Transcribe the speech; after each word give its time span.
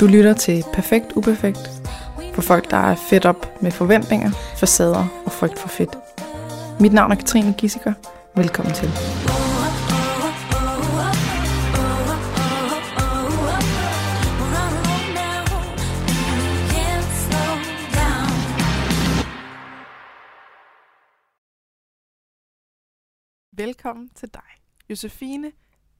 Du 0.00 0.06
lytter 0.06 0.34
til 0.34 0.64
Perfekt 0.72 1.12
Uperfekt 1.16 1.58
for 2.34 2.42
folk, 2.42 2.70
der 2.70 2.76
er 2.76 2.96
fedt 3.10 3.26
op 3.26 3.62
med 3.62 3.70
forventninger, 3.70 4.30
facader 4.30 5.22
og 5.26 5.32
frygt 5.32 5.58
for 5.58 5.68
fedt. 5.68 5.98
Mit 6.80 6.92
navn 6.92 7.12
er 7.12 7.16
Katrine 7.16 7.54
Gissiker. 7.58 7.94
Velkommen 8.36 8.74
til. 8.74 8.88
Velkommen 23.52 24.08
til 24.14 24.28
dig, 24.34 24.50
Josefine 24.90 25.52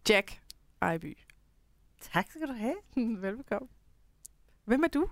Jack 0.09 0.41
Ejby. 0.83 1.19
Tak 2.13 2.27
skal 2.31 2.49
du 2.49 2.53
have. 2.53 2.77
Velbekomme. 3.23 3.69
Hvem 4.69 4.83
er 4.83 4.89
du? 4.89 5.07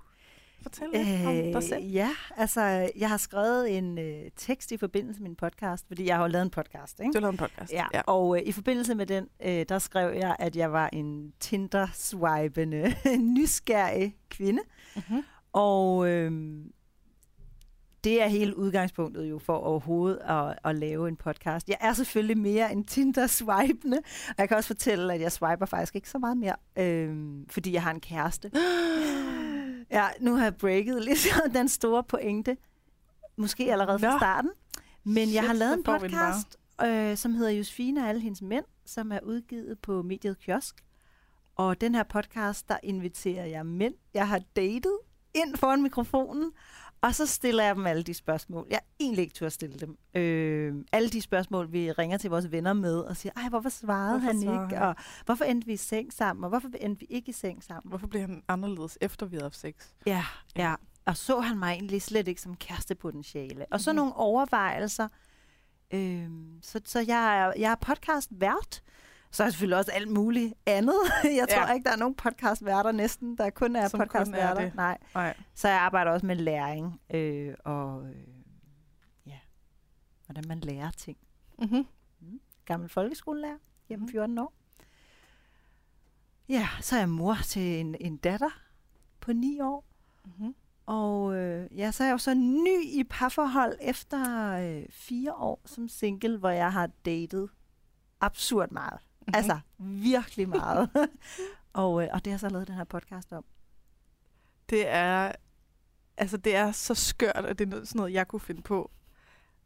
Fortæl 0.63 0.89
lidt 0.93 1.27
om 1.27 1.53
dig 1.53 1.63
selv. 1.63 1.85
Ja, 1.85 2.11
altså 2.37 2.91
jeg 2.97 3.09
har 3.09 3.17
skrevet 3.17 3.79
en 3.79 3.99
øh, 3.99 4.31
tekst 4.37 4.73
i 4.73 4.77
forbindelse 4.77 5.21
med 5.21 5.29
min 5.29 5.37
podcast, 5.37 5.87
fordi 5.87 6.07
jeg 6.07 6.17
har 6.17 6.23
jo 6.23 6.29
lavet 6.29 6.43
en 6.43 6.51
podcast, 6.51 7.01
ikke? 7.01 7.13
Du 7.13 7.17
har 7.17 7.21
lavet 7.21 7.33
en 7.33 7.39
podcast. 7.39 7.73
Ja, 7.73 7.87
ja. 7.95 8.01
og 8.07 8.37
øh, 8.37 8.43
i 8.47 8.53
forbindelse 8.53 8.95
med 8.95 9.07
den, 9.07 9.29
øh, 9.45 9.67
der 9.69 9.79
skrev 9.79 10.15
jeg, 10.15 10.37
at 10.39 10.57
jeg 10.57 10.73
var 10.73 10.89
en 10.93 11.33
Tinder-swipende, 11.41 12.95
nysgerrig 13.37 14.17
kvinde. 14.31 14.63
Mm-hmm. 14.97 15.23
Og 15.53 16.09
øh, 16.09 16.33
det 18.05 18.23
er 18.23 18.27
hele 18.27 18.59
udgangspunktet 18.59 19.31
jo 19.31 19.39
for 19.39 19.57
overhovedet 19.57 20.19
at, 20.19 20.59
at 20.65 20.77
lave 20.77 21.09
en 21.09 21.17
podcast. 21.17 21.69
Jeg 21.69 21.77
er 21.81 21.93
selvfølgelig 21.93 22.39
mere 22.39 22.73
en 22.73 22.85
Tinder-swipende, 22.85 23.99
og 24.29 24.35
jeg 24.39 24.49
kan 24.49 24.57
også 24.57 24.67
fortælle, 24.67 25.15
at 25.15 25.21
jeg 25.21 25.33
swiper 25.33 25.67
faktisk 25.67 25.97
ikke 25.97 26.11
så 26.11 26.19
meget 26.19 26.37
mere, 26.37 26.57
øh, 26.79 27.37
fordi 27.51 27.73
jeg 27.73 27.83
har 27.83 27.91
en 27.91 28.01
kæreste. 28.01 28.51
Ja, 29.91 30.09
nu 30.21 30.35
har 30.35 30.43
jeg 30.43 30.57
breaket 30.57 31.05
lidt 31.05 31.19
den 31.55 31.69
store 31.69 32.05
pointe. 32.05 32.57
Måske 33.37 33.73
allerede 33.73 33.99
fra 33.99 34.13
Nå. 34.13 34.19
starten. 34.19 34.51
Men 35.05 35.17
jeg 35.17 35.27
Shit, 35.29 35.43
har 35.43 35.53
lavet 35.53 35.75
en 35.75 35.83
podcast, 35.83 36.57
øh, 36.85 37.17
som 37.17 37.35
hedder 37.35 37.51
Josefine 37.51 38.03
og 38.03 38.09
alle 38.09 38.21
hendes 38.21 38.43
mænd, 38.43 38.65
som 38.87 39.13
er 39.13 39.21
udgivet 39.23 39.79
på 39.79 40.03
mediet 40.03 40.39
Kiosk. 40.39 40.75
Og 41.57 41.81
den 41.81 41.95
her 41.95 42.03
podcast, 42.03 42.69
der 42.69 42.77
inviterer 42.83 43.47
jeg 43.47 43.67
mænd, 43.67 43.95
jeg 44.15 44.29
har 44.29 44.41
datet, 44.57 44.99
ind 45.35 45.57
foran 45.57 45.83
mikrofonen, 45.83 46.53
og 47.07 47.15
så 47.15 47.27
stiller 47.27 47.65
jeg 47.65 47.75
dem 47.77 47.87
alle 47.87 48.03
de 48.03 48.15
spørgsmål. 48.15 48.67
Jeg 48.71 48.77
er 48.77 48.81
egentlig 49.01 49.23
ikke 49.23 49.35
tør 49.35 49.47
at 49.47 49.53
stille 49.53 49.79
dem. 49.79 49.99
Øh, 50.15 50.75
alle 50.93 51.09
de 51.09 51.21
spørgsmål, 51.23 51.73
vi 51.73 51.93
ringer 51.93 52.19
til 52.19 52.31
vores 52.31 52.53
venner 52.53 52.73
med 52.73 52.99
og 52.99 53.17
siger, 53.17 53.33
ej, 53.37 53.49
hvorfor 53.49 53.69
svarede 53.69 54.11
Hvorfor 54.11 54.27
han 54.27 54.43
svarede 54.43 54.65
ikke? 54.65 54.77
han? 54.77 54.89
Og 54.89 54.95
hvorfor 55.27 55.45
endte 55.45 55.67
vi 55.67 55.73
i 55.73 55.77
seng 55.77 56.13
sammen? 56.13 56.45
Og 56.45 56.49
hvorfor 56.51 56.69
endte 56.81 57.01
vi 57.01 57.07
ikke 57.11 57.29
i 57.29 57.33
seng 57.33 57.65
sammen? 57.65 57.89
Hvorfor 57.89 58.07
bliver 58.07 58.27
han 58.27 58.43
anderledes, 58.49 58.99
efter 59.01 59.27
vi 59.27 59.37
har 59.37 59.43
haft 59.43 59.57
sex? 59.59 59.75
Ja, 60.07 60.25
ja. 60.57 60.75
Og 61.05 61.17
så 61.17 61.41
han 61.41 61.59
mig 61.59 61.73
egentlig 61.73 62.03
slet 62.03 62.29
ikke 62.29 62.41
som 62.41 62.57
kærestepotentiale. 62.57 63.67
Og 63.71 63.81
så 63.81 63.93
Mhm. 63.93 63.97
nogle 63.97 64.17
overvejelser. 64.17 65.09
Øhm, 65.91 66.59
så, 66.63 66.81
så 66.85 67.01
jeg 67.01 67.39
er, 67.41 67.53
jeg 67.59 67.71
er 67.73 67.77
podcast-vært. 67.95 68.83
Så 69.37 69.43
er 69.43 69.47
jeg 69.47 69.53
selvfølgelig 69.53 69.79
også 69.79 69.93
alt 69.93 70.09
muligt 70.11 70.55
andet. 70.67 70.95
Jeg 71.41 71.49
tror 71.49 71.67
Ja. 71.69 71.73
ikke, 71.73 71.85
der 71.85 71.93
er 71.93 71.97
nogen 71.97 72.15
podcast-værter 72.15 72.93
næsten, 72.93 73.39
der 73.39 73.51
kun 73.51 73.77
er 73.77 73.89
Som 73.89 73.99
kun 74.01 74.05
er 74.05 74.07
podcast-værter. 74.09 74.71
Nej. 74.75 74.99
Nej. 75.15 75.37
Så 75.55 75.69
jeg 75.69 75.79
arbejder 75.81 76.11
også 76.11 76.27
med 76.27 76.37
læring. 76.37 77.01
Øh, 77.15 77.55
og 77.65 78.07
øh, 78.09 78.17
ja, 79.27 79.39
hvordan 80.27 80.45
man 80.49 80.61
lærer 80.61 80.91
ting. 80.91 81.19
Mm-hmm. 81.59 81.87
Gammel 82.65 82.89
folkeskolelærer, 82.89 83.59
hjemme 83.89 84.03
Mhm. 84.05 84.11
14 84.13 84.39
år. 84.39 84.53
Ja, 86.49 86.69
så 86.81 86.95
er 86.97 87.01
jeg 87.01 87.09
mor 87.09 87.37
til 87.45 87.81
en, 87.81 87.97
en 88.01 88.17
datter 88.17 88.61
på 89.21 89.33
9 89.33 89.61
år. 89.61 89.85
Mm-hmm. 90.25 90.55
Og 90.87 91.35
øh, 91.37 91.79
ja, 91.79 91.91
så 91.93 92.03
er 92.03 92.07
jeg 92.09 92.13
jo 92.13 92.19
så 92.19 92.35
ny 92.35 92.83
i 92.85 93.05
parforhold 93.11 93.77
efter 93.81 94.51
øh, 94.53 94.87
fire 94.91 95.35
år 95.35 95.61
som 95.65 95.89
single, 95.89 96.39
hvor 96.39 96.51
jeg 96.51 96.73
har 96.73 96.87
datet 97.05 97.49
absurd 98.21 98.71
meget. 98.71 99.01
Mhm. 99.27 99.37
Mm-hmm. 99.37 99.51
Altså 99.51 99.59
virkelig 99.79 100.49
meget. 100.49 100.91
og, 101.73 102.03
øh, 102.03 102.09
og 102.13 102.25
det 102.25 102.31
har 102.31 102.33
jeg 102.33 102.41
så 102.41 102.49
lavet 102.49 102.69
den 102.69 102.75
her 102.77 102.85
podcast 102.85 103.33
om. 103.33 103.45
Det 104.71 104.89
er, 104.89 105.33
altså 106.17 106.37
det 106.37 106.57
er 106.57 106.73
så 106.73 106.95
skørt, 106.95 107.37
at 107.37 107.59
det 107.59 107.65
er 107.65 107.69
noget, 107.71 107.89
sådan 107.89 107.99
noget, 107.99 108.13
jeg 108.13 108.29
kunne 108.29 108.41
finde 108.41 108.63
på. 108.63 108.91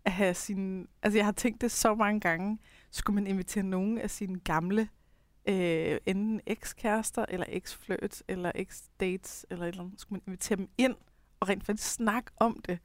At 0.04 0.12
have 0.12 0.34
sin, 0.34 0.88
altså 1.02 1.18
jeg 1.18 1.24
har 1.24 1.32
tænkt 1.32 1.60
det 1.60 1.70
så 1.70 1.94
mange 1.94 2.20
gange. 2.20 2.58
Skulle 2.90 3.14
man 3.14 3.26
invitere 3.26 3.64
nogen 3.64 3.98
af 3.98 4.10
sine 4.10 4.40
gamle, 4.40 4.88
øh, 5.48 5.98
enten 6.06 6.40
ekskærester, 6.46 7.24
eller 7.28 7.46
eksflirts, 7.48 8.22
eller 8.28 8.52
eksdates, 8.54 9.46
eller 9.50 9.64
et 9.64 9.68
eller 9.68 9.84
andet. 9.84 10.00
Skulle 10.00 10.16
man 10.16 10.32
invitere 10.32 10.56
dem 10.56 10.68
ind, 10.78 10.94
og 11.40 11.48
rent 11.48 11.66
faktisk 11.66 11.92
snakke 11.92 12.30
om 12.36 12.62
det. 12.68 12.78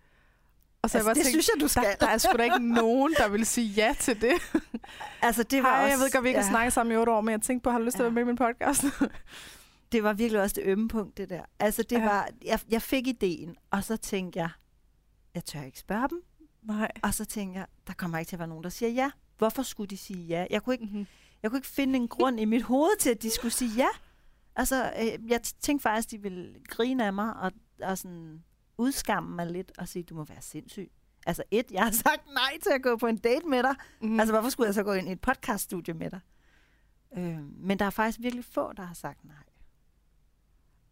Og 0.85 0.89
så 0.89 0.97
Altså, 0.97 1.09
jeg 1.09 1.15
det 1.15 1.23
tænkt, 1.23 1.29
synes 1.43 1.49
jeg, 1.55 1.61
du 1.61 1.67
skal. 1.67 1.83
der, 1.83 1.95
der 2.05 2.07
er 2.13 2.17
sgu 2.17 2.37
da 2.37 2.43
ikke 2.43 2.73
nogen, 2.73 3.13
der 3.17 3.27
vil 3.29 3.45
sige 3.45 3.67
ja 3.67 3.95
til 3.99 4.21
det. 4.21 4.33
altså, 5.21 5.43
det 5.43 5.63
var 5.63 5.69
Hej, 5.69 5.83
også, 5.83 5.91
jeg 5.91 5.99
ved 5.99 6.11
godt, 6.11 6.23
vi 6.23 6.29
ikke 6.29 6.39
har 6.39 6.45
ja, 6.47 6.51
snakket 6.51 6.73
sammen 6.73 6.93
i 6.93 6.95
otte 6.97 7.11
år, 7.11 7.21
men 7.21 7.31
jeg 7.31 7.41
tænkte 7.41 7.63
på, 7.63 7.69
har 7.71 7.77
du 7.79 7.85
lyst 7.85 7.95
til 7.95 8.03
at 8.03 8.05
Ja. 8.05 8.13
være 8.13 8.13
med 8.13 8.21
i 8.23 8.25
min 8.25 8.35
podcast? 8.35 8.83
Det 9.91 10.03
var 10.03 10.13
virkelig 10.13 10.41
også 10.41 10.53
det 10.53 10.63
ømme 10.65 10.87
punkt, 10.87 11.17
det 11.17 11.29
der. 11.29 11.41
Altså, 11.59 11.83
det 11.83 11.97
Ja. 11.97 12.03
var, 12.05 12.27
jeg, 12.45 12.59
jeg 12.69 12.81
fik 12.81 13.07
ideen, 13.07 13.55
og 13.71 13.83
så 13.83 13.97
tænkte 13.97 14.39
jeg, 14.39 14.49
jeg 15.35 15.45
tør 15.45 15.61
ikke 15.63 15.79
spørge 15.79 16.09
dem. 16.09 16.21
Nej. 16.63 16.91
Og 17.03 17.13
så 17.13 17.25
tænkte 17.25 17.59
jeg, 17.59 17.67
der 17.87 17.93
kommer 17.93 18.17
ikke 18.17 18.29
til 18.29 18.35
at 18.35 18.39
være 18.39 18.47
nogen, 18.47 18.63
der 18.63 18.69
siger 18.69 18.89
ja. 18.89 19.11
Hvorfor 19.37 19.63
skulle 19.63 19.87
de 19.87 19.97
sige 19.97 20.25
ja? 20.25 20.45
Jeg 20.49 20.61
kunne 20.63 20.73
ikke 20.75 20.85
Mm-hmm. 20.85 21.07
Jeg 21.43 21.51
kunne 21.51 21.57
ikke 21.57 21.67
finde 21.67 21.95
en 21.95 22.07
grund 22.07 22.39
i 22.39 22.45
mit 22.45 22.61
hoved 22.63 22.97
til, 22.99 23.09
at 23.09 23.21
de 23.21 23.29
skulle 23.29 23.51
sige 23.53 23.71
ja. 23.77 23.87
Altså, 24.55 24.91
øh, 25.01 25.29
jeg 25.31 25.41
tænkte 25.61 25.83
faktisk, 25.83 26.11
de 26.11 26.21
ville 26.21 26.55
grine 26.69 27.05
af 27.05 27.13
mig 27.13 27.33
og, 27.33 27.51
og 27.81 27.97
sådan 27.97 28.43
udskamme 28.77 29.35
mig 29.35 29.45
lidt 29.45 29.71
og 29.77 29.87
sige, 29.87 30.03
du 30.03 30.15
må 30.15 30.23
være 30.23 30.41
sindssyg. 30.41 30.91
Altså 31.25 31.43
et, 31.51 31.71
jeg 31.71 31.83
har 31.83 31.91
sagt 32.05 32.33
nej 32.33 32.57
til 32.63 32.69
at 32.69 32.81
gå 32.81 32.97
på 32.97 33.07
en 33.07 33.17
date 33.17 33.47
med 33.47 33.63
dig. 33.63 33.75
Mm. 34.01 34.19
Altså, 34.19 34.33
hvorfor 34.33 34.49
skulle 34.49 34.67
jeg 34.67 34.73
så 34.73 34.83
gå 34.83 34.93
ind 34.93 35.09
i 35.09 35.11
et 35.11 35.21
podcaststudie 35.21 35.93
med 35.93 36.11
dig? 36.11 36.19
Øh, 37.17 37.43
men 37.43 37.79
der 37.79 37.85
er 37.85 37.89
faktisk 37.89 38.19
virkelig 38.19 38.45
få, 38.45 38.73
der 38.73 38.83
har 38.83 38.93
sagt 38.93 39.23
nej. 39.23 39.35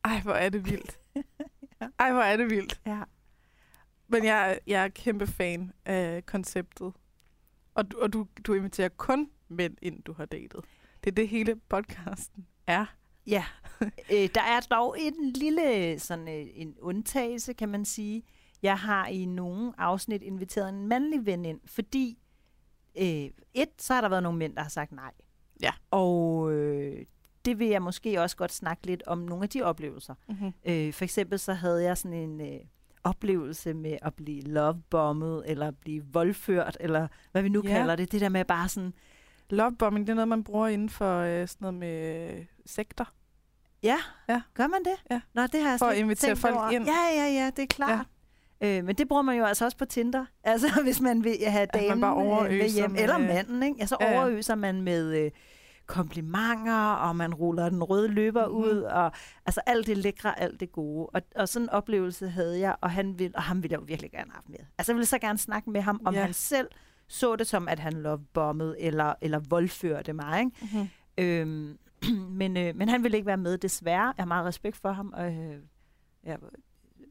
Ej, 0.03 0.21
hvor 0.21 0.33
er 0.33 0.49
det 0.49 0.65
vildt. 0.65 0.99
Ej, 1.99 2.11
hvor 2.11 2.21
er 2.21 2.37
det 2.37 2.49
vildt. 2.49 2.81
Ja. 2.85 3.03
Men 4.07 4.25
jeg, 4.25 4.59
jeg 4.67 4.83
er 4.83 4.87
kæmpe 4.87 5.27
fan 5.27 5.71
af 5.85 6.25
konceptet. 6.25 6.93
Og, 7.73 7.91
du, 7.91 7.99
og 8.01 8.13
du, 8.13 8.27
du 8.47 8.53
inviterer 8.53 8.89
kun 8.89 9.29
mænd 9.47 9.77
ind, 9.81 10.03
du 10.03 10.13
har 10.13 10.25
datet. 10.25 10.65
Det 11.03 11.11
er 11.11 11.15
det 11.15 11.29
hele 11.29 11.55
podcasten 11.69 12.47
er. 12.67 12.85
Ja, 13.27 13.45
øh, 14.13 14.29
der 14.35 14.41
er 14.41 14.59
dog 14.71 14.95
en 14.99 15.31
lille 15.31 15.99
sådan 15.99 16.27
øh, 16.27 16.47
en 16.53 16.75
undtagelse, 16.81 17.53
kan 17.53 17.69
man 17.69 17.85
sige. 17.85 18.23
Jeg 18.63 18.77
har 18.77 19.07
i 19.07 19.25
nogle 19.25 19.73
afsnit 19.77 20.21
inviteret 20.21 20.69
en 20.69 20.87
mandlig 20.87 21.25
ven 21.25 21.45
ind, 21.45 21.59
fordi 21.65 22.17
øh, 22.97 23.29
et, 23.53 23.69
så 23.77 23.93
har 23.93 24.01
der 24.01 24.09
været 24.09 24.23
nogle 24.23 24.39
mænd, 24.39 24.55
der 24.55 24.61
har 24.61 24.69
sagt 24.69 24.91
nej. 24.91 25.11
Ja. 25.61 25.71
Og 25.91 26.51
øh, 26.53 27.05
det 27.45 27.59
vil 27.59 27.67
jeg 27.67 27.81
måske 27.81 28.21
også 28.21 28.37
godt 28.37 28.51
snakke 28.53 28.87
lidt 28.87 29.03
om 29.07 29.17
nogle 29.17 29.43
af 29.43 29.49
de 29.49 29.61
oplevelser. 29.61 30.15
Mm-hmm. 30.27 30.53
Øh, 30.65 30.93
for 30.93 31.03
eksempel 31.03 31.39
så 31.39 31.53
havde 31.53 31.83
jeg 31.83 31.97
sådan 31.97 32.17
en 32.17 32.41
øh, 32.41 32.59
oplevelse 33.03 33.73
med 33.73 33.97
at 34.01 34.13
blive 34.13 34.41
lovebombet, 34.41 35.43
eller 35.45 35.71
blive 35.71 36.03
voldført, 36.11 36.77
eller 36.79 37.07
hvad 37.31 37.41
vi 37.41 37.49
nu 37.49 37.61
Ja. 37.65 37.69
kalder 37.69 37.95
det. 37.95 38.11
Det 38.11 38.21
der 38.21 38.29
med 38.29 38.45
bare 38.45 38.69
sådan, 38.69 38.93
Lovebombing, 39.49 40.07
det 40.07 40.11
er 40.11 40.15
noget, 40.15 40.27
man 40.27 40.43
bruger 40.43 40.67
inden 40.67 40.89
for 40.89 41.19
øh, 41.19 41.47
sådan 41.47 41.57
noget 41.59 41.73
med 41.73 42.45
sekter. 42.65 43.05
Ja, 43.83 43.97
Ja. 44.29 44.41
gør 44.53 44.67
man 44.67 44.79
det? 44.83 45.03
Ja. 45.11 45.21
Nå, 45.33 45.41
det 45.41 45.61
har 45.61 45.69
jeg 45.69 45.79
For 45.79 45.85
at 45.85 45.97
invitere 45.97 46.35
folk 46.35 46.55
over. 46.55 46.69
ind. 46.69 46.85
Ja, 46.85 47.21
ja, 47.23 47.27
ja, 47.33 47.49
det 47.55 47.63
er 47.63 47.67
klart. 47.67 48.05
Ja. 48.61 48.77
Øh, 48.77 48.83
men 48.85 48.95
det 48.95 49.07
bruger 49.07 49.21
man 49.21 49.37
jo 49.37 49.45
altså 49.45 49.65
også 49.65 49.77
på 49.77 49.85
Tinder. 49.85 50.25
Altså, 50.43 50.67
hvis 50.83 51.01
man 51.01 51.23
vil 51.23 51.37
have 51.47 51.67
damen 51.73 52.01
bare 52.01 52.45
øh, 52.45 52.57
med 52.57 52.69
hjem, 52.69 52.91
med- 52.91 53.01
eller 53.01 53.17
manden, 53.17 53.63
ikke? 53.63 53.75
Ja, 53.79 53.85
så 53.85 53.97
Ja, 54.01 54.13
overøser 54.19 54.55
man 54.55 54.81
med 54.81 55.17
øh, 55.25 55.31
komplimenter, 55.85 56.93
og 56.93 57.15
man 57.15 57.33
ruller 57.33 57.69
den 57.69 57.83
røde 57.83 58.07
løber 58.07 58.47
mm-hmm. 58.47 58.63
ud, 58.63 58.81
og 58.81 59.11
altså 59.45 59.61
alt 59.65 59.87
det 59.87 59.97
lækre, 59.97 60.39
alt 60.39 60.59
det 60.59 60.71
gode. 60.71 61.05
Og, 61.13 61.21
og 61.35 61.49
sådan 61.49 61.65
en 61.65 61.69
oplevelse 61.69 62.29
havde 62.29 62.59
jeg, 62.59 62.75
og, 62.81 62.91
han 62.91 63.19
vil, 63.19 63.31
og 63.35 63.43
ham 63.43 63.63
ville 63.63 63.71
jeg 63.73 63.79
jo 63.79 63.85
virkelig 63.87 64.11
gerne 64.11 64.31
have 64.31 64.35
haft 64.35 64.49
med. 64.49 64.57
Altså, 64.77 64.91
jeg 64.91 64.95
ville 64.95 65.05
så 65.05 65.19
gerne 65.19 65.37
snakke 65.37 65.69
med 65.69 65.81
ham, 65.81 66.01
om 66.05 66.13
ja. 66.13 66.21
han 66.21 66.33
selv 66.33 66.67
så 67.07 67.35
det 67.35 67.47
som, 67.47 67.67
at 67.67 67.79
han 67.79 67.93
lovebombede, 67.93 68.81
eller, 68.81 69.13
eller 69.21 69.39
voldførte 69.49 70.13
mig, 70.13 70.39
ikke? 70.39 70.51
Mm-hmm. 70.61 70.89
Øhm, 71.17 71.77
men, 72.41 72.57
øh, 72.57 72.75
men 72.75 72.89
han 72.89 73.03
ville 73.03 73.17
ikke 73.17 73.27
være 73.27 73.37
med, 73.37 73.57
desværre. 73.57 74.13
Jeg 74.17 74.21
har 74.23 74.25
meget 74.25 74.45
respekt 74.45 74.77
for 74.77 74.91
ham, 74.91 75.13
og 75.15 75.33
øh, 75.33 75.59
jeg 76.23 76.33
er 76.33 76.37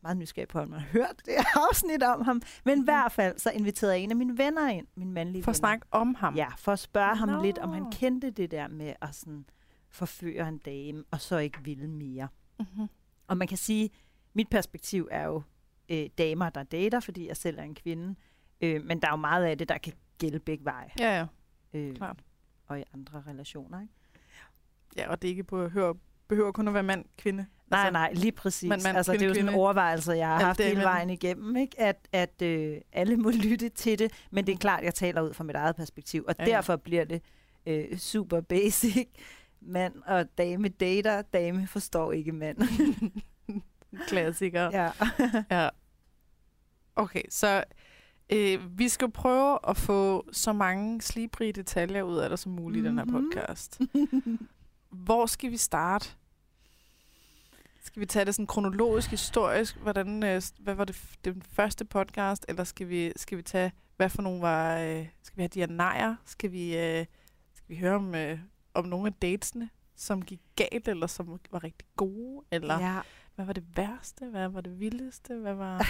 meget 0.02 0.16
nysgerrig 0.16 0.48
på, 0.48 0.58
at 0.58 0.68
man 0.68 0.80
har 0.80 0.86
hørt 0.86 1.22
det 1.26 1.32
afsnit 1.70 2.02
om 2.02 2.22
ham. 2.24 2.42
Men 2.64 2.80
i 2.80 2.84
hvert 2.84 3.12
fald, 3.12 3.38
så 3.38 3.50
inviterede 3.50 3.94
jeg 3.94 4.02
en 4.02 4.10
af 4.10 4.16
mine 4.16 4.38
venner 4.38 4.68
ind, 4.68 4.86
min 4.94 5.12
mandlige 5.12 5.42
For 5.42 5.50
at 5.50 5.54
venner. 5.54 5.58
snakke 5.58 5.86
om 5.90 6.14
ham. 6.14 6.34
Ja, 6.36 6.48
for 6.58 6.72
at 6.72 6.78
spørge 6.78 7.16
ham 7.16 7.28
Nå. 7.28 7.42
lidt, 7.42 7.58
om 7.58 7.72
han 7.72 7.90
kendte 7.90 8.30
det 8.30 8.50
der 8.50 8.68
med 8.68 8.92
at 9.02 9.14
sådan 9.14 9.44
forføre 9.90 10.48
en 10.48 10.58
dame, 10.58 11.04
og 11.10 11.20
så 11.20 11.38
ikke 11.38 11.58
ville 11.64 11.88
mere. 11.88 12.28
Mm-hmm. 12.58 12.86
Og 13.28 13.36
man 13.36 13.48
kan 13.48 13.58
sige, 13.58 13.90
mit 14.34 14.48
perspektiv 14.50 15.08
er 15.10 15.24
jo 15.24 15.42
øh, 15.88 16.06
damer, 16.18 16.50
der 16.50 16.62
dater, 16.62 17.00
fordi 17.00 17.28
jeg 17.28 17.36
selv 17.36 17.58
er 17.58 17.62
en 17.62 17.74
kvinde. 17.74 18.14
Øh, 18.60 18.84
men 18.84 19.00
der 19.02 19.06
er 19.08 19.12
jo 19.12 19.16
meget 19.16 19.44
af 19.44 19.58
det, 19.58 19.68
der 19.68 19.78
kan 19.78 19.92
gælde 20.18 20.38
begge 20.38 20.64
veje. 20.64 20.90
Ja, 20.98 21.18
ja. 21.18 21.26
Øh, 21.78 21.96
Klart. 21.96 22.22
Og 22.66 22.80
i 22.80 22.82
andre 22.94 23.22
relationer, 23.26 23.80
ikke? 23.80 23.92
Ja, 24.96 25.10
og 25.10 25.22
det 25.22 25.28
ikke 25.28 25.44
behøver, 25.44 25.94
behøver 26.28 26.52
kun 26.52 26.68
at 26.68 26.74
være 26.74 26.82
mand, 26.82 27.04
kvinde. 27.18 27.46
Nej, 27.70 27.90
nej, 27.90 28.12
lige 28.12 28.32
præcis. 28.32 28.68
mand, 28.68 28.82
mand, 28.82 28.96
altså, 28.96 29.12
det 29.12 29.22
er 29.22 29.26
jo 29.26 29.28
kvinde, 29.32 29.34
sådan 29.34 29.48
en 29.48 29.52
kvinde. 29.52 29.62
overvejelse, 29.62 30.12
jeg 30.12 30.28
har 30.28 30.38
haft 30.44 30.60
hele 30.60 30.80
vejen 30.82 31.10
igennem, 31.10 31.56
ikke? 31.56 31.80
at, 31.80 32.08
at 32.12 32.42
øh, 32.42 32.76
alle 32.92 33.16
må 33.16 33.30
lytte 33.44 33.68
til 33.68 33.98
det, 33.98 34.12
men 34.30 34.46
det 34.46 34.52
er 34.52 34.56
klart, 34.58 34.84
jeg 34.84 34.94
taler 34.94 35.20
ud 35.22 35.34
fra 35.34 35.44
mit 35.44 35.56
eget 35.56 35.76
perspektiv, 35.76 36.24
og 36.28 36.34
ja. 36.38 36.44
derfor 36.44 36.76
bliver 36.76 37.04
det 37.04 37.22
øh, 37.66 37.98
super 37.98 38.40
basic. 38.40 39.08
Mand 39.60 39.94
og 40.06 40.26
dame 40.38 40.68
dater, 40.68 41.22
dame 41.22 41.66
forstår 41.66 42.12
ikke 42.12 42.32
mand. 42.32 42.58
Klassiker. 44.08 44.70
ja. 44.72 44.90
Ja. 45.50 45.68
Okay, 46.96 47.22
så 47.30 47.64
øh, 48.32 48.78
vi 48.78 48.88
skal 48.88 49.10
prøve 49.10 49.58
at 49.68 49.76
få 49.76 50.26
så 50.32 50.52
mange 50.52 51.00
slibrige 51.02 51.52
detaljer 51.52 52.02
ud 52.02 52.16
af 52.16 52.28
dig 52.28 52.38
som 52.38 52.52
muligt 52.52 52.84
mm-hmm. 52.84 52.98
i 52.98 53.02
den 53.02 53.12
her 53.12 53.18
Mhm. 53.20 53.30
podcast. 53.30 53.80
Hvor 54.92 55.26
skal 55.26 55.50
vi 55.50 55.56
starte? 55.56 56.08
Skal 57.82 58.00
vi 58.00 58.06
tage 58.06 58.24
det 58.24 58.34
sådan 58.34 58.46
kronologisk, 58.46 59.10
historisk? 59.10 59.76
Hvordan, 59.76 60.22
øh, 60.22 60.42
hvad 60.58 60.74
var 60.74 60.84
det, 60.84 61.02
den 61.24 61.42
første 61.42 61.84
podcast? 61.84 62.44
Eller 62.48 62.64
skal 62.64 62.88
vi, 62.88 63.12
skal 63.16 63.38
vi 63.38 63.42
tage, 63.42 63.72
hvad 63.96 64.08
for 64.08 64.22
nogle 64.22 64.42
var... 64.42 64.78
Øh, 64.78 65.06
skal 65.22 65.36
vi 65.36 65.42
have 65.42 65.48
de 65.48 65.60
her 65.60 65.66
nejer? 65.66 66.16
Skal 66.24 66.52
vi, 66.52 66.76
øh, 66.76 67.06
skal 67.54 67.68
vi 67.68 67.76
høre 67.76 67.94
om, 67.94 68.14
øh, 68.14 68.38
om 68.74 68.84
nogle 68.84 69.06
af 69.06 69.12
datesene, 69.12 69.70
som 69.96 70.22
gik 70.22 70.40
galt, 70.56 70.88
eller 70.88 71.06
som 71.06 71.40
var 71.50 71.64
rigtig 71.64 71.88
gode? 71.96 72.44
Eller 72.50 72.80
ja 72.80 73.00
hvad 73.34 73.44
var 73.46 73.52
det 73.52 73.64
værste? 73.76 74.24
Hvad 74.26 74.48
var 74.48 74.60
det 74.60 74.80
vildeste? 74.80 75.34
Hvad 75.34 75.54
var... 75.54 75.86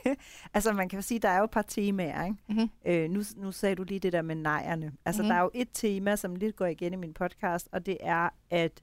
altså 0.54 0.72
man 0.72 0.88
kan 0.88 0.96
jo 0.98 1.02
sige, 1.02 1.20
der 1.20 1.28
er 1.28 1.38
jo 1.38 1.44
et 1.44 1.50
par 1.50 1.62
temaer. 1.62 2.24
Ikke? 2.24 2.36
Mm-hmm. 2.48 2.70
Øh, 2.86 3.10
nu, 3.10 3.22
nu 3.36 3.52
sagde 3.52 3.74
du 3.76 3.82
lige 3.82 4.00
det 4.00 4.12
der 4.12 4.22
med 4.22 4.34
nejerne. 4.34 4.92
Altså, 5.04 5.22
Mhm. 5.22 5.26
mm. 5.26 5.28
der 5.28 5.36
er 5.36 5.42
jo 5.42 5.50
et 5.54 5.68
tema, 5.72 6.16
som 6.16 6.34
lidt 6.36 6.56
går 6.56 6.66
igen 6.66 6.92
i 6.92 6.96
min 6.96 7.14
podcast, 7.14 7.68
og 7.72 7.86
det 7.86 7.96
er, 8.00 8.28
at 8.50 8.82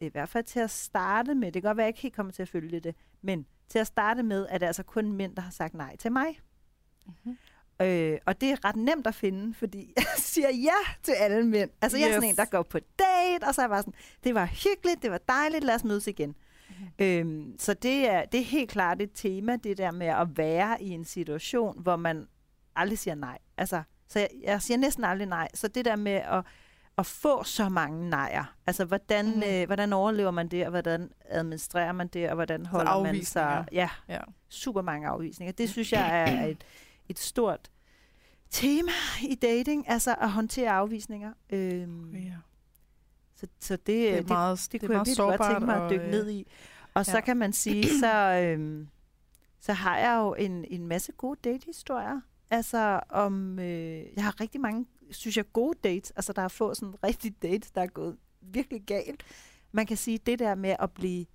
i 0.00 0.08
hvert 0.08 0.28
fald 0.28 0.44
til 0.44 0.60
at 0.60 0.70
starte 0.70 1.34
med, 1.34 1.52
det 1.52 1.62
kan 1.62 1.68
godt 1.68 1.76
være, 1.76 1.84
at 1.84 1.86
jeg 1.86 1.90
ikke 1.96 2.02
helt 2.02 2.14
kommer 2.14 2.32
til 2.32 2.42
at 2.42 2.48
følge 2.48 2.80
det, 2.80 2.94
men 3.22 3.46
til 3.68 3.78
at 3.78 3.86
starte 3.86 4.22
med, 4.22 4.46
er 4.50 4.58
det 4.58 4.66
altså 4.66 4.82
kun 4.82 5.12
mænd, 5.12 5.36
der 5.36 5.42
har 5.42 5.50
sagt 5.50 5.74
nej 5.74 5.96
til 5.96 6.12
mig. 6.12 6.40
Mm-hmm. 7.06 7.36
Øh, 7.82 8.18
og 8.26 8.40
det 8.40 8.50
er 8.50 8.64
ret 8.64 8.76
nemt 8.76 9.06
at 9.06 9.14
finde, 9.14 9.54
fordi 9.54 9.92
jeg 9.96 10.04
siger 10.16 10.48
ja 10.50 10.92
til 11.02 11.12
alle 11.12 11.46
mænd. 11.46 11.70
Altså, 11.82 11.98
jeg 11.98 12.08
er 12.08 12.12
sådan 12.12 12.28
Yes. 12.28 12.30
en, 12.32 12.36
der 12.36 12.44
går 12.44 12.62
på 12.62 12.78
date, 12.78 13.44
og 13.44 13.54
så 13.54 13.60
er 13.60 13.64
jeg 13.64 13.70
bare 13.70 13.82
sådan, 13.82 13.94
det 14.24 14.34
var 14.34 14.46
hyggeligt, 14.46 15.02
det 15.02 15.10
var 15.10 15.18
dejligt, 15.28 15.64
lad 15.64 15.74
os 15.74 15.84
mødes 15.84 16.06
igen. 16.06 16.34
Øhm, 16.98 17.54
så 17.58 17.74
det 17.74 18.10
er, 18.10 18.24
det 18.24 18.40
er 18.40 18.44
helt 18.44 18.70
klart 18.70 19.02
et 19.02 19.10
tema, 19.14 19.56
det 19.56 19.78
der 19.78 19.90
med 19.90 20.06
at 20.06 20.38
være 20.38 20.82
i 20.82 20.88
en 20.90 21.04
situation, 21.04 21.82
hvor 21.82 21.96
man 21.96 22.26
aldrig 22.76 22.98
siger 22.98 23.14
nej. 23.14 23.38
Altså, 23.56 23.82
så 24.08 24.18
jeg, 24.18 24.28
jeg 24.42 24.62
siger 24.62 24.78
næsten 24.78 25.04
aldrig 25.04 25.28
nej. 25.28 25.48
Så 25.54 25.68
det 25.68 25.84
der 25.84 25.96
med 25.96 26.12
at, 26.12 26.44
at 26.98 27.06
få 27.06 27.44
så 27.44 27.68
mange 27.68 28.10
nejer, 28.10 28.56
altså 28.66 28.84
hvordan, 28.84 29.34
mm. 29.36 29.42
øh, 29.42 29.66
hvordan 29.66 29.92
overlever 29.92 30.30
man 30.30 30.48
det, 30.48 30.64
og 30.64 30.70
hvordan 30.70 31.10
administrerer 31.24 31.92
man 31.92 32.08
det, 32.08 32.28
og 32.28 32.34
hvordan 32.34 32.66
holder 32.66 33.02
man 33.02 33.24
sig... 33.24 33.64
Ja, 33.72 33.88
Ja. 34.08 34.20
super 34.48 34.82
mange 34.82 35.08
afvisninger. 35.08 35.52
Det 35.52 35.70
synes 35.70 35.92
jeg 35.92 36.20
er 36.20 36.44
et, 36.50 36.64
et 37.08 37.18
stort 37.18 37.70
tema 38.50 38.92
i 39.22 39.34
dating, 39.34 39.88
altså 39.88 40.14
at 40.20 40.30
håndtere 40.30 40.70
afvisninger. 40.70 41.32
Øhm, 41.50 42.14
ja. 42.16 42.32
Så, 43.36 43.46
så 43.60 43.76
det, 43.76 43.86
Det 43.86 44.10
er 44.12 44.16
det, 44.16 44.28
meget, 44.28 44.68
det, 44.72 44.72
det 44.72 44.80
kunne 44.80 44.94
er 44.94 44.98
jeg 44.98 45.06
virkelig 45.06 45.38
godt 45.38 45.50
tænke 45.50 45.66
mig 45.66 45.76
og, 45.80 45.84
at 45.84 45.90
dykke 45.90 46.04
øh, 46.04 46.10
ned 46.10 46.30
i. 46.30 46.46
Og 46.94 47.06
så 47.06 47.12
ja. 47.16 47.20
kan 47.20 47.36
man 47.36 47.52
sige, 47.52 47.84
så, 48.02 48.16
øhm, 48.16 48.88
så 49.60 49.72
har 49.72 49.98
jeg 49.98 50.16
jo 50.18 50.34
en, 50.34 50.64
en 50.68 50.86
masse 50.86 51.12
gode 51.12 51.40
datehistorier. 51.44 52.20
Altså 52.50 53.00
om, 53.10 53.58
øh, 53.58 54.02
jeg 54.16 54.24
har 54.24 54.40
rigtig 54.40 54.60
mange, 54.60 54.86
synes 55.10 55.36
jeg, 55.36 55.52
gode 55.52 55.78
dates. 55.84 56.10
Altså 56.10 56.32
der 56.32 56.42
er 56.42 56.48
få 56.48 56.74
sådan 56.74 56.94
rigtige 57.04 57.34
dates, 57.42 57.70
der 57.70 57.80
er 57.82 57.86
gået 57.86 58.16
virkelig 58.40 58.82
galt. 58.86 59.22
Man 59.72 59.86
kan 59.86 59.96
sige, 59.96 60.18
det 60.18 60.38
der 60.38 60.54
med 60.54 60.76
at 60.78 60.90
blive 60.90 61.26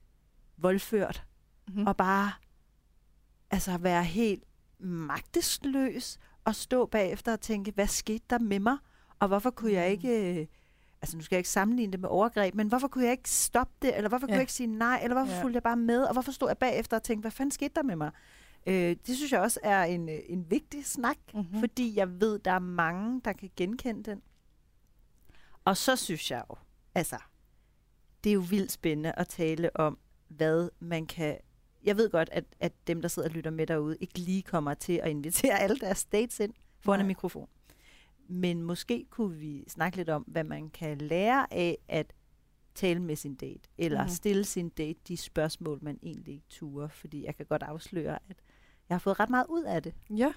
voldført, 0.57 1.24
Mm-hmm. 1.68 1.88
og 1.88 1.98
bare 1.98 2.31
altså 3.52 3.78
være 3.78 4.04
helt 4.04 4.44
magtesløs 4.80 6.19
og 6.45 6.56
stå 6.56 6.86
bagefter 6.86 7.34
og 7.34 7.42
tænke, 7.42 7.72
hvad 7.72 7.88
skete 7.88 8.24
der 8.30 8.40
med 8.40 8.60
mig? 8.60 8.78
Og 9.19 9.28
hvorfor 9.28 9.50
kunne 9.50 9.72
jeg 9.72 9.86
Mm. 9.88 9.92
ikke, 9.92 10.40
øh, 10.42 10.48
altså 11.01 11.18
nu 11.18 11.24
skal 11.24 11.36
jeg 11.36 11.40
ikke 11.40 11.50
sammenligne 11.50 11.92
det 11.92 12.00
med 12.00 12.10
overgreb, 12.10 12.56
men 12.56 12.68
hvorfor 12.68 12.88
kunne 12.88 13.04
jeg 13.04 13.12
ikke 13.12 13.30
stoppe 13.30 13.74
det? 13.81 13.98
Eller 13.98 14.10
hvorfor 14.10 14.28
kunne 14.28 14.34
Ja. 14.34 14.38
jeg 14.38 14.42
ikke 14.42 14.54
sige 14.54 14.68
nej? 14.68 15.00
Eller 15.04 15.16
hvorfor 15.16 15.34
Ja. 15.34 15.42
fulgte 15.44 15.56
jeg 15.56 15.63
bare 15.63 15.78
med? 15.78 16.04
Og 16.04 16.13
hvorfor 16.13 16.31
stod 16.31 16.50
jeg 16.50 16.57
bagefter 16.57 16.98
og 16.98 17.04
tænkte, 17.04 17.22
hvad 17.24 17.31
fanden 17.31 17.51
skete 17.51 17.72
der 17.75 17.84
med 17.84 17.96
mig? 17.96 18.12
Øh, 18.68 18.96
det 19.07 19.16
synes 19.18 19.31
jeg 19.31 19.40
også 19.42 19.60
er 19.63 19.84
en, 19.84 20.10
øh, 20.10 20.19
en 20.30 20.51
vigtig 20.51 20.86
snak, 20.86 21.18
Mm-hmm. 21.34 21.54
mm. 21.54 21.60
fordi 21.60 21.96
jeg 21.98 22.22
ved, 22.22 22.40
der 22.40 22.51
er 22.51 22.60
mange, 22.60 23.22
der 23.25 23.34
kan 23.34 23.50
genkende 23.56 24.04
den. 24.04 24.22
Og 25.66 25.78
så 25.78 25.96
synes 25.96 26.31
jeg 26.31 26.44
jo, 26.50 26.56
altså, 26.96 27.18
det 28.24 28.30
er 28.30 28.34
jo 28.34 28.44
vildt 28.50 28.72
spændende 28.72 29.12
at 29.18 29.28
tale 29.28 29.75
om, 29.75 29.98
hvad 30.28 30.69
man 30.80 31.06
kan... 31.06 31.38
Jeg 31.84 31.98
ved 31.98 32.10
godt, 32.10 32.30
at, 32.31 32.44
at 32.60 32.74
dem, 32.88 33.02
der 33.02 33.10
sidder 33.10 33.28
og 33.30 33.34
lytter 33.36 33.52
med 33.52 33.68
derude, 33.68 33.98
ikke 34.02 34.19
lige 34.19 34.42
kommer 34.44 34.74
til 34.74 34.94
at 34.94 35.10
invitere 35.10 35.60
alle 35.63 35.80
deres 35.80 36.06
dates 36.06 36.40
ind 36.40 36.54
foran 36.80 37.00
en 37.00 37.04
Nej. 37.04 37.07
mikrofon. 37.07 37.48
Men 38.31 38.62
måske 38.64 39.06
kunne 39.10 39.38
vi 39.38 39.64
snakke 39.68 39.98
lidt 39.98 40.10
om, 40.10 40.24
hvad 40.28 40.44
man 40.44 40.70
kan 40.70 40.98
lære 40.98 41.54
af 41.54 41.78
at 41.88 42.14
tale 42.76 43.00
med 43.02 43.16
sin 43.16 43.36
date, 43.36 43.70
eller 43.78 44.00
Mhm. 44.02 44.06
mm. 44.10 44.14
stille 44.16 44.44
sin 44.44 44.70
date 44.70 45.00
de 45.08 45.18
spørgsmål, 45.18 45.80
man 45.81 46.00
egentlig 46.04 46.34
ikke 46.34 46.46
turer. 46.50 46.88
Fordi 46.88 47.26
jeg 47.26 47.36
kan 47.36 47.46
godt 47.46 47.64
afsløre, 47.64 48.20
at 48.30 48.38
jeg 48.90 48.96
har 48.96 49.00
fået 49.00 49.20
ret 49.20 49.30
meget 49.30 49.46
ud 49.50 49.64
af 49.64 49.84
det. 49.84 49.94
Ja. 50.10 50.34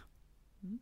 Mm. 0.62 0.81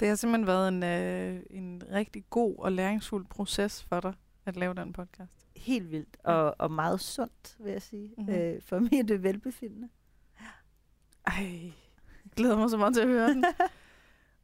Det 0.00 0.08
har 0.08 0.14
simpelthen 0.14 0.46
været 0.46 0.68
en, 0.68 0.82
øh, 0.82 1.42
en 1.50 1.82
rigtig 1.92 2.24
god 2.30 2.54
og 2.58 2.72
læringsfuld 2.72 3.26
proces 3.26 3.82
for 3.84 4.00
dig 4.00 4.14
at 4.46 4.56
lave 4.56 4.74
den 4.74 4.92
podcast. 4.92 5.46
Helt 5.56 5.90
vildt, 5.90 6.16
og, 6.24 6.54
og 6.58 6.70
meget 6.70 7.00
sundt, 7.00 7.56
vil 7.60 7.72
jeg 7.72 7.82
sige, 7.82 8.08
Mhm. 8.08 8.26
mm-hmm. 8.26 8.34
øh, 8.42 8.62
for 8.62 8.78
mit 8.92 9.22
velbefindende. 9.22 9.88
Ej, 11.26 11.62
jeg 12.24 12.32
glæder 12.36 12.56
mig 12.58 12.70
så 12.70 12.76
meget 12.76 12.94
til 12.94 13.00
at 13.02 13.08
høre 13.08 13.28
den. 13.28 13.44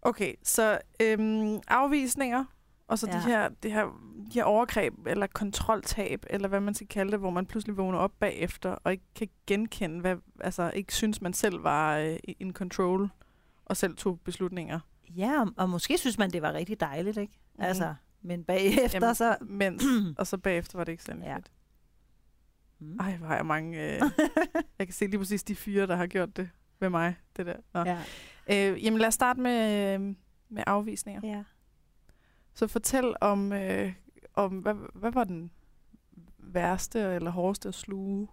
Okay, 0.03 0.35
så 0.43 0.79
øhm, 1.01 1.61
afvisninger, 1.69 2.45
og 2.89 2.99
så 2.99 3.07
ja. 3.07 3.17
de, 3.17 3.23
her, 3.23 3.49
de, 3.49 3.71
her, 3.71 3.85
de 4.33 4.35
her 4.35 4.45
overgreb, 4.45 5.07
eller 5.07 5.27
kontroltab, 5.27 6.25
eller 6.31 6.49
hvad 6.49 6.61
man 6.61 6.75
skal 6.75 6.87
kalde 6.89 7.13
det, 7.13 7.19
hvor 7.19 7.31
man 7.31 7.47
pludselig 7.47 7.77
vågner 7.77 7.99
op 7.99 8.13
bagefter, 8.21 8.71
og 8.71 8.93
ikke 8.93 9.05
kan 9.15 9.29
genkende, 9.47 10.01
hvad, 10.01 10.17
altså 10.41 10.71
ikke 10.75 10.95
synes, 10.95 11.23
man 11.23 11.33
selv 11.33 11.65
var 11.65 11.97
øh, 11.97 12.17
in 12.41 12.53
control, 12.53 13.11
og 13.65 13.77
selv 13.77 13.97
tog 13.97 14.21
beslutninger. 14.21 14.81
Ja, 15.17 15.45
og, 15.57 15.71
måske 15.71 15.99
synes 15.99 16.19
man, 16.19 16.31
det 16.31 16.43
var 16.43 16.53
rigtig 16.53 16.81
dejligt, 16.81 17.17
ikke? 17.17 17.33
Mm-hmm. 17.33 17.65
Altså, 17.65 17.95
men 18.23 18.45
bagefter 18.45 18.99
Jamen, 19.03 19.15
så... 19.15 19.37
Mens, 19.61 19.85
og 20.19 20.27
så 20.27 20.39
bagefter 20.39 20.79
var 20.79 20.85
det 20.85 20.93
ikke 20.93 21.05
særlig 21.05 21.23
Ja. 21.25 21.37
fedt. 21.37 21.51
Mm. 22.79 22.97
Ej, 23.01 23.17
hvor 23.17 23.27
har 23.27 23.37
jeg 23.37 23.47
mange... 23.47 23.95
Øh, 23.95 24.01
jeg 24.79 24.87
kan 24.87 24.93
se 24.93 25.07
lige 25.07 25.19
præcis 25.19 25.43
de 25.43 25.55
fyre, 25.55 25.87
der 25.87 25.97
har 25.97 26.07
gjort 26.07 26.37
det 26.37 26.51
ved 26.81 26.89
mig, 26.89 27.17
det 27.37 27.47
der. 27.47 27.57
Nå. 27.75 27.81
ja. 27.81 27.99
Øh, 28.51 28.85
jamen 28.85 28.99
lad 29.01 29.09
os 29.09 29.15
starte 29.15 29.41
med, 29.41 29.95
øh, 29.95 30.15
med 30.49 30.63
afvisninger. 30.67 31.21
ja. 31.25 31.43
Så 32.55 32.67
fortæl 32.67 33.15
om, 33.21 33.53
øh, 33.53 33.93
om 34.35 34.59
hvad, 34.59 34.75
hvad 34.95 35.13
var 35.13 35.25
den 35.25 35.51
værste 36.39 37.01
eller 37.01 37.31
hårdeste 37.31 37.69
at 37.69 37.75
sluge? 37.75 38.29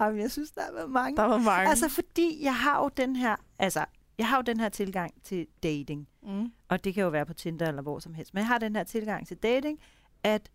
Jamen, 0.00 0.20
jeg 0.20 0.30
synes, 0.30 0.50
der 0.52 0.62
har 0.62 0.72
været 0.72 0.90
mange. 0.90 1.16
Der 1.16 1.22
var 1.22 1.38
mange. 1.38 1.68
Altså, 1.68 1.88
fordi 1.88 2.38
jeg 2.42 2.56
har 2.56 2.82
jo 2.82 2.90
den 2.96 3.16
her... 3.16 3.36
Altså, 3.58 3.84
jeg 4.18 4.28
har 4.28 4.36
jo 4.36 4.42
den 4.42 4.60
her 4.60 4.68
tilgang 4.68 5.22
til 5.22 5.46
dating. 5.62 6.08
mm. 6.22 6.52
Og 6.68 6.84
det 6.84 6.94
kan 6.94 7.02
jo 7.02 7.08
være 7.08 7.26
på 7.26 7.34
Tinder 7.34 7.68
eller 7.68 7.82
hvor 7.82 7.98
som 7.98 8.14
helst. 8.14 8.34
Men 8.34 8.38
jeg 8.38 8.46
har 8.46 8.58
den 8.58 8.76
her 8.76 8.84
tilgang 8.84 9.26
til 9.26 9.36
dating, 9.36 9.80
at 10.22 10.50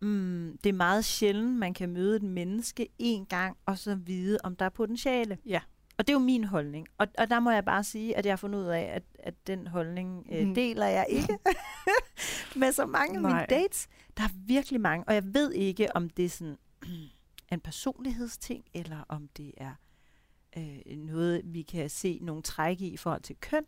mm, 0.00 0.58
det 0.64 0.70
er 0.70 0.74
meget 0.74 1.04
sjældent, 1.04 1.58
man 1.58 1.74
kan 1.74 1.90
møde 1.90 2.16
et 2.16 2.22
menneske 2.22 2.88
en 2.98 3.26
gang, 3.26 3.56
og 3.66 3.78
så 3.78 3.94
vide, 3.94 4.38
om 4.44 4.56
der 4.56 4.64
er 4.64 4.68
potentiale. 4.70 5.38
Ja. 5.46 5.60
Og 6.00 6.06
det 6.06 6.12
er 6.12 6.14
jo 6.14 6.24
min 6.24 6.44
holdning. 6.44 6.86
Og, 6.98 7.06
og 7.18 7.30
der 7.30 7.40
må 7.40 7.50
jeg 7.50 7.64
bare 7.64 7.84
sige, 7.84 8.16
at 8.16 8.26
jeg 8.26 8.32
har 8.32 8.36
fundet 8.36 8.58
ud 8.58 8.64
af, 8.64 8.80
at, 8.82 9.02
at 9.18 9.34
den 9.46 9.66
holdning 9.66 10.26
øh, 10.32 10.44
Mhm. 10.46 10.54
deler 10.54 10.86
jeg 10.86 11.06
ikke 11.08 11.38
med 12.60 12.72
så 12.72 12.86
mange 12.86 13.14
af 13.16 13.22
mine 13.22 13.46
dates. 13.50 13.88
Der 14.16 14.22
er 14.22 14.28
virkelig 14.46 14.80
mange, 14.80 15.04
og 15.08 15.14
jeg 15.14 15.34
ved 15.34 15.52
ikke, 15.52 15.96
om 15.96 16.10
det 16.10 16.24
er 16.24 16.28
sådan 16.28 16.56
en 17.52 17.60
personlighedsting, 17.60 18.64
eller 18.74 19.04
om 19.08 19.28
det 19.36 19.52
er 19.56 19.72
øh, 20.56 20.96
noget, 20.96 21.40
vi 21.44 21.62
kan 21.62 21.90
se 21.90 22.18
nogle 22.22 22.42
træk 22.42 22.80
i 22.80 22.88
i 22.88 22.96
forhold 22.96 23.22
til 23.22 23.36
køn. 23.40 23.64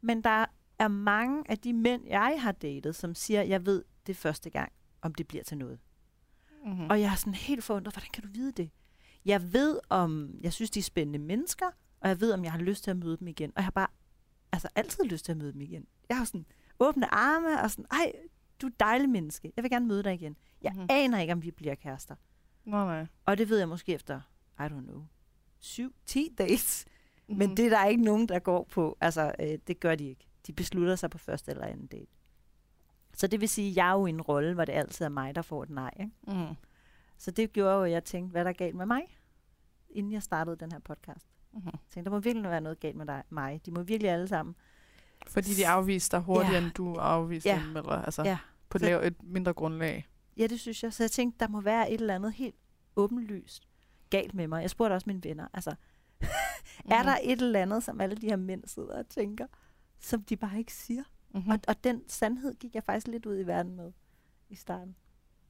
Men 0.00 0.24
der 0.24 0.44
er 0.78 0.88
mange 0.88 1.44
af 1.48 1.58
de 1.58 1.72
mænd, 1.72 2.06
jeg 2.06 2.36
har 2.42 2.52
datet, 2.52 2.96
som 2.96 3.14
siger, 3.14 3.42
jeg 3.42 3.66
ved 3.66 3.84
det 4.06 4.16
første 4.16 4.50
gang, 4.50 4.72
om 5.02 5.14
det 5.14 5.28
bliver 5.28 5.44
til 5.44 5.58
noget. 5.58 5.78
Mm-hmm. 6.64 6.86
Og 6.90 7.00
jeg 7.00 7.12
er 7.12 7.16
sådan 7.16 7.34
helt 7.34 7.64
forundret, 7.64 7.94
hvordan 7.94 8.10
kan 8.12 8.22
du 8.22 8.28
vide 8.32 8.52
det? 8.52 8.70
Jeg 9.26 9.52
ved, 9.52 9.80
om 9.88 10.30
jeg 10.40 10.52
synes, 10.52 10.70
de 10.70 10.78
er 10.78 10.82
spændende 10.82 11.18
mennesker, 11.18 11.66
og 12.00 12.08
jeg 12.08 12.20
ved, 12.20 12.32
om 12.32 12.44
jeg 12.44 12.52
har 12.52 12.58
lyst 12.58 12.84
til 12.84 12.90
at 12.90 12.96
møde 12.96 13.16
dem 13.16 13.28
igen. 13.28 13.50
Og 13.50 13.56
jeg 13.56 13.64
har 13.64 13.70
bare 13.70 13.86
altså 14.52 14.68
altid 14.74 15.04
lyst 15.04 15.24
til 15.24 15.32
at 15.32 15.38
møde 15.38 15.52
dem 15.52 15.60
igen. 15.60 15.86
Jeg 16.08 16.16
har 16.16 16.24
sådan 16.24 16.46
åbne 16.80 17.14
arme 17.14 17.60
og 17.62 17.70
sådan, 17.70 17.84
ej, 17.90 18.12
du 18.60 18.66
er 18.66 18.70
et 18.70 18.80
dejligt 18.80 19.10
menneske. 19.10 19.52
Jeg 19.56 19.62
vil 19.62 19.70
gerne 19.70 19.86
møde 19.86 20.02
dig 20.02 20.14
igen. 20.14 20.36
Jeg 20.62 20.72
Mhm. 20.72 20.78
mm-hmm. 20.80 20.86
aner 20.90 21.18
ikke, 21.20 21.32
om 21.32 21.42
vi 21.42 21.50
bliver 21.50 21.74
kærester. 21.74 22.14
Nej, 22.64 22.84
nej. 22.84 23.06
Og 23.24 23.38
det 23.38 23.48
ved 23.48 23.58
jeg 23.58 23.68
måske 23.68 23.94
efter, 23.94 24.20
I 24.58 24.62
don't 24.62 24.84
know, 24.84 25.02
7-10 25.60 26.34
dates. 26.38 26.84
Mm-hmm. 27.28 27.38
Men 27.38 27.56
det 27.56 27.66
er 27.66 27.70
der 27.70 27.84
ikke 27.84 28.02
nogen, 28.02 28.28
der 28.28 28.38
går 28.38 28.64
på. 28.64 28.96
Altså, 29.00 29.34
øh, 29.40 29.58
det 29.66 29.80
gør 29.80 29.94
de 29.94 30.04
ikke. 30.08 30.26
De 30.46 30.52
beslutter 30.52 30.96
sig 30.96 31.10
på 31.10 31.18
første 31.18 31.50
eller 31.50 31.64
anden 31.66 31.86
date. 31.86 32.06
Så 33.14 33.26
det 33.26 33.40
vil 33.40 33.48
sige, 33.48 33.70
at 33.70 33.76
jeg 33.76 33.88
er 33.88 33.92
jo 33.92 34.06
i 34.06 34.10
en 34.10 34.20
rolle, 34.22 34.54
hvor 34.54 34.64
det 34.64 34.72
altid 34.72 35.04
er 35.04 35.08
mig, 35.08 35.34
der 35.34 35.42
får 35.42 35.62
et 35.62 35.70
nej. 35.70 35.90
Ikke? 36.00 36.12
Mm. 36.26 36.54
Så 37.18 37.30
det 37.30 37.52
gjorde 37.52 37.74
jo, 37.76 37.82
at 37.82 37.90
jeg 37.90 38.04
tænkte, 38.04 38.30
hvad 38.32 38.40
er 38.40 38.44
der 38.44 38.52
galt 38.52 38.74
med 38.76 38.86
mig? 38.86 39.02
inden 39.90 40.12
jeg 40.12 40.22
startede 40.22 40.56
den 40.56 40.72
her 40.72 40.78
podcast. 40.78 41.26
Mm-hmm. 41.52 41.66
Jeg 41.72 41.78
tænkte, 41.90 42.10
der 42.10 42.16
må 42.16 42.20
virkelig 42.20 42.50
være 42.50 42.60
noget 42.60 42.80
galt 42.80 42.96
med 42.96 43.06
dig, 43.06 43.22
mig. 43.30 43.60
De 43.66 43.70
må 43.70 43.82
virkelig 43.82 44.10
alle 44.10 44.28
sammen. 44.28 44.54
Fordi 45.26 45.54
de 45.54 45.68
afviste 45.68 46.16
dig 46.16 46.24
hurtigere, 46.24 46.58
Ja. 46.58 46.64
end 46.64 46.72
du 46.74 46.94
afviste 46.94 47.48
Ja. 47.48 47.62
dem, 47.66 47.76
eller 47.76 47.92
altså 47.92 48.22
Ja. 48.22 48.38
på 48.68 48.78
et, 48.78 48.82
lav, 48.82 49.00
et 49.04 49.22
mindre 49.22 49.52
grundlag. 49.52 50.06
Ja, 50.36 50.46
det 50.46 50.60
synes 50.60 50.82
jeg. 50.82 50.92
Så 50.92 51.02
jeg 51.02 51.10
tænkte, 51.10 51.38
der 51.40 51.48
må 51.48 51.60
være 51.60 51.90
et 51.90 52.00
eller 52.00 52.14
andet 52.14 52.32
helt 52.32 52.54
åbenlyst 52.96 53.68
galt 54.10 54.34
med 54.34 54.48
mig. 54.48 54.62
Jeg 54.62 54.70
spurgte 54.70 54.94
også 54.94 55.04
mine 55.06 55.24
venner, 55.24 55.48
altså, 55.52 55.74
mm. 56.20 56.26
er 56.96 57.02
der 57.02 57.16
et 57.22 57.42
eller 57.42 57.62
andet, 57.62 57.82
som 57.82 58.00
alle 58.00 58.16
de 58.16 58.26
her 58.26 58.36
mænd 58.36 58.64
sidder 58.66 58.98
og 58.98 59.08
tænker, 59.08 59.46
som 60.00 60.22
de 60.22 60.36
bare 60.36 60.58
ikke 60.58 60.72
siger? 60.72 61.02
Mm-hmm. 61.34 61.50
Og, 61.50 61.58
og 61.68 61.84
den 61.84 62.08
sandhed 62.08 62.54
gik 62.54 62.74
jeg 62.74 62.84
faktisk 62.84 63.06
lidt 63.06 63.26
ud 63.26 63.38
i 63.38 63.46
verden 63.46 63.76
med 63.76 63.92
i 64.48 64.54
starten. 64.54 64.96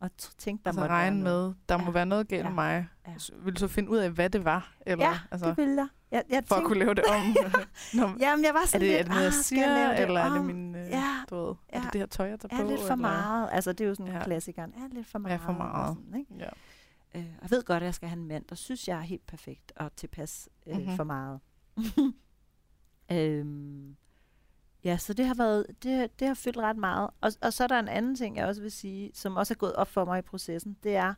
Og 0.00 0.10
tænkte, 0.38 0.64
der 0.64 0.68
altså 0.70 0.80
måtte 0.80 0.94
regne 0.94 1.22
med, 1.22 1.54
der 1.68 1.74
Ja. 1.78 1.84
må 1.84 1.90
være 1.90 2.06
noget 2.06 2.28
galt 2.28 2.42
Ja. 2.42 2.48
med 2.48 2.54
mig. 2.54 2.88
Ja. 3.08 3.12
Vil 3.38 3.54
du 3.54 3.58
så 3.60 3.68
finde 3.68 3.90
ud 3.90 3.96
af, 3.96 4.10
hvad 4.10 4.30
det 4.30 4.44
var? 4.44 4.74
Eller, 4.86 5.04
Ja, 5.06 5.18
altså, 5.30 5.48
det 5.48 5.56
ville 5.56 5.74
jeg. 5.76 5.88
jeg, 6.10 6.22
jeg 6.30 6.42
for 6.46 6.54
at 6.54 6.58
tænkte, 6.58 6.68
kunne 6.68 6.78
lave 6.78 6.94
det 6.94 7.04
om. 7.04 7.36
Nå, 8.00 8.08
Jamen, 8.20 8.44
jeg 8.44 8.54
var 8.54 8.60
er, 8.62 8.66
sådan 8.66 8.80
det, 8.80 8.92
er 8.92 8.96
lidt, 8.96 9.06
det 9.06 9.08
noget, 9.08 9.20
jeg 9.22 9.26
"Ah, 9.28 9.32
siger, 9.32 9.90
det 9.90 10.00
eller 10.00 10.20
er 10.20 10.28
det 10.28 10.38
om?" 10.38 10.44
min, 10.44 10.74
øh, 10.74 10.90
Ja, 10.90 11.14
du 11.30 11.36
ved, 11.36 11.54
er 11.68 11.78
ja. 11.78 11.80
det 11.84 11.92
det 11.92 12.00
her 12.00 12.06
tøj, 12.06 12.26
jeg 12.28 12.40
tager 12.40 12.56
er 12.58 12.62
på? 12.64 12.68
lidt 12.70 12.80
for 12.80 12.84
eller? 12.84 12.94
meget. 12.96 13.48
Altså, 13.52 13.72
det 13.72 13.84
er 13.84 13.88
jo 13.88 13.94
sådan 13.94 14.12
Ja. 14.12 14.22
klassikeren. 14.24 14.72
Er 14.76 14.94
lidt 14.94 15.06
for 15.06 15.18
meget. 15.18 15.32
Ja, 15.32 15.36
for 15.46 15.52
meget. 15.52 15.96
Sådan, 15.96 16.18
ikke? 16.20 16.34
Ja. 16.38 16.48
Øh, 17.20 17.26
jeg 17.42 17.50
ved 17.50 17.62
godt, 17.64 17.82
at 17.82 17.86
jeg 17.86 17.94
skal 17.94 18.08
have 18.08 18.18
en 18.20 18.28
mand, 18.28 18.44
der 18.48 18.54
synes, 18.54 18.88
jeg 18.88 18.96
er 18.96 19.02
helt 19.02 19.26
perfekt 19.26 19.72
og 19.76 19.96
tilpas 19.96 20.48
øh, 20.66 20.72
Mhm. 20.72 20.80
mm-hmm. 20.82 20.96
for 20.96 21.04
meget. 21.04 21.40
øhm, 23.12 23.96
ja, 24.86 24.96
så 24.98 25.12
det 25.14 25.26
har 25.26 25.34
været, 25.34 25.66
det, 25.82 26.20
det 26.20 26.26
har 26.28 26.34
fyldt 26.34 26.56
ret 26.56 26.76
meget. 26.76 27.10
Og, 27.20 27.32
og 27.42 27.52
så 27.52 27.64
er 27.64 27.68
der 27.68 27.78
en 27.78 27.88
anden 27.88 28.16
ting, 28.16 28.36
jeg 28.36 28.46
også 28.46 28.60
vil 28.62 28.70
sige, 28.72 29.10
som 29.14 29.36
også 29.36 29.54
er 29.54 29.58
gået 29.58 29.72
op 29.74 29.88
for 29.88 30.04
mig 30.04 30.18
i 30.18 30.22
processen. 30.22 30.76
Det 30.82 30.96
er, 30.96 31.14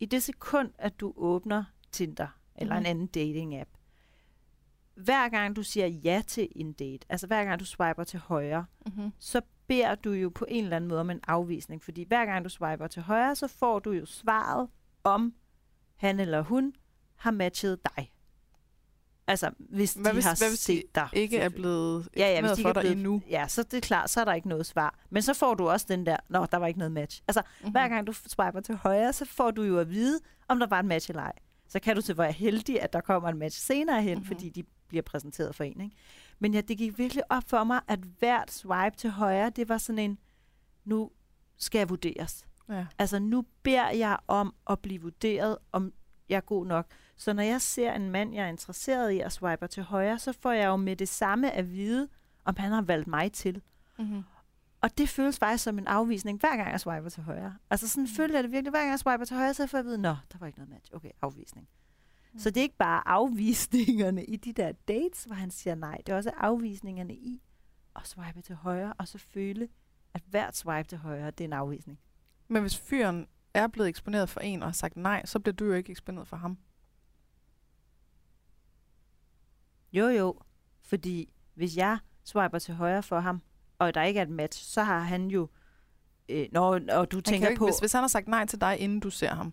i 0.00 0.06
det 0.06 0.22
sekund, 0.22 0.70
at 0.78 1.00
du 1.00 1.12
åbner 1.16 1.64
Tinder 1.92 2.26
eller 2.56 2.74
Mhm. 2.74 2.80
en 2.80 2.86
anden 2.86 3.08
dating-app, 3.16 3.70
hver 4.94 5.28
gang 5.28 5.56
du 5.56 5.62
siger 5.62 5.86
ja 5.86 6.22
til 6.26 6.48
en 6.56 6.72
date, 6.72 7.06
altså 7.08 7.26
hver 7.26 7.44
gang 7.44 7.60
du 7.60 7.64
swiper 7.64 8.04
til 8.04 8.18
højre, 8.18 8.64
Mm-hmm. 8.86 9.12
så 9.18 9.40
beder 9.66 9.94
du 9.94 10.12
jo 10.12 10.28
på 10.28 10.46
en 10.48 10.64
eller 10.64 10.76
anden 10.76 10.88
måde 10.88 11.00
om 11.00 11.10
en 11.10 11.20
afvisning. 11.26 11.82
Fordi 11.82 12.04
hver 12.08 12.26
gang 12.26 12.44
du 12.44 12.48
swiper 12.48 12.86
til 12.86 13.02
højre, 13.02 13.36
så 13.36 13.48
får 13.48 13.78
du 13.78 13.92
jo 13.92 14.06
svaret 14.06 14.68
om 15.04 15.34
han 15.96 16.20
eller 16.20 16.40
hun 16.40 16.72
har 17.16 17.30
matchet 17.30 17.78
dig. 17.96 18.12
Altså, 19.30 19.50
hvis 19.58 19.92
Hvad 19.94 20.04
de 20.04 20.12
hvis- 20.12 20.24
har 20.24 20.34
hvad 20.38 20.48
hvis 20.48 20.58
set 20.58 20.94
dig. 20.94 21.08
Ikke 21.12 21.38
er 21.38 21.48
blevet 21.48 22.08
ja, 22.16 22.28
ja, 22.32 22.40
hvis 22.40 22.50
de 22.50 22.62
for 22.62 22.68
ikke 22.68 22.68
er 22.68 22.72
dig 22.72 22.80
blevet, 22.82 22.96
endnu. 22.96 23.22
Ja, 23.30 23.48
så 23.48 23.62
det 23.62 23.74
er 23.74 23.80
klart, 23.80 24.10
så 24.10 24.20
er 24.20 24.24
der 24.24 24.32
ikke 24.34 24.48
noget 24.48 24.66
svar. 24.66 24.98
Men 25.10 25.22
så 25.22 25.34
får 25.34 25.54
du 25.54 25.68
også 25.68 25.86
den 25.88 26.06
der, 26.06 26.16
nå, 26.28 26.46
der 26.46 26.56
var 26.56 26.66
ikke 26.66 26.78
noget 26.78 26.92
match. 26.92 27.22
Altså, 27.28 27.42
Mm-hmm. 27.60 27.70
hver 27.70 27.88
gang 27.88 28.06
du 28.06 28.12
swiper 28.12 28.60
til 28.60 28.74
højre, 28.76 29.12
så 29.12 29.24
får 29.24 29.50
du 29.50 29.62
jo 29.62 29.78
at 29.78 29.90
vide, 29.90 30.20
om 30.48 30.58
der 30.58 30.66
var 30.66 30.78
et 30.78 30.84
match 30.84 31.10
eller 31.10 31.22
ej. 31.22 31.32
Så 31.68 31.80
kan 31.80 31.96
du 31.96 32.02
til 32.02 32.18
være 32.18 32.32
heldig, 32.32 32.82
at 32.82 32.92
der 32.92 33.00
kommer 33.00 33.28
en 33.28 33.38
match 33.38 33.60
senere 33.60 34.02
hen, 34.02 34.10
Mhm. 34.10 34.18
mm-hmm. 34.18 34.26
fordi 34.26 34.48
de 34.48 34.64
bliver 34.88 35.02
præsenteret 35.02 35.54
for 35.54 35.64
en. 35.64 35.80
Ikke? 35.80 35.96
Men 36.38 36.54
ja, 36.54 36.60
det 36.60 36.78
gik 36.78 36.98
virkelig 36.98 37.22
op 37.32 37.42
for 37.46 37.64
mig, 37.64 37.80
at 37.88 37.98
hvert 38.18 38.52
swipe 38.52 38.96
til 38.96 39.10
højre, 39.10 39.50
det 39.50 39.68
var 39.68 39.78
sådan 39.78 39.98
en, 39.98 40.18
nu 40.84 41.10
skal 41.58 41.78
jeg 41.78 41.88
vurderes. 41.88 42.44
Ja. 42.68 42.86
Altså 42.98 43.18
nu 43.18 43.44
beder 43.62 43.90
jeg 43.90 44.16
om 44.28 44.54
at 44.70 44.78
blive 44.78 45.02
vurderet, 45.02 45.56
om 45.72 45.92
jeg 46.28 46.36
er 46.36 46.40
god 46.40 46.66
nok. 46.66 46.86
Så 47.20 47.32
når 47.32 47.42
jeg 47.42 47.60
ser 47.60 47.92
en 47.92 48.10
mand, 48.10 48.34
jeg 48.34 48.44
er 48.44 48.48
interesseret 48.48 49.10
i 49.10 49.20
at 49.20 49.32
swiper 49.32 49.66
til 49.66 49.82
højre, 49.82 50.18
så 50.18 50.32
får 50.32 50.52
jeg 50.52 50.66
jo 50.66 50.76
med 50.76 50.96
det 50.96 51.08
samme 51.08 51.50
at 51.52 51.70
vide, 51.72 52.08
om 52.44 52.54
han 52.58 52.72
har 52.72 52.82
valgt 52.82 53.06
mig 53.08 53.32
til. 53.32 53.62
Mm-hmm. 53.98 54.22
Og 54.80 54.98
det 54.98 55.08
føles 55.08 55.38
faktisk 55.38 55.64
som 55.64 55.78
en 55.78 55.86
afvisning, 55.86 56.40
hver 56.40 56.56
gang 56.56 56.70
jeg 56.70 56.80
swiper 56.80 57.08
til 57.08 57.22
højre. 57.22 57.54
Altså 57.70 57.88
sådan 57.88 58.02
Mm. 58.04 58.08
føler 58.16 58.34
jeg 58.34 58.42
det 58.44 58.52
virkelig. 58.52 58.70
Hver 58.70 58.78
gang 58.80 58.90
jeg 58.90 58.98
swiper 58.98 59.24
til 59.24 59.36
højre, 59.36 59.54
så 59.54 59.66
får 59.66 59.78
jeg 59.78 59.84
at 59.84 59.86
vide, 59.86 59.98
nå, 59.98 60.08
der 60.32 60.38
var 60.38 60.46
ikke 60.46 60.58
noget 60.58 60.70
match. 60.70 60.94
Okay, 60.94 61.10
afvisning. 61.22 61.68
Mm. 62.32 62.38
Så 62.38 62.50
det 62.50 62.56
er 62.56 62.62
ikke 62.62 62.76
bare 62.76 63.08
afvisningerne 63.08 64.24
i 64.24 64.36
de 64.36 64.52
der 64.52 64.72
dates, 64.88 65.24
hvor 65.24 65.34
han 65.34 65.50
siger 65.50 65.74
nej. 65.74 65.98
Det 66.06 66.12
er 66.12 66.16
også 66.16 66.30
afvisningerne 66.36 67.14
i 67.14 67.42
at 67.96 68.06
swipe 68.06 68.42
til 68.42 68.54
højre, 68.54 68.92
og 68.98 69.08
så 69.08 69.18
føle, 69.18 69.68
at 70.14 70.22
hvert 70.30 70.56
swipe 70.56 70.88
til 70.88 70.98
højre, 70.98 71.30
det 71.30 71.40
er 71.40 71.48
en 71.48 71.52
afvisning. 71.52 71.98
Men 72.48 72.62
hvis 72.62 72.78
fyren 72.78 73.26
er 73.54 73.66
blevet 73.66 73.88
eksponeret 73.88 74.28
for 74.28 74.40
en 74.40 74.62
og 74.62 74.68
har 74.68 74.72
sagt 74.72 74.96
nej, 74.96 75.26
så 75.26 75.38
bliver 75.38 75.54
du 75.54 75.64
jo 75.64 75.72
ikke 75.72 75.90
eksponeret 75.90 76.28
for 76.28 76.36
ham. 76.36 76.58
Jo, 79.92 80.08
jo. 80.08 80.38
Fordi 80.82 81.32
hvis 81.54 81.76
jeg 81.76 81.98
swiper 82.24 82.58
til 82.58 82.74
højre 82.74 83.02
for 83.02 83.20
ham, 83.20 83.42
og 83.78 83.94
der 83.94 84.02
ikke 84.02 84.18
er 84.18 84.22
et 84.24 84.30
match, 84.30 84.64
så 84.64 84.82
har 84.82 85.00
han 85.00 85.26
jo... 85.28 85.48
Øh, 86.28 86.46
når, 86.52 86.80
og 86.92 87.10
du 87.10 87.16
Han 87.16 87.22
tænker 87.22 87.48
ikke, 87.48 87.58
på... 87.58 87.64
hvis, 87.66 87.78
hvis 87.78 87.92
han 87.92 88.00
har 88.02 88.08
sagt 88.08 88.28
nej 88.28 88.46
til 88.46 88.60
dig, 88.60 88.78
inden 88.78 89.00
du 89.00 89.10
ser 89.10 89.28
ham, 89.34 89.52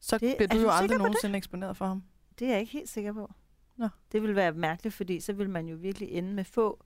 så 0.00 0.18
Det- 0.18 0.36
bliver 0.36 0.48
er 0.50 0.54
du 0.54 0.58
du 0.58 0.62
jo 0.62 0.70
aldrig 0.70 0.90
det? 0.90 0.98
nogensinde 0.98 1.36
eksponeret 1.36 1.76
for 1.76 1.86
ham. 1.86 2.02
Det 2.38 2.46
er 2.46 2.50
jeg 2.50 2.60
ikke 2.60 2.72
helt 2.72 2.88
sikker 2.88 3.12
på. 3.12 3.32
Nå. 3.76 3.88
Det 4.12 4.22
vil 4.22 4.36
være 4.36 4.52
mærkeligt, 4.52 4.94
fordi 4.94 5.20
så 5.20 5.32
vil 5.32 5.50
man 5.50 5.66
jo 5.68 5.76
virkelig 5.76 6.08
ende 6.10 6.32
med 6.34 6.44
få 6.44 6.84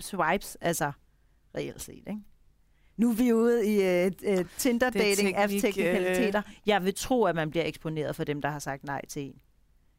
swipes, 0.00 0.56
altså 0.60 0.92
reelt 1.56 1.82
set, 1.82 1.94
ikke? 1.96 2.18
Nu 2.96 3.10
er 3.10 3.14
vi 3.14 3.32
ude 3.32 3.66
i 3.66 4.06
uh, 4.06 4.12
uh, 4.38 4.44
Tinder 4.56 4.90
Det 4.90 5.00
er 5.00 5.04
dating 5.04 5.36
apps 5.36 5.52
teknik, 5.52 5.74
teknikaliteter. 5.74 6.42
Jeg 6.66 6.84
vil 6.84 6.94
tro, 6.94 7.24
at 7.24 7.34
man 7.34 7.50
bliver 7.50 7.64
eksponeret 7.64 8.16
for 8.16 8.24
dem, 8.24 8.42
der 8.42 8.48
har 8.50 8.58
sagt 8.58 8.84
nej 8.84 9.06
til 9.06 9.22
en. 9.22 9.40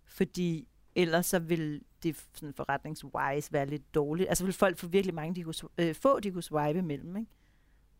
Fordi 0.05 0.67
ellers 1.01 1.25
så 1.25 1.39
vil 1.39 1.81
det 2.03 2.17
sådan 2.33 2.53
forretningswise 2.53 3.53
være 3.53 3.65
lidt 3.65 3.95
dårligt. 3.95 4.29
Altså 4.29 4.43
vil 4.43 4.53
folk 4.53 4.77
få 4.77 4.87
virkelig 4.87 5.15
mange, 5.15 5.35
de 5.35 5.43
kunne, 5.43 5.53
øh, 5.77 5.95
få, 5.95 6.19
de 6.19 6.31
kunne 6.31 6.43
swipe 6.43 6.79
imellem, 6.79 7.17
ikke? 7.17 7.31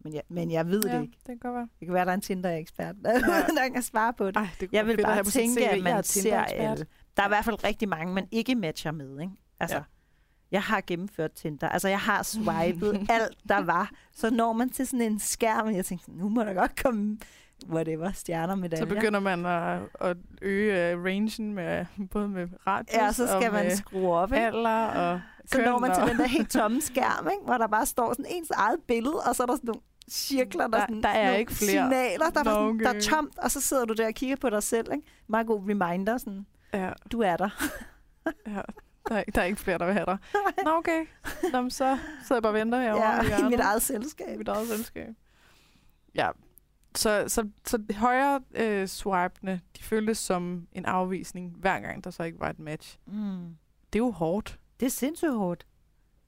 Men 0.03 0.13
jeg, 0.13 0.21
men 0.29 0.51
jeg 0.51 0.67
ved 0.67 0.83
ja, 0.85 0.95
det 0.95 1.01
ikke. 1.01 1.17
det 1.17 1.25
kan 1.25 1.37
godt 1.37 1.53
være. 1.53 1.67
Det 1.79 1.87
kan 1.87 1.93
være, 1.93 2.05
der 2.05 2.11
er 2.11 2.15
en 2.15 2.21
Tinder-ekspert, 2.21 2.95
der, 3.03 3.19
der 3.47 3.69
kan 3.73 3.83
svare 3.83 4.13
på 4.13 4.27
det. 4.27 4.35
Ej, 4.35 4.47
det 4.59 4.69
Jeg 4.71 4.85
vil 4.85 4.95
fedt 4.95 4.99
at 4.99 5.05
bare 5.05 5.25
sit 5.25 5.33
tænke, 5.33 5.69
at 5.69 5.83
man 5.83 6.03
ser 6.03 6.39
alle. 6.39 6.85
Der 7.17 7.23
er 7.23 7.27
i 7.27 7.29
hvert 7.29 7.45
fald 7.45 7.63
rigtig 7.63 7.89
mange, 7.89 8.13
man 8.13 8.27
ikke 8.31 8.55
matcher 8.55 8.91
med. 8.91 9.19
Ikke? 9.21 9.33
Altså, 9.59 9.75
Ja. 9.75 9.79
ja. 9.81 9.85
Jeg 10.51 10.61
har 10.63 10.81
gennemført 10.87 11.31
Tinder. 11.31 11.69
Altså, 11.69 11.87
jeg 11.87 11.99
har 11.99 12.23
swipet 12.33 13.05
alt, 13.09 13.37
der 13.49 13.57
var. 13.59 13.91
Så 14.13 14.29
når 14.29 14.53
man 14.53 14.69
til 14.69 14.87
sådan 14.87 15.01
en 15.01 15.19
skærm, 15.19 15.67
og 15.67 15.75
jeg 15.75 15.85
tænkte, 15.85 16.11
nu 16.11 16.29
må 16.29 16.41
der 16.43 16.53
godt 16.53 16.83
komme 16.83 17.17
whatever, 17.69 18.11
stjerner, 18.11 18.53
Så 18.55 18.59
medaljer. 18.61 18.85
begynder 18.85 19.19
man 19.19 19.45
at, 19.45 19.81
at 20.01 20.17
øge 20.41 20.97
uh, 20.97 21.05
rangen 21.05 21.53
med, 21.53 21.85
både 22.11 22.27
med 22.27 22.47
radius 22.67 22.93
Ja, 22.93 23.11
så 23.11 23.23
og 23.23 23.41
skal 23.41 23.51
man 23.53 23.65
med 23.65 23.75
skrue 23.75 24.13
op. 24.15 24.31
Ikke? 24.33 24.45
alder 24.45 24.85
og 24.85 25.21
Så 25.45 25.61
når 25.61 25.79
man 25.79 25.93
til 25.93 26.03
og, 26.03 26.09
den 26.09 26.17
der 26.17 26.27
helt 26.27 26.51
tomme 26.51 26.81
skærm, 26.81 27.27
ikke? 27.31 27.43
hvor 27.45 27.57
der 27.57 27.67
bare 27.67 27.85
står 27.85 28.13
sådan 28.13 28.25
ens 28.29 28.49
eget 28.49 28.79
billede, 28.87 29.19
og 29.29 29.35
så 29.35 29.43
er 29.43 29.47
der 29.47 29.55
sådan 29.55 29.67
nogle 29.67 29.81
cirkler, 30.09 30.67
der, 30.67 30.77
Der- 30.77 30.85
sådan, 30.87 31.03
der 31.03 31.09
er 31.09 31.25
nogle 31.25 31.39
ikke 31.39 31.53
flere. 31.53 31.69
signaler, 31.69 32.29
der, 32.29 32.39
er 32.39 32.43
bare 32.43 32.55
sådan, 32.55 32.79
der 32.79 32.89
er 32.93 32.99
tomt, 33.01 33.39
og 33.39 33.51
så 33.51 33.61
sidder 33.61 33.85
du 33.85 33.93
der 33.93 34.07
og 34.07 34.13
kigger 34.13 34.35
på 34.35 34.49
dig 34.49 34.63
selv. 34.63 34.91
Ikke? 34.93 35.07
Meget 35.27 35.47
god 35.47 35.61
reminder, 35.69 36.17
sådan, 36.17 36.45
Ja, 36.73 36.89
du 37.11 37.21
er 37.21 37.37
der. 37.37 37.49
ja. 38.47 38.61
Der 39.09 39.15
er, 39.15 39.23
der 39.35 39.41
er 39.41 39.45
ikke 39.45 39.59
flere, 39.59 39.77
der 39.77 39.85
vil 39.85 39.93
have 39.93 40.05
dig. 40.05 40.17
Nå, 40.65 40.71
okay. 40.71 41.05
Nå, 41.53 41.69
så 41.69 41.97
sidder 42.23 42.35
jeg 42.35 42.41
bare 42.43 42.49
og 42.51 42.53
venter 42.53 42.81
herovre. 42.81 43.25
Ja, 43.25 43.39
i 43.39 43.49
mit 43.49 43.59
eget 43.59 43.81
selskab. 43.81 44.27
i 44.35 44.37
mit 44.37 44.47
eget 44.47 44.67
selskab. 44.67 45.07
Ja, 46.15 46.29
så, 46.95 47.25
så, 47.27 47.49
så 47.65 47.83
højre 47.95 48.41
øh, 48.55 48.87
swipene, 48.87 49.61
de 49.77 49.83
føltes 49.83 50.17
som 50.17 50.67
en 50.71 50.85
afvisning, 50.85 51.55
hver 51.57 51.79
gang 51.79 52.03
der 52.03 52.09
så 52.09 52.23
ikke 52.23 52.39
var 52.39 52.49
et 52.49 52.59
match. 52.59 52.97
Mm. 53.07 53.55
Det 53.93 53.99
er 53.99 54.03
jo 54.03 54.11
hårdt. 54.11 54.59
Det 54.79 54.85
er 54.85 54.89
sindssygt 54.89 55.33
hårdt. 55.33 55.65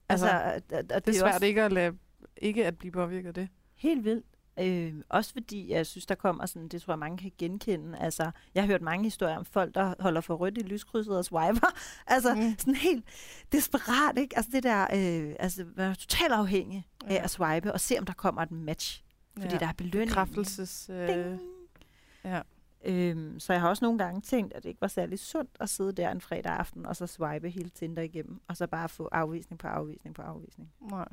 Altså, 0.08 0.26
Altså, 0.28 0.64
og, 0.76 0.78
og 0.78 1.06
Det 1.06 1.08
er 1.14 1.18
jo 1.18 1.20
svært 1.20 1.34
også 1.34 1.44
ikke 1.46 1.62
at, 1.62 1.72
lade, 1.72 1.92
ikke 2.36 2.66
at 2.66 2.78
blive 2.78 2.92
påvirket 2.92 3.28
af 3.28 3.34
det. 3.34 3.48
helt 3.74 4.04
vildt. 4.04 4.26
Øh, 4.60 4.94
også 5.08 5.32
fordi, 5.32 5.70
jeg 5.70 5.86
synes, 5.86 6.06
der 6.06 6.14
kommer 6.14 6.46
sådan, 6.46 6.68
det 6.68 6.82
tror 6.82 6.92
jeg, 6.92 6.98
mange 6.98 7.18
kan 7.18 7.32
genkende. 7.38 7.98
Altså, 7.98 8.30
jeg 8.54 8.62
har 8.62 8.66
hørt 8.66 8.82
mange 8.82 9.04
historier 9.04 9.36
om 9.36 9.44
folk, 9.44 9.74
der 9.74 9.94
holder 10.00 10.20
for 10.20 10.34
rødt 10.34 10.58
i 10.58 10.62
lyskrydset 10.62 11.16
og 11.18 11.24
swiper. 11.24 11.66
altså, 12.06 12.34
Mm. 12.34 12.54
sådan 12.58 12.74
helt 12.74 13.04
desperat, 13.52 14.18
ikke? 14.18 14.36
Altså, 14.36 14.50
det 14.54 14.62
der, 14.62 14.82
øh, 14.82 15.34
altså, 15.38 15.64
være 15.76 15.94
totalt 15.94 16.32
afhængig 16.32 16.86
af 17.06 17.14
Ja. 17.14 17.24
at 17.24 17.30
swipe 17.30 17.72
og 17.72 17.80
se, 17.80 17.98
om 17.98 18.04
der 18.04 18.12
kommer 18.12 18.42
et 18.42 18.50
match. 18.50 19.04
Fordi 19.36 19.52
ja. 19.54 19.58
der 19.58 19.66
er 19.66 19.72
belønning. 19.72 20.10
Kræftelses... 20.10 20.90
Øh, 20.92 21.08
Ding. 21.08 21.40
ja. 22.24 22.42
Øhm, 22.84 23.40
så 23.40 23.52
jeg 23.52 23.60
har 23.62 23.68
også 23.68 23.84
nogle 23.84 23.98
gange 23.98 24.20
tænkt, 24.20 24.54
at 24.54 24.62
det 24.62 24.68
ikke 24.68 24.80
var 24.80 24.88
særlig 24.88 25.18
sundt 25.18 25.50
at 25.60 25.68
sidde 25.70 25.92
der 25.92 26.10
en 26.10 26.20
fredag 26.20 26.52
aften, 26.52 26.86
og 26.86 26.96
så 26.96 27.06
swipe 27.06 27.50
hele 27.50 27.68
Tinder 27.70 28.02
igennem, 28.02 28.40
og 28.48 28.56
så 28.56 28.66
bare 28.66 28.88
få 28.88 29.08
afvisning 29.12 29.58
på 29.58 29.66
afvisning 29.68 30.14
på 30.14 30.22
afvisning. 30.22 30.72
Nej. 30.90 31.08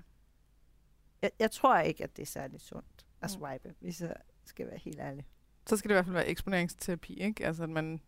Jeg, 1.21 1.31
jeg 1.39 1.51
tror 1.51 1.79
ikke, 1.79 2.03
at 2.03 2.15
det 2.17 2.21
er 2.21 2.27
særlig 2.27 2.61
sundt 2.61 3.05
at 3.21 3.29
Mm. 3.35 3.39
swipe, 3.39 3.73
hvis 3.79 4.01
jeg 4.01 4.15
skal 4.45 4.67
være 4.67 4.77
helt 4.77 4.99
ærlig. 4.99 5.25
Så 5.67 5.77
skal 5.77 5.89
det 5.89 5.93
i 5.93 5.95
hvert 5.95 6.05
fald 6.05 6.13
være 6.15 6.27
eksponeringsterapi, 6.27 7.13
ikke? 7.13 7.45
Altså, 7.45 7.63
at 7.63 7.69
man, 7.69 8.01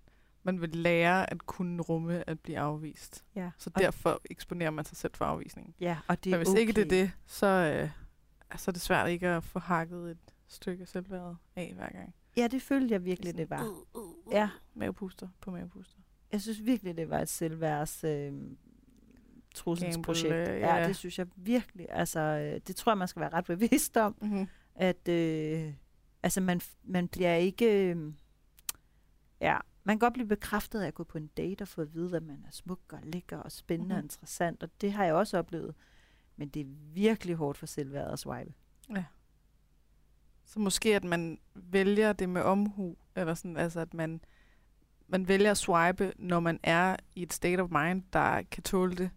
man 0.43 0.61
vil 0.61 0.69
lære 0.69 1.31
at 1.31 1.45
kunne 1.45 1.81
rumme 1.81 2.29
at 2.29 2.39
blive 2.39 2.59
afvist. 2.59 3.23
Ja. 3.35 3.51
Så 3.57 3.69
Og- 3.75 3.81
derfor 3.81 4.21
eksponerer 4.25 4.69
man 4.71 4.85
sig 4.85 4.97
selv 4.97 5.13
for 5.15 5.25
afvisningen. 5.25 5.73
Ja, 5.79 5.97
og 6.07 6.23
det 6.23 6.25
Men 6.25 6.33
er 6.33 6.37
hvis 6.37 6.49
okay. 6.49 6.59
ikke 6.59 6.73
det 6.73 6.81
er 6.85 6.89
det, 6.89 7.11
så, 7.25 7.47
øh, 7.47 7.89
så 8.59 8.71
er 8.71 8.73
det 8.73 8.81
svært 8.81 9.09
ikke 9.09 9.27
at 9.27 9.43
få 9.43 9.59
hakket 9.59 10.11
et 10.11 10.35
stykke 10.47 10.85
selvværd 10.85 11.35
af 11.55 11.73
hver 11.75 11.89
gang. 11.89 12.15
Ja, 12.37 12.47
det 12.47 12.61
følte 12.61 12.93
jeg 12.93 13.05
virkelig, 13.05 13.37
det 13.37 13.49
var. 13.49 13.75
Ja, 14.31 14.49
Mavepuster 14.73 15.27
på 15.41 15.51
mavepuster. 15.51 15.99
jeg 16.31 16.41
synes 16.41 16.65
virkelig, 16.65 16.97
det 16.97 17.09
var 17.09 17.19
et 17.19 17.29
selvværds 17.29 18.03
øh, 18.03 18.33
trusselsprojekt. 19.55 20.33
Gamble, 20.33 20.53
øh, 20.53 20.59
ja. 20.59 20.75
ja. 20.75 20.87
det 20.87 20.95
synes 20.95 21.19
jeg 21.19 21.27
virkelig. 21.35 21.87
Altså, 21.89 22.19
øh, 22.19 22.61
det 22.67 22.75
tror 22.75 22.91
jeg, 22.91 22.97
man 22.97 23.07
skal 23.07 23.19
være 23.19 23.33
ret 23.33 23.45
bevidst 23.45 23.97
om, 23.97 24.15
Mm-hmm. 24.21 24.47
at 24.75 25.07
øh, 25.07 25.73
altså, 26.23 26.41
man, 26.41 26.61
man 26.83 27.07
bliver 27.07 27.35
ikke... 27.35 27.89
Øh, 27.89 28.13
ja, 29.41 29.57
man 29.83 29.95
kan 29.95 29.99
godt 29.99 30.13
blive 30.13 30.27
bekræftet 30.27 30.81
af 30.81 30.87
at 30.87 30.93
gå 30.93 31.03
på 31.03 31.17
en 31.17 31.27
date 31.27 31.61
og 31.61 31.67
få 31.67 31.81
at 31.81 31.93
vide, 31.93 32.15
at 32.17 32.23
man 32.23 32.43
er 32.47 32.51
smuk 32.51 32.79
og 32.93 32.99
lækker 33.03 33.37
og 33.37 33.51
spændende 33.51 33.85
mm-hmm. 33.93 33.97
og 33.97 34.03
interessant, 34.03 34.63
og 34.63 34.69
det 34.81 34.93
har 34.93 35.05
jeg 35.05 35.13
også 35.13 35.37
oplevet. 35.37 35.75
Men 36.41 36.49
det 36.49 36.59
er 36.59 36.65
virkelig 36.93 37.35
hårdt 37.35 37.57
for 37.57 37.65
selvværdet 37.65 38.13
at 38.13 38.19
swipe. 38.19 38.53
Så 40.45 40.59
måske, 40.59 40.95
at 40.95 41.03
man 41.03 41.39
vælger 41.55 42.13
det 42.13 42.29
med 42.29 42.41
omhu, 42.41 42.95
eller 43.15 43.33
sådan, 43.33 43.57
altså 43.57 43.79
at 43.79 43.93
man, 43.93 44.21
man 45.07 45.27
vælger 45.27 45.51
at 45.51 45.57
swipe, 45.57 46.13
når 46.17 46.39
man 46.39 46.59
er 46.63 46.95
i 47.15 47.21
et 47.21 47.33
state 47.33 47.61
of 47.61 47.69
mind, 47.69 48.03
der 48.13 48.41
kan 48.51 48.63
tåle 48.63 48.95
det. 48.95 49.09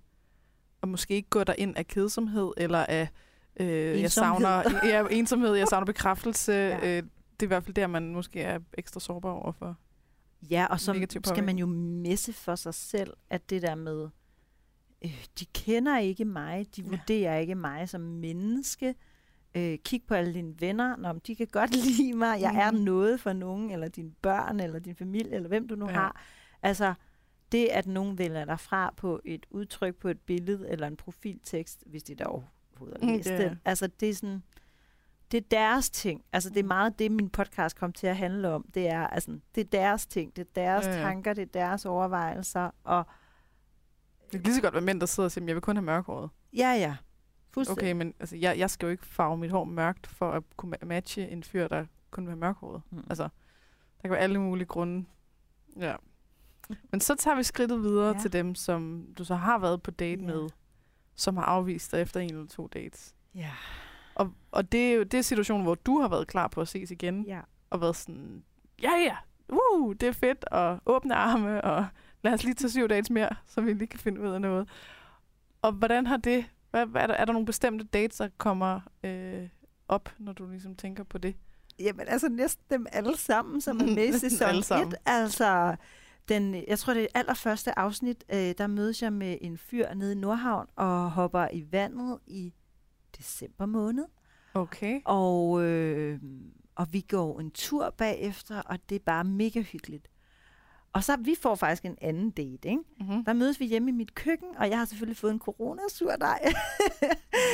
Og 0.81 0.88
måske 0.88 1.14
ikke 1.14 1.28
gå 1.28 1.45
der 1.45 1.54
ind 1.59 1.76
af 1.76 1.87
kedsomhed, 1.87 2.52
eller 2.57 2.87
af, 2.88 3.09
øh, 3.57 4.00
jeg 4.00 4.12
savner 4.12 4.62
ja, 4.93 5.07
ensomhed, 5.11 5.54
jeg 5.54 5.69
savner 5.69 5.87
bekræftelse. 5.87 6.52
Ja. 6.52 6.87
ja. 6.87 6.99
øh, 6.99 7.02
det 7.40 7.43
er 7.43 7.47
i 7.47 7.47
hvert 7.47 7.64
fald 7.64 7.75
der, 7.75 7.87
man 7.87 8.12
måske 8.12 8.43
er 8.43 8.59
ekstra 8.73 9.00
sårbar 9.00 9.31
overfor. 9.31 9.76
Ja, 10.50 10.66
og 10.71 10.81
så 10.81 11.07
skal 11.25 11.45
man 11.45 11.59
jo 11.59 11.66
misse 11.66 12.33
for 12.33 12.54
sig 12.54 12.75
selv, 12.75 13.12
at 13.31 13.50
det 13.50 13.62
der 13.62 13.75
med, 13.75 14.09
øh, 15.05 15.25
de 15.41 15.45
kender 15.45 15.99
ikke 15.99 16.25
mig, 16.25 16.67
de 16.77 16.83
Ja. 16.83 16.89
vurderer 16.89 17.37
ikke 17.39 17.55
mig 17.55 17.89
som 17.89 18.01
menneske. 18.01 18.95
Øh, 19.57 19.79
kig 19.85 20.03
på 20.09 20.15
alle 20.15 20.35
dine 20.35 20.55
venner, 20.61 20.97
Nå, 20.97 21.13
de 21.27 21.37
kan 21.37 21.47
godt 21.47 21.71
lide 21.99 22.13
mig, 22.15 22.41
jeg 22.41 22.55
er 22.67 22.71
Mhm. 22.71 22.81
noget 22.81 23.21
for 23.21 23.33
nogen, 23.33 23.71
eller 23.71 23.89
dine 23.89 24.11
børn, 24.23 24.61
eller 24.61 24.79
din 24.79 24.97
familie, 24.97 25.33
eller 25.35 25.49
hvem 25.49 25.69
du 25.69 25.75
nu 25.75 25.85
Ja. 25.87 25.93
ja. 25.93 25.99
har. 25.99 26.23
Altså, 26.63 26.95
det 27.53 27.67
at 27.67 27.87
nogen 27.87 28.19
vælger 28.19 28.45
dig 28.45 28.61
fra 28.61 28.95
på 28.97 29.21
et 29.25 29.47
udtryk 29.51 29.97
på 29.97 30.09
et 30.09 30.21
billede, 30.21 30.69
eller 30.71 30.87
en 30.87 30.97
profiltekst, 30.97 31.83
hvis 31.87 32.03
de 32.03 32.15
der 32.15 32.25
overhovedet 32.25 32.99
har 33.01 33.07
Mm, 33.11 33.17
læst 33.17 33.29
det 33.29 33.45
er-. 33.47 33.57
Altså, 33.65 33.87
det 33.87 34.09
er 34.11 34.15
sådan, 34.15 34.43
det 35.31 35.37
er 35.39 35.49
deres 35.51 35.91
ting. 35.91 36.25
Altså, 36.33 36.51
det 36.51 36.59
er 36.59 36.65
meget 36.65 36.99
det, 36.99 37.13
min 37.13 37.31
podcast 37.31 37.77
kom 37.79 37.93
til 37.93 38.07
at 38.07 38.17
handle 38.17 38.49
om. 38.49 38.65
Det 38.75 38.89
er, 38.89 39.07
altså, 39.07 39.39
det 39.55 39.61
er 39.61 39.65
deres 39.65 40.07
ting, 40.07 40.37
det 40.37 40.43
er 40.43 40.51
deres 40.55 40.85
Ja, 40.87 40.91
ja, 40.91 40.97
ja. 40.97 41.03
ja. 41.03 41.09
tanker, 41.09 41.33
det 41.35 41.43
er 41.43 41.47
deres 41.61 41.87
overvejelser. 41.87 42.71
Og 42.85 43.07
Det 44.35 44.43
kan 44.43 44.49
lige 44.49 44.55
så 44.55 44.62
godt 44.62 44.75
være 44.75 44.83
mænd, 44.83 45.00
der 45.00 45.07
sidder 45.07 45.25
og 45.26 45.33
siger, 45.33 45.45
jeg 45.47 45.55
vil 45.55 45.62
kun 45.62 45.76
have 45.76 45.85
mørkhåret. 45.85 46.31
ja, 46.53 46.73
ja, 46.73 46.97
fuldstændig. 47.50 47.83
Okay, 47.83 47.93
men 47.93 48.14
altså, 48.21 48.37
jeg, 48.37 48.59
jeg 48.59 48.71
skal 48.71 48.87
jo 48.87 48.91
ikke 48.91 49.07
farve 49.07 49.37
mit 49.37 49.50
hår 49.50 49.64
mørkt, 49.64 50.07
for 50.07 50.31
at 50.31 50.43
kunne 50.57 50.76
ma- 50.83 50.85
matche 50.87 51.29
en 51.29 51.43
fyr, 51.43 51.69
der 51.69 51.87
kun 52.11 52.25
vil 52.26 52.31
have 52.31 52.41
mørkhåret. 52.41 52.83
Mm. 52.91 53.05
Altså, 53.11 53.23
der 53.23 54.00
kan 54.03 54.11
være 54.11 54.21
alle 54.21 54.38
mulige 54.41 54.67
grunde. 54.67 55.05
Ja. 55.81 55.95
Men 56.91 57.00
så 57.00 57.14
tager 57.14 57.37
vi 57.37 57.43
skridtet 57.43 57.83
videre 57.83 58.07
ja. 58.17 58.21
Til 58.21 58.33
dem, 58.33 58.55
som 58.55 59.07
du 59.19 59.25
så 59.25 59.35
har 59.35 59.59
været 59.59 59.83
på 59.83 59.91
date 59.91 60.21
Ja. 60.21 60.26
med, 60.26 60.49
som 61.14 61.37
har 61.37 61.45
afvist 61.45 61.93
dig 61.93 62.00
efter 62.00 62.21
en 62.21 62.31
eller 62.31 62.47
to 62.47 62.67
dates. 62.67 63.14
Ja. 63.35 63.50
Og, 64.14 64.33
og 64.50 64.73
det 64.73 64.91
er 64.93 64.95
jo 64.95 65.03
det 65.03 65.19
er 65.19 65.23
situationen, 65.23 65.64
hvor 65.64 65.75
du 65.75 66.00
har 66.00 66.09
været 66.09 66.26
klar 66.26 66.49
på 66.49 66.61
at 66.61 66.69
ses 66.69 66.91
igen, 66.91 67.25
ja. 67.25 67.41
og 67.71 67.81
været 67.81 67.97
sådan, 67.97 68.45
ja 68.83 68.91
ja, 68.91 69.17
uh, 69.49 69.93
det 70.00 70.03
er 70.09 70.12
fedt, 70.12 70.45
og 70.45 70.81
åbne 70.87 71.14
arme, 71.14 71.64
og 71.64 71.87
lad 72.25 72.33
os 72.33 72.45
lige 72.45 72.54
tage 72.54 72.71
syv 72.71 72.88
dates 72.88 73.11
mere, 73.11 73.28
så 73.47 73.61
vi 73.61 73.73
lige 73.73 73.87
kan 73.87 74.00
finde 74.00 74.21
ud 74.21 74.28
af 74.28 74.40
noget. 74.40 74.69
Og 75.62 75.73
hvordan 75.73 76.07
har 76.07 76.16
det, 76.16 76.45
hvad, 76.71 76.87
hvad 76.87 77.02
er, 77.02 77.07
der, 77.07 77.14
er 77.14 77.25
der 77.25 77.33
nogle 77.33 77.47
bestemte 77.47 77.85
dates, 77.85 78.16
der 78.16 78.28
kommer 78.38 78.81
øh, 79.04 79.49
op, 79.88 80.14
når 80.19 80.33
du 80.33 80.47
ligesom 80.47 80.76
tænker 80.76 81.04
på 81.04 81.19
det? 81.19 81.37
Jamen 81.78 82.09
altså 82.09 82.28
næsten 82.28 82.64
dem 82.71 82.87
alle 82.93 83.16
sammen, 83.16 83.61
som 83.61 83.81
er 83.81 83.87
med 83.97 84.09
i 84.09 84.19
sæson 84.19 84.49
alle 84.49 84.59
1. 84.59 84.64
sammen. 84.64 84.95
Altså, 85.07 85.76
den, 86.28 86.64
jeg 86.69 86.78
tror, 86.78 86.95
det 86.95 87.02
er 87.02 87.07
allerførste 87.14 87.78
afsnit, 87.78 88.25
øh, 88.33 88.54
der 88.59 88.66
mødes 88.66 89.02
jeg 89.02 89.12
med 89.12 89.38
en 89.40 89.59
fyr 89.59 89.95
nede 89.95 90.12
i 90.12 90.14
Nordhavn 90.14 90.66
og 90.76 91.11
hopper 91.11 91.49
i 91.52 91.64
vandet 91.73 92.19
i 92.26 92.52
december 93.19 93.66
måned. 93.66 94.04
Okay. 94.54 95.00
Og, 95.04 95.62
øh, 95.62 96.21
og 96.75 96.87
vi 96.93 97.00
går 97.00 97.40
en 97.40 97.50
tur 97.50 97.95
bagefter, 97.99 98.62
og 98.62 98.78
det 98.88 98.95
er 98.95 99.04
bare 99.07 99.25
mega 99.25 99.61
hyggeligt. 99.61 100.09
Og 100.95 101.05
så 101.05 101.17
vi 101.17 101.35
får 101.41 101.55
faktisk 101.55 101.85
en 101.85 101.97
anden 102.01 102.31
date, 102.31 102.69
ikke? 102.69 102.83
Mm-hmm. 103.01 103.25
Der 103.25 103.33
mødes 103.33 103.61
vi 103.61 103.67
hjemme 103.67 103.89
i 103.89 103.93
mit 103.93 104.15
køkken, 104.15 104.49
og 104.57 104.71
jeg 104.71 104.79
har 104.79 104.85
selvfølgelig 104.85 105.16
fået 105.16 105.33
en 105.33 105.38
coronasurdej. 105.38 106.53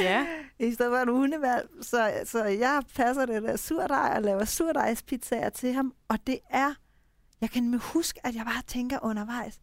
Ja. 0.00 0.26
I 0.68 0.72
stedet 0.72 0.90
for 0.92 0.96
en 0.98 1.08
hundevalg. 1.08 1.68
Så, 1.80 2.12
så 2.24 2.44
jeg 2.44 2.82
passer 2.96 3.26
det 3.26 3.42
der 3.42 3.56
surdej 3.56 4.12
og 4.16 4.22
laver 4.22 4.44
surdejspizzaer 4.44 5.48
til 5.50 5.72
ham. 5.72 5.94
Og 6.08 6.18
det 6.26 6.38
er, 6.50 6.74
jeg 7.40 7.50
kan 7.50 7.70
med 7.70 7.78
huske, 7.78 8.26
at 8.26 8.34
jeg 8.34 8.44
bare 8.44 8.62
tænker 8.66 8.98
undervejs, 9.02 9.60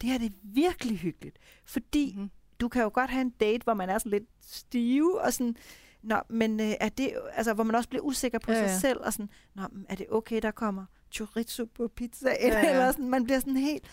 det 0.00 0.10
her 0.10 0.18
det 0.18 0.26
er 0.26 0.34
virkelig 0.42 0.98
hyggeligt. 0.98 1.38
Fordi 1.66 2.12
Mm-hmm. 2.16 2.30
du 2.60 2.68
kan 2.68 2.82
jo 2.82 2.90
godt 2.94 3.10
have 3.10 3.20
en 3.20 3.30
date, 3.30 3.64
hvor 3.64 3.74
man 3.74 3.88
er 3.90 3.98
sådan 3.98 4.10
lidt 4.10 4.24
stive 4.42 5.20
og 5.20 5.32
sådan, 5.32 5.56
Nå, 6.02 6.16
men 6.30 6.60
øh, 6.60 6.66
er 6.80 6.88
det, 6.88 7.12
altså, 7.32 7.54
hvor 7.54 7.64
man 7.64 7.74
også 7.74 7.88
bliver 7.88 8.02
usikker 8.02 8.38
på 8.38 8.52
Ja, 8.52 8.58
sig 8.58 8.66
ja. 8.66 8.78
selv, 8.78 9.00
og 9.04 9.12
sådan, 9.12 9.28
Nå, 9.54 9.62
er 9.88 9.94
det 9.94 10.06
okay, 10.10 10.38
der 10.42 10.50
kommer 10.50 10.84
chorizo 11.12 11.64
på 11.74 11.88
pizzaen, 11.96 12.36
Ja, 12.52 12.58
ja, 12.60 12.70
eller 12.70 12.92
sådan, 12.92 13.08
man 13.08 13.24
bliver 13.24 13.40
sådan 13.40 13.56
helt, 13.56 13.84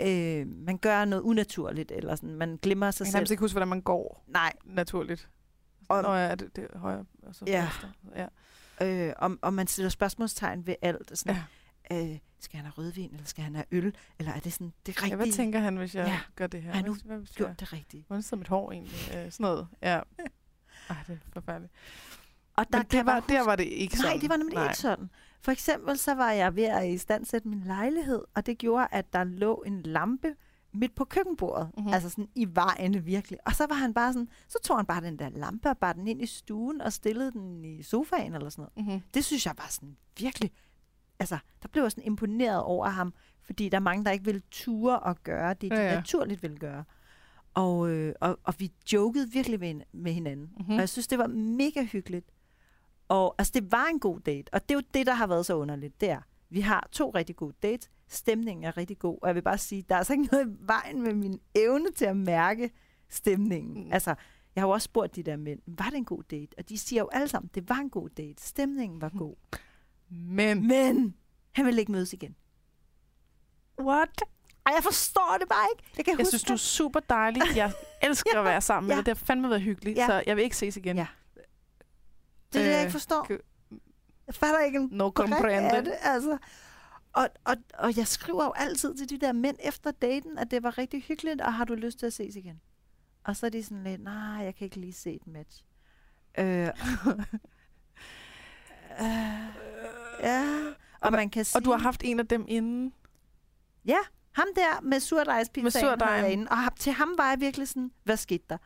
øh, 0.00 0.46
man 0.48 0.78
gør 0.78 1.04
noget 1.04 1.22
unaturligt, 1.22 1.92
eller 1.92 2.16
sådan, 2.16 2.34
man 2.34 2.58
glemmer 2.62 2.90
sig 2.90 3.04
Jeg 3.04 3.12
kan 3.12 3.26
selv. 3.26 3.30
ikke 3.32 3.40
huske, 3.40 3.54
hvordan 3.54 3.68
man 3.68 3.80
går 3.82 4.24
Nej, 4.28 4.52
naturligt. 4.64 5.28
Og- 5.88 6.02
Nå 6.02 6.14
ja, 6.14 6.34
det, 6.34 6.56
det 6.56 6.68
er 6.72 6.78
højre, 6.78 7.04
og 7.22 7.34
så 7.34 7.44
Ja. 7.46 7.60
venstre. 7.62 7.92
Ja. 8.80 9.06
øh, 9.08 9.12
og, 9.18 9.38
og 9.42 9.54
man 9.54 9.66
stiller 9.66 9.88
spørgsmålstegn 9.88 10.66
ved 10.66 10.74
alt. 10.82 11.18
Sådan, 11.18 11.36
Ja. 11.90 12.12
øh, 12.12 12.18
skal 12.40 12.56
han 12.56 12.64
have 12.66 12.72
rødvin, 12.78 13.10
eller 13.12 13.26
skal 13.26 13.44
han 13.44 13.54
have 13.54 13.64
øl, 13.70 13.94
eller 14.18 14.32
er 14.32 14.40
det 14.40 14.52
sådan 14.52 14.72
det 14.86 14.88
rigtige? 14.96 15.10
ja. 15.10 15.16
Hvad 15.16 15.32
tænker 15.32 15.58
han, 15.58 15.76
hvis 15.76 15.94
jeg 15.94 16.06
Ja. 16.06 16.20
gør 16.36 16.46
det 16.46 16.62
her? 16.62 16.70
Har 16.72 16.78
jeg 16.80 16.88
nu 16.88 16.96
Hvad- 17.04 17.16
hvis 17.18 17.30
jeg, 17.30 17.46
gjort 17.46 17.60
det 17.60 17.72
rigtige? 17.72 18.04
hvordan 18.06 18.22
sidder 18.22 18.36
mit 18.36 18.48
hår 18.48 18.72
egentlig? 18.72 18.96
Øh, 19.16 19.30
sådan 19.32 19.44
noget. 19.44 19.68
Ja. 19.82 19.88
Ej, 20.90 20.96
det 21.06 21.12
er 21.26 21.30
forfærdeligt. 21.32 21.72
Og 22.56 22.66
der 22.72 22.78
Men 22.78 22.86
det 22.86 22.94
jeg 22.94 23.06
var, 23.06 23.12
bare 23.12 23.22
der 23.28 23.38
huske- 23.38 23.46
var 23.50 23.56
det 23.56 23.64
ikke 23.64 23.96
sådan. 23.96 24.10
Nej, 24.12 24.20
det 24.20 24.28
var 24.28 24.36
nemlig 24.36 24.54
Nej. 24.54 24.64
ikke 24.64 24.78
sådan. 24.78 25.10
For 25.44 25.52
eksempel 25.52 25.98
så 25.98 26.14
var 26.14 26.30
jeg 26.30 26.56
ved 26.56 26.64
at 26.64 26.88
istandsætte 26.88 27.48
min 27.48 27.60
lejlighed, 27.60 28.22
og 28.34 28.46
det 28.46 28.58
gjorde, 28.58 28.86
at 28.90 29.12
der 29.12 29.24
lå 29.24 29.62
en 29.66 29.82
lampe 29.82 30.34
midt 30.72 30.94
på 30.94 31.04
køkkenbordet. 31.04 31.66
Mhm. 31.66 31.80
Mm-hmm. 31.80 31.94
Altså 31.94 32.10
sådan 32.10 32.28
i 32.34 32.46
vejen 32.54 33.06
virkelig. 33.06 33.38
Og 33.46 33.52
så 33.54 33.66
var 33.66 33.74
han 33.74 33.94
bare 33.94 34.12
sådan, 34.12 34.28
så 34.48 34.58
tog 34.64 34.76
han 34.78 34.86
bare 34.86 35.00
den 35.00 35.18
der 35.18 35.28
lampe 35.28 35.70
og 35.70 35.78
bar 35.78 35.92
den 35.92 36.08
ind 36.08 36.22
i 36.22 36.26
stuen 36.26 36.80
og 36.80 36.92
stillede 36.92 37.32
den 37.32 37.64
i 37.64 37.82
sofaen 37.82 38.34
eller 38.34 38.48
sådan 38.48 38.66
noget. 38.76 38.86
Mm-hmm. 38.86 39.02
Det 39.14 39.24
synes 39.24 39.46
jeg 39.46 39.54
var 39.58 39.66
sådan 39.70 39.96
virkelig, 40.18 40.50
altså 41.18 41.38
der 41.62 41.68
blev 41.68 41.82
jeg 41.82 41.90
sådan 41.90 42.04
imponeret 42.04 42.62
over 42.62 42.88
ham, 42.88 43.14
fordi 43.42 43.68
der 43.68 43.76
er 43.76 43.80
mange, 43.80 44.04
der 44.04 44.10
ikke 44.10 44.24
vil 44.24 44.42
ture 44.50 45.08
at 45.08 45.22
gøre 45.22 45.54
det, 45.54 45.70
de 45.70 45.76
Ja, 45.76 45.88
ja, 45.88 45.94
naturligt 45.94 46.42
vil 46.42 46.58
gøre. 46.58 46.84
Og, 47.54 47.90
øh, 47.90 48.14
og, 48.20 48.38
og 48.44 48.54
vi 48.58 48.72
jokede 48.92 49.30
virkelig 49.30 49.60
med, 49.60 49.80
med 49.92 50.12
hinanden. 50.12 50.50
Mhm. 50.56 50.66
Mm. 50.68 50.74
Og 50.74 50.80
jeg 50.80 50.88
synes, 50.88 51.06
det 51.06 51.18
var 51.18 51.26
mega 51.26 51.84
hyggeligt. 51.84 52.30
Og 53.08 53.34
altså, 53.38 53.50
det 53.54 53.72
var 53.72 53.86
en 53.86 54.00
god 54.00 54.20
date. 54.20 54.54
Og 54.54 54.62
det 54.62 54.70
er 54.70 54.74
jo 54.78 54.82
det, 54.94 55.06
der 55.06 55.14
har 55.14 55.26
været 55.26 55.46
så 55.46 55.54
underligt. 55.56 56.00
Det 56.00 56.10
er, 56.10 56.20
vi 56.50 56.60
har 56.60 56.88
to 56.92 57.10
rigtig 57.10 57.36
gode 57.36 57.54
dates. 57.62 57.90
Stemningen 58.08 58.64
er 58.64 58.76
rigtig 58.76 58.98
god. 58.98 59.18
Og 59.22 59.28
jeg 59.28 59.34
vil 59.34 59.42
bare 59.42 59.58
sige, 59.58 59.84
der 59.88 59.94
er 59.94 59.98
altså 59.98 60.12
ikke 60.12 60.24
noget 60.32 60.46
i 60.48 60.50
vejen 60.60 61.02
med 61.02 61.14
min 61.14 61.40
evne 61.54 61.90
til 61.96 62.04
at 62.04 62.16
mærke 62.16 62.70
stemningen. 63.08 63.84
Mm. 63.84 63.92
Altså, 63.92 64.14
jeg 64.54 64.62
har 64.62 64.68
jo 64.68 64.72
også 64.72 64.84
spurgt 64.84 65.16
de 65.16 65.22
der 65.22 65.36
mænd, 65.36 65.60
var 65.66 65.84
det 65.90 65.96
en 65.96 66.04
god 66.04 66.22
date? 66.22 66.48
Og 66.58 66.68
de 66.68 66.78
siger 66.78 67.00
jo 67.02 67.08
alle 67.12 67.28
sammen, 67.28 67.50
det 67.54 67.68
var 67.68 67.76
en 67.78 67.90
god 67.90 68.08
date. 68.08 68.42
Stemningen 68.42 69.00
var 69.00 69.08
god. 69.18 69.34
Men, 70.10 70.68
Men 70.68 71.14
han 71.52 71.66
vil 71.66 71.78
ikke 71.78 71.92
mødes 71.92 72.12
igen. 72.12 72.36
what? 73.80 74.22
Ej, 74.66 74.72
jeg 74.76 74.82
forstår 74.84 75.36
det 75.40 75.48
bare 75.48 75.66
ikke. 75.74 75.84
Jeg 75.96 76.04
kan 76.04 76.12
Jeg 76.12 76.18
huske, 76.24 76.28
synes, 76.30 76.42
du 76.42 76.52
er 76.52 76.56
super 76.56 77.00
dejlig. 77.00 77.42
Jeg 77.56 77.72
elsker 78.02 78.38
at 78.38 78.44
være 78.44 78.60
sammen 78.60 78.88
med 78.88 78.94
Ja. 78.96 79.00
dig. 79.00 79.06
Det 79.06 79.18
har 79.18 79.24
fandme 79.24 79.48
været 79.48 79.62
hyggeligt, 79.62 79.98
Ja. 79.98 80.06
så 80.06 80.22
jeg 80.26 80.36
vil 80.36 80.44
ikke 80.44 80.56
ses 80.56 80.76
igen. 80.76 80.96
Ja. 80.96 81.06
Det 82.54 82.60
er 82.60 82.64
det, 82.64 82.70
jeg 82.72 82.76
øh, 82.78 82.82
ikke 82.82 82.92
forstår. 82.92 83.24
kø- 83.24 83.38
Jeg 84.26 84.34
fatter 84.34 84.60
ikke 84.60 84.78
en 84.78 84.88
No 84.92 85.10
brik 85.10 85.24
af 85.24 85.30
comprende. 85.32 85.84
det, 85.84 85.94
altså. 86.02 86.38
Og, 87.12 87.28
og, 87.44 87.56
og 87.78 87.96
jeg 87.96 88.06
skriver 88.08 88.44
jo 88.44 88.52
altid 88.56 88.94
til 88.94 89.10
de 89.10 89.18
der 89.26 89.32
mænd 89.32 89.56
efter 89.62 89.90
daten, 89.90 90.38
at 90.38 90.50
det 90.50 90.62
var 90.62 90.78
rigtig 90.78 91.02
hyggeligt, 91.02 91.40
og 91.40 91.54
har 91.54 91.64
du 91.64 91.74
lyst 91.74 91.98
til 91.98 92.06
at 92.06 92.12
ses 92.12 92.36
igen? 92.36 92.60
Og 93.24 93.36
så 93.36 93.46
er 93.46 93.50
de 93.50 93.62
sådan 93.64 93.84
lidt, 93.84 94.02
nej, 94.02 94.44
jeg 94.44 94.54
kan 94.54 94.64
ikke 94.64 94.80
lige 94.80 94.92
se 94.92 95.12
et 95.14 95.26
match. 95.26 95.64
Øh, 96.38 96.66
øh, 96.66 96.70
ja, 100.22 100.44
og 101.00 101.12
man 101.12 101.30
kan 101.30 101.44
sige... 101.44 101.58
Og 101.60 101.64
du 101.64 101.70
har 101.70 101.78
haft 101.78 102.00
en 102.04 102.20
af 102.20 102.26
dem 102.26 102.44
inden. 102.48 102.92
Ja, 103.84 103.98
ham 104.32 104.46
der 104.56 104.80
med 104.80 105.00
surdejspizzaen 105.00 105.64
Med 105.64 105.70
surdejen. 105.70 106.00
havde 106.12 106.22
jeg 106.24 106.32
inde. 106.32 106.46
Og 106.50 106.56
til 106.78 106.92
ham 106.92 107.14
var 107.18 107.28
jeg 107.30 107.40
virkelig 107.40 107.68
sådan, 107.68 107.90
hvad 108.04 108.16
skete 108.16 108.44
der? 108.50 108.56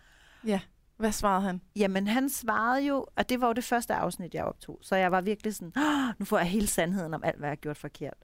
Ja. 0.44 0.61
Hvad 0.99 1.13
svarede 1.13 1.43
han? 1.43 1.61
Jamen, 1.77 2.07
han 2.07 2.29
svarede 2.31 2.87
jo, 2.87 3.07
og 3.17 3.29
det 3.29 3.41
var 3.41 3.47
jo 3.47 3.53
det 3.53 3.65
første 3.65 3.95
afsnit, 3.95 4.35
jeg 4.35 4.45
optog. 4.45 4.79
Så 4.83 4.97
jeg 4.97 5.13
var 5.13 5.21
virkelig 5.21 5.55
sådan, 5.55 5.73
"Åh, 5.77 6.09
nu 6.19 6.25
får 6.25 6.39
jeg 6.39 6.47
hele 6.47 6.67
sandheden 6.67 7.15
om 7.15 7.25
alt, 7.25 7.37
hvad 7.39 7.49
jeg 7.49 7.51
har 7.51 7.57
gjort 7.57 7.77
forkert. 7.77 8.15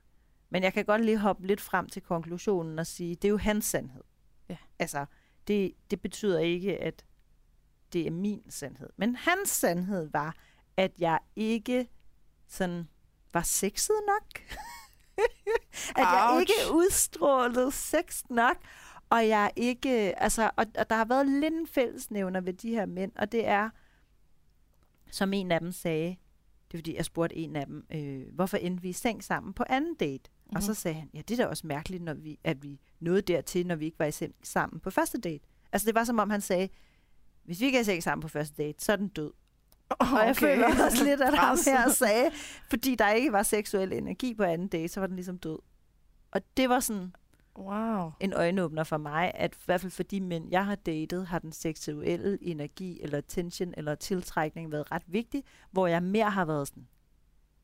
Men 0.51 0.63
jeg 0.63 0.73
kan 0.73 0.85
godt 0.85 1.05
lige 1.05 1.19
hoppe 1.19 1.47
lidt 1.47 1.61
frem 1.61 1.89
til 1.89 2.03
konklusionen 2.03 2.79
og 2.79 2.87
sige, 2.87 3.15
det 3.15 3.25
er 3.25 3.31
jo 3.31 3.37
hans 3.39 3.65
sandhed. 3.65 4.03
Ja. 4.49 4.57
Altså, 4.79 5.07
det, 5.49 5.73
det 5.91 6.01
betyder 6.01 6.39
ikke, 6.39 6.79
at 6.83 7.05
det 7.93 8.07
er 8.07 8.11
min 8.11 8.51
sandhed. 8.51 8.89
Men 8.97 9.17
hans 9.17 9.49
sandhed 9.49 10.11
var, 10.13 10.37
at 10.77 10.93
jeg 10.99 11.19
ikke 11.37 11.89
sådan 12.49 12.89
var 13.33 13.43
sexet 13.43 13.97
nok. 14.07 14.43
at 15.99 16.07
jeg 16.13 16.29
Ouch. 16.31 16.41
ikke 16.41 16.73
udstrålede 16.73 17.73
sex 17.73 18.23
nok. 18.31 18.57
Og 19.11 19.29
jeg 19.29 19.51
ikke, 19.57 20.23
altså, 20.23 20.51
og, 20.57 20.67
og 20.79 20.91
der 20.91 20.97
har 20.97 21.05
været 21.05 21.29
lidt 21.29 21.55
en 21.55 21.67
fællesnævner 21.67 22.41
ved 22.41 22.53
de 22.53 22.71
her 22.71 22.87
mænd, 22.87 23.13
og 23.17 23.33
det 23.33 23.47
er, 23.47 23.71
som 25.11 25.33
en 25.33 25.53
af 25.53 25.61
dem 25.61 25.73
sagde, 25.73 26.17
det 26.69 26.75
er 26.75 26.79
fordi, 26.79 26.97
jeg 26.97 27.05
spurgte 27.05 27.37
en 27.37 27.57
af 27.57 27.67
dem, 27.67 27.87
øh, 27.95 28.35
hvorfor 28.35 28.57
endte 28.57 28.83
vi 28.83 28.89
i 28.89 28.93
seng 28.93 29.25
sammen 29.25 29.53
på 29.53 29.65
anden 29.69 29.95
date? 29.95 30.31
Mm-hmm. 30.31 30.57
Og 30.57 30.63
så 30.63 30.75
sagde 30.75 30.95
han, 30.95 31.11
ja, 31.15 31.23
det 31.29 31.41
er 31.41 31.45
da 31.45 31.51
også 31.51 31.67
mærkeligt, 31.67 32.03
når 32.03 32.15
vi, 32.15 32.39
at 32.45 32.63
vi 32.63 32.81
nåede 33.01 33.23
dertil, 33.23 33.67
når 33.67 33.77
vi 33.77 33.85
ikke 33.85 33.99
var 33.99 34.07
i 34.07 34.13
seng 34.13 34.35
sammen 34.43 34.81
på 34.81 34.91
første 34.91 35.19
date. 35.19 35.45
Altså 35.73 35.87
det 35.87 35.95
var 35.95 36.05
som 36.05 36.19
om 36.19 36.31
han 36.31 36.41
sagde, 36.41 36.69
hvis 37.45 37.61
vi 37.61 37.67
ikke 37.67 37.79
er 37.79 37.83
i 37.83 37.85
seng 37.85 38.03
sammen 38.03 38.23
på 38.23 38.29
første 38.29 38.63
date, 38.63 38.85
så 38.85 38.93
er 38.93 38.97
den 38.97 39.09
død. 39.09 39.33
Okay. 39.91 40.13
Og 40.13 40.27
jeg 40.27 40.37
føler 40.37 40.85
også 40.85 41.05
lidt, 41.05 41.21
at 41.21 41.35
ham 41.35 41.59
her 41.67 41.89
sagde, 41.89 42.31
fordi 42.71 42.95
der 42.95 43.11
ikke 43.11 43.33
var 43.33 43.43
seksuel 43.43 43.93
energi 43.93 44.35
på 44.35 44.43
anden 44.43 44.69
date, 44.69 44.89
så 44.89 45.01
var 45.01 45.07
den 45.07 45.17
ligesom 45.17 45.39
død. 45.39 45.59
Og 46.31 46.41
det 46.57 46.69
var 46.69 46.81
sådan 46.81 47.15
Wow. 47.59 48.11
en 48.21 48.33
øjenåbner 48.33 48.85
for 48.85 48.97
mig, 48.99 49.33
at 49.35 49.55
i 49.55 49.59
hvert 49.65 49.81
fald 49.81 49.93
for 49.93 50.03
de 50.03 50.21
mænd, 50.21 50.51
jeg 50.51 50.67
har 50.67 50.75
datet, 50.75 51.27
har 51.27 51.39
den 51.39 51.53
seksuelle 51.53 52.39
energi, 52.43 53.01
eller 53.03 53.21
tension, 53.21 53.75
eller 53.77 53.95
tiltrækning 53.95 54.73
været 54.73 54.93
ret 54.93 55.03
vigtig, 55.07 55.45
hvor 55.71 55.87
jeg 55.87 56.03
mere 56.03 56.31
har 56.31 56.45
været 56.45 56.69
sådan, 56.69 56.87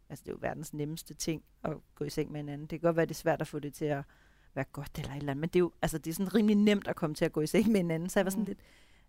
altså 0.09 0.22
det 0.24 0.29
er 0.31 0.33
jo 0.35 0.38
verdens 0.40 0.74
nemmeste 0.74 1.14
ting 1.14 1.42
at 1.64 1.72
gå 1.94 2.05
i 2.05 2.11
seng 2.11 2.33
med 2.33 2.40
en 2.40 2.48
anden. 2.48 2.61
Det 2.66 2.81
kan 2.81 2.87
godt 2.88 2.96
være, 2.96 3.07
det 3.07 3.11
er 3.11 3.14
svært 3.14 3.40
at 3.40 3.48
få 3.48 3.59
det 3.59 3.74
til 3.74 3.85
at 3.85 4.05
være 4.55 4.64
godt 4.72 4.98
eller 4.98 5.11
et 5.12 5.16
eller 5.16 5.31
andet, 5.33 5.40
men 5.40 5.48
det 5.48 5.57
er 5.57 5.61
jo 5.61 5.72
altså, 5.83 5.98
det 5.98 6.11
er 6.11 6.14
sådan 6.14 6.35
rimelig 6.35 6.57
nemt 6.57 6.88
at 6.88 6.96
komme 6.96 7.14
til 7.14 7.24
at 7.24 7.33
gå 7.33 7.40
i 7.40 7.46
seng 7.46 7.68
med 7.72 7.81
en 7.81 7.90
anden, 7.90 8.09
så 8.09 8.18
jeg 8.20 8.24
var 8.26 8.31
sådan 8.31 8.42
Mm. 8.42 8.46
lidt, 8.46 8.59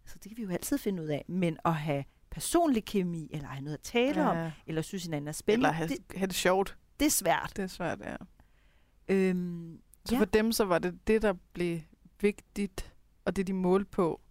altså 0.04 0.18
det 0.24 0.30
kan 0.30 0.38
vi 0.38 0.44
jo 0.44 0.50
altid 0.50 0.78
finde 0.78 1.04
ud 1.04 1.08
af, 1.08 1.26
men 1.28 1.58
at 1.66 1.74
have 1.76 2.04
personlig 2.30 2.86
kemi, 2.86 3.30
eller 3.34 3.48
have 3.48 3.64
noget 3.64 3.78
at 3.78 3.84
tale 3.84 4.24
om, 4.30 4.38
Ja. 4.38 4.52
eller 4.68 4.82
synes 4.82 5.04
hinanden 5.04 5.28
er 5.28 5.32
spændende, 5.32 5.68
Eller 5.68 5.74
have, 5.74 5.88
det, 5.90 5.98
have 6.16 6.28
det 6.28 6.36
sjovt. 6.36 6.78
det 7.00 7.06
er 7.06 7.10
svært. 7.10 7.52
Det 7.56 7.64
er 7.64 7.68
svært, 7.68 8.00
ja. 8.00 8.16
Øhm, 9.08 9.82
Så 10.06 10.16
Ja. 10.16 10.20
for 10.20 10.26
dem, 10.26 10.52
så 10.52 10.66
var 10.66 10.80
det 10.80 11.08
det, 11.08 11.22
der 11.22 11.34
blev 11.54 11.80
vigtigt, 12.22 12.94
og 13.26 13.36
det, 13.36 13.48
de 13.48 13.54
målte 13.54 13.86
på. 13.92 14.22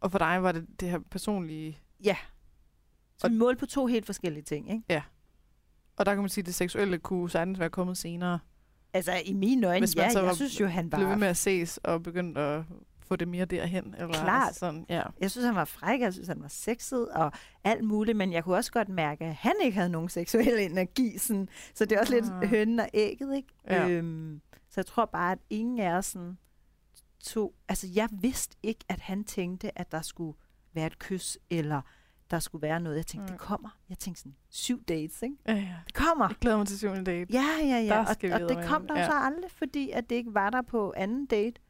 Og 0.00 0.10
for 0.10 0.18
dig 0.18 0.42
var 0.42 0.52
det 0.52 0.66
det 0.80 0.90
her 0.90 0.98
personlige... 1.10 1.78
ja, 2.04 2.16
så 3.16 3.26
Og- 3.26 3.30
vi 3.32 3.36
målte 3.36 3.60
på 3.60 3.66
to 3.66 3.86
helt 3.86 4.06
forskellige 4.06 4.42
ting, 4.42 4.70
ikke? 4.70 5.02
Og 5.96 6.06
der 6.06 6.14
kan 6.14 6.22
man 6.22 6.28
sige, 6.28 6.42
at 6.42 6.46
det 6.46 6.54
seksuelle 6.54 6.98
kunne 6.98 7.30
sagtens 7.30 7.58
være 7.58 7.70
kommet 7.70 7.98
senere. 7.98 8.38
Altså 8.92 9.12
i 9.24 9.32
mine 9.32 9.66
øjne, 9.66 9.86
ja, 9.96 10.12
var 10.14 10.22
jeg 10.22 10.36
synes 10.36 10.60
jo, 10.60 10.66
han 10.66 10.90
Blev 10.90 11.00
ved 11.00 11.08
var... 11.08 11.16
med 11.16 11.28
at 11.28 11.36
ses 11.36 11.78
og 11.78 12.02
begyndte 12.02 12.40
at 12.40 12.64
få 13.10 13.16
det 13.16 13.28
mere 13.28 13.44
derhen. 13.44 13.94
Eller 13.98 14.12
Klart. 14.12 14.46
Altså 14.46 14.58
sådan, 14.58 14.86
ja. 14.88 15.02
Jeg 15.20 15.30
synes, 15.30 15.46
han 15.46 15.54
var 15.54 15.64
fræk, 15.64 16.00
jeg 16.00 16.12
synes, 16.12 16.28
han 16.28 16.42
var 16.42 16.48
sexet 16.48 17.08
og 17.08 17.32
alt 17.64 17.84
muligt, 17.84 18.16
men 18.16 18.32
jeg 18.32 18.44
kunne 18.44 18.56
også 18.56 18.72
godt 18.72 18.88
mærke, 18.88 19.24
at 19.24 19.34
han 19.34 19.52
ikke 19.62 19.74
havde 19.76 19.90
nogen 19.90 20.08
seksuel 20.08 20.58
energi. 20.58 21.18
Sådan. 21.18 21.48
Så 21.74 21.84
det 21.84 21.96
er 21.96 22.00
også 22.00 22.16
Ah. 22.16 22.40
lidt 22.40 22.48
hønnen 22.50 22.80
og 22.80 22.88
ægget, 22.94 23.36
ikke? 23.36 23.48
Ja. 23.70 23.88
Øhm, 23.88 24.40
så 24.68 24.74
jeg 24.80 24.86
tror 24.86 25.04
bare, 25.04 25.32
at 25.32 25.38
ingen 25.50 25.78
af 25.80 25.92
os 25.92 26.06
sådan 26.06 26.38
to... 27.24 27.54
Altså, 27.68 27.86
jeg 27.94 28.08
vidste 28.12 28.56
ikke, 28.62 28.84
at 28.88 29.00
han 29.00 29.24
tænkte, 29.24 29.78
at 29.78 29.92
der 29.92 30.02
skulle 30.02 30.38
være 30.74 30.86
et 30.86 30.98
kys, 30.98 31.38
eller 31.50 31.80
der 32.30 32.38
skulle 32.38 32.62
være 32.62 32.80
noget. 32.80 32.96
Jeg 32.96 33.06
tænkte, 33.06 33.26
Nej. 33.26 33.36
det 33.36 33.40
kommer. 33.46 33.78
Jeg 33.88 33.98
tænkte 33.98 34.20
sådan, 34.20 34.36
syv 34.50 34.84
dates, 34.84 35.22
ikke? 35.22 35.36
ja, 35.48 35.54
ja. 35.54 35.74
Det 35.86 35.94
kommer. 35.94 36.28
Jeg 36.28 36.36
glæder 36.40 36.56
mig 36.56 36.66
til 36.66 36.78
syvende 36.78 37.04
date. 37.04 37.32
Ja, 37.32 37.46
ja, 37.62 37.66
ja. 37.66 37.86
Der 37.86 37.98
Og, 37.98 38.42
og 38.42 38.48
det 38.56 38.66
kom 38.68 38.86
der. 38.86 38.98
Ja. 38.98 39.06
så 39.06 39.12
aldrig, 39.12 39.50
fordi 39.50 39.90
at 39.90 40.10
det 40.10 40.16
ikke 40.16 40.34
var 40.34 40.50
der 40.50 40.62
på 40.62 40.94
anden 40.96 41.26
date. 41.26 41.60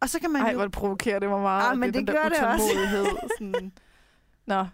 Og 0.00 0.08
så 0.08 0.20
kan 0.20 0.30
man 0.30 0.42
Ej, 0.42 0.50
jo... 0.50 0.56
hvor 0.56 0.64
det 0.64 0.72
provokerer 0.72 1.18
det 1.18 1.28
mig 1.28 1.40
meget. 1.40 1.70
Ah, 1.70 1.78
men 1.78 1.92
det, 1.92 2.06
det 2.06 2.06
der 2.06 2.22
gør 2.22 2.28
det 2.28 2.46
også. 2.46 3.28
sådan. 3.38 3.72
Nå, 4.46 4.66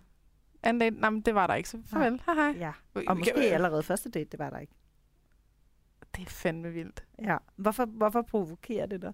anden 0.62 0.80
date, 0.80 1.00
nej, 1.00 1.10
men 1.10 1.20
det 1.20 1.34
var 1.34 1.46
der 1.46 1.54
ikke, 1.54 1.68
så 1.68 1.78
farvel. 1.86 2.20
Hej, 2.26 2.34
hej. 2.34 2.56
Ja, 2.58 2.72
og 3.06 3.16
måske 3.16 3.34
allerede 3.34 3.82
første 3.82 4.10
date, 4.10 4.30
det 4.30 4.38
var 4.38 4.50
der 4.50 4.58
ikke. 4.58 4.72
Det 6.16 6.26
er 6.26 6.30
fandme 6.30 6.70
vildt. 6.70 7.04
Ja. 7.22 7.36
Hvorfor, 7.56 7.84
hvorfor 7.84 8.22
provokerer 8.22 8.86
det 8.86 9.02
dig? 9.02 9.12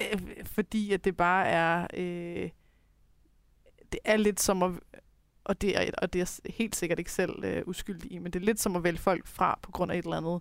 Øh, 0.00 0.44
fordi 0.44 0.92
at 0.92 1.04
det 1.04 1.16
bare 1.16 1.46
er... 1.46 1.86
Øh, 1.94 2.50
det 3.92 4.00
er 4.04 4.16
lidt 4.16 4.40
som 4.40 4.62
at... 4.62 4.72
Og 5.44 5.60
det 5.60 5.78
er, 5.78 5.90
og 5.98 6.12
det 6.12 6.20
er 6.20 6.50
helt 6.50 6.76
sikkert 6.76 6.98
ikke 6.98 7.12
selv 7.12 7.44
øh, 7.44 7.62
uskyldig 7.66 8.12
i, 8.12 8.18
men 8.18 8.32
det 8.32 8.40
er 8.40 8.44
lidt 8.44 8.60
som 8.60 8.76
at 8.76 8.84
vælge 8.84 8.98
folk 8.98 9.26
fra 9.26 9.58
på 9.62 9.70
grund 9.70 9.92
af 9.92 9.98
et 9.98 10.04
eller 10.04 10.16
andet. 10.16 10.40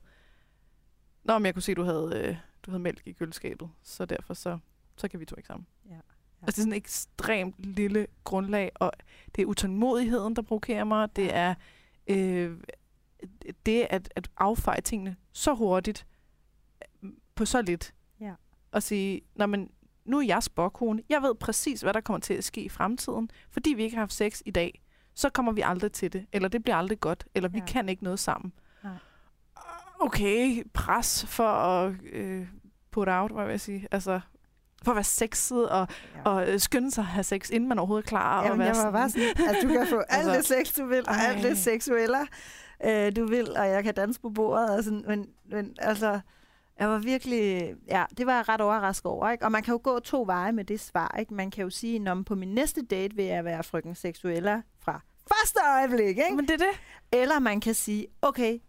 Nå, 1.24 1.38
men 1.38 1.46
jeg 1.46 1.54
kunne 1.54 1.62
se, 1.62 1.76
du 1.76 1.84
havde, 1.84 2.12
øh, 2.16 2.38
du 2.66 2.72
havde 2.72 2.84
mælk 2.84 3.02
i 3.06 3.12
køleskabet, 3.12 3.70
så 3.84 4.06
derfor 4.06 4.34
så, 4.34 4.58
så 4.98 5.08
kan 5.08 5.20
vi 5.20 5.26
to 5.26 5.36
ikke 5.38 5.48
sammen. 5.48 5.68
Ja. 5.90 5.94
Ja. 5.94 6.00
Altså, 6.42 6.46
det 6.46 6.58
er 6.58 6.62
sådan 6.62 6.74
et 6.74 6.78
ekstremt 6.78 7.56
lille 7.60 8.08
grundlag, 8.24 8.72
og 8.76 8.92
det 9.36 9.42
er 9.42 9.46
utålmodigheden, 9.46 10.36
der 10.36 10.42
provokerer 10.42 10.84
mig. 10.84 11.16
Det 11.16 11.36
er 11.36 11.56
øh, 12.08 12.58
det 13.66 13.88
at, 13.90 14.14
at 14.16 14.30
affeje 14.38 14.82
tingene 14.82 15.16
så 15.34 15.54
hurtigt 15.54 16.06
på 17.36 17.46
så 17.46 17.62
lidt. 17.62 17.94
Ja. 18.20 18.34
Og 18.72 18.84
sige, 18.84 19.22
Nå, 19.36 19.46
men 19.46 19.72
nu 20.06 20.20
er 20.20 20.26
jeg 20.26 20.44
spåkone. 20.44 21.04
Jeg 21.10 21.22
ved 21.22 21.36
præcis, 21.36 21.82
hvad 21.82 21.94
der 21.94 22.02
kommer 22.02 22.20
til 22.20 22.34
at 22.34 22.44
ske 22.44 22.62
i 22.62 22.70
fremtiden. 22.70 23.30
Fordi 23.50 23.74
vi 23.74 23.84
ikke 23.84 23.96
har 23.96 24.02
haft 24.02 24.14
sex 24.14 24.42
i 24.46 24.52
dag, 24.52 24.82
så 25.14 25.30
kommer 25.30 25.52
vi 25.52 25.62
aldrig 25.62 25.92
til 25.92 26.14
det. 26.14 26.26
Eller 26.32 26.50
det 26.50 26.64
bliver 26.64 26.76
aldrig 26.76 27.00
godt. 27.00 27.28
Eller 27.36 27.50
vi 27.50 27.58
Ja. 27.60 27.66
kan 27.66 27.90
ikke 27.90 28.04
noget 28.04 28.20
sammen. 28.20 28.54
Okay, 30.00 30.64
pres 30.74 31.26
for 31.26 31.48
at 31.48 31.94
øh, 32.14 32.48
put 32.92 33.08
out, 33.10 33.32
hvad 33.32 33.44
vil 33.46 33.52
jeg 33.52 33.62
sige. 33.62 33.88
Altså, 33.92 34.20
for 34.84 34.92
at 34.92 34.96
være 34.96 35.04
sexet 35.04 35.70
og, 35.70 35.88
Ja. 36.16 36.22
og 36.32 36.50
øh, 36.50 36.60
skynde 36.60 36.92
sig 36.92 37.02
at 37.02 37.06
have 37.08 37.24
sex, 37.24 37.50
inden 37.50 37.70
man 37.70 37.80
overhovedet 37.80 38.06
er 38.06 38.10
klar. 38.10 38.40
og 38.40 38.46
Jamen, 38.46 38.60
være 38.60 38.76
jeg 38.76 38.86
var 38.86 38.92
bare 38.92 39.10
sådan, 39.10 39.28
at 39.50 39.56
du 39.64 39.68
kan 39.68 39.88
få 39.88 39.96
alt 40.10 40.30
Altså, 40.30 40.34
det 40.34 40.46
sex, 40.68 40.76
du 40.76 40.86
vil, 40.86 41.04
og 41.08 41.16
alt 41.16 41.44
det 41.44 41.58
seksuelle, 41.58 42.18
øh, 42.86 43.16
du 43.16 43.28
vil, 43.28 43.58
og 43.58 43.68
jeg 43.68 43.84
kan 43.84 43.94
danse 43.94 44.22
på 44.22 44.30
bordet, 44.30 44.78
og 44.78 44.84
sådan, 44.84 45.04
men, 45.08 45.28
men 45.52 45.76
altså, 45.80 46.20
jeg 46.80 46.90
var 46.90 46.98
virkelig, 46.98 47.74
ja, 47.88 48.04
det 48.18 48.26
var 48.26 48.36
jeg 48.36 48.50
ret 48.50 48.62
overrasket 48.62 49.06
over, 49.12 49.30
ikke? 49.30 49.46
Og 49.46 49.52
man 49.52 49.64
kan 49.64 49.72
jo 49.72 49.80
gå 49.84 50.00
to 50.00 50.24
veje 50.28 50.52
med 50.52 50.64
det 50.64 50.80
svar, 50.80 51.16
ikke? 51.20 51.34
Man 51.34 51.52
kan 51.52 51.64
jo 51.64 51.70
sige, 51.70 52.00
når 52.00 52.24
på 52.26 52.36
min 52.36 52.54
næste 52.54 52.82
date 52.82 53.16
vil 53.16 53.26
jeg 53.26 53.46
være 53.46 53.64
frøken 53.64 53.96
seksuelle 53.96 54.64
fra 54.80 55.02
første 55.34 55.60
øjeblik, 55.78 56.08
ikke? 56.18 56.36
Men 56.36 56.48
det 56.48 56.54
er 56.54 56.58
det. 56.58 56.80
Eller 57.22 57.40
man 57.40 57.60
kan 57.62 57.74
sige, 57.74 58.08
okay, 58.22 58.60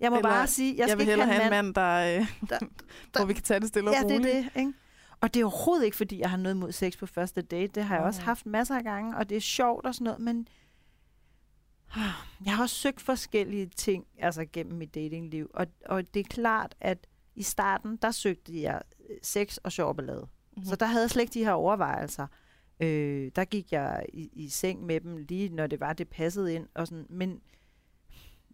jeg 0.00 0.10
må 0.10 0.16
Eller, 0.16 0.30
bare 0.30 0.46
sige, 0.46 0.72
jeg 0.72 0.78
Jeg, 0.78 0.88
skal 0.88 0.98
vil 0.98 1.02
ikke 1.02 1.10
hellere 1.10 1.28
have 1.28 1.44
en 1.44 1.50
mand, 1.50 1.74
der, 1.74 2.18
øh, 2.20 2.26
der- 2.50 2.58
hvor 3.18 3.24
vi 3.26 3.32
kan 3.34 3.42
tage 3.42 3.60
det 3.60 3.68
stille 3.68 3.90
og 3.90 3.94
Ja, 3.94 4.00
det 4.02 4.10
er 4.10 4.14
roligt. 4.18 4.34
det, 4.54 4.60
ikke? 4.60 4.72
Og 5.20 5.34
det 5.34 5.40
er 5.40 5.44
overhovedet 5.44 5.84
ikke, 5.84 5.96
fordi 5.96 6.20
jeg 6.20 6.30
har 6.30 6.36
noget 6.36 6.56
mod 6.56 6.72
sex 6.72 6.98
på 6.98 7.06
første 7.06 7.42
date. 7.42 7.66
Det 7.74 7.84
har 7.84 7.96
jeg 7.96 8.04
også 8.04 8.20
Nej. 8.20 8.24
haft 8.24 8.46
masser 8.46 8.76
af 8.76 8.84
gange, 8.84 9.16
og 9.16 9.28
det 9.28 9.36
er 9.36 9.40
sjovt 9.40 9.86
og 9.86 9.94
sådan 9.94 10.04
noget, 10.04 10.20
men 10.20 10.48
jeg 12.44 12.56
har 12.56 12.62
også 12.62 12.74
søgt 12.76 13.00
forskellige 13.00 13.66
ting 13.66 14.04
altså 14.18 14.44
gennem 14.52 14.78
mit 14.78 14.94
datingliv, 14.94 15.50
og, 15.54 15.66
og 15.86 16.14
det 16.14 16.20
er 16.20 16.24
klart, 16.30 16.74
at 16.80 17.06
i 17.34 17.42
starten, 17.42 17.96
der 18.02 18.10
søgte 18.10 18.62
jeg 18.62 18.82
øh, 19.10 19.16
sex 19.22 19.56
og 19.56 19.72
sjov 19.72 19.96
ballade. 19.96 20.20
Mm-hmm. 20.56 20.64
Så 20.64 20.76
der 20.76 20.86
havde 20.86 21.02
jeg 21.02 21.10
slet 21.10 21.22
ikke 21.22 21.34
de 21.34 21.44
her 21.44 21.52
overvejelser. 21.52 22.26
Øh, 22.80 23.30
der 23.36 23.44
gik 23.44 23.72
jeg 23.72 24.06
i, 24.12 24.30
i 24.32 24.48
seng 24.48 24.86
med 24.86 25.00
dem, 25.00 25.16
lige 25.16 25.48
når 25.48 25.66
det 25.66 25.80
var, 25.80 25.92
det 25.92 26.08
passede 26.08 26.54
ind. 26.54 26.66
Og 26.74 26.86
sådan. 26.86 27.06
Men 27.10 27.40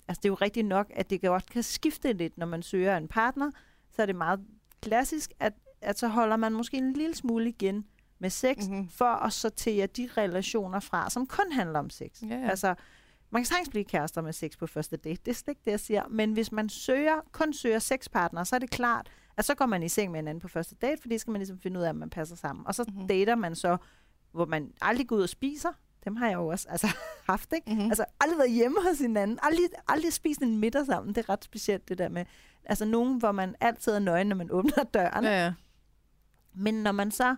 altså, 0.09 0.21
det 0.23 0.25
er 0.29 0.31
jo 0.31 0.35
rigtigt 0.35 0.67
nok, 0.67 0.87
at 0.97 1.11
det 1.11 1.21
godt 1.21 1.51
kan 1.51 1.62
skifte 1.62 2.12
lidt, 2.12 2.38
når 2.38 2.47
man 2.47 2.62
søger 2.62 2.97
en 2.97 3.09
partner. 3.09 3.51
Så 3.91 4.03
er 4.03 4.07
det 4.07 4.17
meget 4.17 4.41
klassisk, 4.83 5.33
at, 5.41 5.53
at 5.81 5.99
så 5.99 6.09
holder 6.09 6.37
man 6.37 6.53
måske 6.53 6.77
en 6.77 6.93
lille 6.93 7.15
smule 7.15 7.49
igen 7.49 7.87
med 8.19 8.31
sex, 8.31 8.57
mm-hmm. 8.59 8.77
Mhm. 8.79 8.88
for 8.88 9.05
at 9.05 9.33
sortere 9.33 9.87
de 9.87 10.09
relationer 10.17 10.81
fra, 10.81 11.11
som 11.11 11.27
kun 11.27 11.53
handler 11.53 11.79
om 11.79 11.91
sex. 11.91 12.23
Ja, 12.23 12.27
ja. 12.37 12.49
Altså, 12.51 12.75
man 13.31 13.43
kan 13.43 13.47
sagtens 13.47 13.69
blive 13.69 13.85
kærester 13.85 14.21
med 14.23 14.33
sex 14.33 14.59
på 14.59 14.67
første 14.67 14.97
date. 14.97 15.21
Det 15.25 15.31
er 15.31 15.35
slet 15.35 15.49
ikke 15.49 15.61
det, 15.65 15.71
jeg 15.71 15.81
siger. 15.81 16.03
Men 16.11 16.33
hvis 16.33 16.53
man 16.53 16.69
søger, 16.69 17.21
kun 17.33 17.53
søger 17.53 17.79
sexpartner, 17.79 18.45
så 18.45 18.55
er 18.55 18.59
det 18.61 18.71
klart, 18.71 19.11
at 19.37 19.45
så 19.45 19.55
går 19.55 19.67
man 19.67 19.83
i 19.83 19.88
seng 19.88 20.12
med 20.12 20.21
en 20.21 20.29
anden 20.29 20.41
på 20.43 20.49
første 20.49 20.75
date, 20.75 21.01
fordi 21.03 21.19
skal 21.19 21.31
man 21.31 21.38
ligesom 21.41 21.59
finde 21.59 21.81
ud 21.81 21.85
af, 21.85 21.91
om 21.91 21.97
man 21.97 22.11
passer 22.11 22.37
sammen. 22.37 22.67
Og 22.67 22.75
så 22.75 22.83
Mhm. 22.88 22.93
mm-hmm. 22.95 23.09
dater 23.09 23.35
man 23.35 23.55
så, 23.57 23.77
hvor 24.33 24.45
man 24.47 24.73
aldrig 24.81 25.09
går 25.09 25.17
ud 25.17 25.23
og 25.23 25.29
spiser. 25.29 25.73
Dem 26.05 26.17
har 26.17 26.27
jeg 26.29 26.35
jo 26.35 26.47
også 26.47 26.69
altså, 26.69 26.87
haft, 27.31 27.53
ikke? 27.53 27.71
Mm-hmm. 27.71 27.85
Altså 27.91 28.05
aldrig 28.21 28.38
været 28.38 28.51
hjemme 28.53 28.79
hos 28.88 28.99
hinanden. 28.99 29.38
Aldrig, 29.43 29.65
aldrig 29.88 30.12
spist 30.12 30.41
en 30.43 30.59
middag 30.59 30.87
sammen. 30.87 31.15
Det 31.15 31.25
er 31.25 31.29
ret 31.29 31.45
specielt, 31.45 31.88
det 31.88 31.99
der 31.99 32.09
med. 32.09 32.25
Altså 32.65 32.85
nogen, 32.85 33.19
hvor 33.19 33.33
man 33.33 33.55
altid 33.61 33.93
er 33.93 33.99
nøgen, 33.99 34.27
når 34.27 34.37
man 34.37 34.51
åbner 34.59 34.85
døren. 34.95 35.25
ja, 35.25 35.45
ja. 35.45 35.53
Men 36.55 36.75
når 36.75 36.93
man 36.93 37.11
så 37.11 37.37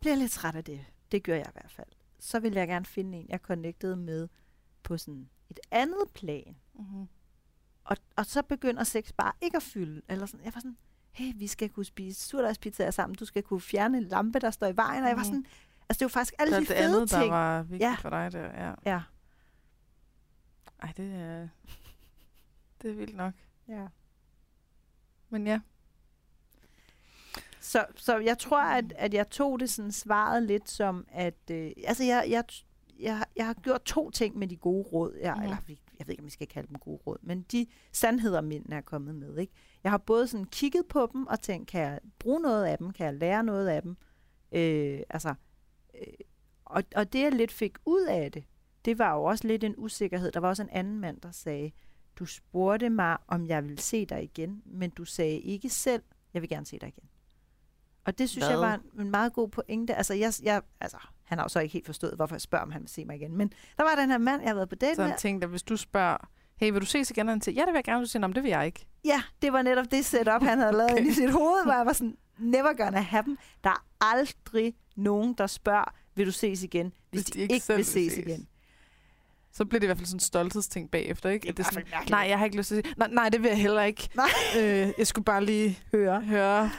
bliver 0.00 0.16
lidt 0.16 0.32
træt 0.32 0.56
af 0.56 0.64
det, 0.64 0.80
det 1.12 1.22
gør 1.22 1.34
jeg 1.34 1.46
i 1.48 1.52
hvert 1.52 1.70
fald, 1.72 1.86
så 2.20 2.40
vil 2.40 2.52
jeg 2.52 2.68
gerne 2.68 2.84
finde 2.86 3.18
en, 3.18 3.26
jeg 3.28 3.38
connectede 3.38 3.96
med 3.96 4.28
på 4.82 4.98
sådan 4.98 5.28
et 5.50 5.60
andet 5.70 6.04
plan. 6.14 6.56
Mm-hmm. 6.74 7.06
Og, 7.84 7.96
og 8.16 8.26
så 8.26 8.42
begynder 8.42 8.84
sex 8.84 9.12
bare 9.12 9.32
ikke 9.40 9.56
at 9.56 9.62
fylde. 9.62 10.02
Eller 10.08 10.26
sådan, 10.26 10.44
jeg 10.44 10.54
var 10.54 10.60
sådan, 10.60 10.76
hey, 11.10 11.32
vi 11.36 11.46
skal 11.46 11.68
kunne 11.70 11.84
spise 11.84 12.28
surdejspizzaer 12.28 12.90
sammen, 12.90 13.16
du 13.16 13.24
skal 13.24 13.42
kunne 13.42 13.60
fjerne 13.60 13.98
en 13.98 14.04
lampe, 14.04 14.38
der 14.38 14.50
står 14.50 14.66
i 14.66 14.76
vejen. 14.76 15.02
Og 15.02 15.08
jeg 15.08 15.16
var 15.16 15.22
Mhm. 15.22 15.32
sådan, 15.32 15.46
altså 15.88 15.98
det 15.98 16.04
var 16.04 16.08
faktisk 16.08 16.34
alle 16.38 16.50
Så 16.54 16.56
de 16.56 16.60
det 16.60 16.68
fede 16.68 16.78
andet, 16.78 17.10
der 17.10 17.20
ting. 17.20 17.30
var 17.32 17.62
vigtigt 17.62 17.82
Ja. 17.82 17.94
for 18.00 18.10
dig, 18.10 18.32
der, 18.32 18.66
ja. 18.66 18.74
Ja. 18.86 19.00
Ej, 20.82 20.92
det 20.96 21.14
er, 21.14 21.48
det 22.82 22.90
er 22.90 22.94
vildt 22.94 23.16
nok. 23.16 23.34
ja. 23.68 23.86
Men 25.30 25.46
ja, 25.46 25.60
Så, 27.60 27.86
så 27.96 28.18
jeg 28.18 28.38
tror, 28.38 28.62
at, 28.62 28.92
at 28.96 29.14
jeg 29.14 29.30
tog 29.30 29.60
det 29.60 29.70
sådan 29.70 29.92
svaret 29.92 30.42
lidt 30.42 30.70
som, 30.70 31.06
at 31.10 31.50
øh, 31.50 31.70
altså 31.86 32.04
jeg, 32.04 32.26
jeg, 32.30 32.44
jeg, 33.00 33.24
jeg 33.36 33.46
har 33.46 33.54
gjort 33.54 33.82
to 33.82 34.10
ting 34.10 34.38
med 34.38 34.48
de 34.48 34.56
gode 34.56 34.82
råd. 34.82 35.14
Jeg, 35.22 35.34
mm. 35.36 35.42
eller, 35.42 35.56
jeg 35.98 36.06
ved 36.06 36.12
ikke, 36.12 36.20
om 36.20 36.26
vi 36.26 36.30
skal 36.30 36.46
kalde 36.46 36.68
dem 36.68 36.78
gode 36.78 37.00
råd, 37.06 37.16
men 37.22 37.42
de 37.42 37.66
sandheder, 37.92 38.40
mændene 38.40 38.76
er 38.76 38.80
kommet 38.80 39.14
med. 39.14 39.38
Ikke? 39.38 39.52
Jeg 39.84 39.92
har 39.92 39.98
både 39.98 40.28
sådan 40.28 40.46
kigget 40.46 40.86
på 40.88 41.10
dem 41.12 41.26
og 41.26 41.40
tænkt, 41.40 41.68
kan 41.68 41.80
jeg 41.80 42.00
bruge 42.18 42.40
noget 42.40 42.64
af 42.64 42.78
dem? 42.78 42.90
Kan 42.92 43.06
jeg 43.06 43.14
lære 43.14 43.44
noget 43.44 43.68
af 43.68 43.82
dem? 43.82 43.96
Øh, 44.52 45.00
altså, 45.10 45.34
og, 46.64 46.82
og 46.96 47.12
det, 47.12 47.20
jeg 47.22 47.32
lidt 47.32 47.52
fik 47.52 47.78
ud 47.86 48.02
af 48.02 48.32
det, 48.32 48.44
det 48.84 48.98
var 48.98 49.14
jo 49.14 49.24
også 49.24 49.46
lidt 49.46 49.64
en 49.64 49.74
usikkerhed. 49.76 50.32
Der 50.32 50.40
var 50.40 50.48
også 50.48 50.62
en 50.62 50.68
anden 50.72 50.98
mand, 51.00 51.20
der 51.20 51.30
sagde, 51.30 51.70
Du 52.18 52.26
spurgte 52.26 52.90
mig, 52.90 53.16
om 53.28 53.46
jeg 53.46 53.64
ville 53.64 53.78
se 53.78 54.06
dig 54.06 54.22
igen, 54.22 54.62
men 54.66 54.90
du 54.90 55.04
sagde 55.04 55.38
ikke 55.40 55.68
selv, 55.70 56.02
jeg 56.34 56.42
vil 56.42 56.48
gerne 56.48 56.66
se 56.66 56.78
dig 56.78 56.88
igen. 56.88 57.08
Og 58.04 58.18
det 58.18 58.30
synes 58.30 58.44
Hvad? 58.46 58.50
jeg 58.50 58.60
var 58.60 58.74
en, 58.74 59.00
en 59.00 59.10
meget 59.10 59.32
god 59.32 59.48
pointe. 59.48 59.94
Altså, 59.94 60.14
jeg, 60.14 60.32
jeg, 60.42 60.62
altså, 60.80 60.96
han 61.24 61.38
har 61.38 61.44
jo 61.44 61.48
så 61.48 61.60
ikke 61.60 61.72
helt 61.72 61.86
forstået, 61.86 62.12
hvorfor 62.16 62.34
jeg 62.34 62.40
spørger, 62.40 62.64
om 62.64 62.70
han 62.70 62.80
vil 62.82 62.88
se 62.88 63.04
mig 63.04 63.16
igen. 63.16 63.36
Men 63.36 63.52
der 63.76 63.82
var 63.82 63.94
den 64.00 64.10
her 64.10 64.18
mand, 64.18 64.42
jeg 64.42 64.50
har 64.50 64.54
været 64.54 64.68
på 64.68 64.74
date 64.74 64.94
Så 64.94 65.00
med. 65.02 65.08
han 65.10 65.18
tænkte, 65.18 65.44
at 65.44 65.50
hvis 65.50 65.62
du 65.62 65.76
spørger, 65.76 66.16
hey, 66.56 66.72
vil 66.72 66.80
du 66.80 66.86
ses 66.86 67.10
igen? 67.10 67.28
Og 67.28 67.32
Han 67.32 67.40
siger, 67.40 67.54
ja, 67.54 67.60
det 67.60 67.66
vil 67.68 67.74
jeg 67.78 67.84
gerne. 67.84 68.00
Du 68.04 68.08
siger, 68.08 68.20
"Nå, 68.20 68.26
men 68.26 68.34
det 68.34 68.42
vil 68.42 68.48
jeg 68.48 68.66
ikke. 68.66 68.86
Ja, 69.04 69.22
det 69.42 69.52
var 69.52 69.62
netop 69.62 69.90
det 69.90 70.04
setup, 70.04 70.42
han 70.42 70.58
havde 70.58 70.72
lavet 70.72 70.90
Okay. 70.92 71.00
okay. 71.02 71.10
i 71.10 71.14
sit 71.14 71.30
hoved, 71.30 71.64
hvor 71.64 71.72
jeg 71.72 71.86
var 71.86 71.92
sådan, 71.92 72.16
never 72.38 72.72
gonna 72.84 73.00
happen. 73.00 73.38
Der 73.64 73.70
er 73.70 73.86
aldrig 74.00 74.74
nogen, 74.98 75.34
der 75.38 75.46
spørger, 75.46 75.94
vil 76.14 76.26
du 76.26 76.32
ses 76.32 76.62
igen, 76.62 76.92
hvis, 77.10 77.20
Hvis 77.22 77.26
de, 77.26 77.32
de 77.32 77.42
ikke, 77.42 77.54
ikke 77.54 77.66
vil 77.76 77.84
ses 77.84 78.12
ses. 78.12 78.18
igen. 78.26 78.48
Så 79.52 79.64
bliver 79.64 79.80
det 79.80 79.84
i 79.84 79.88
hvert 79.88 79.96
fald 79.98 80.06
sådan 80.06 80.16
en 80.16 80.20
stolthedsting 80.20 80.90
bagefter, 80.90 81.30
ikke? 81.30 81.42
Det 81.42 81.48
er 81.48 81.52
At 81.52 81.56
det 81.56 81.64
er 81.66 81.70
i 81.70 81.74
hvert 81.74 81.74
sådan, 81.74 81.90
mærkeligt. 81.90 82.10
nej, 82.10 82.20
jeg 82.28 82.38
har 82.38 82.44
ikke 82.44 82.56
lyst 82.56 82.68
til 82.68 82.74
at 82.76 82.84
sige, 82.86 82.94
nej, 82.98 83.08
nej, 83.12 83.28
det 83.28 83.42
vil 83.42 83.48
jeg 83.48 83.58
heller 83.58 83.82
ikke. 83.82 84.08
Nej. 84.14 84.28
Øh, 84.58 84.92
jeg 84.98 85.06
skulle 85.06 85.24
bare 85.24 85.44
lige 85.44 85.78
Høre. 85.92 86.20
høre, 86.20 86.70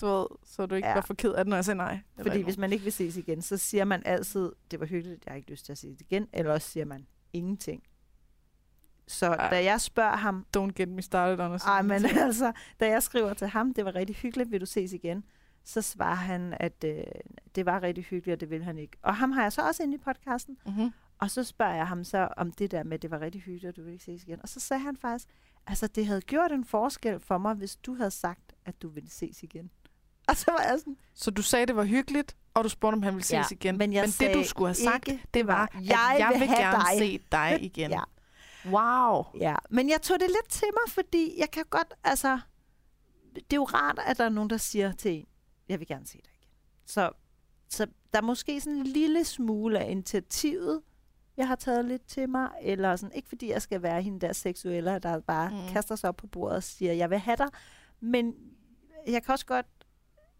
du 0.00 0.06
ved, 0.06 0.26
så 0.44 0.66
du 0.66 0.74
ikke 0.74 0.88
Ja. 0.88 0.94
var 0.94 1.00
for 1.00 1.14
ked 1.14 1.32
af 1.32 1.44
det, 1.44 1.48
når 1.50 1.56
jeg 1.56 1.64
sagde 1.64 1.76
nej. 1.78 2.00
Fordi 2.22 2.42
hvis 2.42 2.58
man 2.58 2.72
ikke 2.72 2.84
vil 2.84 2.92
ses 2.92 3.16
igen, 3.16 3.42
så 3.42 3.56
siger 3.56 3.84
man 3.84 4.02
altid, 4.04 4.52
det 4.70 4.80
var 4.80 4.86
hyggeligt, 4.86 5.24
jeg 5.26 5.32
har 5.32 5.36
ikke 5.36 5.50
lyst 5.50 5.64
til 5.64 5.72
at 5.72 5.78
ses 5.78 6.00
igen, 6.00 6.26
eller 6.32 6.52
også 6.52 6.68
siger 6.70 6.84
man 6.84 7.06
ingenting. 7.32 7.82
Så 9.06 9.26
Ja. 9.26 9.48
da 9.50 9.64
jeg 9.64 9.80
spørger 9.80 10.16
ham, 10.16 10.46
Don't 10.56 10.70
get 10.76 10.88
me 10.88 11.02
started 11.02 11.44
on 11.44 11.52
a 11.52 11.56
ej, 11.56 11.82
men 11.82 12.04
altså, 12.26 12.52
da 12.80 12.88
jeg 12.88 13.02
skriver 13.02 13.34
til 13.34 13.46
ham, 13.46 13.74
det 13.74 13.84
var 13.84 13.94
rigtig 13.94 14.16
hyggeligt, 14.16 14.50
vil 14.50 14.60
du 14.60 14.66
ses 14.66 14.92
igen, 14.92 15.24
så 15.68 15.82
svarer 15.82 16.14
han, 16.14 16.54
at 16.60 16.84
øh, 16.84 17.02
det 17.54 17.66
var 17.66 17.82
rigtig 17.82 18.04
hyggeligt, 18.04 18.34
og 18.34 18.40
det 18.40 18.50
vil 18.50 18.64
han 18.64 18.78
ikke. 18.78 18.96
Og 19.02 19.16
ham 19.16 19.32
har 19.32 19.42
jeg 19.42 19.52
så 19.52 19.62
også 19.62 19.82
inde 19.82 19.94
i 19.94 19.98
podcasten, 19.98 20.58
Mm-hmm. 20.66 20.92
Og 21.20 21.30
så 21.30 21.44
spørger 21.44 21.74
jeg 21.74 21.86
ham 21.86 22.04
så 22.04 22.28
om 22.36 22.52
det 22.52 22.70
der 22.70 22.82
med, 22.82 22.92
at 22.92 23.02
det 23.02 23.10
var 23.10 23.20
rigtig 23.20 23.40
hyggeligt, 23.40 23.68
og 23.70 23.76
du 23.76 23.82
vil 23.82 23.92
ikke 23.92 24.04
ses 24.04 24.22
igen. 24.22 24.40
Og 24.42 24.48
så 24.48 24.60
sagde 24.60 24.82
han 24.82 24.96
faktisk, 24.96 25.28
altså 25.66 25.86
det 25.86 26.06
havde 26.06 26.20
gjort 26.20 26.52
en 26.52 26.64
forskel 26.64 27.20
for 27.20 27.38
mig, 27.38 27.54
hvis 27.54 27.76
du 27.76 27.94
havde 27.94 28.10
sagt, 28.10 28.52
at 28.64 28.82
du 28.82 28.88
ville 28.88 29.10
ses 29.10 29.42
igen. 29.42 29.70
Og 30.28 30.36
så 30.36 30.50
var 30.50 30.62
jeg 30.70 30.78
sådan, 30.78 30.96
Så 31.14 31.30
du 31.30 31.42
sagde, 31.42 31.66
det 31.66 31.76
var 31.76 31.84
hyggeligt, 31.84 32.36
og 32.54 32.64
du 32.64 32.68
spurgte, 32.68 32.94
om 32.94 33.02
han 33.02 33.14
ville 33.14 33.24
ses 33.24 33.32
Ja, 33.32 33.44
igen. 33.50 33.78
men 33.78 33.92
jeg 33.92 34.02
men 34.20 34.28
det, 34.28 34.34
du 34.36 34.44
skulle 34.44 34.68
have 34.68 34.74
sagt, 34.74 35.08
ikke, 35.08 35.24
det 35.34 35.46
var, 35.46 35.70
jeg 35.82 36.10
at 36.14 36.18
jeg 36.20 36.30
vil 36.32 36.40
vil, 36.40 36.48
gerne 36.48 36.76
dig. 36.76 36.98
se 36.98 37.20
dig 37.32 37.58
igen. 37.70 37.90
ja, 37.90 38.02
Wow. 38.66 39.24
ja. 39.40 39.54
Men 39.70 39.88
jeg 39.90 40.02
tog 40.02 40.20
det 40.20 40.28
lidt 40.28 40.48
til 40.48 40.68
mig, 40.72 40.92
fordi 40.94 41.34
jeg 41.38 41.50
kan 41.50 41.64
godt, 41.70 41.94
altså, 42.04 42.40
det 43.34 43.52
er 43.52 43.56
jo 43.56 43.64
rart, 43.64 43.98
at 44.06 44.18
der 44.18 44.24
er 44.24 44.28
nogen, 44.28 44.50
der 44.50 44.56
siger 44.56 44.92
til 44.92 45.12
en, 45.12 45.26
jeg 45.68 45.78
vil 45.78 45.86
gerne 45.86 46.06
se 46.06 46.12
dig 46.18 46.30
igen. 46.40 46.48
Så, 46.86 47.10
så 47.68 47.86
der 48.12 48.18
er 48.18 48.22
måske 48.22 48.60
sådan 48.60 48.78
en 48.78 48.86
lille 48.86 49.24
smule 49.24 49.78
af 49.78 49.90
initiativet, 49.90 50.82
jeg 51.36 51.48
har 51.48 51.54
taget 51.56 51.84
lidt 51.84 52.06
til 52.06 52.28
mig, 52.28 52.48
eller 52.62 52.96
sådan, 52.96 53.14
ikke 53.16 53.28
fordi 53.28 53.50
jeg 53.50 53.62
skal 53.62 53.82
være 53.82 54.02
hende 54.02 54.20
der 54.20 54.32
seksuelle, 54.32 54.98
der 54.98 55.20
bare 55.20 55.50
Mm. 55.50 55.72
kaster 55.72 55.96
sig 55.96 56.08
op 56.08 56.16
på 56.16 56.26
bordet 56.26 56.56
og 56.56 56.62
siger, 56.62 56.92
jeg 56.92 57.10
vil 57.10 57.18
have 57.18 57.36
dig, 57.36 57.48
men 58.00 58.34
jeg 59.06 59.22
kan 59.22 59.32
også 59.32 59.46
godt, 59.46 59.66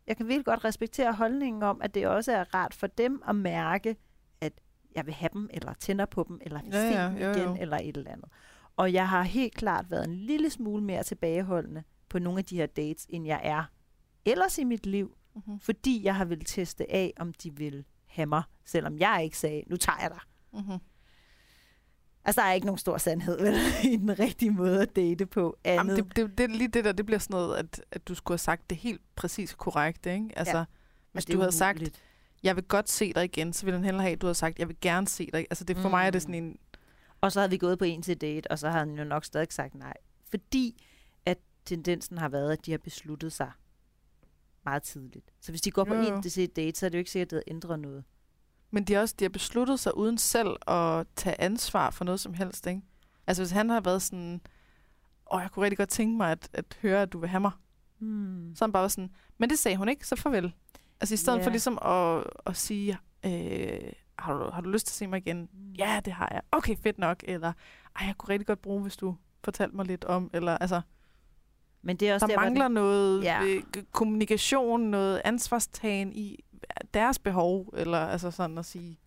jeg 0.07 0.17
kan 0.17 0.27
virkelig 0.29 0.45
godt 0.45 0.65
respektere 0.65 1.13
holdningen 1.13 1.63
om, 1.63 1.83
at 1.83 1.95
det 1.95 2.07
også 2.07 2.33
er 2.33 2.55
rart 2.55 2.75
for 2.75 2.87
dem 2.87 3.23
at 3.29 3.37
mærke, 3.37 3.97
at 4.41 4.53
jeg 4.95 5.07
vil 5.07 5.15
have 5.15 5.31
dem, 5.33 5.49
eller 5.53 5.75
tænder 5.75 6.07
på 6.07 6.25
dem, 6.29 6.39
eller 6.43 6.63
vil 6.63 6.73
Ja, 6.73 6.93
se 6.93 6.99
ja, 6.99 7.07
dem 7.09 7.17
jo, 7.17 7.31
igen, 7.33 7.49
jo. 7.49 7.57
eller 7.61 7.77
et 7.77 7.97
eller 7.97 8.11
andet. 8.11 8.29
Og 8.77 8.93
jeg 8.93 9.09
har 9.09 9.23
helt 9.23 9.55
klart 9.55 9.91
været 9.91 10.05
en 10.05 10.15
lille 10.15 10.51
smule 10.51 10.83
mere 10.85 11.03
tilbageholdende 11.03 11.83
på 12.09 12.19
nogle 12.19 12.39
af 12.39 12.45
de 12.45 12.57
her 12.57 12.67
dates, 12.67 13.07
end 13.09 13.27
jeg 13.27 13.41
er 13.45 13.65
ellers 14.25 14.59
i 14.59 14.65
mit 14.65 14.87
liv, 14.87 15.15
Mm-hmm. 15.35 15.61
fordi 15.61 16.05
jeg 16.05 16.15
har 16.17 16.25
vil 16.25 16.45
teste 16.45 16.93
af, 16.93 17.13
om 17.17 17.33
de 17.33 17.57
vil 17.57 17.85
have 18.07 18.27
mig, 18.27 18.43
selvom 18.65 18.99
jeg 18.99 19.21
ikke 19.25 19.39
sagde, 19.39 19.63
nu 19.67 19.77
tager 19.77 19.99
jeg 20.01 20.11
dig. 20.11 20.21
Mm-hmm. 20.53 20.79
Altså, 22.25 22.41
der 22.41 22.47
er 22.47 22.53
ikke 22.53 22.67
nogen 22.67 22.79
stor 22.79 22.99
sandhed 22.99 23.41
vel, 23.43 23.55
i 23.93 23.97
den 23.97 24.19
rigtige 24.19 24.51
måde 24.51 24.83
at 24.83 24.97
date 24.97 25.27
på. 25.27 25.57
Andet. 25.65 25.97
Jamen, 25.97 25.97
det, 26.09 26.17
det, 26.17 26.39
det, 26.39 26.51
lige 26.51 26.69
det 26.69 26.85
der, 26.85 26.93
det 26.93 27.07
bliver 27.07 27.19
sådan 27.19 27.35
noget, 27.35 27.57
at, 27.57 27.81
at 27.91 28.09
du 28.09 28.15
skulle 28.15 28.33
have 28.35 28.39
sagt 28.39 28.71
det 28.71 28.79
helt 28.79 29.01
præcis 29.17 29.55
korrekt, 29.55 30.07
ikke? 30.07 30.29
Altså, 30.37 30.59
Ja. 30.59 30.65
hvis 31.13 31.25
du 31.25 31.39
havde 31.39 31.53
sagt, 31.53 32.01
jeg 32.43 32.57
vil 32.57 32.65
godt 32.65 32.91
se 32.91 33.13
dig 33.13 33.25
igen, 33.25 33.53
så 33.53 33.65
ville 33.65 33.77
han 33.79 33.85
hellere 33.85 34.03
have, 34.03 34.13
at 34.13 34.21
du 34.21 34.27
havde 34.27 34.35
sagt, 34.35 34.59
jeg 34.59 34.69
vil 34.69 34.77
gerne 34.81 35.09
se 35.09 35.29
dig. 35.33 35.47
Altså, 35.51 35.65
det, 35.65 35.77
for 35.77 35.89
mm. 35.89 35.91
mig 35.91 36.07
er 36.07 36.11
det 36.11 36.19
Mm. 36.19 36.21
sådan 36.21 36.45
en... 36.45 36.57
Og 37.21 37.33
så 37.33 37.41
havde 37.41 37.51
vi 37.51 37.59
gået 37.59 37.79
på 37.79 37.85
en 37.85 38.03
til 38.03 38.21
date, 38.21 38.51
og 38.51 38.59
så 38.59 38.69
havde 38.69 38.87
han 38.87 38.99
jo 38.99 39.05
nok 39.05 39.25
stadig 39.25 39.53
sagt 39.53 39.75
nej. 39.75 39.95
Fordi 40.31 40.85
at 41.27 41.39
tendensen 41.65 42.19
har 42.19 42.29
været, 42.29 42.53
at 42.53 42.67
de 42.67 42.71
har 42.71 42.79
besluttet 42.79 43.33
sig 43.33 43.51
meget 44.69 44.83
tidligt. 44.83 45.31
Så 45.41 45.53
hvis 45.53 45.61
de 45.61 45.71
går 45.71 45.85
på 45.85 45.95
Jo, 45.95 46.01
jo. 46.01 46.17
en 46.17 46.23
til 46.23 46.49
date, 46.49 46.79
så 46.79 46.87
er 46.87 46.91
det 46.91 46.95
jo 46.95 46.99
ikke 46.99 47.11
sikkert, 47.11 47.27
at 47.27 47.31
det 47.31 47.43
har 47.47 47.55
ændret 47.55 47.81
noget. 47.81 48.05
Men 48.71 48.85
de, 48.85 48.97
også, 48.97 49.15
de 49.19 49.25
har 49.25 49.29
besluttet 49.29 49.81
sig 49.81 49.97
uden 49.97 50.19
selv 50.19 50.57
at 50.67 51.07
tage 51.17 51.41
ansvar 51.41 51.91
for 51.91 52.05
noget 52.05 52.21
som 52.21 52.35
helst, 52.35 52.67
ikke? 52.67 52.83
Altså, 53.27 53.43
hvis 53.43 53.51
han 53.51 53.71
har 53.71 53.81
været 53.81 54.03
sådan, 54.03 54.41
åh, 55.33 55.41
jeg 55.43 55.51
kunne 55.51 55.63
rigtig 55.65 55.79
godt 55.79 55.89
tænke 55.89 56.17
mig 56.17 56.31
at, 56.33 56.49
at 56.53 56.79
høre, 56.83 57.03
at 57.03 57.13
du 57.13 57.19
vil 57.19 57.29
have 57.29 57.41
mig. 57.41 57.51
Hmm. 57.99 58.53
Så 58.55 58.65
er 58.65 58.67
han 58.67 58.73
bare 58.73 58.83
var 58.83 58.89
sådan, 58.89 59.11
men 59.39 59.51
det 59.51 59.59
sagde 59.59 59.77
hun 59.77 59.89
ikke, 59.89 60.07
så 60.07 60.17
farvel. 60.17 60.55
Altså, 61.01 61.15
i 61.15 61.17
stedet 61.17 61.39
Ja. 61.39 61.45
for 61.47 61.51
ligesom 61.51 61.79
at, 61.83 62.25
at 62.47 62.57
sige, 62.57 62.99
øh, 63.27 63.93
har, 64.19 64.33
du, 64.39 64.51
har 64.51 64.61
du 64.61 64.71
lyst 64.71 64.87
til 64.87 64.93
at 64.93 64.97
se 64.97 65.07
mig 65.07 65.17
igen? 65.17 65.49
Ja, 65.79 66.01
det 66.05 66.13
har 66.13 66.29
jeg. 66.33 66.43
Okay, 66.53 66.77
fedt 66.77 66.99
nok. 66.99 67.25
Eller, 67.29 67.53
ej, 68.01 68.07
jeg 68.07 68.15
kunne 68.19 68.29
rigtig 68.29 68.47
godt 68.47 68.63
bruge, 68.63 68.83
hvis 68.83 68.97
du 68.97 69.17
fortalte 69.45 69.77
mig 69.77 69.87
lidt 69.87 70.05
om. 70.05 70.31
Eller, 70.35 70.59
altså, 70.59 70.81
Men 71.83 71.97
det 71.97 72.09
er 72.09 72.15
også 72.15 72.27
der 72.27 72.35
der, 72.35 72.41
mangler 72.41 72.65
den- 72.65 72.75
noget 72.75 73.23
Ja. 73.25 73.43
øh, 73.45 73.63
kommunikation, 73.93 74.81
noget 74.81 75.23
ansvarstagen 75.25 76.13
i 76.13 76.45
deres 76.95 77.19
behov, 77.19 77.75
eller 77.77 77.99
altså 77.99 78.31
sådan 78.31 78.59
at 78.59 78.65
sige, 78.65 78.99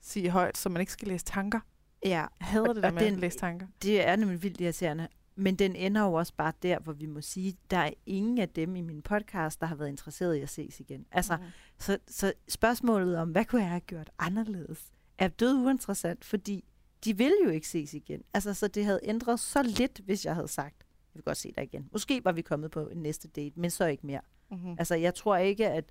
sige 0.00 0.30
højt, 0.30 0.58
så 0.58 0.68
man 0.68 0.80
ikke 0.80 0.92
skal 0.92 1.08
læse 1.08 1.24
tanker. 1.24 1.60
Ja, 2.04 2.08
Jeg 2.08 2.28
hader 2.40 2.72
det 2.72 2.82
der 2.82 2.90
med 2.90 3.04
den- 3.04 3.14
at 3.14 3.20
læse 3.20 3.38
tanker. 3.38 3.66
det 3.82 4.08
er 4.08 4.16
nemlig 4.16 4.42
vildt 4.42 4.60
irriterende. 4.60 5.08
Men 5.36 5.54
den 5.56 5.76
ender 5.76 6.02
jo 6.04 6.12
også 6.12 6.32
bare 6.36 6.52
der, 6.62 6.78
hvor 6.78 6.92
vi 6.92 7.06
må 7.06 7.20
sige, 7.20 7.56
der 7.70 7.76
er 7.78 7.90
ingen 8.06 8.38
af 8.38 8.48
dem 8.48 8.76
i 8.76 8.80
min 8.80 9.02
podcast, 9.02 9.60
der 9.60 9.66
har 9.66 9.74
været 9.74 9.88
interesseret 9.88 10.36
i 10.36 10.40
at 10.40 10.48
ses 10.48 10.80
igen. 10.80 11.06
Altså, 11.12 11.36
Mm. 11.36 11.42
Så, 11.78 11.98
så 12.08 12.32
spørgsmålet 12.48 13.16
om, 13.18 13.30
hvad 13.30 13.44
kunne 13.44 13.60
jeg 13.62 13.70
have 13.70 13.80
gjort 13.80 14.10
anderledes, 14.18 14.84
er 15.18 15.28
død 15.28 15.54
uinteressant, 15.54 16.24
fordi 16.24 16.64
de 17.04 17.16
vil 17.16 17.32
jo 17.44 17.50
ikke 17.50 17.68
ses 17.68 17.94
igen. 17.94 18.22
Altså, 18.34 18.54
så 18.54 18.68
det 18.68 18.84
havde 18.84 19.00
ændret 19.02 19.40
så 19.40 19.62
lidt, 19.62 20.00
hvis 20.04 20.24
jeg 20.26 20.34
havde 20.34 20.48
sagt, 20.48 20.84
vil 21.18 21.24
godt 21.24 21.36
se 21.36 21.52
dig 21.56 21.64
igen. 21.64 21.88
Måske 21.92 22.24
var 22.24 22.32
vi 22.32 22.42
kommet 22.42 22.70
på 22.70 22.88
en 22.88 22.98
næste 22.98 23.28
date, 23.28 23.60
men 23.60 23.70
så 23.70 23.86
ikke 23.86 24.06
mere. 24.06 24.20
Mm-hmm. 24.50 24.76
Altså, 24.78 24.94
jeg 24.94 25.14
tror 25.14 25.36
ikke, 25.36 25.68
at... 25.68 25.84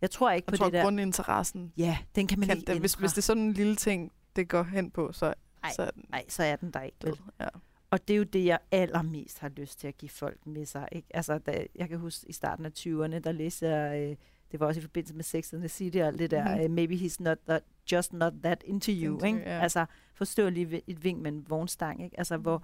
Jeg 0.00 0.10
tror 0.10 0.30
ikke 0.30 0.46
Jeg 0.46 0.52
på 0.52 0.56
tror, 0.56 0.66
det 0.66 0.72
der... 0.72 0.82
grundinteressen, 0.82 1.72
Ja, 1.76 1.98
den 2.14 2.26
kan 2.26 2.38
man 2.38 2.48
kan, 2.48 2.56
ikke 2.58 2.70
ændre. 2.70 2.80
hvis, 2.80 2.94
hvis 2.94 3.10
det 3.12 3.18
er 3.18 3.22
sådan 3.22 3.42
en 3.42 3.52
lille 3.52 3.76
ting, 3.76 4.12
det 4.36 4.48
går 4.48 4.62
hen 4.62 4.90
på, 4.90 5.12
så, 5.12 5.34
Ej, 5.64 5.70
så 5.72 5.90
den 5.94 6.04
Nej, 6.10 6.24
så 6.28 6.42
er 6.42 6.56
den 6.56 6.70
der 6.70 6.82
ikke. 6.82 6.96
død. 7.02 7.12
Ja. 7.40 7.46
Og 7.90 8.08
det 8.08 8.14
er 8.14 8.18
jo 8.18 8.24
det, 8.24 8.44
jeg 8.44 8.58
allermest 8.70 9.38
har 9.38 9.48
lyst 9.48 9.80
til 9.80 9.88
at 9.88 9.98
give 9.98 10.08
folk 10.10 10.46
med 10.46 10.66
sig. 10.66 10.88
Ikke? 10.92 11.08
Altså, 11.16 11.38
da, 11.38 11.66
jeg 11.74 11.88
kan 11.88 11.98
huske 11.98 12.28
i 12.28 12.32
starten 12.32 12.66
af 12.66 12.70
20'erne, 12.78 13.18
der 13.18 13.32
læste 13.32 13.68
jeg, 13.68 14.00
øh, 14.10 14.16
det 14.52 14.60
var 14.60 14.66
også 14.66 14.78
i 14.80 14.82
forbindelse 14.82 15.14
med 15.14 15.24
Sex 15.24 15.52
and 15.52 15.60
the 15.62 15.68
City 15.68 15.96
og 15.98 16.06
alt 16.06 16.18
det 16.18 16.30
der, 16.30 16.44
Mhm. 16.44 16.50
mm-hmm. 16.52 16.64
uh, 16.64 16.70
maybe 16.70 16.94
he's 16.94 17.16
not 17.20 17.38
that, 17.48 17.62
just 17.92 18.12
not 18.12 18.32
that 18.42 18.62
into 18.66 18.92
you. 18.92 19.14
Into 19.14 19.26
ikke? 19.26 19.38
ja. 19.38 19.60
Altså, 19.60 19.86
forstå 20.14 20.48
lige 20.50 20.82
et 20.86 21.04
vink 21.04 21.20
med 21.22 21.32
en 21.32 21.44
vognstang. 21.48 22.04
Ikke? 22.04 22.18
Altså, 22.18 22.36
hvor 22.36 22.62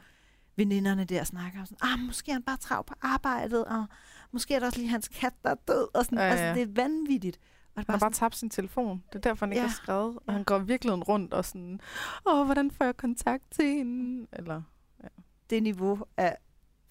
veninderne 0.56 1.04
der 1.04 1.24
snakker 1.24 1.60
om 1.60 1.66
sådan, 1.66 1.88
ah, 1.92 1.98
måske 1.98 2.30
er 2.30 2.34
han 2.34 2.42
bare 2.42 2.56
trav 2.56 2.84
på 2.84 2.94
arbejdet, 3.02 3.64
og 3.64 3.86
måske 4.32 4.54
er 4.54 4.58
der 4.58 4.66
også 4.66 4.78
lige 4.78 4.88
hans 4.90 5.08
kat, 5.08 5.32
der 5.44 5.50
er 5.50 5.54
død. 5.68 5.88
Og 5.96 6.04
sådan. 6.04 6.18
Ja, 6.18 6.24
ja, 6.24 6.30
Altså, 6.30 6.44
ja. 6.44 6.54
det 6.54 6.62
er 6.62 6.82
vanvittigt. 6.82 7.36
Og 7.36 7.42
det 7.80 7.86
Han 7.86 7.92
har 7.92 7.98
bare 7.98 8.00
bare 8.00 8.12
tabt 8.12 8.36
sin 8.36 8.50
telefon. 8.50 9.02
Det 9.12 9.14
er 9.14 9.20
derfor, 9.20 9.46
han 9.46 9.52
ikke 9.52 9.60
Ja. 9.62 9.66
har 9.68 9.74
skrevet. 9.74 10.16
Og 10.16 10.22
Ja. 10.28 10.32
han 10.32 10.44
går 10.44 10.58
virkelig 10.58 11.08
rundt 11.08 11.34
og 11.34 11.44
sådan, 11.44 11.80
åh, 12.26 12.44
hvordan 12.44 12.70
får 12.70 12.84
jeg 12.84 12.96
kontakt 12.96 13.44
til 13.50 13.64
hende? 13.66 14.26
Eller, 14.32 14.62
sådan, 14.96 15.10
det 15.50 15.62
niveau 15.62 16.04
af 16.16 16.36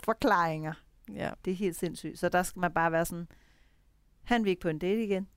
forklaringer, 0.03 0.73
ja. 1.13 1.31
det 1.45 1.51
er 1.51 1.55
helt 1.55 1.75
sindssygt. 1.75 2.19
Så 2.19 2.29
der 2.29 2.43
skal 2.43 2.59
man 2.59 2.71
bare 2.73 2.91
være 2.91 3.05
sådan, 3.05 3.27
han 4.23 4.43
vil 4.43 4.49
ikke 4.49 4.61
på 4.61 4.69
en 4.69 4.79
date 4.79 5.03
igen. 5.03 5.27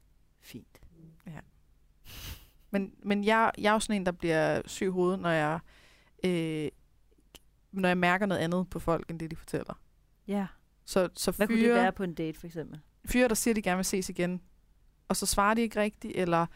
Fint. 0.41 0.81
Men, 2.71 2.93
men 3.03 3.25
jeg, 3.25 3.53
jeg 3.59 3.69
er 3.69 3.73
jo 3.73 3.81
sådan 3.81 3.97
en, 4.01 4.07
der 4.07 4.12
bliver 4.12 4.62
syg 4.67 4.85
i 4.85 4.88
hovedet, 4.88 5.21
når 5.21 5.31
jeg, 5.31 5.59
øh, 6.25 6.69
når 7.72 7.88
jeg 7.88 7.98
mærker 7.98 8.26
noget 8.26 8.40
andet 8.42 8.70
på 8.70 8.78
folk, 8.78 9.11
end 9.11 9.18
det 9.20 9.31
de 9.31 9.37
fortæller. 9.37 9.74
Ja. 10.28 10.46
Så, 10.85 11.09
så 11.14 11.31
Hvad 11.31 11.46
kunne 11.46 11.57
det 11.59 11.64
fyre, 11.64 11.74
være 11.74 11.92
på 11.92 12.02
en 12.02 12.14
date, 12.14 12.38
for 12.40 12.46
eksempel? 12.46 12.81
fyre, 13.07 13.28
der 13.28 13.35
siger, 13.35 13.54
de 13.54 13.62
gerne 13.62 13.76
vil 13.76 13.85
ses 13.85 14.09
igen, 14.09 14.40
og 15.09 15.16
så 15.16 15.26
svarer 15.26 15.54
de 15.54 15.61
ikke 15.62 15.81
rigtigt, 15.81 16.12
eller 16.16 16.46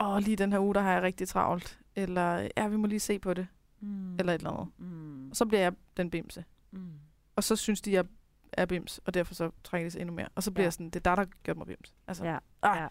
åh, 0.00 0.18
lige 0.18 0.36
den 0.36 0.52
her 0.52 0.58
uge, 0.60 0.74
der 0.74 0.80
har 0.80 0.92
jeg 0.92 1.02
rigtig 1.02 1.28
travlt, 1.28 1.80
eller 1.96 2.48
ja, 2.56 2.68
vi 2.68 2.76
må 2.76 2.86
lige 2.86 3.00
se 3.00 3.18
på 3.18 3.34
det, 3.34 3.46
Mm. 3.80 4.16
eller 4.18 4.32
et 4.34 4.38
eller 4.38 4.50
andet. 4.50 4.68
Mm. 4.78 5.30
Og 5.30 5.36
så 5.36 5.46
bliver 5.46 5.60
jeg 5.60 5.72
den 5.96 6.10
bimse. 6.10 6.44
Mm. 6.70 6.90
Og 7.36 7.44
så 7.44 7.56
synes 7.56 7.80
de, 7.80 7.92
jeg 7.92 8.04
er 8.52 8.66
bims, 8.66 8.98
og 9.04 9.14
derfor 9.14 9.34
så 9.34 9.50
trækker 9.64 9.86
de 9.86 9.90
sig 9.90 10.00
endnu 10.00 10.14
mere. 10.14 10.28
Og 10.34 10.42
så 10.42 10.50
bliver 10.50 10.62
Ja. 10.62 10.66
jeg 10.66 10.72
sådan, 10.72 10.86
det 10.90 10.96
er 10.96 11.00
der 11.00 11.16
har 11.16 11.28
gjort 11.42 11.56
mig 11.56 11.66
bims. 11.66 11.94
Altså, 12.06 12.24
Ja. 12.24 12.38
Ah. 12.62 12.88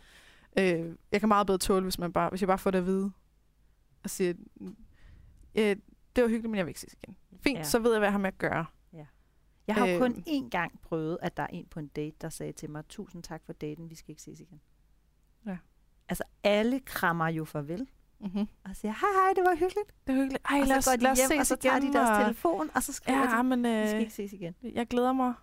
ja. 0.57 0.79
Øh, 0.79 0.95
jeg 1.11 1.19
kan 1.19 1.27
meget 1.29 1.47
bedre 1.47 1.57
tåle, 1.57 1.83
hvis, 1.83 1.99
man 1.99 2.13
bare, 2.13 2.29
hvis 2.29 2.41
jeg 2.41 2.47
bare 2.47 2.57
får 2.57 2.71
det 2.71 2.77
at 2.77 2.85
vide. 2.85 3.11
Og 4.03 4.09
siger, 4.09 4.33
øh, 5.55 5.75
det 6.15 6.23
var 6.23 6.27
hyggeligt, 6.27 6.49
men 6.51 6.55
jeg 6.57 6.65
vil 6.65 6.69
ikke 6.69 6.79
ses 6.79 6.95
igen. 7.03 7.15
Fint, 7.41 7.53
Ja. 7.55 7.59
ja. 7.59 7.63
så 7.63 7.79
ved 7.79 7.91
jeg, 7.91 7.99
hvad 7.99 8.07
jeg 8.07 8.13
har 8.13 8.19
med 8.19 8.27
at 8.27 8.37
gøre. 8.37 8.65
Jeg 9.67 9.75
har 9.75 9.85
jo 9.87 9.99
kun 9.99 10.11
Øhm. 10.11 10.23
én 10.27 10.49
gang 10.49 10.79
prøvet, 10.81 11.17
at 11.21 11.37
der 11.37 11.43
er 11.43 11.47
en 11.47 11.65
på 11.67 11.79
en 11.79 11.87
date, 11.87 12.15
der 12.21 12.29
sagde 12.29 12.51
til 12.53 12.69
mig, 12.69 12.83
tusind 12.89 13.23
tak 13.23 13.43
for 13.45 13.53
daten, 13.53 13.89
vi 13.89 13.95
skal 13.95 14.09
ikke 14.09 14.21
ses 14.21 14.39
igen. 14.39 14.61
Ja. 15.45 15.57
Altså, 16.09 16.23
alle 16.43 16.79
krammer 16.79 17.27
jo 17.27 17.45
farvel. 17.45 17.87
Mm-hmm. 18.19 18.47
og 18.65 18.75
siger, 18.75 18.91
hej 18.91 19.23
hej, 19.23 19.33
det 19.35 19.43
var 19.43 19.53
hyggeligt. 19.55 19.93
Det 20.07 20.13
er 20.13 20.17
hyggeligt. 20.21 20.43
Ej, 20.49 20.59
og 20.61 20.67
lad 20.67 20.77
os, 20.77 20.85
går 20.85 20.95
de 20.95 21.03
lad 21.03 21.11
os 21.11 21.17
hjem, 21.17 21.27
ses 21.27 21.39
og 21.39 21.45
så 21.47 21.55
tager 21.55 21.79
de 21.79 21.85
igen, 21.85 21.93
deres 21.93 22.09
og- 22.17 22.23
telefon, 22.23 22.69
og 22.75 22.83
så 22.83 22.93
skriver 22.93 23.19
Ja, 23.19 23.37
de, 23.37 23.43
men 23.43 23.59
vi 23.63 23.87
skal 23.87 23.95
øh, 23.95 23.99
ikke 24.01 24.13
ses 24.13 24.33
igen. 24.33 24.55
jeg 24.63 24.87
glæder 24.87 25.13
mig 25.13 25.33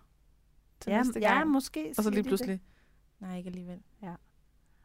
til 0.81 0.91
Ja, 0.91 0.97
næste 1.03 1.21
ja, 1.21 1.35
gang. 1.35 1.51
måske. 1.51 1.95
og 1.99 2.05
så 2.05 2.11
lige 2.11 2.23
de 2.23 2.29
pludselig, 2.29 2.61
nej, 3.21 3.37
ikke 3.37 3.47
alligevel. 3.49 3.83
Det. 4.01 4.17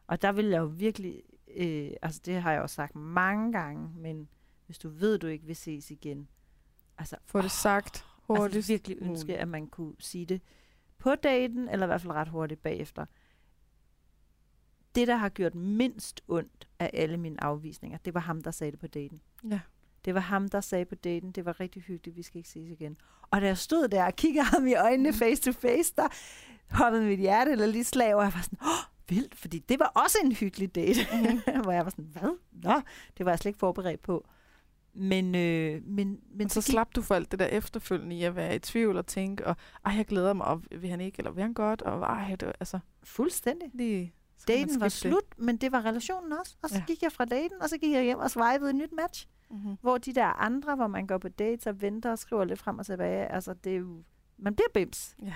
Og 0.06 0.22
der 0.22 0.32
vil 0.32 0.44
jeg 0.46 0.58
jo 0.58 0.64
virkelig, 0.66 1.22
øh, 1.56 1.90
altså 2.02 2.20
det 2.24 2.42
har 2.42 2.52
jeg 2.52 2.60
jo 2.60 2.66
sagt 2.66 2.94
mange 2.96 3.52
gange, 3.52 3.88
men 3.96 4.28
hvis 4.66 4.78
du 4.78 4.88
ved, 4.88 5.18
du 5.18 5.26
ikke 5.26 5.46
vil 5.46 5.56
ses 5.56 5.90
igen, 5.90 6.28
altså 7.00 7.16
Få 7.26 7.42
det 7.42 7.50
sagt 7.50 8.04
hurtigst 8.22 8.56
altså 8.56 8.72
virkelig 8.72 8.96
ønske, 9.00 9.24
muligt. 9.26 9.38
at 9.38 9.48
man 9.48 9.66
kunne 9.66 9.94
sige 9.98 10.26
det 10.26 10.40
på 10.98 11.14
daten, 11.14 11.68
eller 11.68 11.86
i 11.86 11.88
hvert 11.88 12.00
fald 12.00 12.12
ret 12.12 12.28
hurtigt 12.28 12.62
bagefter. 12.62 13.06
Det, 14.94 15.08
der 15.08 15.16
har 15.16 15.28
gjort 15.28 15.54
mindst 15.54 16.20
ondt 16.28 16.68
af 16.78 16.90
alle 16.94 17.16
mine 17.16 17.44
afvisninger, 17.44 17.98
det 17.98 18.14
var 18.14 18.20
ham, 18.20 18.42
der 18.42 18.50
sagde 18.50 18.70
det 18.70 18.80
på 18.80 18.86
daten. 18.86 19.20
Ja. 19.50 19.60
Det 20.04 20.14
var 20.14 20.20
ham, 20.20 20.48
der 20.48 20.60
sagde 20.60 20.84
på 20.84 20.94
daten, 20.94 21.32
det 21.32 21.44
var 21.44 21.60
rigtig 21.60 21.82
hyggeligt, 21.82 22.16
vi 22.16 22.22
skal 22.22 22.38
ikke 22.38 22.48
ses 22.50 22.70
igen. 22.70 22.96
Og 23.22 23.40
da 23.40 23.46
jeg 23.46 23.58
stod 23.58 23.88
der 23.88 24.04
og 24.04 24.16
kiggede 24.16 24.44
ham 24.44 24.66
i 24.66 24.74
øjnene 24.74 25.12
face 25.12 25.42
to 25.42 25.52
face, 25.52 25.94
der 25.96 26.08
hoppede 26.70 27.04
mit 27.04 27.18
hjerte 27.18 27.50
eller 27.52 27.66
lige 27.66 27.84
slag, 27.84 28.14
og 28.14 28.24
jeg 28.24 28.32
var 28.34 28.40
sådan, 28.42 28.58
åh, 28.62 29.16
vildt, 29.16 29.34
fordi 29.34 29.58
det 29.58 29.78
var 29.78 29.92
også 30.04 30.18
en 30.24 30.32
hyggelig 30.32 30.74
date. 30.74 31.00
Mhm. 31.12 31.40
Hvor 31.62 31.72
jeg 31.72 31.84
var 31.84 31.90
sådan, 31.90 32.04
hvad? 32.12 32.38
Nå, 32.52 32.80
det 33.18 33.26
var 33.26 33.32
jeg 33.32 33.38
slet 33.38 33.48
ikke 33.50 33.58
forberedt 33.58 34.00
på. 34.02 34.26
Men, 34.94 35.34
øh, 35.34 35.82
men, 35.84 36.08
men 36.08 36.20
Men 36.34 36.48
så 36.48 36.60
gik- 36.60 36.70
slap 36.70 36.94
du 36.96 37.02
for 37.02 37.14
alt 37.14 37.30
det 37.30 37.38
der 37.38 37.46
efterfølgende 37.46 38.16
i 38.16 38.22
at 38.24 38.36
være 38.36 38.56
i 38.56 38.58
tvivl 38.58 38.96
og 38.96 39.06
tænke, 39.06 39.46
og 39.46 39.56
ej, 39.84 39.92
jeg 39.96 40.06
glæder 40.06 40.32
mig, 40.32 40.46
og 40.46 40.62
vil 40.70 40.90
han 40.90 41.00
ikke, 41.00 41.18
eller 41.18 41.30
vil 41.30 41.42
han 41.42 41.54
godt, 41.54 41.82
og 41.82 42.00
ej, 42.02 42.36
det 42.36 42.52
altså, 42.60 42.78
fuldstændig. 43.02 43.70
lige... 43.74 44.14
så 44.36 44.44
Daten 44.48 44.80
var 44.80 44.88
skippe 44.88 45.16
det. 45.16 45.22
slut, 45.24 45.38
men 45.46 45.56
det 45.56 45.72
var 45.72 45.84
relationen 45.84 46.32
også. 46.32 46.56
Og 46.62 46.68
så 46.70 46.76
ja. 46.78 46.84
gik 46.86 47.02
jeg 47.02 47.12
fra 47.12 47.24
daten, 47.24 47.62
og 47.62 47.68
så 47.68 47.78
gik 47.78 47.92
jeg 47.92 48.02
hjem 48.04 48.18
og 48.18 48.30
swipede 48.30 48.70
et 48.70 48.76
nyt 48.76 48.92
match. 48.92 49.26
Mm-hmm. 49.50 49.76
Hvor 49.80 49.98
de 49.98 50.14
der 50.14 50.26
andre, 50.26 50.76
hvor 50.76 50.86
man 50.86 51.06
går 51.06 51.18
på 51.18 51.28
dates 51.28 51.66
og 51.66 51.80
venter 51.82 52.10
og 52.10 52.18
skriver 52.18 52.44
lidt 52.44 52.58
frem 52.58 52.78
og 52.78 52.86
tilbage, 52.86 53.26
altså 53.26 53.54
det 53.54 53.72
er 53.72 53.76
jo, 53.76 54.02
man 54.38 54.54
bliver 54.54 54.68
bims. 54.74 55.16
Ja, 55.22 55.34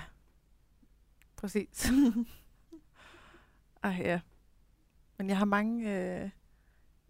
præcis. 1.35 1.89
ej, 3.83 4.01
ja. 4.05 4.19
Men 5.17 5.29
jeg 5.29 5.37
har 5.37 5.45
mange, 5.45 5.89
øh, 5.89 6.19
jeg 6.21 6.31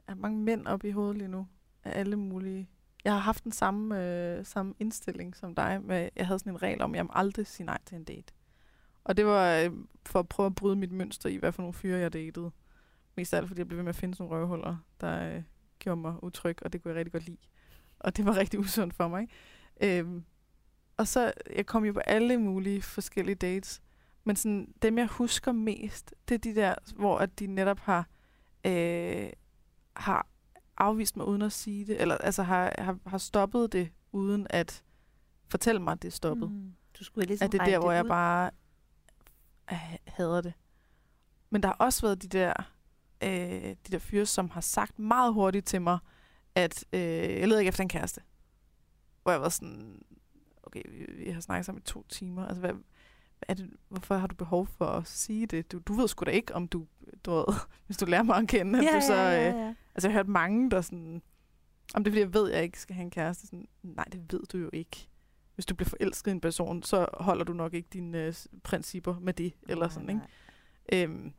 har 0.07 0.15
mange 0.15 0.39
mænd 0.43 0.67
op 0.67 0.83
i 0.83 0.91
hovedet 0.91 1.17
lige 1.17 1.27
nu, 1.27 1.47
af 1.85 1.99
alle 1.99 2.15
mulige. 2.15 2.69
Jeg 3.03 3.13
har 3.13 3.19
haft 3.19 3.43
den 3.43 3.51
samme, 3.51 4.03
øh, 4.03 4.45
samme 4.45 4.73
indstilling 4.79 5.35
som 5.35 5.55
dig. 5.55 5.81
Med, 5.83 6.09
jeg 6.15 6.27
havde 6.27 6.39
sådan 6.39 6.53
en 6.53 6.61
regel 6.61 6.81
om, 6.81 6.91
at 6.93 6.97
jeg 6.97 7.05
må 7.05 7.11
aldrig 7.15 7.47
sige 7.47 7.65
nej 7.65 7.77
til 7.85 7.95
en 7.95 8.03
date. 8.03 8.33
Og 9.03 9.17
det 9.17 9.25
var 9.25 9.55
øh, 9.55 9.71
for 10.05 10.19
at 10.19 10.27
prøve 10.27 10.47
at 10.47 10.55
bryde 10.55 10.75
mit 10.75 10.91
mønster 10.91 11.29
i, 11.29 11.35
hvad 11.35 11.51
for 11.51 11.61
nogle 11.61 11.73
fyre 11.73 11.99
jeg 11.99 12.13
datede. 12.13 12.51
Mest 13.15 13.33
af 13.33 13.37
alt, 13.37 13.47
fordi 13.47 13.59
jeg 13.59 13.67
blev 13.67 13.77
ved 13.77 13.83
med 13.83 13.89
at 13.89 13.95
finde 13.95 14.15
sådan 14.15 14.29
nogle 14.29 14.41
røvhuller, 14.41 14.77
der 15.01 15.35
øh, 15.35 15.43
gjorde 15.79 16.01
mig 16.01 16.23
utryg, 16.23 16.57
og 16.61 16.73
det 16.73 16.83
kunne 16.83 16.89
jeg 16.89 16.97
rigtig 16.97 17.11
godt 17.11 17.25
lide. 17.25 17.37
Og 17.99 18.17
det 18.17 18.25
var 18.25 18.37
rigtig 18.41 18.59
usundt 18.59 18.93
for 18.93 19.07
mig. 19.07 19.21
Ikke? 19.21 19.99
Øhm, 19.99 20.23
og 20.97 21.07
så, 21.07 21.33
jeg 21.55 21.65
kom 21.65 21.85
jo 21.85 21.93
på 21.93 21.99
alle 21.99 22.37
mulige 22.37 22.81
forskellige 22.81 23.35
dates. 23.35 23.81
Men 24.23 24.35
sådan, 24.35 24.73
dem, 24.81 24.97
jeg 24.97 25.07
husker 25.07 25.51
mest, 25.51 26.13
det 26.29 26.35
er 26.35 26.39
de 26.39 26.55
der, 26.55 26.75
hvor 26.95 27.17
at 27.17 27.39
de 27.39 27.47
netop 27.47 27.79
har, 27.79 28.07
øh, 28.65 29.29
har 29.95 30.27
afvist 30.77 31.17
mig 31.17 31.27
uden 31.27 31.41
at 31.41 31.51
sige 31.51 31.85
det, 31.85 32.01
eller 32.01 32.17
altså 32.17 32.43
har, 32.43 32.75
har, 32.77 32.97
har 33.05 33.17
stoppet 33.17 33.73
det, 33.73 33.89
uden 34.11 34.47
at 34.49 34.83
fortælle 35.47 35.81
mig, 35.81 35.91
at 35.91 36.01
det 36.01 36.07
er 36.07 36.11
stoppet. 36.11 36.51
Mm. 36.51 36.73
Du 36.99 37.03
skulle 37.03 37.27
ligesom 37.27 37.45
At 37.45 37.51
det 37.51 37.61
er 37.61 37.65
der, 37.65 37.79
hvor 37.79 37.91
jeg 37.91 38.03
ud. 38.03 38.09
bare 38.09 38.51
øh, 39.71 39.97
hader 40.07 40.41
det. 40.41 40.53
Men 41.49 41.63
der 41.63 41.69
har 41.69 41.75
også 41.75 42.01
været 42.01 42.21
de 42.21 42.27
der, 42.27 42.53
øh, 43.23 43.29
de 43.63 43.91
der 43.91 43.99
fyre, 43.99 44.25
som 44.25 44.49
har 44.49 44.61
sagt 44.61 44.99
meget 44.99 45.33
hurtigt 45.33 45.67
til 45.67 45.81
mig, 45.81 45.99
at 46.55 46.85
øh, 46.93 46.99
jeg 47.01 47.47
leder 47.47 47.59
ikke 47.59 47.69
efter 47.69 47.81
en 47.81 47.89
kæreste. 47.89 48.21
Hvor 49.23 49.31
jeg 49.31 49.41
var 49.41 49.49
sådan, 49.49 50.01
okay, 50.63 50.81
vi, 50.89 51.05
vi 51.23 51.29
har 51.29 51.41
snakket 51.41 51.65
sammen 51.65 51.81
i 51.81 51.85
to 51.85 52.05
timer. 52.09 52.45
Altså, 52.45 52.59
hvad, 52.59 52.73
hvad 52.73 52.83
er 53.47 53.53
det, 53.53 53.69
hvorfor 53.89 54.15
har 54.15 54.27
du 54.27 54.35
behov 54.35 54.67
for 54.67 54.85
at 54.85 55.07
sige 55.07 55.45
det? 55.45 55.71
Du, 55.71 55.79
du 55.79 55.93
ved 55.93 56.07
sgu 56.07 56.23
da 56.25 56.31
ikke, 56.31 56.55
om 56.55 56.67
du, 56.67 56.85
du 57.25 57.31
ved, 57.31 57.45
hvis 57.85 57.97
du 57.97 58.05
lærer 58.05 58.23
mig 58.23 58.37
at 58.37 58.47
kende, 58.47 58.79
at 58.79 58.85
ja, 58.85 58.95
du 58.95 59.01
så... 59.01 59.13
ja, 59.13 59.49
Øh, 59.49 59.55
ja, 59.55 59.65
ja. 59.65 59.75
Altså, 59.95 60.07
jeg 60.07 60.13
har 60.13 60.19
hørt 60.19 60.27
mange, 60.27 60.71
der 60.71 60.81
sådan... 60.81 61.21
Om 61.95 62.03
det 62.03 62.11
er, 62.11 62.13
fordi 62.13 62.21
jeg 62.21 62.33
ved, 62.33 62.49
at 62.49 62.55
jeg 62.55 62.63
ikke 62.63 62.79
skal 62.79 62.95
have 62.95 63.03
en 63.03 63.11
kæreste. 63.11 63.47
Sådan, 63.47 63.67
nej, 63.83 64.05
det 64.11 64.33
ved 64.33 64.43
du 64.43 64.57
jo 64.57 64.69
ikke. 64.73 65.07
Hvis 65.55 65.65
du 65.65 65.75
bliver 65.75 65.89
forelsket 65.89 66.31
i 66.31 66.33
en 66.33 66.41
person, 66.41 66.83
så 66.83 67.07
holder 67.13 67.43
du 67.43 67.53
nok 67.53 67.73
ikke 67.73 67.89
dine 67.93 68.17
øh, 68.17 68.33
principper 68.63 69.19
med 69.19 69.33
det, 69.33 69.53
eller 69.69 69.85
Nej, 69.85 69.93
sådan, 69.93 70.09
ikke? 70.09 70.21
nej. 70.91 71.03
Øhm, 71.03 71.33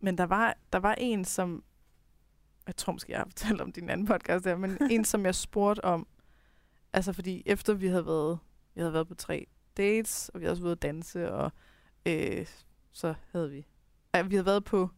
men 0.00 0.18
der 0.18 0.24
var, 0.24 0.56
der 0.72 0.78
var 0.78 0.94
en, 0.94 1.24
som... 1.24 1.64
Jeg 2.66 2.76
tror 2.76 2.92
måske, 2.92 3.12
jeg 3.12 3.20
har 3.20 3.24
fortalt 3.36 3.60
om 3.60 3.72
din 3.72 3.90
anden 3.90 4.06
podcast 4.06 4.44
der, 4.44 4.56
men 4.56 4.78
en, 4.90 5.04
som 5.04 5.24
jeg 5.24 5.34
spurgte 5.34 5.84
om... 5.84 6.06
Altså, 6.92 7.12
fordi 7.12 7.42
efter 7.46 7.74
vi 7.74 7.86
havde 7.86 8.06
været... 8.06 8.38
Vi 8.74 8.80
havde 8.80 8.92
været 8.92 9.08
på 9.08 9.14
tre 9.14 9.46
dates, 9.76 10.28
og 10.34 10.40
vi 10.40 10.44
havde 10.44 10.52
også 10.52 10.62
været 10.62 10.76
at 10.76 10.82
danse, 10.82 11.32
og 11.32 11.52
øh, 12.06 12.46
så 12.92 13.14
havde 13.32 13.50
vi... 13.50 13.66
Ja, 14.14 14.22
vi 14.22 14.34
havde 14.34 14.46
været 14.46 14.64
på 14.64 14.88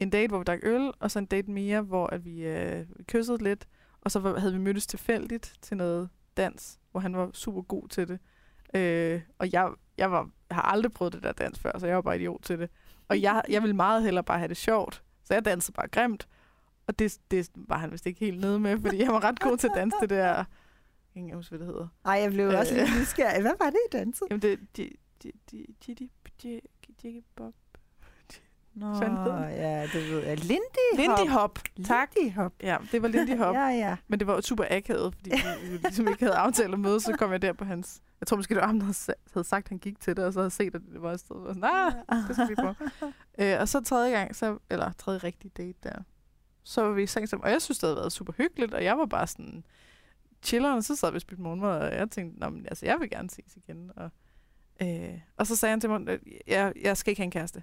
en 0.00 0.10
date, 0.10 0.28
hvor 0.28 0.38
vi 0.38 0.44
drak 0.44 0.58
øl, 0.62 0.92
og 1.00 1.10
så 1.10 1.18
en 1.18 1.26
date 1.26 1.50
mere, 1.50 1.82
hvor 1.82 2.06
at 2.06 2.24
vi, 2.24 2.46
øh, 2.46 2.86
kyssede 3.08 3.44
lidt, 3.44 3.68
og 4.00 4.10
så 4.10 4.20
var, 4.20 4.38
havde 4.38 4.52
vi 4.52 4.58
mødtes 4.58 4.86
tilfældigt 4.86 5.54
til 5.62 5.76
noget 5.76 6.08
dans, 6.36 6.78
hvor 6.90 7.00
han 7.00 7.16
var 7.16 7.30
super 7.32 7.62
god 7.62 7.88
til 7.88 8.08
det. 8.08 8.18
Øh, 8.74 9.20
og 9.38 9.52
jeg, 9.52 9.70
jeg, 9.98 10.10
var, 10.10 10.30
jeg 10.48 10.56
har 10.56 10.62
aldrig 10.62 10.92
prøvet 10.92 11.12
det 11.12 11.22
der 11.22 11.32
dans 11.32 11.58
før, 11.58 11.78
så 11.78 11.86
jeg 11.86 11.96
var 11.96 12.02
bare 12.02 12.16
idiot 12.16 12.42
til 12.42 12.58
det. 12.58 12.70
Og 13.08 13.22
jeg, 13.22 13.42
jeg 13.48 13.62
ville 13.62 13.76
meget 13.76 14.02
hellere 14.02 14.24
bare 14.24 14.38
have 14.38 14.48
det 14.48 14.56
sjovt, 14.56 15.02
så 15.24 15.34
jeg 15.34 15.44
dansede 15.44 15.74
bare 15.74 15.88
grimt. 15.88 16.28
Og 16.86 16.98
det, 16.98 17.18
det 17.30 17.50
var 17.54 17.78
han 17.78 17.92
vist 17.92 18.06
ikke 18.06 18.20
helt 18.20 18.40
nede 18.40 18.60
med, 18.60 18.80
fordi 18.80 18.98
jeg 19.02 19.08
var 19.12 19.24
ret 19.24 19.40
god 19.40 19.56
til 19.56 19.66
at 19.66 19.72
danse 19.76 19.96
det 20.00 20.10
der... 20.10 20.44
Jeg 21.14 21.24
kan 21.26 21.34
huske, 21.34 21.50
hvad 21.50 21.58
det 21.58 21.66
hedder. 21.66 21.88
Ej, 22.04 22.12
jeg 22.12 22.30
blev 22.30 22.48
også 22.48 22.74
Øh. 22.74 22.80
lidt 22.80 23.00
nysgerrig. 23.00 23.42
Hvad 23.42 23.52
var 23.58 23.70
det, 23.70 23.78
I 23.92 23.96
dansede? 23.96 24.28
Jamen, 24.30 24.42
det... 24.42 24.58
De, 24.76 24.90
de, 25.22 25.32
de, 25.50 25.66
de, 25.86 25.94
de, 25.96 26.08
de, 26.42 26.60
de, 27.02 27.22
bob. 27.36 27.54
Nå, 28.76 28.94
fanden 28.98 29.16
hed 29.16 29.32
den? 29.32 29.42
ja, 29.50 29.82
det 29.82 30.10
ved 30.10 30.22
jeg. 30.24 30.38
Lindy 30.38 30.96
Lindy 30.96 31.30
Hop. 31.30 31.58
Tak. 31.86 32.08
Lindy 32.16 32.34
Hop. 32.34 32.52
Ja, 32.62 32.76
det 32.92 33.02
var 33.02 33.08
Lindy 33.08 33.36
Hop. 33.38 33.54
ja, 33.60 33.66
ja. 33.68 33.96
Men 34.08 34.18
det 34.18 34.26
var 34.26 34.40
super 34.40 34.64
akavet, 34.70 35.14
fordi 35.14 35.30
vi, 35.30 35.70
vi 35.70 35.76
ligesom 35.76 36.08
ikke 36.08 36.24
havde 36.24 36.36
aftalt 36.36 36.72
at 36.74 36.80
møde, 36.80 37.00
så 37.00 37.16
kom 37.18 37.32
jeg 37.32 37.42
der 37.42 37.52
på 37.52 37.64
hans... 37.64 38.02
Jeg 38.20 38.26
tror 38.26 38.36
måske, 38.36 38.54
det 38.54 38.60
var 38.60 38.66
ham, 38.66 38.78
der 38.78 38.84
havde 38.84 38.96
sa- 39.10 39.32
havde 39.32 39.46
sagt, 39.46 39.64
at 39.64 39.68
han 39.68 39.78
gik 39.78 40.00
til 40.00 40.16
det, 40.16 40.24
og 40.24 40.32
så 40.32 40.40
havde 40.40 40.50
set, 40.50 40.74
at 40.74 40.80
det 40.92 41.02
var 41.02 41.12
et 41.12 41.20
sted. 41.20 41.36
Og 41.36 41.54
sådan, 41.54 41.70
ah, 42.08 42.18
det 42.28 42.36
skal 42.36 42.48
vi 42.48 42.54
prøve. 42.54 42.74
øh, 43.54 43.60
og 43.60 43.68
så 43.68 43.80
tredje 43.80 44.10
gang, 44.18 44.36
så, 44.36 44.58
eller 44.70 44.92
tredje 44.92 45.18
rigtige 45.18 45.50
date 45.56 45.78
der, 45.82 45.98
så 46.64 46.82
var 46.82 46.90
vi 46.92 47.02
i 47.02 47.06
seng 47.06 47.28
sammen, 47.28 47.44
og 47.44 47.50
jeg 47.50 47.62
synes, 47.62 47.78
det 47.78 47.86
havde 47.86 47.96
været 47.96 48.12
super 48.12 48.32
hyggeligt, 48.32 48.74
og 48.74 48.84
jeg 48.84 48.98
var 48.98 49.06
bare 49.06 49.26
sådan 49.26 49.64
chilleren, 50.42 50.76
og 50.76 50.84
så 50.84 50.96
sad 50.96 51.10
vi 51.10 51.16
og 51.16 51.20
spiste 51.20 51.42
morgenmad, 51.42 51.78
og 51.80 51.94
jeg 51.94 52.10
tænkte, 52.10 52.40
Nå, 52.40 52.48
men, 52.48 52.66
altså, 52.66 52.86
jeg 52.86 52.96
vil 53.00 53.10
gerne 53.10 53.30
ses 53.30 53.56
igen. 53.56 53.90
Og, 53.96 54.10
øh, 54.82 55.18
og 55.36 55.46
så 55.46 55.56
sagde 55.56 55.70
han 55.70 55.80
til 55.80 55.90
mig, 55.90 56.08
at 56.08 56.20
jeg, 56.46 56.72
jeg 56.82 56.96
skal 56.96 57.10
ikke 57.10 57.20
have 57.20 57.24
en 57.24 57.30
kæreste. 57.30 57.62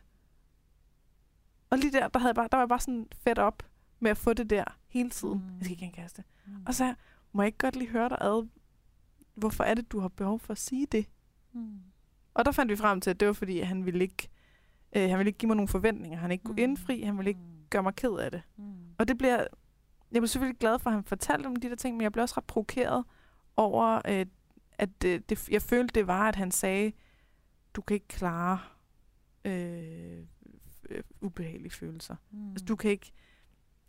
Og 1.73 1.79
lige 1.79 1.91
der, 1.91 2.07
der, 2.07 2.19
havde 2.19 2.29
jeg 2.29 2.35
bare, 2.35 2.47
der 2.51 2.57
var 2.57 2.61
jeg 2.63 2.69
bare 2.69 2.79
sådan 2.79 3.07
fedt 3.19 3.39
op 3.39 3.63
med 3.99 4.11
at 4.11 4.17
få 4.17 4.33
det 4.33 4.49
der 4.49 4.63
hele 4.87 5.09
tiden. 5.09 5.33
Mm. 5.37 5.57
Jeg 5.57 5.65
skal 5.65 5.71
ikke 5.71 5.81
have 5.83 5.89
en 5.89 5.93
kæreste. 5.95 6.23
Mm. 6.45 6.53
Og 6.65 6.75
så 6.75 6.95
må 7.31 7.41
jeg 7.41 7.47
ikke 7.47 7.57
godt 7.57 7.75
lige 7.75 7.89
høre 7.89 8.09
dig 8.09 8.17
ad, 8.21 8.47
hvorfor 9.35 9.63
er 9.63 9.73
det, 9.73 9.91
du 9.91 9.99
har 9.99 10.07
behov 10.07 10.39
for 10.39 10.51
at 10.51 10.57
sige 10.57 10.85
det? 10.85 11.05
Mm. 11.53 11.79
Og 12.33 12.45
der 12.45 12.51
fandt 12.51 12.71
vi 12.71 12.75
frem 12.75 13.01
til, 13.01 13.09
at 13.09 13.19
det 13.19 13.27
var 13.27 13.33
fordi, 13.33 13.59
han 13.59 13.85
ville 13.85 14.03
ikke, 14.03 14.29
øh, 14.95 15.09
han 15.09 15.17
ville 15.17 15.29
ikke 15.29 15.37
give 15.39 15.47
mig 15.47 15.55
nogle 15.55 15.67
forventninger. 15.67 16.17
Han 16.17 16.31
ikke 16.31 16.43
kunne 16.43 16.53
Mm. 16.53 16.69
indfri, 16.69 17.01
han 17.01 17.17
ville 17.17 17.29
ikke 17.29 17.41
gøre 17.69 17.83
mig 17.83 17.95
ked 17.95 18.11
af 18.19 18.31
det. 18.31 18.41
Mm. 18.57 18.73
Og 18.97 19.07
det 19.07 19.17
bliver, 19.17 19.37
jeg 20.11 20.21
blev 20.21 20.27
selvfølgelig 20.27 20.59
glad 20.59 20.79
for, 20.79 20.89
at 20.89 20.93
han 20.95 21.03
fortalte 21.03 21.47
om 21.47 21.55
de 21.55 21.69
der 21.69 21.75
ting, 21.75 21.97
men 21.97 22.01
jeg 22.03 22.11
blev 22.11 22.21
også 22.21 22.35
ret 22.37 22.45
provokeret 22.45 23.03
over, 23.57 24.01
øh, 24.07 24.25
at 24.77 25.01
det, 25.01 25.29
det, 25.29 25.49
jeg 25.49 25.61
følte, 25.61 25.93
det 25.99 26.07
var, 26.07 26.27
at 26.27 26.35
han 26.35 26.51
sagde, 26.51 26.91
du 27.73 27.81
kan 27.81 27.93
ikke 27.95 28.07
klare 28.07 28.59
øh, 29.45 30.25
øh, 30.93 31.03
ubehagelige 31.21 31.71
følelser. 31.71 32.15
Mm. 32.31 32.49
Altså, 32.49 32.65
du 32.65 32.75
kan 32.75 32.91
ikke, 32.91 33.11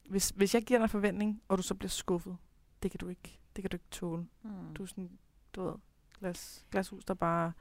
hvis, 0.08 0.28
hvis 0.36 0.54
jeg 0.54 0.62
giver 0.62 0.78
dig 0.78 0.84
en 0.84 0.88
forventning, 0.88 1.42
og 1.48 1.58
du 1.58 1.62
så 1.62 1.74
bliver 1.74 1.90
skuffet, 1.90 2.36
det 2.82 2.90
kan 2.90 2.98
du 2.98 3.08
ikke, 3.08 3.38
det 3.56 3.62
kan 3.62 3.70
du 3.70 3.74
ikke 3.74 3.90
tåle. 3.90 4.26
Mm. 4.42 4.74
Du 4.74 4.82
er 4.82 4.86
sådan, 4.86 5.10
du 5.52 5.62
ved, 5.64 5.74
glas, 6.18 6.66
glashus, 6.70 7.04
der 7.04 7.14
bare... 7.14 7.52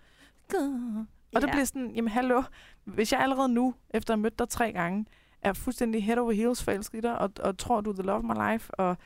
Og 1.35 1.41
der 1.41 1.47
Ja. 1.47 1.53
bliver 1.53 1.65
sådan, 1.65 1.95
jamen 1.95 2.09
hallo, 2.11 2.43
hvis 2.83 3.11
jeg 3.11 3.19
allerede 3.21 3.49
nu, 3.49 3.75
efter 3.89 4.13
at 4.13 4.17
have 4.17 4.21
mødt 4.21 4.39
dig 4.39 4.49
tre 4.49 4.71
gange, 4.71 5.05
er 5.41 5.53
fuldstændig 5.53 6.03
head 6.03 6.17
over 6.17 6.31
heels 6.31 6.63
forelsket 6.63 6.97
i 6.97 7.01
dig, 7.01 7.17
og, 7.19 7.31
og 7.39 7.57
tror, 7.57 7.81
du 7.81 7.89
er 7.89 7.93
the 7.93 8.03
love 8.03 8.17
of 8.17 8.23
my 8.23 8.51
life, 8.51 8.75
og, 8.75 8.97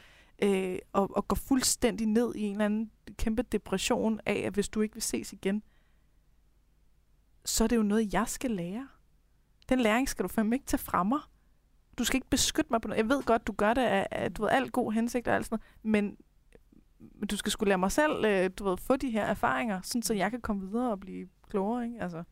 øh, 0.44 0.80
og, 0.94 1.18
og 1.18 1.28
går 1.28 1.36
fuldstændig 1.36 2.08
ned 2.08 2.36
i 2.36 2.42
en 2.42 2.52
eller 2.52 2.66
anden 2.66 2.92
kæmpe 3.18 3.42
depression 3.42 4.20
af, 4.26 4.34
at 4.36 4.54
hvis 4.54 4.70
du 4.70 4.82
ikke 4.82 4.94
vil 4.96 5.02
ses 5.04 5.34
igen, 5.34 5.64
så 7.46 7.64
er 7.64 7.68
det 7.68 7.76
jo 7.76 7.84
noget, 7.84 8.14
jeg 8.14 8.28
skal 8.28 8.52
lære. 8.52 8.88
Den 9.70 9.80
læring 9.80 10.10
skal 10.10 10.24
du 10.24 10.28
fandme 10.28 10.56
ikke 10.56 10.66
tage 10.66 10.78
fra 10.80 11.04
mig. 11.04 11.20
Du 11.98 12.04
skal 12.04 12.18
ikke 12.18 12.30
beskytte 12.30 12.68
mig 12.72 12.82
på 12.82 12.88
noget. 12.88 12.98
Jeg 13.02 13.10
ved 13.10 13.24
godt, 13.24 13.48
du 13.48 13.52
gør 13.52 13.74
det 13.74 13.82
af, 13.82 14.08
af 14.12 14.34
du 14.34 14.42
ved, 14.42 14.50
alt 14.50 14.72
god 14.72 14.92
hensigt 14.94 15.28
og 15.28 15.36
alt 15.36 15.46
sådan 15.46 15.60
noget, 15.84 15.84
men 15.94 16.18
du 17.32 17.38
skal 17.38 17.52
skulle 17.52 17.68
lære 17.68 17.78
mig 17.78 17.92
selv, 17.92 18.26
øh, 18.26 18.50
du 18.60 18.64
ved, 18.70 18.78
få 18.78 18.96
de 18.96 19.10
her 19.10 19.24
erfaringer, 19.26 19.82
sådan 19.84 20.02
så 20.02 20.14
jeg 20.14 20.32
kan 20.32 20.42
komme 20.42 20.70
videre 20.70 20.92
og 20.92 21.00
blive 21.00 21.28
klogere, 21.50 21.86
ikke? 21.86 22.02
Altså, 22.02 22.24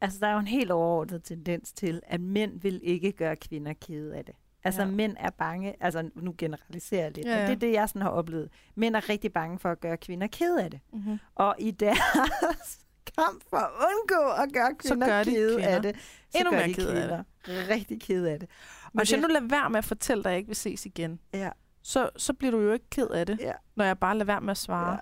Altså, 0.00 0.18
der 0.20 0.26
er 0.26 0.32
jo 0.32 0.38
en 0.38 0.46
helt 0.46 0.70
overordnet 0.70 1.24
tendens 1.24 1.72
til, 1.72 2.00
at 2.06 2.20
mænd 2.20 2.60
vil 2.60 2.80
ikke 2.82 3.12
gøre 3.12 3.36
kvinder 3.36 3.72
kede 3.72 4.16
af 4.16 4.24
det. 4.24 4.34
Altså 4.64 4.82
Ja. 4.82 4.88
mænd 4.88 5.16
er 5.20 5.30
bange, 5.30 5.74
altså 5.80 6.10
nu 6.14 6.34
generaliserer 6.38 7.02
jeg 7.02 7.12
lidt, 7.16 7.26
Ja, 7.26 7.32
ja, 7.32 7.38
men 7.38 7.46
det 7.48 7.54
er 7.54 7.58
det, 7.68 7.72
jeg 7.72 7.88
sådan 7.88 8.02
har 8.02 8.08
oplevet. 8.10 8.48
Mænd 8.74 8.96
er 8.96 9.08
rigtig 9.08 9.32
bange 9.32 9.58
for 9.58 9.68
at 9.70 9.80
gøre 9.80 9.96
kvinder 9.96 10.26
ked 10.26 10.56
af 10.58 10.70
det. 10.70 10.80
Mm-hmm. 10.92 11.18
Og 11.34 11.54
i 11.58 11.70
deres 11.70 12.81
kamp 13.18 13.42
for 13.50 13.56
at 13.56 13.70
undgå 13.88 14.30
at 14.42 14.52
gøre 14.52 14.70
Så 14.82 14.88
kvinder 14.88 15.06
gør 15.06 15.24
de 15.24 15.30
kede 15.30 15.54
kvinder 15.56 15.70
af 15.76 15.82
det, 15.82 15.96
så 16.30 16.38
endnu 16.38 16.50
gør 16.50 16.58
mere 16.58 16.68
de 16.68 16.74
ked 16.74 16.88
af 16.88 17.08
det. 17.08 17.24
kvinder 17.44 17.68
rigtig 17.68 18.00
ked 18.00 18.24
af 18.26 18.40
det. 18.40 18.48
Men 18.92 19.00
hvis 19.00 19.12
jeg 19.12 19.20
nu 19.20 19.26
lader 19.28 19.46
være 19.48 19.70
med 19.70 19.78
at 19.78 19.84
fortælle 19.84 20.22
dig, 20.22 20.28
at 20.30 20.32
jeg 20.32 20.38
ikke 20.38 20.48
vil 20.48 20.56
ses 20.56 20.86
igen, 20.86 21.20
Ja, 21.34 21.50
så, 21.82 22.10
så 22.16 22.32
bliver 22.32 22.50
du 22.50 22.60
jo 22.60 22.72
ikke 22.72 22.90
ked 22.90 23.06
af 23.08 23.26
det, 23.26 23.38
ja, 23.40 23.52
når 23.76 23.84
jeg 23.84 23.98
bare 23.98 24.14
lader 24.14 24.24
være 24.24 24.40
med 24.40 24.50
at 24.50 24.56
svare. 24.56 24.90
ja. 24.92 24.98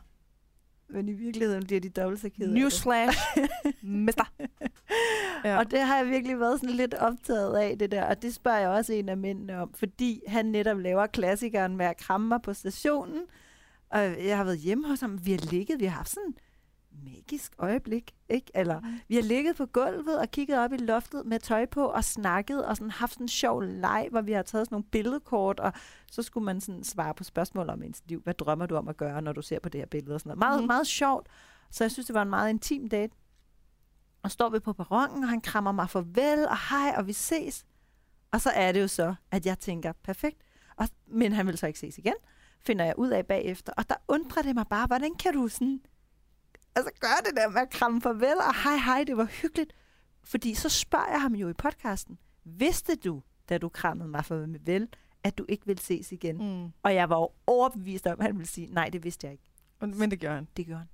Men 0.93 1.09
i 1.09 1.13
virkeligheden 1.13 1.67
bliver 1.67 1.81
de 1.81 1.89
dobbelt 1.89 2.21
så 2.21 2.29
ked 2.29 2.43
af 2.43 2.49
det. 2.49 2.55
Newsflash. 2.55 3.19
Mister. 3.83 4.33
Ja. 5.45 5.59
Og 5.59 5.71
det 5.71 5.81
har 5.81 5.97
jeg 5.97 6.07
virkelig 6.07 6.41
været 6.41 6.61
sådan 6.61 6.77
lidt 6.77 6.95
optaget 6.95 7.57
af, 7.57 7.79
det 7.79 7.91
der. 7.93 8.05
Og 8.05 8.23
det 8.23 8.35
spørger 8.35 8.59
jeg 8.59 8.69
også 8.69 8.93
en 8.93 9.09
af 9.09 9.17
mændene 9.17 9.63
om, 9.63 9.75
fordi 9.75 10.23
han 10.29 10.47
netop 10.47 10.79
laver 10.79 11.07
klassikeren 11.07 11.77
med 11.77 11.87
at 11.87 11.97
kramme 11.97 12.29
mig 12.29 12.43
på 12.43 12.55
stationen. 12.55 13.23
Og 13.91 14.27
jeg 14.27 14.37
har 14.37 14.45
været 14.45 14.59
hjemme 14.59 14.89
hos 14.89 15.01
ham. 15.01 15.27
Vi 15.27 15.31
har 15.33 15.51
ligget, 15.51 15.81
vi 15.81 15.85
har 15.85 15.97
haft 15.97 16.11
sådan 16.11 16.35
magisk 17.05 17.53
øjeblik, 17.59 18.15
ikke? 18.29 18.51
Eller 18.55 18.81
vi 19.09 19.15
har 19.15 19.23
ligget 19.23 19.57
på 19.57 19.67
gulvet 19.67 20.19
og 20.19 20.31
kigget 20.31 20.59
op 20.59 20.73
i 20.73 20.77
loftet 20.77 21.27
med 21.27 21.39
tøj 21.39 21.67
på 21.67 21.87
og 21.87 22.05
snakket 22.05 22.65
og 22.65 22.77
sådan 22.77 22.91
haft 22.91 23.13
sådan 23.13 23.25
en 23.25 23.29
sjov 23.29 23.63
leg, 23.63 24.09
hvor 24.11 24.21
vi 24.21 24.33
har 24.33 24.43
taget 24.43 24.67
sådan 24.67 24.75
nogle 24.75 24.85
billedkort, 24.85 25.61
og 25.61 25.73
så 26.11 26.23
skulle 26.23 26.45
man 26.45 26.61
sådan 26.61 26.85
svare 26.85 27.15
på 27.15 27.25
spørgsmål 27.25 27.71
om 27.71 27.83
ens 27.83 28.03
liv. 28.07 28.21
Hvad 28.23 28.35
drømmer 28.35 28.67
du 28.67 28.77
om 28.77 28.89
at 28.89 28.97
gøre, 28.97 29.23
når 29.23 29.33
du 29.33 29.43
ser 29.43 29.61
på 29.61 29.69
det 29.69 29.81
her 29.81 29.87
billede? 29.87 30.15
Og 30.15 30.21
sådan 30.21 30.29
noget. 30.29 30.39
Meget, 30.39 30.57
mm-hmm. 30.57 30.67
meget 30.67 30.87
sjovt. 30.87 31.27
Så 31.71 31.85
jeg 31.85 31.91
synes, 31.91 32.07
det 32.07 32.15
var 32.15 32.23
en 32.23 32.31
meget 32.31 32.51
intim 32.51 32.89
date. 32.89 33.15
Og 34.23 34.31
står 34.31 34.49
vi 34.49 34.59
på 34.59 34.73
perronen, 34.73 35.25
og 35.25 35.31
han 35.31 35.41
krammer 35.41 35.73
mig 35.73 35.91
farvel, 35.91 36.49
og 36.49 36.57
hej, 36.71 36.95
og 36.97 37.07
vi 37.07 37.13
ses. 37.13 37.67
Og 38.33 38.41
så 38.41 38.51
er 38.51 38.73
det 38.73 38.81
jo 38.81 38.89
så, 38.89 39.15
at 39.31 39.47
jeg 39.47 39.59
tænker, 39.59 39.93
perfekt. 40.03 40.43
Og, 40.77 40.89
men 41.07 41.33
han 41.33 41.47
vil 41.47 41.59
så 41.59 41.67
ikke 41.67 41.79
ses 41.79 41.99
igen, 41.99 42.15
finder 42.61 42.85
jeg 42.85 42.95
ud 42.99 43.09
af 43.09 43.27
bagefter. 43.27 43.73
Og 43.77 43.89
der 43.89 43.95
undrer 44.09 44.43
det 44.43 44.55
mig 44.55 44.67
bare, 44.67 44.87
hvordan 44.87 45.15
kan 45.15 45.33
du 45.33 45.49
sådan... 45.49 45.81
Altså 46.77 46.91
gøre 47.01 47.17
det 47.25 47.37
der 47.37 47.49
med 47.49 47.61
at 47.61 47.71
kramme 47.71 48.01
farvel, 48.01 48.35
og 48.49 48.63
hej, 48.63 48.77
hej, 48.77 49.05
det 49.07 49.17
var 49.17 49.25
hyggeligt. 49.25 49.73
Fordi 50.25 50.55
så 50.55 50.69
spørger 50.69 51.11
jeg 51.11 51.21
ham 51.23 51.35
jo 51.35 51.49
i 51.49 51.53
podcasten, 51.53 52.19
vidste 52.45 52.97
du, 52.97 53.23
da 53.49 53.59
du 53.59 53.69
krammede 53.69 54.09
mig 54.09 54.25
farvel, 54.25 54.89
at 55.25 55.39
du 55.39 55.47
ikke 55.49 55.67
vil 55.67 55.79
ses 55.79 56.13
igen? 56.13 56.37
Mm. 56.65 56.73
Og 56.83 56.95
jeg 56.95 57.09
var 57.11 57.17
jo 57.17 57.29
overbevist 57.47 58.07
om, 58.07 58.17
at 58.21 58.27
han 58.27 58.39
ville 58.39 58.49
sige, 58.49 58.67
nej, 58.75 58.89
det 58.89 59.05
vidste 59.05 59.27
jeg 59.27 59.33
ikke. 59.33 59.45
Men 59.99 60.11
det 60.11 60.21
gør 60.21 60.35
han. 60.35 60.49
Det 60.57 60.67
gjorde 60.67 60.79
han. 60.79 60.89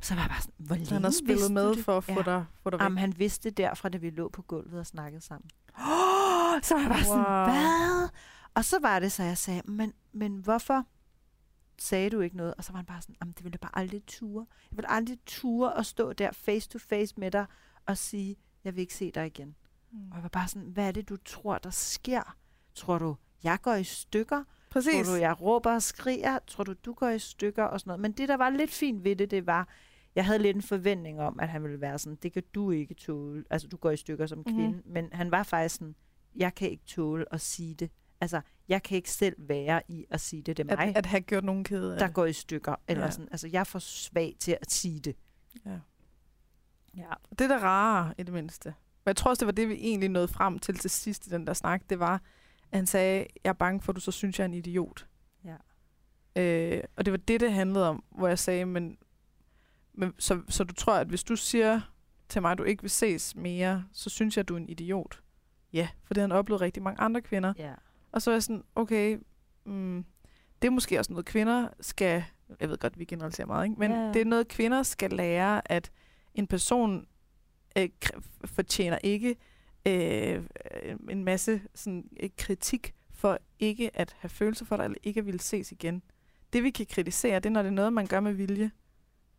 Så 0.00 0.14
var 0.14 0.22
jeg 0.22 0.30
bare 0.30 0.40
sådan, 0.40 0.54
hvor 0.58 0.76
længe 0.76 0.92
Han 0.92 1.04
har 1.04 1.10
spillet 1.24 1.52
med 1.52 1.74
det? 1.74 1.84
for 1.84 1.96
at 1.96 2.04
få 2.04 2.12
Ja. 2.12 2.22
dig, 2.22 2.44
få 2.62 2.70
dig 2.70 2.78
væk. 2.78 2.84
Jamen, 2.84 2.98
han 2.98 3.18
vidste 3.18 3.50
derfra, 3.50 3.88
da 3.88 3.98
vi 3.98 4.10
lå 4.10 4.28
på 4.28 4.42
gulvet 4.42 4.80
og 4.80 4.86
snakkede 4.86 5.20
sammen. 5.24 5.50
Oh, 5.78 6.62
så 6.62 6.74
var 6.74 6.80
jeg 6.80 6.88
bare 6.90 7.04
sådan, 7.04 7.18
Wow. 7.24 7.44
hvad? 7.44 8.08
Og 8.54 8.64
så 8.64 8.78
var 8.82 8.98
det, 8.98 9.12
så 9.12 9.22
jeg 9.22 9.38
sagde, 9.38 9.62
men, 9.64 9.92
men 10.12 10.36
hvorfor 10.36 10.84
sagde 11.78 12.10
du 12.10 12.20
ikke 12.20 12.36
noget? 12.36 12.54
Og 12.54 12.64
så 12.64 12.72
var 12.72 12.76
han 12.76 12.86
bare 12.86 13.02
sådan, 13.02 13.16
det 13.28 13.44
ville 13.44 13.54
jeg 13.54 13.60
bare 13.60 13.78
aldrig 13.78 14.02
ture. 14.06 14.46
Jeg 14.70 14.76
ville 14.76 14.90
aldrig 14.90 15.18
ture 15.26 15.78
at 15.78 15.86
stå 15.86 16.12
der 16.12 16.32
face 16.32 16.68
to 16.68 16.78
face 16.78 17.14
med 17.16 17.30
dig 17.30 17.46
og 17.86 17.98
sige, 17.98 18.36
jeg 18.64 18.74
vil 18.74 18.80
ikke 18.80 18.94
se 18.94 19.10
dig 19.10 19.26
igen. 19.26 19.54
Mm. 19.92 20.10
Og 20.10 20.14
jeg 20.14 20.22
var 20.22 20.28
bare 20.28 20.48
sådan, 20.48 20.68
hvad 20.68 20.88
er 20.88 20.92
det, 20.92 21.08
du 21.08 21.16
tror, 21.16 21.58
der 21.58 21.70
sker? 21.70 22.36
Tror 22.74 22.98
du, 22.98 23.16
jeg 23.44 23.58
går 23.62 23.74
i 23.74 23.84
stykker? 23.84 24.44
Præcis. 24.70 25.06
Tror 25.06 25.14
du, 25.14 25.20
jeg 25.20 25.40
råber 25.40 25.74
og 25.74 25.82
skriger? 25.82 26.38
Tror 26.46 26.64
du, 26.64 26.72
du 26.72 26.92
går 26.92 27.08
i 27.08 27.18
stykker 27.18 27.64
og 27.64 27.80
sådan 27.80 27.88
noget? 27.88 28.00
Men 28.00 28.12
det, 28.12 28.28
der 28.28 28.36
var 28.36 28.50
lidt 28.50 28.70
fint 28.70 29.04
ved 29.04 29.16
det, 29.16 29.30
det 29.30 29.46
var, 29.46 29.68
jeg 30.14 30.24
havde 30.24 30.38
lidt 30.38 30.56
en 30.56 30.62
forventning 30.62 31.20
om, 31.20 31.40
at 31.40 31.48
han 31.48 31.62
ville 31.62 31.80
være 31.80 31.98
sådan, 31.98 32.18
det 32.22 32.32
kan 32.32 32.42
du 32.54 32.70
ikke 32.70 32.94
tåle. 32.94 33.44
Altså, 33.50 33.68
du 33.68 33.76
går 33.76 33.90
i 33.90 33.96
stykker 33.96 34.26
som 34.26 34.44
kvinde. 34.44 34.68
Mhm. 34.68 34.76
Mm-hmm. 34.76 34.92
Men 34.92 35.08
han 35.12 35.30
var 35.30 35.42
faktisk 35.42 35.74
sådan, 35.74 35.94
jeg 36.36 36.54
kan 36.54 36.70
ikke 36.70 36.84
tåle 36.86 37.34
at 37.34 37.40
sige 37.40 37.74
det. 37.74 37.90
Altså, 38.20 38.40
jeg 38.68 38.82
kan 38.82 38.96
ikke 38.96 39.10
selv 39.10 39.34
være 39.38 39.82
i 39.88 40.04
at 40.10 40.20
sige 40.20 40.42
det. 40.42 40.56
Det 40.56 40.70
er 40.70 40.76
mig, 40.76 40.86
at, 40.88 40.96
at 40.96 41.06
have 41.06 41.20
gjort 41.20 41.44
nogen 41.44 41.64
kede 41.64 41.98
der 41.98 42.08
går 42.08 42.24
i 42.26 42.32
stykker. 42.32 42.74
Eller 42.88 43.04
Ja. 43.04 43.10
sådan. 43.10 43.28
Altså, 43.30 43.48
jeg 43.48 43.60
er 43.60 43.64
for 43.64 43.78
svag 43.78 44.36
til 44.40 44.58
at 44.60 44.70
sige 44.72 45.00
det. 45.00 45.16
Ja. 45.66 45.78
Ja. 46.96 47.12
Det 47.30 47.40
er 47.40 47.48
da 47.48 47.58
rare, 47.58 48.14
i 48.18 48.22
det 48.22 48.34
mindste. 48.34 48.68
Men 48.68 49.06
jeg 49.10 49.16
tror 49.16 49.28
også, 49.30 49.40
det 49.40 49.46
var 49.46 49.52
det, 49.52 49.68
vi 49.68 49.74
egentlig 49.74 50.08
nåede 50.08 50.28
frem 50.28 50.58
til 50.58 50.78
til 50.78 50.90
sidst 50.90 51.26
i 51.26 51.30
den 51.30 51.46
der 51.46 51.52
snak. 51.52 51.82
Det 51.90 51.98
var, 51.98 52.14
at 52.72 52.78
han 52.78 52.86
sagde, 52.86 53.26
jeg 53.44 53.50
er 53.50 53.52
bange 53.54 53.80
for, 53.80 53.92
at 53.92 53.96
du 53.96 54.00
så 54.00 54.10
synes, 54.12 54.38
jeg 54.38 54.44
er 54.44 54.48
en 54.48 54.54
idiot. 54.54 55.06
Ja. 55.44 55.56
Øh, 56.42 56.84
og 56.96 57.04
det 57.04 57.12
var 57.12 57.18
det, 57.18 57.40
det 57.40 57.52
handlede 57.52 57.88
om, 57.88 58.04
hvor 58.10 58.28
jeg 58.28 58.38
sagde, 58.38 58.64
men, 58.66 58.98
men 59.92 60.12
så, 60.18 60.42
så 60.48 60.64
du 60.64 60.74
tror, 60.74 60.94
at 60.94 61.06
hvis 61.06 61.24
du 61.24 61.36
siger 61.36 61.80
til 62.28 62.42
mig, 62.42 62.52
at 62.52 62.58
du 62.58 62.62
ikke 62.62 62.82
vil 62.82 62.90
ses 62.90 63.36
mere, 63.36 63.84
så 63.92 64.10
synes 64.10 64.36
jeg, 64.36 64.40
at 64.42 64.48
du 64.48 64.54
er 64.54 64.58
en 64.58 64.68
idiot. 64.68 65.20
Ja, 65.72 65.88
for 66.04 66.14
det 66.14 66.20
har 66.20 66.28
han 66.28 66.32
oplevet 66.38 66.60
rigtig 66.60 66.82
mange 66.82 67.00
andre 67.00 67.20
kvinder. 67.22 67.54
ja. 67.58 67.74
Og 68.14 68.22
så 68.22 68.30
er 68.30 68.34
jeg 68.34 68.42
sådan, 68.42 68.64
okay, 68.74 69.18
mm, 69.64 70.04
det 70.62 70.68
er 70.68 70.72
måske 70.72 70.98
også 70.98 71.12
noget, 71.12 71.26
kvinder 71.26 71.68
skal, 71.80 72.24
jeg 72.60 72.68
ved 72.68 72.78
godt, 72.78 72.98
vi 72.98 73.04
generaliserer 73.04 73.46
meget, 73.46 73.64
ikke? 73.64 73.76
men 73.78 73.90
Ja, 73.90 74.06
ja. 74.06 74.12
det 74.12 74.20
er 74.20 74.24
noget, 74.24 74.48
kvinder 74.48 74.82
skal 74.82 75.10
lære, 75.10 75.72
at 75.72 75.90
en 76.34 76.46
person 76.46 77.06
øh, 77.78 77.88
fortjener 78.44 78.98
ikke 79.02 79.36
øh, 79.86 80.42
en 81.10 81.24
masse 81.24 81.62
sådan, 81.74 82.08
øh, 82.20 82.30
kritik 82.38 82.94
for 83.10 83.38
ikke 83.58 83.96
at 83.96 84.16
have 84.18 84.28
følelser 84.28 84.64
for 84.64 84.76
dig, 84.76 84.84
eller 84.84 84.98
ikke 85.02 85.20
at 85.20 85.26
ville 85.26 85.40
ses 85.40 85.72
igen. 85.72 86.02
Det 86.52 86.62
vi 86.62 86.70
kan 86.70 86.86
kritisere, 86.86 87.36
det 87.40 87.46
er, 87.46 87.50
når 87.50 87.62
det 87.62 87.68
er 87.68 87.74
noget, 87.74 87.92
man 87.92 88.06
gør 88.06 88.20
med 88.20 88.32
vilje. 88.32 88.70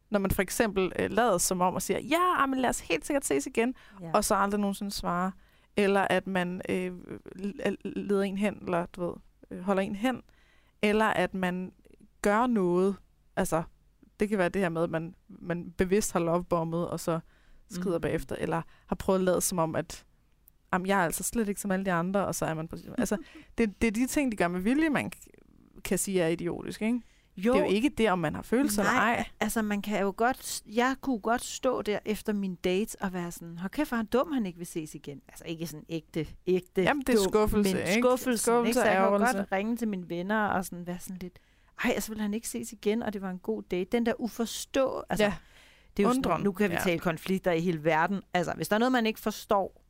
Når 0.09 0.19
man 0.19 0.31
for 0.31 0.41
eksempel 0.41 0.91
øh, 0.99 1.11
lader 1.11 1.37
som 1.37 1.61
om 1.61 1.73
og 1.73 1.81
siger, 1.81 1.99
ja, 1.99 2.45
men 2.45 2.59
lad 2.59 2.69
os 2.69 2.79
helt 2.79 3.05
sikkert 3.05 3.25
ses 3.25 3.45
igen, 3.45 3.75
ja. 4.01 4.11
og 4.13 4.23
så 4.23 4.35
aldrig 4.35 4.59
nogensinde 4.61 4.91
svare. 4.91 5.31
Eller 5.77 6.07
at 6.09 6.27
man 6.27 6.61
øh, 6.69 6.91
leder 7.83 8.21
en 8.21 8.37
hen, 8.37 8.57
eller 8.61 8.85
du 8.85 9.05
ved, 9.05 9.13
øh, 9.51 9.59
holder 9.59 9.81
en 9.83 9.95
hen. 9.95 10.21
Eller 10.81 11.05
at 11.05 11.33
man 11.33 11.71
gør 12.21 12.47
noget. 12.47 12.95
Altså, 13.35 13.63
det 14.19 14.29
kan 14.29 14.37
være 14.37 14.49
det 14.49 14.61
her 14.61 14.69
med, 14.69 14.83
at 14.83 14.89
man, 14.89 15.15
man 15.27 15.71
bevidst 15.77 16.11
har 16.13 16.19
lovbommet, 16.19 16.89
og 16.89 16.99
så 16.99 17.19
skider 17.69 17.85
Mhm. 17.89 17.95
mm. 17.97 18.01
bagefter. 18.01 18.35
Eller 18.35 18.61
har 18.87 18.95
prøvet 18.95 19.19
at 19.19 19.25
lade 19.25 19.41
som 19.41 19.59
om, 19.59 19.75
at 19.75 20.05
jamen, 20.73 20.87
jeg 20.87 20.99
er 20.99 21.03
altså 21.05 21.23
slet 21.23 21.49
ikke 21.49 21.61
som 21.61 21.71
alle 21.71 21.85
de 21.85 21.91
andre, 21.91 22.25
og 22.27 22.35
så 22.35 22.45
er 22.45 22.53
man 22.53 22.67
på... 22.67 22.77
Altså, 22.97 23.17
det, 23.57 23.81
det 23.81 23.87
er 23.87 23.91
de 23.91 24.07
ting, 24.07 24.31
de 24.31 24.37
gør 24.37 24.47
med 24.47 24.59
vilje, 24.59 24.89
man 24.89 25.11
kan 25.83 25.97
sige 25.97 26.21
er 26.21 26.27
idiotisk, 26.27 26.81
ikke? 26.81 27.01
Jo, 27.37 27.53
Det 27.53 27.59
er 27.61 27.65
jo 27.65 27.71
ikke 27.71 27.89
det, 27.89 28.09
om 28.11 28.19
man 28.19 28.35
har 28.35 28.41
følelser 28.41 28.81
eller 28.81 28.93
Nej, 28.93 29.13
ej. 29.15 29.25
altså 29.39 29.61
man 29.61 29.81
kan 29.81 30.01
jo 30.01 30.13
godt, 30.17 30.61
jeg 30.67 30.95
kunne 31.01 31.19
godt 31.19 31.41
stå 31.43 31.81
der 31.81 31.99
efter 32.05 32.33
min 32.33 32.55
date 32.55 32.97
og 33.01 33.13
være 33.13 33.31
sådan, 33.31 33.57
hold 33.57 33.71
kæft, 33.71 33.89
hvor 33.89 33.95
han 33.97 34.05
dum, 34.05 34.31
han 34.31 34.45
ikke 34.45 34.57
vil 34.57 34.67
ses 34.67 34.95
igen. 34.95 35.21
Altså 35.27 35.45
ikke 35.45 35.67
sådan 35.67 35.85
ægte, 35.89 36.27
ægte 36.47 36.81
Jamen, 36.81 37.03
det 37.07 37.09
er 37.13 37.17
dum, 37.17 37.23
skuffelse, 37.29 37.75
men 37.75 37.81
ikke? 37.87 38.01
skuffelsen, 38.01 38.43
Skuffelse, 38.53 38.67
ikke? 38.69 38.79
Så 38.79 38.85
jeg 38.85 39.03
ærgrelse. 39.03 39.37
godt 39.37 39.51
ringe 39.51 39.77
til 39.77 39.87
mine 39.87 40.09
venner 40.09 40.45
og 40.47 40.65
sådan 40.65 40.87
være 40.87 40.99
sådan 40.99 41.17
lidt, 41.21 41.39
ej, 41.83 41.91
altså 41.95 42.11
vil 42.11 42.21
han 42.21 42.33
ikke 42.33 42.49
ses 42.49 42.73
igen, 42.73 43.03
og 43.03 43.13
det 43.13 43.21
var 43.21 43.29
en 43.29 43.39
god 43.39 43.63
date. 43.63 43.89
Den 43.91 44.05
der 44.05 44.13
uforstå, 44.21 45.03
altså 45.09 45.23
Ja. 45.25 45.33
det 45.97 46.03
er 46.03 46.07
jo 46.07 46.13
sådan, 46.13 46.41
nu 46.41 46.51
kan 46.51 46.69
vi 46.69 46.75
Ja. 46.75 46.81
tale 46.81 46.99
konflikter 46.99 47.51
i 47.51 47.59
hele 47.61 47.83
verden. 47.83 48.21
Altså 48.33 48.53
hvis 48.55 48.67
der 48.67 48.75
er 48.75 48.79
noget, 48.79 48.91
man 48.91 49.05
ikke 49.05 49.19
forstår, 49.19 49.81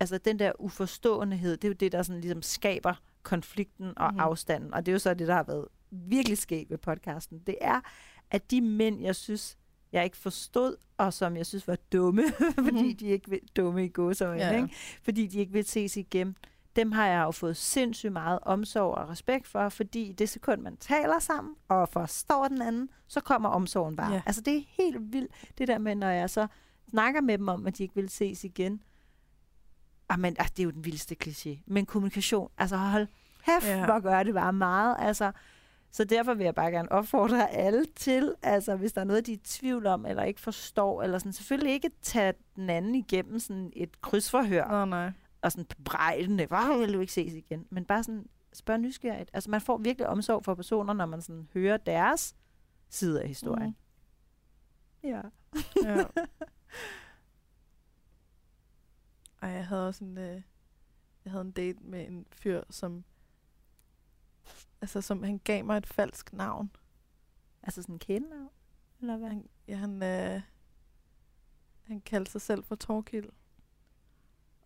altså 0.00 0.18
den 0.18 0.38
der 0.38 0.52
uforståenhed, 0.58 1.56
det 1.56 1.64
er 1.64 1.68
jo 1.68 1.74
det, 1.74 1.92
der 1.92 2.02
sådan 2.02 2.20
ligesom 2.20 2.42
skaber 2.42 2.94
konflikten 3.22 3.86
og 3.86 3.92
Mhm. 4.06 4.14
mm-hmm. 4.14 4.20
afstanden. 4.20 4.74
Og 4.74 4.86
det 4.86 4.92
er 4.92 4.94
jo 4.94 4.98
så 4.98 5.14
det, 5.14 5.28
der 5.28 5.34
har 5.34 5.42
været 5.42 5.64
virkelig 5.90 6.38
sket 6.38 6.70
ved 6.70 6.78
podcasten. 6.78 7.38
Det 7.46 7.56
er, 7.60 7.80
at 8.30 8.50
de 8.50 8.60
mænd, 8.60 9.00
jeg 9.00 9.16
synes, 9.16 9.58
jeg 9.92 10.04
ikke 10.04 10.16
forstod, 10.16 10.76
og 10.98 11.12
som 11.12 11.36
jeg 11.36 11.46
synes 11.46 11.68
var 11.68 11.76
dumme, 11.92 12.22
fordi 12.64 12.82
Mhm. 12.88 12.96
de 12.96 13.06
ikke 13.06 13.30
vil, 13.30 13.40
dumme 13.56 13.84
i 13.84 13.88
gåsøjne, 13.88 14.42
Ja. 14.42 14.62
ikke? 14.62 14.74
fordi 15.02 15.26
de 15.26 15.38
ikke 15.38 15.52
vil 15.52 15.64
ses 15.64 15.96
igen, 15.96 16.36
dem 16.76 16.92
har 16.92 17.06
jeg 17.06 17.22
jo 17.22 17.30
fået 17.30 17.56
sindssygt 17.56 18.12
meget 18.12 18.38
omsorg 18.42 18.94
og 18.94 19.08
respekt 19.08 19.46
for, 19.46 19.68
fordi 19.68 20.02
i 20.02 20.12
det 20.12 20.28
sekund, 20.28 20.60
man 20.60 20.76
taler 20.76 21.18
sammen 21.18 21.54
og 21.68 21.88
forstår 21.88 22.48
den 22.48 22.62
anden, 22.62 22.90
så 23.08 23.20
kommer 23.20 23.48
omsorgen 23.48 23.96
bare. 23.96 24.12
Ja. 24.12 24.22
Altså 24.26 24.40
det 24.40 24.56
er 24.56 24.62
helt 24.68 25.12
vildt, 25.12 25.32
det 25.58 25.68
der 25.68 25.78
med, 25.78 25.94
når 25.94 26.08
jeg 26.08 26.30
så 26.30 26.46
snakker 26.90 27.20
med 27.20 27.38
dem 27.38 27.48
om, 27.48 27.66
at 27.66 27.78
de 27.78 27.82
ikke 27.82 27.94
vil 27.94 28.08
ses 28.08 28.44
igen. 28.44 28.82
Ah, 30.08 30.18
men, 30.20 30.36
ah, 30.38 30.46
det 30.48 30.58
er 30.58 30.64
jo 30.64 30.70
den 30.70 30.84
vildeste 30.84 31.16
kliché. 31.24 31.58
Men 31.66 31.86
kommunikation, 31.86 32.50
altså 32.58 32.76
hold 32.76 33.06
hæft, 33.42 33.66
ja. 33.66 33.84
hvor 33.84 34.00
gør 34.00 34.22
det 34.22 34.34
bare 34.34 34.52
meget. 34.52 34.96
Altså, 34.98 35.32
så 35.92 36.04
derfor 36.04 36.34
vil 36.34 36.44
jeg 36.44 36.54
bare 36.54 36.70
gerne 36.70 36.92
opfordre 36.92 37.50
alle 37.50 37.86
til, 37.96 38.34
altså 38.42 38.76
hvis 38.76 38.92
der 38.92 39.00
er 39.00 39.04
noget, 39.04 39.26
de 39.26 39.32
er 39.32 39.36
i 39.36 39.40
tvivl 39.44 39.86
om, 39.86 40.06
eller 40.06 40.22
ikke 40.22 40.40
forstår, 40.40 41.02
eller 41.02 41.18
sådan, 41.18 41.32
selvfølgelig 41.32 41.72
ikke 41.72 41.90
tage 42.02 42.34
den 42.56 42.70
anden 42.70 42.94
igennem 42.94 43.38
sådan 43.38 43.72
et 43.76 44.00
krydsforhør, 44.00 44.64
Åh, 44.64 44.82
oh, 44.82 44.88
nej. 44.88 45.12
og 45.42 45.52
sådan 45.52 45.64
bebrejdende, 45.64 46.46
hvor 46.46 46.78
vil 46.78 46.94
du 46.94 47.00
ikke 47.00 47.12
ses 47.12 47.32
igen? 47.32 47.66
Men 47.70 47.84
bare 47.84 48.02
sådan, 48.02 48.26
spørg 48.52 48.78
nysgerrigt. 48.78 49.30
Altså 49.32 49.50
man 49.50 49.60
får 49.60 49.78
virkelig 49.78 50.06
omsorg 50.08 50.44
for 50.44 50.54
personer, 50.54 50.92
når 50.92 51.06
man 51.06 51.22
sådan 51.22 51.48
hører 51.54 51.76
deres 51.76 52.34
side 52.88 53.22
af 53.22 53.28
historien. 53.28 53.76
Mm. 55.02 55.08
Ja. 55.08 55.20
Ja. 55.84 56.04
Ej, 59.42 59.48
jeg 59.48 59.66
havde 59.66 59.88
også 59.88 60.04
en, 60.04 60.18
øh, 60.18 60.42
jeg 61.24 61.32
havde 61.32 61.44
en 61.44 61.50
date 61.50 61.78
med 61.82 62.06
en 62.08 62.26
fyr, 62.32 62.62
som, 62.70 63.04
altså 64.80 65.00
som, 65.00 65.22
han 65.22 65.40
gav 65.44 65.64
mig 65.64 65.76
et 65.76 65.86
falsk 65.86 66.32
navn. 66.32 66.70
Altså 67.62 67.82
sådan 67.82 67.94
en 67.94 67.98
kælenavn? 67.98 68.50
Eller 69.00 69.16
hvad? 69.16 69.28
Han, 69.28 69.48
ja, 69.68 69.76
han, 69.76 70.02
øh, 70.02 70.40
han 71.82 72.00
kaldte 72.00 72.32
sig 72.32 72.40
selv 72.40 72.64
for 72.64 72.74
Torkild. 72.74 73.28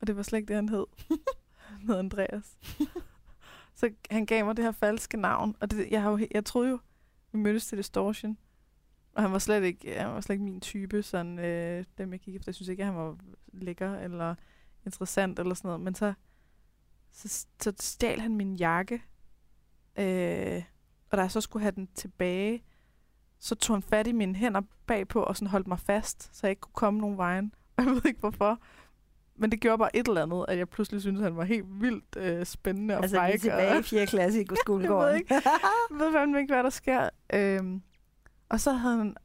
Og 0.00 0.06
det 0.06 0.16
var 0.16 0.22
slet 0.22 0.38
ikke 0.38 0.48
det, 0.48 0.56
han 0.56 0.68
hed. 0.68 0.86
han 1.54 1.86
hed 1.86 1.98
Andreas. 1.98 2.58
Så 3.74 3.90
han 4.10 4.26
gav 4.26 4.44
mig 4.44 4.56
det 4.56 4.64
her 4.64 4.72
falske 4.72 5.16
navn, 5.16 5.56
og 5.60 5.70
det, 5.70 5.90
jeg, 5.90 6.02
har 6.02 6.10
jo, 6.10 6.26
jeg 6.30 6.44
troede 6.44 6.70
jo, 6.70 6.78
vi 7.32 7.38
mødtes 7.38 7.66
til 7.66 7.78
Distortion. 7.78 8.38
Og 9.14 9.22
han 9.22 9.32
var 9.32 9.38
slet 9.38 9.62
ikke, 9.62 9.98
han 9.98 10.08
var 10.08 10.20
slet 10.20 10.34
ikke 10.34 10.44
min 10.44 10.60
type, 10.60 11.02
sådan 11.02 11.38
øh, 11.38 11.84
dem 11.98 12.12
jeg 12.12 12.20
gik 12.20 12.36
efter. 12.36 12.50
Jeg 12.50 12.54
synes 12.54 12.68
ikke, 12.68 12.82
at 12.82 12.86
han 12.86 12.96
var 12.96 13.18
lækker 13.52 13.94
eller 13.94 14.34
interessant 14.86 15.38
eller 15.38 15.54
sådan 15.54 15.68
noget. 15.68 15.80
Men 15.80 15.94
så, 15.94 16.14
så, 17.12 17.46
så 17.60 17.72
stjal 17.80 18.20
han 18.20 18.36
min 18.36 18.56
jakke, 18.56 19.02
øh, 19.98 20.62
og 21.10 21.16
da 21.18 21.22
jeg 21.22 21.30
så 21.30 21.40
skulle 21.40 21.62
have 21.62 21.72
den 21.76 21.88
tilbage, 21.94 22.62
så 23.38 23.54
tog 23.54 23.76
han 23.76 23.82
fat 23.82 24.06
i 24.06 24.12
mine 24.12 24.34
hænder 24.34 24.60
bagpå 24.86 25.22
og 25.22 25.36
sådan 25.36 25.48
holdt 25.48 25.66
mig 25.66 25.78
fast, 25.80 26.36
så 26.36 26.40
jeg 26.46 26.50
ikke 26.50 26.60
kunne 26.60 26.72
komme 26.74 27.00
nogen 27.00 27.16
vejen. 27.16 27.54
Og 27.76 27.84
jeg 27.84 27.92
ved 27.92 28.02
ikke 28.06 28.20
hvorfor. 28.20 28.58
Men 29.36 29.50
det 29.50 29.60
gjorde 29.60 29.78
bare 29.78 29.96
et 29.96 30.08
eller 30.08 30.22
andet, 30.22 30.44
at 30.48 30.58
jeg 30.58 30.68
pludselig 30.68 31.00
syntes, 31.00 31.20
at 31.20 31.24
han 31.24 31.36
var 31.36 31.44
helt 31.44 31.66
vildt 31.80 32.16
øh, 32.16 32.46
spændende 32.46 32.96
og 32.96 33.02
Altså, 33.02 33.16
fræk. 33.16 33.40
tilbage 33.40 33.74
i 33.74 33.78
og 33.78 33.84
4. 33.84 34.06
klasse 34.06 34.40
i 34.42 34.46
Jeg 34.50 34.56
skolegården. 34.58 35.08
ved 35.12 35.14
ikke. 35.14 35.34
jeg 35.34 35.42
ved 35.90 36.12
fandme 36.12 36.38
ikke, 36.40 36.54
hvad 36.54 36.62
der 36.64 36.70
sker. 36.70 37.08
Øhm, 37.32 37.82
og 38.48 38.60
så 38.60 38.72
havde, 38.72 38.96
han, 38.98 39.16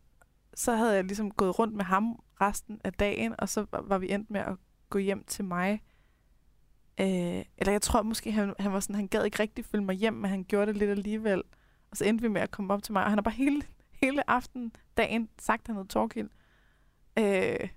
så 0.54 0.76
havde 0.76 0.94
jeg 0.96 1.04
ligesom 1.04 1.32
gået 1.32 1.60
rundt 1.60 1.76
med 1.76 1.86
ham 1.86 2.20
resten 2.42 2.82
af 2.84 2.94
dagen, 2.94 3.36
og 3.38 3.50
så 3.50 3.66
var 3.84 3.98
vi 3.98 4.12
endt 4.12 4.30
med 4.30 4.42
at 4.42 4.56
gå 4.90 4.98
hjem 5.00 5.24
til 5.24 5.46
mig. 5.46 5.82
Øh, 7.02 7.46
eller 7.58 7.72
jeg 7.72 7.82
tror 7.82 8.02
måske, 8.02 8.32
han, 8.32 8.54
han 8.60 8.74
var 8.74 8.80
sådan, 8.80 8.96
han 8.96 9.08
gad 9.08 9.26
ikke 9.26 9.40
rigtig 9.40 9.66
følge 9.66 9.86
mig 9.86 9.96
hjem, 9.96 10.14
men 10.14 10.30
han 10.30 10.44
gjorde 10.44 10.66
det 10.66 10.78
lidt 10.78 10.90
alligevel. 10.90 11.44
Og 11.92 11.98
så 11.98 12.06
endte 12.06 12.22
vi 12.22 12.28
med 12.28 12.42
at 12.42 12.52
komme 12.52 12.74
op 12.74 12.84
til 12.84 12.94
mig, 12.94 13.04
og 13.04 13.10
han 13.10 13.18
har 13.18 13.24
bare 13.24 13.34
hele, 13.34 13.62
hele 14.02 14.30
aften, 14.30 14.72
dagen, 14.98 15.30
sagt, 15.42 15.62
at 15.62 15.68
han 15.68 15.76
hed 15.76 15.86
Torkild. 15.86 16.30
Øh, 17.20 17.70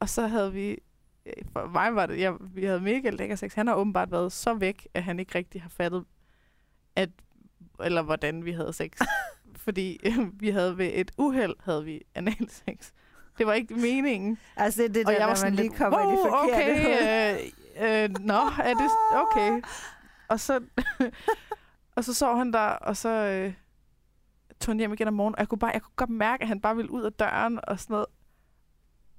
og 0.00 0.08
så 0.08 0.26
havde 0.26 0.52
vi, 0.52 0.78
øh, 1.26 1.32
for 1.52 1.66
mig 1.66 1.94
var 1.94 2.06
det, 2.06 2.20
jeg, 2.20 2.34
vi 2.40 2.64
havde 2.64 2.80
mega 2.80 3.10
lækker 3.10 3.36
sex. 3.36 3.54
Han 3.54 3.66
har 3.66 3.74
åbenbart 3.74 4.10
været 4.10 4.32
så 4.32 4.54
væk, 4.54 4.88
at 4.94 5.02
han 5.02 5.20
ikke 5.20 5.34
rigtig 5.34 5.62
har 5.62 5.68
fattet, 5.68 6.04
at, 6.96 7.10
eller 7.84 8.02
hvordan 8.02 8.44
vi 8.44 8.52
havde 8.52 8.72
sex. 8.72 8.92
Fordi 9.56 10.00
øh, 10.04 10.40
vi 10.40 10.50
havde 10.50 10.78
ved 10.78 10.90
et 10.94 11.10
uheld, 11.18 11.54
havde 11.60 11.84
vi 11.84 12.02
analsex. 12.14 12.90
Det 13.38 13.46
var 13.46 13.52
ikke 13.52 13.74
meningen. 13.74 14.38
altså, 14.56 14.82
det 14.82 14.88
er 14.88 14.92
det 14.92 15.06
Og 15.06 15.12
der, 15.12 15.18
jeg 15.18 15.28
var 15.28 15.34
sådan 15.34 15.54
man 15.54 15.64
lige 15.64 15.76
kommer 15.76 15.98
i 15.98 16.12
det 16.12 16.18
forkerte 16.30 16.80
okay, 16.80 17.34
øh, 17.34 17.52
øh, 17.80 18.08
nå, 18.20 18.40
er 18.62 18.74
det, 18.74 18.90
okay. 19.14 19.62
Og 20.28 20.40
så, 20.40 20.60
og 21.96 22.04
så 22.04 22.14
sov 22.14 22.38
han 22.38 22.52
der, 22.52 22.58
og 22.68 22.96
så 22.96 23.08
øh, 23.08 23.54
tog 24.60 24.72
han 24.72 24.78
hjem 24.78 24.92
igen 24.92 25.08
om 25.08 25.14
morgenen, 25.14 25.34
og 25.34 25.40
jeg 25.40 25.48
kunne, 25.48 25.58
bare, 25.58 25.70
jeg 25.74 25.82
kunne 25.82 25.96
godt 25.96 26.10
mærke, 26.10 26.42
at 26.42 26.48
han 26.48 26.60
bare 26.60 26.76
ville 26.76 26.90
ud 26.90 27.02
af 27.02 27.12
døren 27.12 27.60
og 27.62 27.80
sådan 27.80 27.94
noget. 27.94 28.06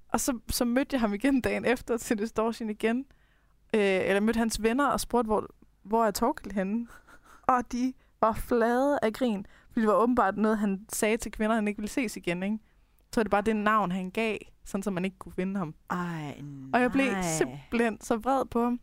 Og 0.09 0.19
så, 0.19 0.39
så 0.49 0.65
mødte 0.65 0.93
jeg 0.93 0.99
ham 1.01 1.13
igen 1.13 1.41
dagen 1.41 1.65
efter 1.65 1.97
til 1.97 2.17
Distortion 2.17 2.69
igen. 2.69 3.05
Øh, 3.73 3.81
eller 3.81 4.19
mødte 4.19 4.37
hans 4.37 4.63
venner 4.63 4.87
og 4.87 4.99
spurgte, 4.99 5.27
hvor, 5.27 5.47
hvor 5.83 6.05
er 6.05 6.11
Torkel 6.11 6.51
henne? 6.51 6.87
Og 7.43 7.71
de 7.71 7.93
var 8.21 8.33
flade 8.33 8.99
af 9.01 9.13
grin. 9.13 9.45
Fordi 9.67 9.81
det 9.81 9.87
var 9.87 9.95
åbenbart 9.95 10.37
noget, 10.37 10.57
han 10.57 10.85
sagde 10.89 11.17
til 11.17 11.31
kvinder, 11.31 11.55
han 11.55 11.67
ikke 11.67 11.77
ville 11.77 11.89
ses 11.89 12.17
igen, 12.17 12.43
ikke? 12.43 12.59
Så 13.13 13.21
er 13.21 13.23
det 13.23 13.31
bare 13.31 13.41
det 13.41 13.55
navn, 13.55 13.91
han 13.91 14.09
gav, 14.09 14.37
sådan 14.65 14.83
så 14.83 14.91
man 14.91 15.05
ikke 15.05 15.17
kunne 15.19 15.31
finde 15.33 15.57
ham. 15.57 15.75
Ej, 15.89 16.41
Og 16.73 16.81
jeg 16.81 16.91
blev 16.91 17.11
nej. 17.11 17.21
simpelthen 17.21 18.01
så 18.01 18.15
vred 18.17 18.45
på 18.45 18.63
ham. 18.63 18.79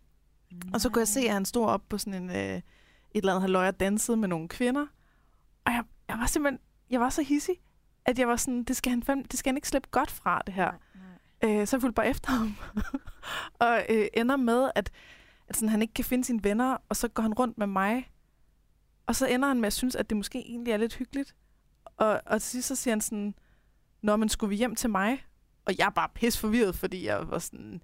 Og 0.75 0.81
så 0.81 0.91
kunne 0.91 1.01
jeg 1.01 1.09
se, 1.09 1.21
at 1.21 1.33
han 1.33 1.45
stod 1.45 1.67
op 1.67 1.83
på 1.89 1.99
sådan 1.99 2.23
en, 2.23 2.31
øh, 2.31 2.37
et 2.37 2.63
eller 3.15 3.33
andet 3.33 3.43
halvøj 3.43 3.69
og 3.69 3.81
dansede 3.81 4.17
med 4.17 4.29
nogle 4.29 4.49
kvinder. 4.49 4.87
Og 5.65 5.73
jeg, 5.73 5.85
jeg 6.09 6.19
var 6.19 6.27
simpelthen, 6.27 6.61
jeg 6.91 7.01
var 7.01 7.11
så 7.11 7.23
hissig, 7.23 7.55
at 8.05 8.19
jeg 8.19 8.29
var 8.29 8.37
sådan, 8.37 8.65
det 8.65 8.77
skal 8.77 8.91
han, 8.91 9.03
fandme, 9.03 9.25
det 9.31 9.39
skal 9.39 9.51
han 9.51 9.57
ikke 9.57 9.69
slippe 9.69 9.89
godt 9.91 10.11
fra, 10.11 10.43
det 10.47 10.55
her. 10.55 10.71
Nej, 10.71 11.61
Øh, 11.61 11.67
så 11.67 11.77
jeg 11.77 11.81
fulgte 11.81 11.95
bare 11.95 12.09
efter 12.09 12.31
ham. 12.31 12.55
og 13.67 13.83
øh, 13.89 14.07
ender 14.15 14.37
med, 14.37 14.71
at, 14.75 14.91
at 15.49 15.57
sådan, 15.57 15.69
han 15.69 15.83
ikke 15.83 15.95
kan 15.95 16.05
finde 16.05 16.25
sine 16.25 16.45
venner, 16.45 16.77
og 16.89 16.97
så 16.97 17.09
går 17.09 17.23
han 17.23 17.35
rundt 17.35 17.59
med 17.59 17.67
mig. 17.67 18.11
Og 19.07 19.17
så 19.17 19.27
ender 19.27 19.49
han 19.49 19.61
med 19.61 19.67
at 19.67 19.73
synes, 19.73 19.97
at 19.97 20.11
det 20.11 20.17
måske 20.17 20.39
egentlig 20.39 20.73
er 20.73 20.77
lidt 20.77 20.95
hyggeligt. 20.95 21.35
Og, 21.97 22.21
og 22.27 22.43
til 22.43 22.51
sidst 22.51 22.69
så 22.69 22.77
siger 22.77 22.93
han 22.93 23.01
sådan, 23.01 23.35
Nå, 24.03 24.17
men 24.17 24.29
skulle 24.29 24.51
vi 24.51 24.57
hjem 24.57 24.75
til 24.75 24.91
mig? 24.91 25.25
Og 25.65 25.79
jeg 25.79 25.87
er 25.87 25.91
bare 25.91 26.09
pis 26.15 26.39
forvirret, 26.39 26.75
fordi 26.75 27.07
jeg 27.07 27.31
var 27.31 27.39
sådan... 27.39 27.83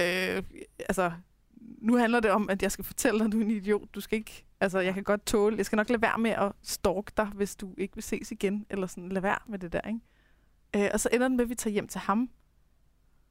Øh, 0.00 0.42
altså, 0.78 1.12
nu 1.60 1.96
handler 1.96 2.20
det 2.20 2.30
om, 2.30 2.50
at 2.50 2.62
jeg 2.62 2.72
skal 2.72 2.84
fortælle 2.84 3.18
dig, 3.18 3.26
at 3.26 3.32
du 3.32 3.40
er 3.40 3.44
en 3.44 3.50
idiot. 3.50 3.94
Du 3.94 4.00
skal 4.00 4.18
ikke... 4.18 4.44
Altså, 4.60 4.78
jeg 4.78 4.94
kan 4.94 5.02
godt 5.02 5.26
tåle... 5.26 5.56
Jeg 5.56 5.66
skal 5.66 5.76
nok 5.76 5.88
lade 5.88 6.02
være 6.02 6.18
med 6.18 6.30
at 6.30 6.52
stalke 6.62 7.12
dig, 7.16 7.26
hvis 7.26 7.56
du 7.56 7.74
ikke 7.78 7.94
vil 7.94 8.02
ses 8.02 8.32
igen. 8.32 8.66
Eller 8.70 8.86
sådan, 8.86 9.08
lad 9.08 9.22
være 9.22 9.38
med 9.48 9.58
det 9.58 9.72
der, 9.72 9.80
ikke? 9.80 10.00
Øh, 10.76 10.90
og 10.92 11.00
så 11.00 11.08
ender 11.12 11.28
den 11.28 11.36
med, 11.36 11.44
at 11.44 11.50
vi 11.50 11.54
tager 11.54 11.72
hjem 11.72 11.88
til 11.88 12.00
ham. 12.00 12.30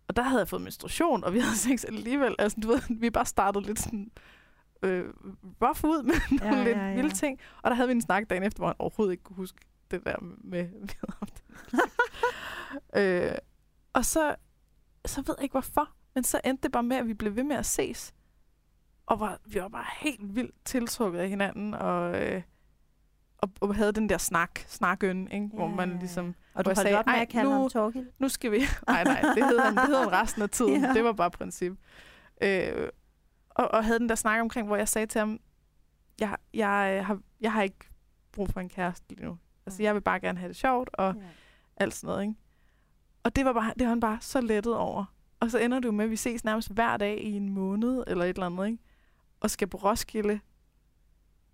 Og 0.07 0.15
der 0.15 0.21
havde 0.21 0.39
jeg 0.39 0.47
fået 0.47 0.61
menstruation, 0.61 1.23
og 1.23 1.33
vi 1.33 1.39
havde 1.39 1.57
sex 1.69 1.85
alligevel. 1.85 2.35
Altså, 2.39 2.57
du 2.63 2.67
ved, 2.67 2.81
vi 2.99 3.09
bare 3.09 3.25
startede 3.25 3.65
lidt 3.65 3.79
sådan 3.79 4.11
øh, 4.81 5.05
rough 5.61 5.85
ud 5.85 6.03
med 6.03 6.39
Ja, 6.41 6.49
nogle 6.49 6.63
lidt 6.63 6.77
ja, 6.77 6.87
ja. 6.87 6.95
vilde 6.95 7.15
ting. 7.15 7.39
Og 7.61 7.69
der 7.69 7.75
havde 7.75 7.87
vi 7.87 7.91
en 7.91 8.01
snak 8.01 8.29
dagen 8.29 8.43
efter, 8.43 8.59
hvor 8.59 8.67
han 8.67 8.75
overhovedet 8.79 9.11
ikke 9.11 9.23
kunne 9.23 9.35
huske 9.35 9.59
det 9.91 10.03
der 10.05 10.15
med, 10.21 10.69
øh, 13.31 13.37
Og 13.93 14.05
så, 14.05 14.35
så 15.05 15.21
ved 15.21 15.35
jeg 15.37 15.43
ikke 15.43 15.53
hvorfor, 15.53 15.89
men 16.15 16.23
så 16.23 16.41
endte 16.45 16.63
det 16.63 16.71
bare 16.71 16.83
med, 16.83 16.97
at 16.97 17.07
vi 17.07 17.13
blev 17.13 17.35
ved 17.35 17.43
med 17.43 17.55
at 17.55 17.65
ses. 17.65 18.13
Og 19.05 19.19
var, 19.19 19.39
vi 19.45 19.61
var 19.61 19.67
bare 19.67 19.85
helt 19.99 20.35
vildt 20.35 20.55
tiltrukket 20.65 21.19
af 21.19 21.29
hinanden, 21.29 21.73
og, 21.73 22.21
øh, 22.23 22.41
og, 23.37 23.49
og 23.61 23.75
havde 23.75 23.91
den 23.91 24.09
der 24.09 24.17
snak, 24.17 24.59
snakøn, 24.67 25.27
ikke? 25.31 25.47
hvor 25.53 25.67
man 25.67 25.91
Ja. 25.91 25.97
ligesom, 25.99 26.35
Og 26.53 26.65
du 26.65 26.69
jeg 26.69 26.75
holdt 26.77 26.79
sagde, 26.87 26.97
op 26.99 27.05
med 27.05 27.13
"Ej, 27.13 27.21
at 27.21 27.29
kalde 27.29 27.49
nu- 27.49 27.55
ham 27.61 27.69
Torgild? 27.69 28.07
nu 28.19 28.29
skal 28.29 28.51
vi... 28.51 28.57
Nej, 28.87 29.03
nej, 29.03 29.21
det 29.21 29.45
hed 29.47 29.59
han, 29.59 29.75
det 29.75 29.85
hed 29.87 29.95
han 29.97 30.11
resten 30.11 30.41
af 30.41 30.49
tiden. 30.49 30.81
Ja. 30.83 30.93
Det 30.93 31.03
var 31.03 31.13
bare 31.13 31.31
princip. 31.31 31.73
Øh, 32.41 32.89
og, 33.49 33.67
og 33.71 33.85
havde 33.85 33.99
den 33.99 34.09
der 34.09 34.15
snak 34.15 34.41
omkring, 34.41 34.67
hvor 34.67 34.75
jeg 34.75 34.87
sagde 34.89 35.05
til 35.07 35.19
ham, 35.19 35.39
jeg, 36.19 36.37
jeg, 36.53 37.03
har, 37.05 37.19
jeg 37.41 37.51
har 37.53 37.61
ikke 37.61 37.89
brug 38.31 38.49
for 38.49 38.59
en 38.59 38.69
kæreste 38.69 39.05
lige 39.09 39.25
nu. 39.25 39.37
Altså, 39.65 39.83
jeg 39.83 39.93
vil 39.95 40.01
bare 40.01 40.19
gerne 40.19 40.39
have 40.39 40.47
det 40.47 40.55
sjovt, 40.55 40.89
og 40.93 41.15
Ja. 41.15 41.21
alt 41.77 41.93
sådan 41.93 42.07
noget, 42.07 42.21
ikke? 42.21 42.35
Og 43.23 43.35
det 43.35 43.45
var, 43.45 43.53
bare, 43.53 43.73
det 43.79 43.81
var 43.83 43.89
han 43.89 43.99
bare 43.99 44.17
så 44.21 44.41
lettet 44.41 44.75
over. 44.77 45.05
Og 45.39 45.51
så 45.51 45.59
ender 45.59 45.79
jo 45.85 45.91
med, 45.91 46.05
at 46.05 46.11
vi 46.11 46.15
ses 46.15 46.43
nærmest 46.43 46.71
hver 46.73 46.97
dag 46.97 47.21
i 47.23 47.31
en 47.31 47.49
måned, 47.49 48.03
eller 48.07 48.25
et 48.25 48.29
eller 48.29 48.45
andet, 48.45 48.65
ikke? 48.67 48.83
Og 49.39 49.49
skal 49.49 49.67
på 49.67 49.77
Roskilde. 49.77 50.39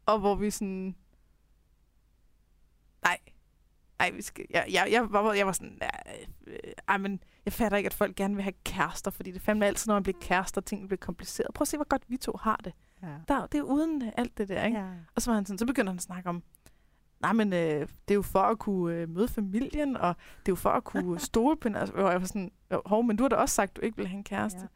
Og 0.05 0.19
hvor 0.19 0.35
vi 0.35 0.49
sådan... 0.49 0.95
Nej. 3.03 3.17
Nej, 3.99 4.11
vi 4.11 4.21
skal... 4.21 4.45
Jeg, 4.49 4.65
jeg, 4.71 4.87
jeg, 4.91 5.11
var, 5.11 5.33
jeg 5.33 5.45
var 5.45 5.51
sådan... 5.51 5.79
Ej, 6.87 6.97
men 6.97 7.23
jeg 7.45 7.53
fatter 7.53 7.77
ikke, 7.77 7.87
at 7.87 7.93
folk 7.93 8.15
gerne 8.15 8.35
vil 8.35 8.43
have 8.43 8.53
kærester, 8.65 9.11
fordi 9.11 9.31
det 9.31 9.37
er 9.39 9.43
fandme 9.43 9.65
altid, 9.65 9.87
når 9.89 9.95
man 9.95 10.03
bliver 10.03 10.17
kærester, 10.21 10.61
tingene 10.61 10.87
bliver 10.87 10.97
kompliceret. 10.97 11.53
Prøv 11.53 11.63
at 11.63 11.67
se, 11.67 11.77
hvor 11.77 11.87
godt 11.87 12.03
vi 12.07 12.17
to 12.17 12.37
har 12.41 12.55
det. 12.63 12.73
Ja. 13.03 13.07
Der, 13.27 13.45
det 13.47 13.57
er 13.57 13.61
uden 13.61 14.11
alt 14.17 14.37
det 14.37 14.49
der, 14.49 14.63
ikke? 14.65 14.79
Ja. 14.79 14.89
Og 15.15 15.21
så 15.21 15.31
var 15.31 15.35
han 15.35 15.45
sådan, 15.45 15.57
så 15.57 15.65
begyndte 15.65 15.89
han 15.89 15.97
at 15.97 16.03
snakke 16.03 16.29
om, 16.29 16.43
nej, 17.21 17.33
men 17.33 17.53
øh, 17.53 17.79
det 17.79 18.11
er 18.11 18.15
jo 18.15 18.21
for 18.21 18.39
at 18.39 18.59
kunne 18.59 18.95
øh, 18.95 19.09
møde 19.09 19.27
familien, 19.27 19.97
og 19.97 20.15
det 20.39 20.47
er 20.47 20.51
jo 20.51 20.55
for 20.55 20.69
at 20.69 20.83
kunne 20.83 21.19
stole 21.29 21.57
på 21.57 21.69
altså, 21.75 21.95
Og 21.95 22.11
jeg 22.11 22.21
var 22.21 22.27
sådan, 22.27 22.51
hov, 22.85 23.03
men 23.03 23.17
du 23.17 23.23
har 23.23 23.29
da 23.29 23.35
også 23.35 23.55
sagt, 23.55 23.69
at 23.69 23.75
du 23.75 23.81
ikke 23.81 23.97
vil 23.97 24.07
have 24.07 24.17
en 24.17 24.23
kæreste. 24.23 24.59
Ja. 24.61 24.67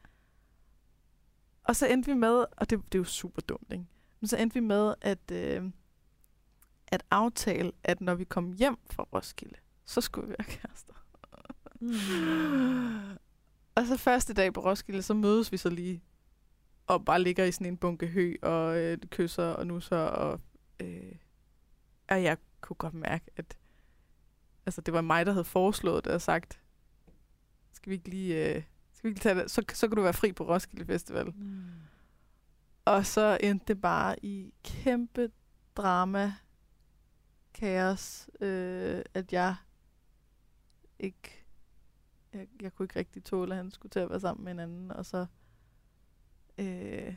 Og 1.63 1.75
så 1.75 1.87
endte 1.87 2.11
vi 2.11 2.17
med, 2.17 2.45
og 2.57 2.69
det, 2.69 2.69
det 2.69 2.95
er 2.95 2.99
jo 2.99 3.03
super 3.03 3.41
dumt, 3.41 3.71
ikke? 3.71 3.85
Men 4.19 4.27
så 4.27 4.37
endte 4.37 4.53
vi 4.53 4.59
med 4.59 4.93
at, 5.01 5.31
øh, 5.31 5.63
at 6.87 7.03
aftale, 7.11 7.71
at 7.83 8.01
når 8.01 8.15
vi 8.15 8.23
kom 8.23 8.51
hjem 8.51 8.77
fra 8.91 9.03
Roskilde, 9.13 9.55
så 9.85 10.01
skulle 10.01 10.27
vi 10.27 10.35
være 10.39 10.47
kærester. 10.47 10.93
Mm. 11.81 11.91
Og 13.75 13.87
så 13.87 13.97
første 13.97 14.33
dag 14.33 14.53
på 14.53 14.61
Roskilde, 14.61 15.01
så 15.01 15.13
mødes 15.13 15.51
vi 15.51 15.57
så 15.57 15.69
lige 15.69 16.01
og 16.87 17.05
bare 17.05 17.21
ligger 17.21 17.45
i 17.45 17.51
sådan 17.51 17.67
en 17.67 17.77
bunke 17.77 18.07
hø 18.07 18.35
og 18.41 18.77
øh, 18.77 18.97
kysser 18.97 19.43
og 19.43 19.67
nusser. 19.67 19.97
Og, 19.97 20.39
øh, 20.79 21.11
og 22.09 22.23
jeg 22.23 22.37
kunne 22.61 22.77
godt 22.77 22.93
mærke, 22.93 23.25
at 23.35 23.57
altså, 24.65 24.81
det 24.81 24.93
var 24.93 25.01
mig, 25.01 25.25
der 25.25 25.31
havde 25.31 25.45
foreslået 25.45 26.05
det 26.05 26.13
og 26.13 26.21
sagt, 26.21 26.61
skal 27.73 27.89
vi 27.89 27.95
ikke 27.95 28.09
lige, 28.09 28.55
øh, 28.55 28.63
skal 28.93 29.07
vi 29.07 29.09
ikke 29.09 29.21
tage 29.21 29.35
det? 29.35 29.51
Så, 29.51 29.63
så 29.73 29.87
kan 29.87 29.95
du 29.95 30.01
være 30.01 30.13
fri 30.13 30.31
på 30.31 30.43
Roskilde 30.47 30.85
Festival. 30.85 31.25
Mm. 31.35 31.65
Og 32.85 33.05
så 33.05 33.37
endte 33.43 33.65
det 33.67 33.81
bare 33.81 34.25
i 34.25 34.53
kæmpe 34.63 35.31
drama, 35.75 36.33
kaos, 37.53 38.29
øh, 38.41 39.01
at 39.13 39.33
jeg 39.33 39.55
ikke, 40.99 41.45
jeg, 42.33 42.47
jeg 42.61 42.73
kunne 42.73 42.83
ikke 42.83 42.99
rigtig 42.99 43.23
tåle, 43.23 43.51
at 43.51 43.57
han 43.57 43.71
skulle 43.71 43.89
til 43.89 43.99
at 43.99 44.09
være 44.09 44.19
sammen 44.19 44.43
med 44.43 44.51
en 44.51 44.59
anden, 44.59 44.91
og 44.91 45.05
så, 45.05 45.25
øh, 46.57 47.15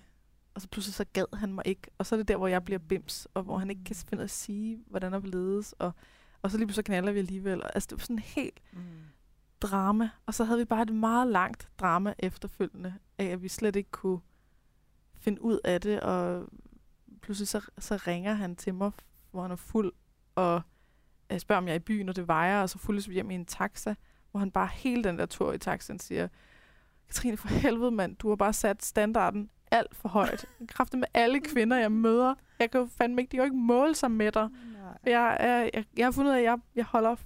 og 0.58 0.62
så 0.62 0.68
pludselig 0.68 0.94
så 0.94 1.04
gad 1.12 1.36
han 1.36 1.54
mig 1.54 1.62
ikke, 1.66 1.90
og 1.98 2.06
så 2.06 2.14
er 2.14 2.16
det 2.16 2.28
der, 2.28 2.36
hvor 2.36 2.46
jeg 2.46 2.64
bliver 2.64 2.78
bims, 2.78 3.28
og 3.34 3.42
hvor 3.42 3.58
han 3.58 3.70
ikke 3.70 3.84
kan 3.84 3.96
finde 3.96 4.22
at 4.22 4.30
sige, 4.30 4.84
hvordan 4.86 5.12
der 5.12 5.20
ledes, 5.20 5.72
og, 5.72 5.92
og 6.42 6.50
så 6.50 6.56
lige 6.56 6.66
pludselig 6.66 6.84
knaller 6.84 7.12
vi 7.12 7.18
alligevel, 7.18 7.62
og, 7.62 7.70
altså 7.74 7.86
det 7.86 7.98
var 7.98 8.02
sådan 8.02 8.18
helt 8.18 8.60
Mm. 8.72 8.80
drama, 9.60 10.10
og 10.26 10.34
så 10.34 10.44
havde 10.44 10.58
vi 10.58 10.64
bare 10.64 10.82
et 10.82 10.94
meget 10.94 11.28
langt 11.28 11.68
drama 11.78 12.14
efterfølgende, 12.18 12.94
af 13.18 13.24
at 13.24 13.42
vi 13.42 13.48
slet 13.48 13.76
ikke 13.76 13.90
kunne 13.90 14.20
finde 15.14 15.42
ud 15.42 15.58
af 15.64 15.80
det, 15.80 16.00
og 16.00 16.48
pludselig 17.20 17.48
så, 17.48 17.70
så 17.78 17.96
ringer 17.96 18.34
han 18.34 18.56
til 18.56 18.74
mig, 18.74 18.90
hvor 19.30 19.42
han 19.42 19.50
er 19.50 19.56
fuld, 19.56 19.92
og 20.34 20.62
jeg 21.30 21.40
spørger, 21.40 21.58
om 21.58 21.66
jeg 21.66 21.72
er 21.72 21.78
i 21.78 21.82
byen, 21.82 22.08
og 22.08 22.16
det 22.16 22.28
vejer, 22.28 22.62
og 22.62 22.70
så 22.70 22.78
fuldes 22.78 23.08
vi 23.08 23.14
hjem 23.14 23.30
i 23.30 23.34
en 23.34 23.46
taxa, 23.46 23.94
hvor 24.30 24.40
han 24.40 24.50
bare 24.50 24.68
hele 24.72 25.04
den 25.04 25.18
der 25.18 25.26
tur 25.26 25.52
i 25.52 25.58
taxaen 25.58 25.98
siger, 25.98 26.28
Katrine, 27.06 27.36
for 27.36 27.48
helvede 27.48 27.90
mand, 27.90 28.16
du 28.16 28.28
har 28.28 28.36
bare 28.36 28.52
sat 28.52 28.84
standarden 28.84 29.50
alt 29.70 29.96
for 29.96 30.08
højt. 30.08 30.44
Kræfter 30.68 30.98
med 30.98 31.08
alle 31.14 31.40
kvinder, 31.40 31.76
jeg 31.76 31.92
møder, 31.92 32.34
Jeg 32.58 32.70
kan 32.70 32.80
jo 32.80 32.88
fandme 32.98 33.20
ikke, 33.22 33.30
de 33.32 33.36
kan 33.36 33.40
jo 33.40 33.44
ikke 33.44 33.56
måle 33.56 33.94
sig 33.94 34.10
med 34.10 34.32
dig. 34.32 34.48
Nej. 34.72 35.12
Jeg, 35.12 35.36
jeg, 35.40 35.70
jeg, 35.74 35.84
jeg 35.96 36.06
har 36.06 36.10
fundet 36.12 36.30
ud 36.30 36.34
af, 36.36 36.38
at 36.40 36.44
jeg, 36.44 36.58
jeg 36.76 36.84
holder, 36.84 37.16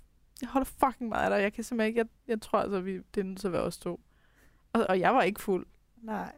jeg 0.40 0.48
holder 0.48 0.70
fucking 0.86 1.08
meget 1.08 1.24
af 1.24 1.30
dig. 1.30 1.42
Jeg 1.42 1.52
kan 1.52 1.64
simpelthen 1.64 1.88
ikke, 1.88 1.98
jeg, 1.98 2.06
jeg 2.28 2.40
tror 2.40 2.58
altså, 2.58 2.80
vi, 2.80 2.98
det 3.14 3.20
er 3.20 3.24
nødt 3.24 3.40
til 3.40 3.46
at 3.46 3.52
være 3.52 3.62
os 3.62 3.78
to. 3.78 4.00
Og, 4.72 4.86
og 4.88 5.00
jeg 5.00 5.14
var 5.14 5.22
ikke 5.22 5.40
fuld. 5.42 5.66
Nej. 6.02 6.32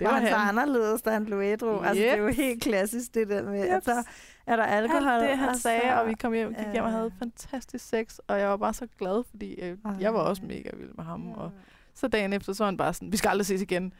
Det 0.00 0.06
var 0.06 0.12
var 0.12 0.20
han 0.20 0.28
så 0.28 0.34
anderledes, 0.36 1.02
da 1.02 1.10
han 1.10 1.24
blev 1.24 1.40
ædru. 1.40 1.76
Yep. 1.76 1.84
Altså, 1.84 2.02
det 2.02 2.10
er 2.10 2.16
jo 2.16 2.28
helt 2.28 2.62
klassisk, 2.62 3.14
det 3.14 3.28
der 3.28 3.42
med, 3.42 3.60
at 3.60 3.76
Yep. 3.76 3.84
så 3.84 4.04
er 4.46 4.56
der 4.56 4.62
alkohol. 4.64 5.08
Alt 5.08 5.28
det, 5.30 5.38
han 5.38 5.48
og 5.48 5.56
sagde, 5.56 6.00
og 6.00 6.08
vi 6.08 6.14
kom 6.14 6.32
hjem, 6.32 6.54
gik 6.54 6.66
hjem 6.72 6.84
og 6.84 6.90
havde 6.90 7.12
fantastisk 7.18 7.88
sex, 7.88 8.18
og 8.26 8.38
jeg 8.40 8.48
var 8.48 8.56
bare 8.56 8.74
så 8.74 8.86
glad, 8.98 9.24
fordi 9.30 9.54
øh, 9.54 9.78
jeg 10.00 10.14
var 10.14 10.20
også 10.20 10.44
mega 10.44 10.70
vild 10.76 10.90
med 10.96 11.04
ham. 11.04 11.32
Og 11.32 11.52
så 11.94 12.08
dagen 12.08 12.32
efter, 12.32 12.52
så 12.52 12.64
var 12.64 12.68
han 12.68 12.76
bare 12.76 12.94
sådan, 12.94 13.12
vi 13.12 13.16
skal 13.16 13.28
aldrig 13.28 13.46
ses 13.46 13.62
igen. 13.62 13.92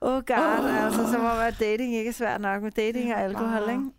Oh 0.00 0.22
god, 0.26 0.36
Åh. 0.58 0.64
oh. 0.64 0.84
altså 0.84 1.12
som 1.12 1.20
om, 1.20 1.38
at 1.38 1.56
dating 1.60 1.94
ikke 1.94 2.08
er 2.08 2.12
svært 2.12 2.40
nok 2.40 2.62
med 2.62 2.70
dating 2.70 3.08
Ja, 3.08 3.14
og 3.14 3.20
alkohol, 3.20 3.70
ikke? 3.70 3.90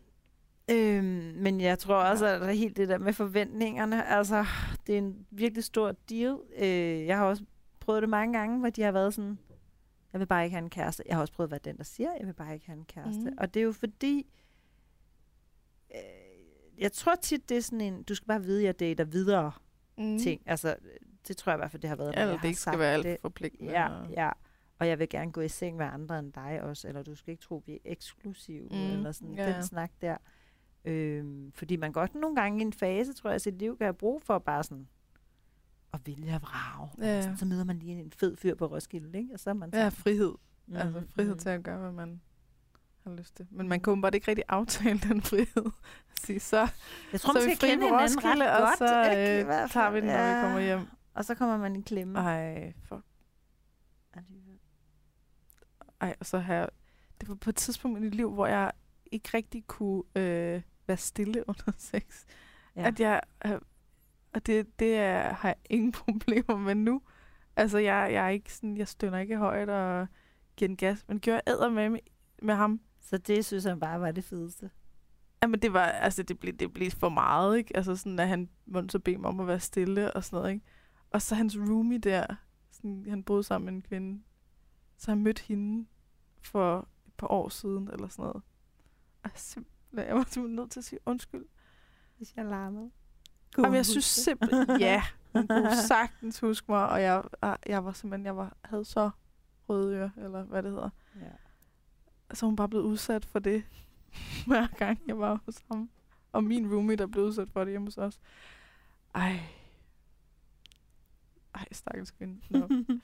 Øhm, 0.98 1.34
men 1.38 1.62
jeg 1.62 1.80
tror 1.80 1.96
også, 1.96 2.26
at 2.26 2.42
der 2.42 2.48
er 2.48 2.52
helt 2.52 2.78
det 2.78 2.90
der 2.90 2.98
med 2.98 3.14
forventningerne, 3.14 4.06
altså, 4.08 4.46
det 4.88 4.94
er 4.94 4.98
en 4.98 5.26
virkelig 5.32 5.64
stor 5.64 5.92
deal. 6.10 6.38
Øh, 6.60 7.06
jeg 7.06 7.18
har 7.18 7.26
også 7.26 7.44
prøvet 7.80 8.02
det 8.02 8.10
mange 8.10 8.38
gange, 8.38 8.60
hvor 8.60 8.70
de 8.70 8.82
har 8.82 8.92
været 8.92 9.14
sådan, 9.14 9.40
jeg 10.14 10.20
vil 10.20 10.26
bare 10.26 10.44
ikke 10.44 10.54
have 10.56 10.64
en 10.64 10.70
kæreste. 10.70 11.04
Jeg 11.08 11.16
har 11.16 11.22
også 11.22 11.34
prøvet 11.34 11.48
at 11.48 11.52
være 11.52 11.60
den, 11.64 11.78
der 11.78 11.84
siger, 11.84 12.10
jeg 12.20 12.28
vil 12.28 12.34
bare 12.34 12.54
ikke 12.54 12.66
have 12.66 12.78
en 12.78 12.86
kæreste. 12.86 13.22
Mm. 13.30 13.38
Og 13.38 13.54
det 13.54 13.60
er 13.60 13.64
jo 13.64 13.72
fordi, 13.72 14.26
øh, 15.96 16.00
jeg 16.82 16.92
tror 16.92 17.16
tit, 17.16 17.50
det 17.50 17.58
er 17.58 17.62
sådan 17.62 17.82
en, 17.82 18.04
du 18.04 18.16
skal 18.16 18.28
bare 18.28 18.44
vide, 18.44 18.60
at 18.60 18.66
jeg 18.66 18.80
dater 18.80 19.04
videre 19.04 19.52
Mm. 19.98 20.20
ting. 20.20 20.42
Altså, 20.46 20.76
det 21.28 21.38
tror 21.38 21.52
jeg 21.52 21.58
i 21.58 21.62
hvert 21.62 21.72
fald, 21.72 21.82
det 21.82 21.90
har 21.90 21.98
været, 21.98 22.16
jeg 22.16 22.28
det 22.28 22.40
har 22.40 22.48
ikke 22.48 22.60
skal 22.60 22.72
sagt 22.72 22.80
være 22.80 22.94
alt 22.94 23.06
det. 23.06 23.18
for 23.22 23.30
forpligtende. 23.30 23.72
Ja, 23.72 23.88
ja. 24.18 24.30
Og 24.80 24.88
jeg 24.88 25.00
vil 25.00 25.10
gerne 25.10 25.32
gå 25.32 25.42
i 25.42 25.48
seng 25.48 25.78
med 25.78 25.86
andre 25.86 26.20
end 26.20 26.34
dig 26.34 26.62
også, 26.64 26.88
eller 26.88 27.04
du 27.04 27.16
skal 27.16 27.32
ikke 27.32 27.44
tro, 27.44 27.64
vi 27.66 27.74
er 27.74 27.78
eksklusive, 27.86 28.64
Mm, 28.64 28.76
mm, 28.78 28.82
eller 28.92 29.12
sådan 29.12 29.34
ja. 29.34 29.54
den 29.54 29.64
snak 29.64 29.92
der. 30.02 30.18
Øhm, 30.86 31.52
fordi 31.56 31.76
man 31.76 31.92
godt 31.92 32.16
nogle 32.16 32.36
gange 32.36 32.60
i 32.60 32.62
en 32.62 32.74
fase, 32.74 33.14
tror 33.14 33.30
jeg, 33.30 33.36
i 33.36 33.40
sit 33.40 33.58
liv 33.60 33.78
kan 33.78 33.86
have 33.86 33.94
brug 33.94 34.22
for 34.22 34.40
bare 34.40 34.64
sådan 34.64 34.88
at 35.94 36.00
vælge 36.06 36.34
at 36.36 36.42
vrage. 36.42 36.90
Ja. 37.02 37.22
Så, 37.22 37.30
så 37.36 37.46
møder 37.46 37.64
man 37.64 37.80
lige 37.80 38.00
en 38.00 38.12
fed 38.12 38.36
fyr 38.38 38.56
på 38.56 38.66
Roskilde, 38.66 39.18
ikke? 39.18 39.34
Og 39.34 39.40
så 39.40 39.50
er 39.50 39.54
man 39.54 39.70
Ja, 39.74 39.78
sammen. 39.80 39.92
frihed. 39.92 40.34
Mm. 40.68 40.76
Altså 40.76 41.00
Mhm, 41.00 41.10
frihed 41.10 41.32
mhm. 41.32 41.40
til 41.40 41.50
at 41.50 41.64
gøre, 41.64 41.78
hvad 41.80 41.92
man 41.92 42.22
har 43.04 43.12
lyst 43.12 43.36
til. 43.36 43.48
Men 43.52 43.68
man 43.68 43.80
kunne 43.80 43.92
åbenbart 43.92 44.16
ikke 44.16 44.28
rigtig 44.28 44.44
aftale 44.48 45.00
den 45.00 45.22
frihed. 45.22 45.72
Sige, 46.24 46.40
så, 46.40 46.68
Jeg 47.12 47.22
tror, 47.22 47.34
så 47.34 47.40
man 47.40 47.50
vi 47.50 47.56
skal 47.56 47.68
fri 47.68 47.70
kende 47.70 47.86
hinanden 47.86 48.24
ret 48.24 48.52
og 48.62 48.68
godt, 48.68 48.78
så 48.78 48.86
øh, 48.86 49.70
tager 49.70 49.90
vi 49.92 50.00
den, 50.00 50.08
når 50.08 50.36
vi 50.36 50.42
kommer 50.42 50.60
hjem. 50.60 50.88
Og 51.14 51.26
så 51.26 51.36
kommer 51.36 51.58
man 51.58 51.76
i 51.76 51.82
klemme. 51.82 52.20
Ej, 52.20 52.74
fuck. 52.84 53.02
Ej, 56.02 56.16
og 56.20 56.26
så 56.26 56.40
har 56.40 56.54
jeg... 56.54 56.70
Det 57.22 57.30
var 57.30 57.36
på 57.36 57.50
et 57.50 57.56
tidspunkt 57.56 58.00
i 58.00 58.02
mit 58.02 58.16
liv, 58.16 58.34
hvor 58.34 58.48
jeg 58.48 58.72
ikke 59.12 59.30
rigtig 59.34 59.68
kunne 59.68 60.04
øh, 60.16 60.62
være 60.88 60.98
stille 60.98 61.44
under 61.50 61.72
sex. 61.78 62.26
Ja. 62.76 62.88
At 62.88 63.00
jeg... 63.00 63.22
Øh, 63.46 63.60
og 64.34 64.46
det, 64.46 64.80
det 64.80 64.96
er, 64.96 65.34
har 65.34 65.50
jeg 65.50 65.58
ingen 65.70 65.92
problemer 66.06 66.58
med 66.58 66.76
nu. 66.76 67.02
Altså, 67.56 67.78
jeg, 67.78 68.10
jeg 68.12 68.26
er 68.26 68.30
ikke 68.30 68.54
sådan... 68.54 68.78
Jeg 68.78 68.88
stønner 68.88 69.20
ikke 69.20 69.38
højt 69.38 69.70
og 69.70 70.08
giver 70.56 70.68
den 70.68 70.78
gas. 70.78 71.06
Men 71.08 71.22
jeg 71.26 71.42
æder 71.48 71.70
med, 71.70 72.00
med 72.42 72.56
ham. 72.56 72.82
Så 73.02 73.18
det 73.18 73.46
synes 73.46 73.64
han 73.64 73.80
bare 73.80 74.02
var 74.02 74.12
det 74.12 74.24
fedeste. 74.24 74.70
Jamen, 75.42 75.60
det 75.60 75.74
var, 75.74 75.86
altså, 75.86 76.24
det 76.24 76.40
blev, 76.40 76.54
det 76.54 76.74
blev 76.74 76.92
for 76.92 77.10
meget, 77.10 77.58
ikke? 77.58 77.78
Altså, 77.78 77.96
sådan, 77.96 78.20
at 78.20 78.28
han 78.28 78.50
måtte 78.66 78.90
så 78.90 79.00
bede 79.00 79.18
mig 79.18 79.30
om 79.30 79.40
at 79.40 79.48
være 79.48 79.60
stille 79.60 80.14
og 80.14 80.24
sådan 80.24 80.38
noget, 80.38 80.54
ikke? 80.54 80.66
Og 81.12 81.22
så 81.22 81.36
hans 81.36 81.58
roomie 81.58 81.98
der, 81.98 82.26
sådan, 82.72 83.06
han 83.10 83.24
boede 83.24 83.44
sammen 83.44 83.66
med 83.66 83.74
en 83.74 83.82
kvinde, 83.82 84.22
så 85.00 85.12
han 85.12 85.24
mødte 85.24 85.42
hende 85.42 85.88
for 86.42 86.88
et 87.08 87.14
par 87.18 87.28
år 87.28 87.50
siden, 87.50 87.90
eller 87.94 88.08
sådan 88.08 88.24
noget. 88.24 88.44
Og 89.24 89.30
simpelthen, 89.36 90.08
jeg 90.08 90.16
var 90.16 90.24
simpelthen 90.24 90.56
nødt 90.56 90.72
til 90.72 90.80
at 90.80 90.84
sige 90.84 91.00
undskyld. 91.06 91.46
Hvis 92.18 92.34
jeg 92.36 92.46
larmede. 92.46 92.92
Jamen, 93.58 93.74
jeg 93.76 93.86
synes 93.86 94.06
simpelthen, 94.06 94.80
ja, 94.80 95.04
hun 95.34 95.48
kunne 95.48 95.76
sagtens 95.88 96.40
huske 96.40 96.72
mig, 96.72 96.90
og 96.90 97.02
jeg, 97.02 97.24
jeg 97.66 97.86
var 97.86 97.92
simpelthen, 97.92 98.26
jeg 98.26 98.38
var, 98.38 98.58
havde 98.64 98.86
så 98.86 99.10
røde 99.70 99.96
ører, 99.96 100.10
eller 100.18 100.44
hvad 100.44 100.64
det 100.64 100.72
hedder. 100.72 100.90
Ja. 101.16 102.36
Så 102.36 102.46
hun 102.46 102.56
bare 102.56 102.70
blevet 102.70 102.84
udsat 102.84 103.26
for 103.26 103.40
det, 103.40 103.64
hver 104.48 104.68
gang 104.68 105.00
jeg 105.08 105.20
var 105.20 105.42
hos 105.46 105.64
ham. 105.72 105.90
Og 106.32 106.44
min 106.44 106.74
roomie, 106.74 106.96
der 106.96 107.08
blev 107.08 107.24
udsat 107.24 107.50
for 107.50 107.64
det 107.64 107.72
hjemme 107.72 107.88
hos 107.88 107.98
os. 107.98 108.20
Ej. 109.16 109.40
Ej, 111.56 111.66
stakkels 111.72 112.12
kvinde. 112.12 112.42
Nå. 112.50 112.70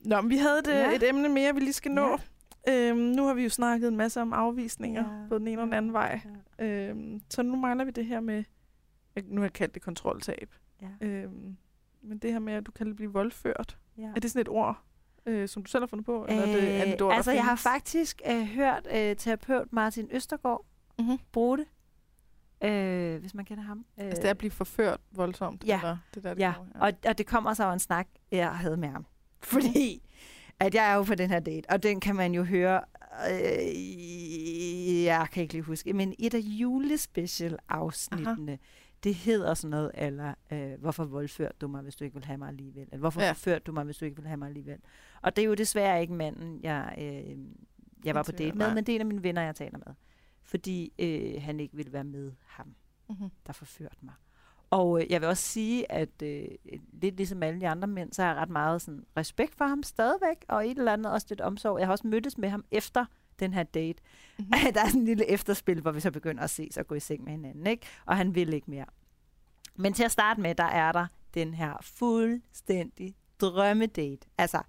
Nå, 0.00 0.20
men 0.20 0.30
vi 0.30 0.36
havde 0.36 0.58
et, 0.58 0.66
Ja. 0.66 0.78
ja. 0.90 0.96
et 0.96 1.08
emne 1.08 1.28
mere, 1.28 1.54
vi 1.54 1.60
lige 1.60 1.72
skal 1.72 1.90
nå. 1.92 2.18
Ja. 2.66 2.88
Øhm, 2.90 2.98
nu 2.98 3.26
har 3.26 3.34
vi 3.34 3.42
jo 3.42 3.48
snakket 3.50 3.88
en 3.88 3.96
masse 3.96 4.20
om 4.22 4.32
afvisninger 4.32 5.04
Ja. 5.14 5.20
ja. 5.22 5.28
på 5.28 5.38
den 5.38 5.48
ene 5.48 5.60
og 5.62 5.66
den 5.66 5.74
anden 5.74 5.92
vej. 5.92 6.20
Ja. 6.58 6.64
Øhm, 6.66 7.20
så 7.30 7.42
nu 7.42 7.56
mangler 7.56 7.84
vi 7.84 7.90
det 7.90 8.06
her 8.06 8.20
med, 8.20 8.44
nu 9.24 9.40
har 9.40 9.44
jeg 9.44 9.52
kaldt 9.52 9.74
det 9.74 9.82
kontroltab. 9.82 10.54
Ja. 10.82 11.06
Øhm, 11.06 11.56
men 12.02 12.18
det 12.18 12.32
her 12.32 12.38
med, 12.38 12.52
at 12.52 12.66
du 12.66 12.70
kan 12.72 12.96
blive 12.96 13.12
voldført. 13.12 13.78
Ja. 13.98 14.10
Er 14.16 14.20
det 14.20 14.30
sådan 14.30 14.40
et 14.40 14.48
ord, 14.48 14.82
øh, 15.26 15.48
som 15.48 15.62
du 15.64 15.70
selv 15.70 15.82
har 15.82 15.86
fundet 15.86 16.06
på? 16.06 16.26
eller 16.28 16.42
er 16.42 16.46
det, 16.46 16.80
er 16.80 16.84
det 16.84 16.94
et 16.94 17.02
ord, 17.02 17.14
altså, 17.14 17.32
jeg 17.32 17.44
har 17.44 17.56
faktisk 17.56 18.22
øh, 18.30 18.42
hørt 18.42 18.86
øh, 18.94 19.16
terapeut 19.16 19.72
Martin 19.72 20.08
Østergaard 20.10 20.64
Mhm. 20.98 21.18
bruge 21.32 21.58
det, 21.58 21.66
øh, 22.68 23.20
hvis 23.20 23.34
man 23.34 23.44
kender 23.44 23.64
ham. 23.64 23.84
Øh, 23.98 24.04
Altså 24.06 24.20
det 24.22 24.26
er 24.26 24.30
at 24.30 24.38
blive 24.38 24.50
forført 24.50 25.00
voldsomt? 25.12 25.64
ja. 25.66 25.78
Eller 25.78 25.96
det 26.14 26.22
der, 26.24 26.34
det 26.34 26.40
ja, 26.40 26.52
kommer, 26.56 26.72
og, 26.80 26.92
og 27.08 27.18
det 27.18 27.26
kommer 27.26 27.54
så 27.54 27.64
af 27.64 27.72
en 27.72 27.78
snak, 27.78 28.06
jeg 28.32 28.50
havde 28.50 28.76
med 28.76 28.88
ham. 28.88 29.06
Fordi 29.52 30.02
at 30.60 30.74
jeg 30.74 30.90
er 30.90 30.94
jo 30.94 31.02
på 31.02 31.14
den 31.14 31.30
her 31.30 31.40
date, 31.40 31.70
og 31.70 31.82
den 31.82 32.00
kan 32.00 32.16
man 32.16 32.34
jo 32.34 32.42
høre, 32.42 32.80
øh, 33.30 35.04
jeg 35.04 35.28
kan 35.32 35.42
ikke 35.42 35.54
lige 35.54 35.62
huske, 35.62 35.92
men 35.92 36.14
et 36.18 36.34
af 36.34 36.38
julespecial-afsnittene, 36.38 38.58
det 39.04 39.14
hedder 39.14 39.54
sådan 39.54 39.70
noget, 39.70 39.90
eller 39.94 40.34
øh, 40.52 40.80
hvorfor 40.80 41.04
voldførte 41.04 41.54
du 41.60 41.68
mig, 41.68 41.82
hvis 41.82 41.96
du 41.96 42.04
ikke 42.04 42.14
vil 42.14 42.24
have 42.24 42.38
mig 42.38 42.48
alligevel? 42.48 42.82
Eller 42.82 42.98
hvorfor 42.98 43.20
ja. 43.20 43.30
Forførte 43.30 43.64
du 43.64 43.72
mig, 43.72 43.84
hvis 43.84 43.96
du 43.96 44.04
ikke 44.04 44.16
vil 44.16 44.26
have 44.26 44.36
mig 44.36 44.48
alligevel? 44.48 44.78
Og 45.22 45.36
det 45.36 45.42
er 45.42 45.46
jo 45.46 45.54
desværre 45.54 46.00
ikke 46.00 46.12
manden, 46.12 46.60
jeg, 46.62 46.94
øh, 46.98 47.36
jeg 48.04 48.14
var 48.14 48.22
på 48.22 48.32
date 48.32 48.58
med, 48.58 48.74
men 48.74 48.84
det 48.84 48.92
er 48.92 48.96
en 48.96 49.00
af 49.00 49.06
mine 49.06 49.22
venner, 49.22 49.42
jeg 49.42 49.54
taler 49.54 49.78
med. 49.86 49.94
Fordi 50.42 50.92
øh, 50.98 51.42
han 51.42 51.60
ikke 51.60 51.76
ville 51.76 51.92
være 51.92 52.04
med 52.04 52.32
ham 52.46 52.74
mm-hmm. 53.08 53.30
der 53.46 53.52
forførte 53.52 53.96
mig. 54.02 54.14
Og 54.70 55.00
øh, 55.02 55.10
jeg 55.10 55.20
vil 55.20 55.28
også 55.28 55.42
sige, 55.42 55.92
at 55.92 56.22
øh, 56.22 56.48
lidt 56.92 57.16
ligesom 57.16 57.42
alle 57.42 57.60
de 57.60 57.68
andre 57.68 57.88
mænd, 57.88 58.12
så 58.12 58.22
har 58.22 58.28
jeg 58.28 58.36
ret 58.36 58.50
meget 58.50 58.82
sådan, 58.82 59.04
respekt 59.16 59.54
for 59.54 59.64
ham 59.64 59.82
stadigvæk, 59.82 60.44
og 60.48 60.66
et 60.66 60.78
eller 60.78 60.92
andet 60.92 61.12
også 61.12 61.26
lidt 61.30 61.40
omsorg. 61.40 61.78
Jeg 61.78 61.86
har 61.86 61.92
også 61.92 62.06
mødtes 62.06 62.38
med 62.38 62.48
ham 62.48 62.64
efter 62.70 63.04
den 63.40 63.54
her 63.54 63.62
date. 63.62 64.02
Mhm. 64.38 64.50
der 64.74 64.80
er 64.80 64.86
sådan 64.86 65.00
en 65.00 65.04
lille 65.04 65.30
efterspil, 65.30 65.80
hvor 65.80 65.90
vi 65.90 66.00
så 66.00 66.10
begynder 66.10 66.42
at 66.42 66.50
ses 66.50 66.76
og 66.76 66.86
gå 66.86 66.94
i 66.94 67.00
seng 67.00 67.24
med 67.24 67.32
hinanden, 67.32 67.66
ikke? 67.66 67.86
Og 68.06 68.16
han 68.16 68.34
vil 68.34 68.52
ikke 68.52 68.70
mere. 68.70 68.86
Men 69.76 69.92
til 69.92 70.04
at 70.04 70.12
starte 70.12 70.40
med, 70.40 70.54
der 70.54 70.64
er 70.64 70.92
der 70.92 71.06
den 71.34 71.54
her 71.54 71.72
fuldstændig 71.80 73.14
drømmedate. 73.40 74.26
Altså, 74.38 74.62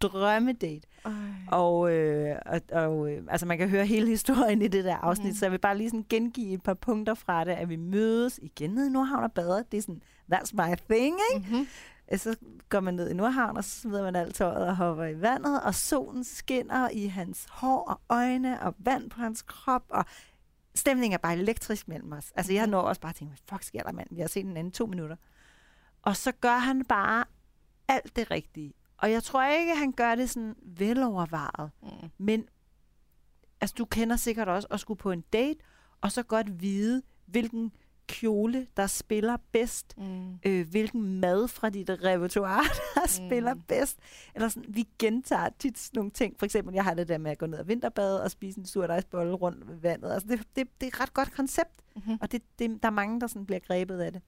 drømmedate. 0.00 0.88
Ej. 1.04 1.12
Og, 1.52 1.90
øh, 1.92 2.36
og, 2.46 2.60
og 2.72 3.10
øh, 3.12 3.22
altså 3.28 3.46
man 3.46 3.58
kan 3.58 3.68
høre 3.68 3.86
hele 3.86 4.06
historien 4.08 4.62
i 4.62 4.68
det 4.68 4.84
der 4.84 4.96
afsnit, 4.96 5.24
Mhm. 5.24 5.30
mm. 5.32 5.36
så 5.38 5.44
jeg 5.44 5.52
vil 5.52 5.58
bare 5.58 5.78
lige 5.78 5.90
sådan 5.90 6.06
gengive 6.08 6.52
et 6.54 6.62
par 6.62 6.74
punkter 6.74 7.14
fra 7.14 7.44
det, 7.44 7.50
at 7.52 7.68
vi 7.68 7.76
mødes 7.76 8.40
igen 8.42 8.70
nede 8.70 8.86
i 8.86 8.90
Nordhavn 8.90 9.24
og 9.24 9.32
bader. 9.32 9.62
Det 9.62 9.78
er 9.78 9.82
sådan, 9.82 10.02
that's 10.34 10.50
my 10.54 10.74
thing, 10.90 11.18
ikke? 11.34 11.48
Mm-hmm. 11.50 11.66
Så 12.16 12.36
går 12.68 12.80
man 12.80 12.94
ned 12.94 13.10
i 13.10 13.14
Nordhavn, 13.14 13.56
og 13.56 13.64
så 13.64 13.80
smider 13.80 14.02
man 14.02 14.16
alt 14.16 14.34
tøjet 14.34 14.66
og 14.68 14.76
hopper 14.76 15.04
i 15.04 15.20
vandet, 15.20 15.62
og 15.62 15.74
solen 15.74 16.24
skinner 16.24 16.88
i 16.88 17.06
hans 17.06 17.46
hår 17.50 17.80
og 17.88 18.00
øjne, 18.16 18.62
og 18.62 18.74
vand 18.78 19.10
på 19.10 19.20
hans 19.20 19.42
krop, 19.42 19.82
og 19.88 20.04
stemningen 20.74 21.14
er 21.14 21.18
bare 21.18 21.36
elektrisk 21.36 21.88
mellem 21.88 22.12
os. 22.12 22.32
Altså 22.36 22.52
jeg 22.52 22.66
når 22.66 22.80
også 22.80 23.00
bare 23.00 23.10
at 23.10 23.16
tænke, 23.16 23.30
hvad 23.30 23.38
fuck 23.58 23.62
sker 23.62 23.82
der, 23.82 23.92
mand? 23.92 24.08
Vi 24.10 24.20
har 24.20 24.28
set 24.28 24.44
den 24.44 24.56
anden 24.56 24.72
to 24.72 24.86
minutter. 24.86 25.16
Og 26.02 26.16
så 26.16 26.32
gør 26.32 26.56
han 26.58 26.84
bare 26.84 27.24
alt 27.88 28.16
det 28.16 28.30
rigtige. 28.30 28.72
Og 29.04 29.10
jeg 29.10 29.22
tror 29.22 29.44
ikke, 29.46 29.74
han 29.76 29.92
gør 29.92 30.14
det 30.14 30.30
sådan 30.30 30.54
velovervejet. 30.62 31.70
Mm. 31.82 31.88
Men 32.18 32.44
altså, 33.60 33.74
du 33.78 33.84
kender 33.84 34.16
sikkert 34.16 34.48
også 34.48 34.68
at 34.70 34.80
skulle 34.80 34.98
på 34.98 35.10
en 35.10 35.20
date, 35.32 35.58
og 36.00 36.12
så 36.12 36.22
godt 36.22 36.60
vide, 36.62 37.02
hvilken 37.26 37.72
kjole, 38.06 38.66
der 38.76 38.86
spiller 38.86 39.36
bedst, 39.52 39.94
Mm. 39.98 40.34
øh, 40.46 40.68
hvilken 40.70 41.20
mad 41.20 41.48
fra 41.48 41.70
dit 41.70 41.90
repertoire, 41.90 42.64
der 42.94 43.06
spiller 43.08 43.54
Mm. 43.54 43.60
bedst. 43.68 43.98
Eller 44.34 44.48
sådan, 44.48 44.74
vi 44.74 44.88
gentager 44.98 45.48
tit 45.58 45.78
sådan 45.78 45.98
nogle 45.98 46.10
ting. 46.10 46.38
For 46.38 46.44
eksempel, 46.46 46.74
jeg 46.74 46.84
har 46.84 46.94
det 46.94 47.08
der 47.08 47.18
med 47.18 47.30
at 47.30 47.38
gå 47.38 47.46
ned 47.46 47.58
og 47.58 47.68
vinterbade 47.68 48.22
og 48.22 48.30
spise 48.30 48.58
en 48.58 48.66
surdejsbolle 48.66 49.32
rundt 49.34 49.68
ved 49.68 49.76
vandet. 49.76 50.12
Altså, 50.12 50.28
det, 50.28 50.38
det, 50.56 50.68
det 50.80 50.86
er 50.86 50.90
et 50.90 51.00
ret 51.00 51.14
godt 51.14 51.32
koncept, 51.32 51.70
Mm-hmm. 51.96 52.18
og 52.20 52.32
det, 52.32 52.42
det, 52.58 52.82
der 52.82 52.88
er 52.88 52.92
mange, 52.92 53.20
der 53.20 53.26
sådan 53.26 53.46
bliver 53.46 53.58
grebet 53.60 54.00
af 54.00 54.12
det. 54.12 54.22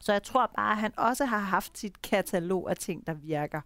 Så 0.00 0.12
jeg 0.12 0.22
tror 0.22 0.50
bare, 0.56 0.72
at 0.72 0.78
han 0.78 0.92
også 0.96 1.24
har 1.24 1.38
haft 1.38 1.78
sit 1.78 2.02
katalog 2.02 2.70
af 2.70 2.76
ting, 2.76 3.06
der 3.06 3.14
virker 3.14 3.60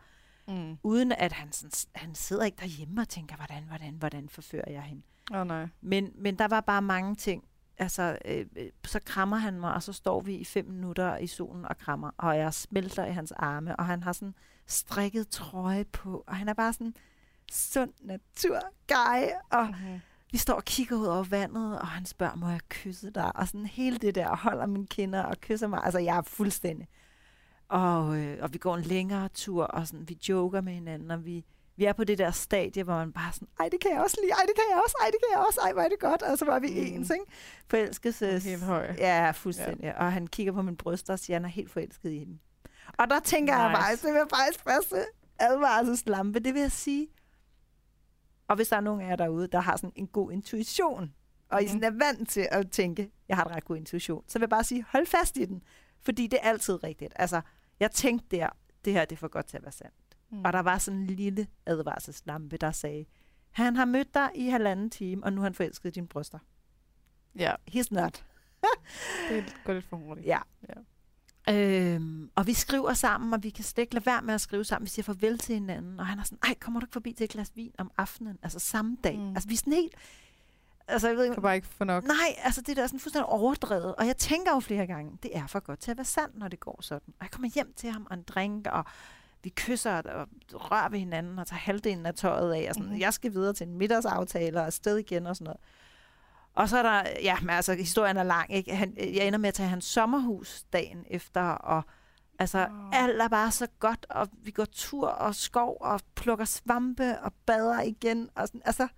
Mm. 0.49 0.79
uden 0.83 1.13
at 1.13 1.33
han, 1.33 1.53
sådan, 1.53 1.71
han 1.95 2.15
sidder 2.15 2.45
ikke 2.45 2.57
derhjemme 2.61 3.01
og 3.01 3.09
tænker, 3.09 3.37
hvordan, 3.37 3.63
hvordan, 3.65 3.95
hvordan 3.95 4.29
forfører 4.29 4.71
jeg 4.71 4.83
hende. 4.83 5.03
Oh, 5.35 5.47
nej. 5.47 5.69
Men, 5.81 6.13
men 6.15 6.39
der 6.39 6.49
var 6.49 6.61
bare 6.61 6.83
mange 6.83 7.15
ting. 7.15 7.45
Altså, 7.79 8.19
øh, 8.25 8.47
øh, 8.57 8.69
så 8.85 9.01
krammer 9.05 9.37
han 9.37 9.61
mig, 9.61 9.75
og 9.75 9.83
så 9.83 9.93
står 9.93 10.21
vi 10.21 10.35
i 10.35 10.45
fem 10.45 10.65
minutter 10.67 11.17
i 11.17 11.27
solen 11.27 11.65
og 11.65 11.79
krammer, 11.79 12.11
og 12.19 12.39
jeg 12.39 12.55
smelter 12.55 13.05
i 13.05 13.13
hans 13.13 13.33
arme, 13.33 13.77
og 13.77 13.87
han 13.87 14.03
har 14.03 14.13
sådan 14.13 14.35
strikket 14.67 15.29
trøje 15.29 15.85
på, 15.85 16.25
og 16.27 16.37
han 16.37 16.49
er 16.49 16.55
bare 16.55 16.73
sådan 16.73 16.95
sund 17.53 17.93
natur 18.01 18.61
guy, 18.89 19.29
og 19.51 19.67
Mm-hmm. 19.67 20.01
Vi 20.33 20.39
står 20.39 20.55
og 20.55 20.65
kigger 20.65 20.97
ud 20.97 21.07
over 21.07 21.23
vandet, 21.23 21.81
og 21.81 21.87
han 21.87 22.07
spørger, 22.07 22.37
må 22.37 22.49
jeg 22.49 22.61
kysse 22.69 23.11
dig? 23.11 23.37
Og 23.37 23.49
sådan 23.49 23.67
hele 23.67 23.99
det 23.99 24.15
der, 24.15 24.29
og 24.29 24.39
holder 24.39 24.67
mine 24.67 24.87
kinder 24.87 25.23
og 25.23 25.41
kysser 25.41 25.67
mig. 25.67 25.81
Altså, 25.85 25.99
jeg 25.99 26.17
er 26.17 26.23
fuldstændig. 26.23 26.89
Og, 27.69 28.19
øh, 28.19 28.39
og 28.43 28.53
vi 28.53 28.59
går 28.59 28.77
en 28.77 28.83
længere 28.83 29.29
tur, 29.29 29.65
og 29.65 29.87
sådan, 29.87 30.09
vi 30.09 30.19
joker 30.29 30.61
med 30.61 30.73
hinanden, 30.73 31.11
og 31.11 31.25
vi, 31.25 31.45
vi 31.77 31.85
er 31.85 31.93
på 31.93 32.05
det 32.05 32.19
der 32.19 32.31
stadie, 32.31 32.83
hvor 32.83 32.95
man 32.95 33.13
bare 33.13 33.33
sådan, 33.33 33.49
ej, 33.61 33.69
det 33.69 33.81
kan 33.81 33.91
jeg 33.91 34.01
også 34.01 34.19
lide, 34.23 34.33
ej, 34.33 34.43
det 34.47 34.55
kan 34.55 34.65
jeg 34.71 34.81
også, 34.85 34.97
ej, 35.01 35.07
det 35.07 35.19
kan 35.21 35.39
jeg 35.39 35.47
også, 35.47 35.61
ej, 35.61 35.73
hvor 35.73 35.83
er 35.83 35.89
det 35.89 35.99
godt. 35.99 36.23
Og 36.23 36.39
så 36.39 36.45
var 36.45 36.59
vi 36.59 36.69
mm. 36.69 36.77
ens, 36.77 37.11
ikke? 37.11 37.25
Forelskelses. 37.71 38.45
Helt 38.45 38.63
høj. 38.63 38.95
Ja, 38.99 39.31
fuldstændig. 39.31 39.85
Ja. 39.85 40.05
Og 40.05 40.13
han 40.13 40.27
kigger 40.27 40.53
på 40.53 40.63
min 40.63 40.77
bryst 40.77 41.11
og 41.11 41.19
siger, 41.19 41.37
han 41.37 41.45
er 41.45 41.49
helt 41.49 41.71
forelsket 41.71 42.11
i 42.11 42.19
hende. 42.19 42.39
Og 42.99 43.11
der 43.11 43.21
tænker 43.21 43.55
nice. 43.55 43.63
jeg 43.63 43.77
faktisk, 43.77 44.03
det 44.03 44.13
vil 44.13 44.23
faktisk 44.35 44.65
første 44.65 45.05
advarselslampe, 45.39 46.41
det 46.41 46.55
vil 46.55 46.61
jeg 46.61 46.73
sige. 46.73 47.09
Og 48.53 48.57
hvis 48.57 48.69
der 48.69 48.77
er 48.77 48.81
nogen 48.81 49.01
af 49.01 49.09
jer 49.09 49.17
derude, 49.17 49.47
der 49.47 49.61
har 49.61 49.77
sådan 49.77 49.93
en 49.97 50.07
god 50.07 50.33
intuition, 50.33 51.15
og 51.49 51.63
I 51.63 51.69
sådan 51.69 51.85
er 51.85 51.91
vant 51.91 52.29
til 52.29 52.49
at 52.51 52.71
tænke, 52.71 53.11
jeg 53.29 53.37
har 53.37 53.45
en 53.45 53.51
ret 53.51 53.65
god 53.65 53.77
intuition, 53.77 54.25
så 54.29 54.39
vil 54.39 54.43
jeg 54.43 54.51
bare 54.51 54.65
sige, 54.65 54.85
hold 54.89 55.07
fast 55.07 55.37
i 55.37 55.45
den. 55.45 55.63
Fordi 56.01 56.27
det 56.27 56.39
er 56.43 56.49
altid 56.49 56.85
rigtigt. 56.85 57.13
Altså, 57.17 57.41
jeg 57.81 57.91
tænkte 57.91 58.37
der, 58.37 58.49
det 58.85 58.93
her 58.93 59.05
det 59.05 59.17
er 59.17 59.19
for 59.19 59.29
godt 59.29 59.47
til 59.47 59.57
at 59.57 59.63
være 59.63 59.73
sandt. 59.73 59.95
Mm. 60.31 60.45
Og 60.45 60.53
der 60.53 60.61
var 60.61 60.79
sådan 60.79 61.01
en 61.01 61.07
lille 61.07 61.47
advarselslampe, 61.67 62.57
der 62.57 62.73
sagde, 62.73 63.05
han 63.51 63.77
har 63.77 63.85
mødt 63.85 64.15
dig 64.15 64.31
i 64.35 64.49
halvanden 64.49 64.91
time, 64.91 65.25
og 65.25 65.33
nu 65.33 65.41
har 65.41 65.47
han 65.47 65.55
forelsket 65.55 65.89
i 65.89 65.93
dine 65.93 66.09
bryster. 66.09 66.39
Ja. 67.39 67.55
He's 67.71 67.89
not. 67.91 68.25
det 69.29 69.57
går 69.65 69.73
lidt 69.73 69.85
for 69.85 69.97
hurtigt. 69.97 70.27
Ja. 70.27 70.39
ja. 70.69 70.75
Øhm, 71.49 72.31
og 72.35 72.47
vi 72.47 72.55
skriver 72.55 72.95
sammen, 72.95 73.35
og 73.35 73.43
vi 73.43 73.51
kan 73.51 73.65
slet 73.65 73.83
ikke 73.83 73.95
lade 73.95 74.07
være 74.07 74.23
med 74.23 74.35
at 74.35 74.41
skrive 74.41 74.65
sammen. 74.65 74.85
Vi 74.85 74.91
siger 74.91 75.05
farvel 75.05 75.39
til 75.39 75.55
hinanden, 75.55 76.01
og 76.01 76.07
han 76.07 76.19
er 76.19 76.23
sådan, 76.23 76.39
ej, 76.43 76.55
kommer 76.61 76.81
du 76.81 76.85
ikke 76.85 76.93
forbi 76.93 77.13
til 77.13 77.25
et 77.25 77.31
glas 77.31 77.53
vin 77.55 77.73
om 77.79 77.91
aftenen? 77.99 78.39
Altså 78.43 78.59
samme 78.59 78.97
dag. 79.05 79.19
Mm. 79.19 79.29
Altså 79.29 79.49
vi 79.49 79.55
er 79.55 79.59
sådan 79.59 79.73
helt... 79.73 79.95
Altså, 80.89 81.09
jeg 81.09 81.17
ved 81.17 81.25
ikke, 81.25 81.35
kan 81.35 81.43
bare 81.43 81.57
ikke 81.57 81.67
få 81.67 81.85
nok. 81.85 82.05
Nej, 82.05 82.17
altså 82.39 82.61
det 82.61 82.77
der 82.77 82.83
er 82.83 82.87
sådan 82.87 83.01
fuldstændig 83.01 83.27
overdrevet. 83.27 83.95
Og 83.95 84.07
jeg 84.07 84.17
tænker 84.17 84.53
jo 84.55 84.61
flere 84.61 84.87
gange, 84.87 85.19
det 85.23 85.37
er 85.37 85.47
for 85.47 85.61
godt 85.61 85.79
til 85.79 85.91
at 85.91 85.97
være 85.97 86.05
sandt, 86.05 86.39
når 86.39 86.49
det 86.49 86.61
går 86.61 86.79
sådan. 86.83 87.15
Og 87.19 87.23
jeg 87.23 87.31
kommer 87.31 87.49
hjem 87.55 87.73
til 87.77 87.91
ham 87.91 88.07
og 88.11 88.17
en 88.17 88.23
drink, 88.23 88.67
og 88.67 88.85
vi 89.43 89.53
kysser 89.57 89.93
og 89.93 90.29
rører 90.53 90.89
ved 90.89 90.99
hinanden 90.99 91.39
og 91.39 91.47
tager 91.47 91.61
halvdelen 91.61 92.07
af 92.07 92.15
tøjet 92.15 92.53
af. 92.53 92.67
Og 92.69 92.75
sådan, 92.75 92.91
mm. 92.91 92.99
Jeg 92.99 93.15
skal 93.15 93.33
videre 93.33 93.53
til 93.53 93.69
en 93.69 93.79
middagsaftale 93.79 94.61
og 94.61 94.67
afsted 94.67 94.97
igen 94.97 95.27
og 95.27 95.37
sådan 95.37 95.45
noget. 95.45 95.61
Og 96.55 96.69
så 96.69 96.79
er 96.79 96.83
der, 96.83 97.11
ja, 97.23 97.41
men 97.41 97.51
altså, 97.51 97.75
historien 97.75 98.17
er 98.17 98.23
lang, 98.23 98.53
ikke? 98.53 98.77
Han, 98.77 98.95
jeg 98.99 99.27
ender 99.27 99.39
med 99.39 99.49
at 99.49 99.55
tage 99.55 99.69
hans 99.69 99.85
sommerhus 99.85 100.63
dagen 100.73 101.05
efter, 101.11 101.43
og 101.43 101.83
altså, 102.39 102.59
oh. 102.59 102.91
alt 102.93 103.23
er 103.23 103.29
bare 103.29 103.51
så 103.51 103.67
godt, 103.79 104.07
og 104.11 104.29
vi 104.33 104.51
går 104.51 104.65
tur 104.65 105.09
og 105.09 105.35
skov, 105.35 105.77
og 105.81 106.01
plukker 106.15 106.45
svampe, 106.45 107.21
og 107.21 107.33
bader 107.47 107.81
igen, 107.81 108.31
og 108.35 108.47
sådan, 108.49 108.63
altså, 108.65 108.89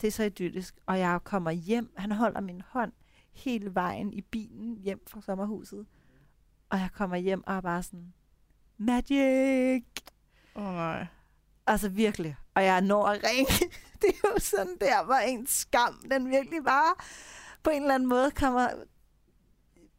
det 0.00 0.06
er 0.06 0.12
så 0.12 0.22
idyllisk. 0.22 0.74
Og 0.86 0.98
jeg 0.98 1.20
kommer 1.24 1.50
hjem, 1.50 1.92
han 1.96 2.12
holder 2.12 2.40
min 2.40 2.62
hånd 2.68 2.92
hele 3.32 3.74
vejen 3.74 4.12
i 4.12 4.20
bilen 4.20 4.76
hjem 4.76 5.02
fra 5.06 5.20
sommerhuset, 5.20 5.86
og 6.70 6.78
jeg 6.78 6.88
kommer 6.92 7.16
hjem 7.16 7.46
og 7.46 7.54
er 7.54 7.60
bare 7.60 7.82
sådan, 7.82 8.12
magic! 8.78 9.84
Åh 10.54 10.64
oh, 10.64 10.74
nej. 10.74 11.06
Altså 11.66 11.88
virkelig. 11.88 12.36
Og 12.54 12.64
jeg 12.64 12.80
når 12.80 13.06
at 13.06 13.20
ringe. 13.30 13.52
det 14.02 14.08
er 14.08 14.28
jo 14.34 14.38
sådan 14.38 14.76
der, 14.80 15.04
hvor 15.04 15.14
en 15.14 15.46
skam, 15.46 16.00
den 16.10 16.30
virkelig 16.30 16.64
bare 16.64 16.94
på 17.62 17.70
en 17.70 17.82
eller 17.82 17.94
anden 17.94 18.08
måde 18.08 18.30
kommer 18.30 18.68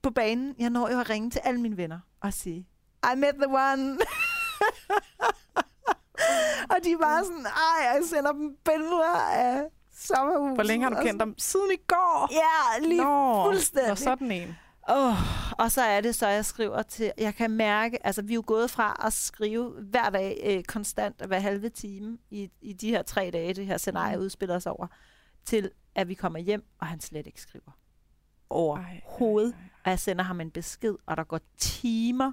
på 0.01 0.09
banen. 0.09 0.55
Jeg 0.59 0.69
når 0.69 0.89
jo 0.89 0.99
at 0.99 1.09
ringe 1.09 1.29
til 1.29 1.41
alle 1.43 1.61
mine 1.61 1.77
venner 1.77 1.99
og 2.21 2.33
sige, 2.33 2.67
I 3.13 3.17
met 3.17 3.35
the 3.35 3.47
one. 3.47 3.97
og 6.71 6.77
de 6.83 6.91
er 6.91 6.97
bare 6.97 7.25
sådan, 7.25 7.45
ej, 7.45 7.85
jeg 7.93 8.01
sender 8.09 8.31
dem 8.31 8.55
billeder 8.65 9.15
af 9.31 9.63
sommerhuset. 9.95 10.55
Hvor 10.55 10.63
længe 10.63 10.83
har 10.83 10.89
du 10.95 11.01
kendt 11.01 11.19
dem? 11.19 11.35
Siden 11.37 11.71
i 11.71 11.81
går? 11.87 12.29
Ja, 12.31 12.79
lige 12.87 13.03
Nå, 13.03 13.43
fuldstændig. 13.45 13.91
Og 13.91 13.97
sådan 13.97 14.31
en. 14.31 14.57
Oh, 14.89 15.15
og 15.59 15.71
så 15.71 15.81
er 15.81 16.01
det 16.01 16.15
så, 16.15 16.27
jeg 16.27 16.45
skriver 16.45 16.81
til, 16.81 17.11
jeg 17.17 17.35
kan 17.35 17.51
mærke, 17.51 18.05
altså 18.05 18.21
vi 18.21 18.33
er 18.33 18.35
jo 18.35 18.43
gået 18.47 18.71
fra 18.71 19.01
at 19.05 19.13
skrive 19.13 19.69
hver 19.69 20.09
dag 20.09 20.41
øh, 20.45 20.63
konstant 20.63 21.25
hver 21.25 21.39
halve 21.39 21.69
time 21.69 22.17
i, 22.29 22.51
i 22.61 22.73
de 22.73 22.89
her 22.89 23.01
tre 23.01 23.29
dage, 23.33 23.53
det 23.53 23.65
her 23.65 23.77
scenarie 23.77 24.17
mm. 24.17 24.23
udspiller 24.23 24.59
sig 24.59 24.71
over, 24.71 24.87
til 25.45 25.71
at 25.95 26.07
vi 26.07 26.13
kommer 26.13 26.39
hjem, 26.39 26.63
og 26.79 26.87
han 26.87 26.99
slet 26.99 27.27
ikke 27.27 27.41
skriver 27.41 27.71
overhovedet. 28.49 29.55
Og 29.83 29.89
jeg 29.89 29.99
sender 29.99 30.23
ham 30.23 30.41
en 30.41 30.51
besked, 30.51 30.95
og 31.05 31.17
der 31.17 31.23
går 31.23 31.39
timer, 31.57 32.31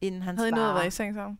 inden 0.00 0.22
han 0.22 0.36
Havde 0.38 0.50
svarer. 0.50 0.60
Havde 0.60 0.72
I 0.72 0.74
noget 0.74 0.86
at 0.86 0.92
seng 0.92 1.14
sammen? 1.14 1.38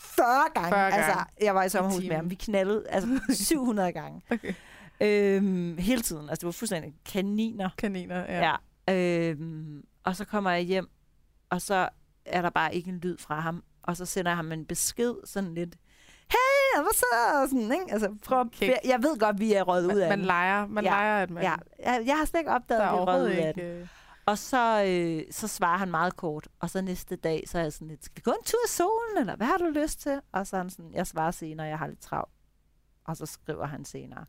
40 0.00 0.26
gange. 0.54 0.68
40 0.68 0.80
gange. 0.80 0.96
Altså, 0.96 1.24
jeg 1.40 1.54
var 1.54 1.62
i 1.62 1.68
sommerhus 1.68 2.02
med 2.02 2.16
ham. 2.16 2.30
Vi 2.30 2.34
knaldede 2.34 2.88
altså 2.88 3.20
700 3.44 3.92
gange. 3.92 4.22
Okay. 4.30 4.54
Øhm, 5.00 5.78
hele 5.78 6.02
tiden. 6.02 6.28
Altså, 6.28 6.40
det 6.40 6.46
var 6.46 6.52
fuldstændig 6.52 6.94
kaniner. 7.04 7.70
Kaniner, 7.78 8.18
ja. 8.18 8.40
ja. 8.40 8.56
Øhm, 8.90 9.84
og 10.04 10.16
så 10.16 10.24
kommer 10.24 10.50
jeg 10.50 10.62
hjem, 10.62 10.90
og 11.50 11.62
så 11.62 11.88
er 12.24 12.42
der 12.42 12.50
bare 12.50 12.74
ikke 12.74 12.90
en 12.90 12.98
lyd 12.98 13.18
fra 13.18 13.40
ham. 13.40 13.64
Og 13.82 13.96
så 13.96 14.06
sender 14.06 14.30
jeg 14.30 14.36
ham 14.36 14.52
en 14.52 14.66
besked, 14.66 15.14
sådan 15.24 15.54
lidt, 15.54 15.76
hey, 16.30 16.82
hvad 16.82 16.94
så? 16.94 17.50
Sådan, 17.50 17.72
ikke? 17.72 17.92
Altså, 17.92 18.16
prøv, 18.24 18.40
okay. 18.40 18.74
jeg 18.84 19.02
ved 19.02 19.18
godt, 19.18 19.40
vi 19.40 19.52
er 19.52 19.62
røget 19.62 19.94
ud 19.94 19.98
af 19.98 20.08
Man 20.08 20.26
leger, 20.26 20.66
man 20.66 20.84
ja, 20.84 20.90
leger, 20.90 21.22
at 21.22 21.30
man... 21.30 21.42
Ja, 21.42 21.54
jeg, 21.78 22.02
jeg 22.06 22.18
har 22.18 22.24
slet 22.24 22.40
ikke 22.40 22.50
opdaget, 22.50 22.82
at 22.82 22.92
vi 22.92 22.98
er 22.98 23.06
røget 23.06 23.30
ud 23.30 23.36
af 23.36 23.54
det. 23.54 23.62
Øh, 23.62 23.88
og 24.26 24.38
så, 24.38 24.84
øh, 24.86 25.32
så 25.32 25.48
svarer 25.48 25.78
han 25.78 25.90
meget 25.90 26.16
kort. 26.16 26.48
Og 26.60 26.70
så 26.70 26.82
næste 26.82 27.16
dag, 27.16 27.44
så 27.46 27.58
er 27.58 27.62
jeg 27.62 27.72
sådan 27.72 27.88
lidt, 27.88 28.04
skal 28.04 28.16
vi 28.16 28.22
gå 28.22 28.30
en 28.30 28.44
tur 28.44 28.58
i 28.66 28.68
solen, 28.68 29.18
eller 29.20 29.36
hvad 29.36 29.46
har 29.46 29.58
du 29.58 29.64
lyst 29.64 30.00
til? 30.00 30.20
Og 30.32 30.46
så 30.46 30.56
han 30.56 30.70
sådan, 30.70 30.92
jeg 30.94 31.06
svarer 31.06 31.30
senere, 31.30 31.66
jeg 31.66 31.78
har 31.78 31.86
lidt 31.86 32.00
travlt. 32.00 32.32
Og 33.04 33.16
så 33.16 33.26
skriver 33.26 33.66
han 33.66 33.84
senere, 33.84 34.24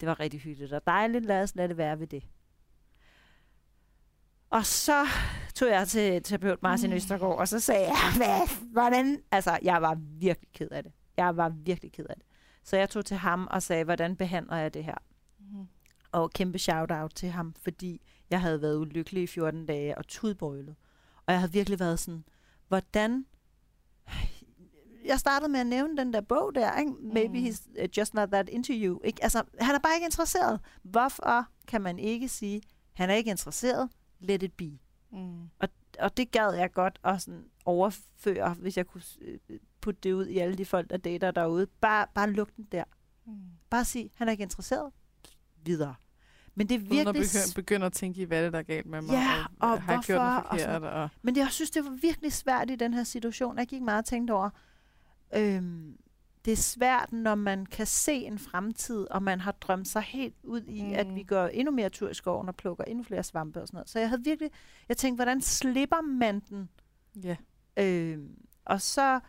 det 0.00 0.08
var 0.08 0.20
rigtig 0.20 0.40
hyggeligt 0.40 0.72
og 0.72 0.86
dejligt, 0.86 1.24
lad 1.24 1.42
os 1.42 1.54
lade 1.54 1.68
det 1.68 1.76
være 1.76 1.98
ved 2.00 2.06
det. 2.06 2.22
Og 4.50 4.66
så 4.66 5.06
tog 5.54 5.68
jeg 5.68 5.88
til 5.88 6.22
terapeut 6.22 6.62
Martin 6.62 6.90
mm. 6.90 6.96
Østergaard, 6.96 7.38
og 7.38 7.48
så 7.48 7.60
sagde 7.60 7.86
jeg, 7.86 7.96
hvad, 8.16 8.48
hvordan? 8.72 9.22
Altså, 9.30 9.58
jeg 9.62 9.82
var 9.82 9.98
virkelig 10.00 10.48
ked 10.54 10.68
af 10.70 10.82
det. 10.82 10.92
Jeg 11.16 11.36
var 11.36 11.48
virkelig 11.48 11.92
ked 11.92 12.06
af 12.10 12.14
det. 12.16 12.24
Så 12.64 12.76
jeg 12.76 12.90
tog 12.90 13.04
til 13.04 13.16
ham 13.16 13.48
og 13.50 13.62
sagde, 13.62 13.84
hvordan 13.84 14.16
behandler 14.16 14.56
jeg 14.56 14.74
det 14.74 14.84
her? 14.84 14.94
Mm. 15.38 15.66
Og 16.12 16.30
kæmpe 16.30 16.58
shout-out 16.58 17.12
til 17.14 17.28
ham, 17.28 17.54
fordi 17.62 18.00
jeg 18.30 18.40
havde 18.40 18.62
været 18.62 18.76
ulykkelig 18.76 19.22
i 19.22 19.26
14 19.26 19.66
dage 19.66 19.98
og 19.98 20.08
tudbrølet. 20.08 20.76
Og 21.26 21.32
jeg 21.32 21.40
havde 21.40 21.52
virkelig 21.52 21.80
været 21.80 21.98
sådan, 21.98 22.24
hvordan... 22.68 23.26
Jeg 25.04 25.18
startede 25.20 25.52
med 25.52 25.60
at 25.60 25.66
nævne 25.66 25.96
den 25.96 26.12
der 26.12 26.20
bog 26.20 26.54
der, 26.54 26.78
ikke? 26.78 26.92
Maybe 26.92 27.38
mm. 27.38 27.44
he's 27.44 27.82
uh, 27.82 27.98
just 27.98 28.14
not 28.14 28.28
that 28.28 28.48
into 28.48 28.72
you. 28.76 29.00
Ikke? 29.04 29.22
Altså, 29.22 29.42
han 29.60 29.74
er 29.74 29.78
bare 29.78 29.94
ikke 29.94 30.04
interesseret. 30.04 30.60
Hvorfor 30.82 31.46
kan 31.68 31.80
man 31.80 31.98
ikke 31.98 32.28
sige, 32.28 32.62
han 32.92 33.10
er 33.10 33.14
ikke 33.14 33.30
interesseret, 33.30 33.88
let 34.20 34.42
it 34.42 34.52
be. 34.52 34.78
Mm. 35.12 35.42
Og, 35.58 35.68
og 35.98 36.16
det 36.16 36.30
gad 36.30 36.54
jeg 36.54 36.72
godt 36.72 36.98
at 37.04 37.22
sådan 37.22 37.44
overføre, 37.64 38.54
hvis 38.54 38.76
jeg 38.76 38.86
kunne 38.86 39.02
øh, 39.20 39.38
putte 39.80 40.00
det 40.02 40.12
ud 40.12 40.26
i 40.26 40.38
alle 40.38 40.56
de 40.56 40.64
folk, 40.64 40.90
der 40.90 40.96
dater 40.96 41.30
derude. 41.30 41.66
Bare, 41.66 42.06
bare 42.14 42.30
luk 42.30 42.56
den 42.56 42.68
der. 42.72 42.84
Mm. 43.26 43.32
Bare 43.70 43.84
sig, 43.84 44.10
han 44.14 44.28
er 44.28 44.32
ikke 44.32 44.42
interesseret. 44.42 44.92
Videre. 45.64 45.94
Men 46.54 46.68
det 46.68 46.74
er 46.74 46.78
virkelig... 46.78 47.00
Uden 47.00 47.08
at 47.08 47.14
begynde, 47.14 47.54
begynde 47.54 47.86
at 47.86 47.92
tænke 47.92 48.20
i, 48.20 48.24
hvad 48.24 48.44
det 48.44 48.52
der 48.52 48.58
er 48.58 48.62
galt 48.62 48.86
med 48.86 49.02
mig, 49.02 49.12
ja, 49.12 49.44
og, 49.60 49.70
og 49.70 49.82
har 49.82 49.94
hvorfor, 49.94 50.06
gjort 50.06 50.18
noget 50.20 50.44
forkert. 50.50 50.82
Og, 50.82 51.02
og... 51.02 51.08
Men 51.22 51.34
det, 51.34 51.40
jeg 51.40 51.48
synes, 51.50 51.70
det 51.70 51.84
var 51.84 51.98
virkelig 52.02 52.32
svært 52.32 52.70
i 52.70 52.76
den 52.76 52.94
her 52.94 53.04
situation. 53.04 53.58
Jeg 53.58 53.66
gik 53.66 53.82
meget 53.82 53.98
og 53.98 54.04
tænkte 54.04 54.32
over, 54.32 54.50
øhm, 55.36 55.96
det 56.44 56.52
er 56.52 56.56
svært, 56.56 57.12
når 57.12 57.34
man 57.34 57.66
kan 57.66 57.86
se 57.86 58.12
en 58.12 58.38
fremtid, 58.38 59.06
og 59.10 59.22
man 59.22 59.40
har 59.40 59.52
drømt 59.52 59.88
sig 59.88 60.02
helt 60.02 60.34
ud 60.42 60.62
i, 60.62 60.82
mm. 60.82 60.92
at 60.92 61.14
vi 61.14 61.22
går 61.22 61.46
endnu 61.46 61.72
mere 61.72 61.88
tur 61.88 62.08
i 62.08 62.14
skoven 62.14 62.48
og 62.48 62.56
plukker 62.56 62.84
endnu 62.84 63.04
flere 63.04 63.22
svampe 63.22 63.62
og 63.62 63.68
sådan 63.68 63.76
noget. 63.76 63.90
Så 63.90 63.98
jeg 63.98 64.08
havde 64.08 64.24
virkelig, 64.24 64.50
jeg 64.88 64.96
tænkte, 64.96 65.16
hvordan 65.16 65.40
slipper 65.40 66.00
man 66.00 66.40
den? 66.40 66.68
Ja. 67.22 67.36
Yeah. 67.78 68.12
Øh, 68.12 68.18
og 68.64 68.80
så, 68.80 69.20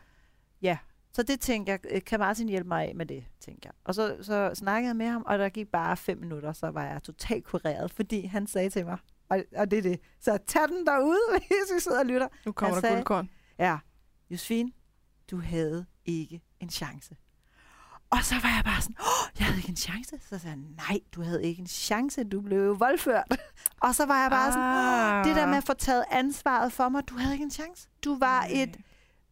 ja, 0.62 0.78
så 1.14 1.24
det 1.24 1.40
tænkte 1.40 1.72
jeg, 1.72 1.80
øh, 1.90 2.02
kan 2.02 2.20
Martin 2.20 2.50
hjælpe 2.50 2.68
mig 2.68 2.88
af 2.88 2.96
med 2.96 3.06
det, 3.06 3.26
tænkte 3.40 3.66
jeg. 3.66 3.74
Og 3.84 3.96
så, 3.96 4.18
så 4.22 4.52
snakkede 4.54 4.88
jeg 4.88 4.96
med 4.96 5.08
ham, 5.08 5.24
og 5.28 5.40
der 5.40 5.50
gik 5.50 5.68
bare 5.68 5.98
fem 5.98 6.18
minutter, 6.18 6.54
så 6.54 6.68
var 6.68 6.86
jeg 6.86 7.04
totalt 7.04 7.46
kureret, 7.46 7.92
fordi 7.92 8.26
han 8.26 8.48
sagde 8.48 8.70
til 8.70 8.86
mig, 8.86 8.98
og, 9.30 9.44
og 9.56 9.72
det 9.72 9.78
er 9.78 9.84
det, 9.84 10.00
så 10.20 10.38
tag 10.48 10.68
den 10.68 10.86
derude, 10.86 11.20
hvis 11.38 11.76
vi 11.76 11.80
sidder 11.80 12.00
og 12.00 12.06
lytter. 12.06 12.28
Nu 12.46 12.52
kommer 12.52 12.76
han 12.76 12.84
der 12.84 12.94
guldkorn. 12.94 13.30
Ja, 13.60 13.78
Josefine, 14.30 14.72
du 15.32 15.38
havde 15.38 15.86
ikke 16.06 16.42
en 16.64 16.70
chance. 16.70 17.16
Og 18.12 18.24
så 18.24 18.36
var 18.44 18.50
jeg 18.56 18.62
bare 18.66 18.82
sådan, 18.82 18.96
åh, 19.00 19.40
jeg 19.40 19.46
havde 19.48 19.58
ikke 19.58 19.70
en 19.70 19.76
chance. 19.76 20.20
Så 20.30 20.40
sagde 20.40 20.48
jeg, 20.48 20.88
nej, 20.90 21.00
du 21.12 21.22
havde 21.22 21.44
ikke 21.44 21.60
en 21.60 21.68
chance, 21.68 22.24
du 22.24 22.42
blev 22.42 22.80
voldført. 22.80 23.38
Og 23.86 23.96
så 23.96 24.06
var 24.06 24.22
jeg 24.22 24.32
bare 24.32 24.48
ah. 24.48 24.54
sådan, 24.54 25.28
det 25.28 25.36
der 25.36 25.48
med 25.48 25.58
at 25.58 25.64
få 25.64 25.74
taget 25.74 26.04
ansvaret 26.12 26.74
for 26.74 26.90
mig, 26.90 27.10
du 27.10 27.18
havde 27.18 27.34
ikke 27.34 27.44
en 27.44 27.52
chance. 27.52 27.88
Du 28.04 28.18
var 28.20 28.42
nej. 28.42 28.64
et 28.64 28.78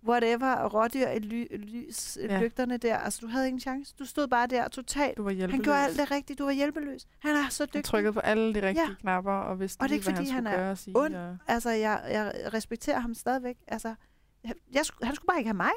whatever, 0.07 0.67
rådyr, 0.67 1.07
et 1.07 1.25
ly, 1.25 1.45
lys, 1.57 2.17
ja. 2.21 2.41
lygterne 2.41 2.77
der. 2.77 2.97
Altså, 2.97 3.19
du 3.21 3.27
havde 3.27 3.45
ikke 3.45 3.55
en 3.55 3.59
chance. 3.59 3.95
Du 3.99 4.05
stod 4.05 4.27
bare 4.27 4.47
der 4.47 4.67
totalt. 4.67 5.17
Du 5.17 5.23
var 5.23 5.31
hjælpeløs. 5.31 5.55
Han 5.55 5.63
gjorde 5.63 5.79
alt 5.79 5.97
det 5.97 6.11
rigtigt. 6.11 6.39
Du 6.39 6.43
var 6.43 6.51
hjælpeløs. 6.51 7.07
Han 7.19 7.35
er 7.35 7.49
så 7.49 7.65
dygtig. 7.65 7.77
Han 7.77 7.83
trykkede 7.83 8.13
på 8.13 8.19
alle 8.19 8.53
de 8.53 8.61
rigtige 8.67 8.89
ja. 8.89 8.95
knapper, 8.99 9.33
og 9.33 9.59
vidste 9.59 9.81
og 9.81 9.89
det 9.89 9.91
er 9.91 9.95
ikke, 9.95 10.05
fordi 10.05 10.29
han, 10.29 10.45
han 10.45 10.59
er 10.59 10.75
ond. 10.95 11.15
Og... 11.15 11.37
Altså, 11.47 11.69
jeg, 11.69 12.01
jeg 12.09 12.53
respekterer 12.53 12.99
ham 12.99 13.13
stadigvæk. 13.13 13.57
Altså, 13.67 13.95
jeg, 14.43 14.53
jeg, 14.71 14.83
han 15.03 15.15
skulle 15.15 15.27
bare 15.27 15.37
ikke 15.37 15.47
have 15.47 15.57
mig. 15.57 15.71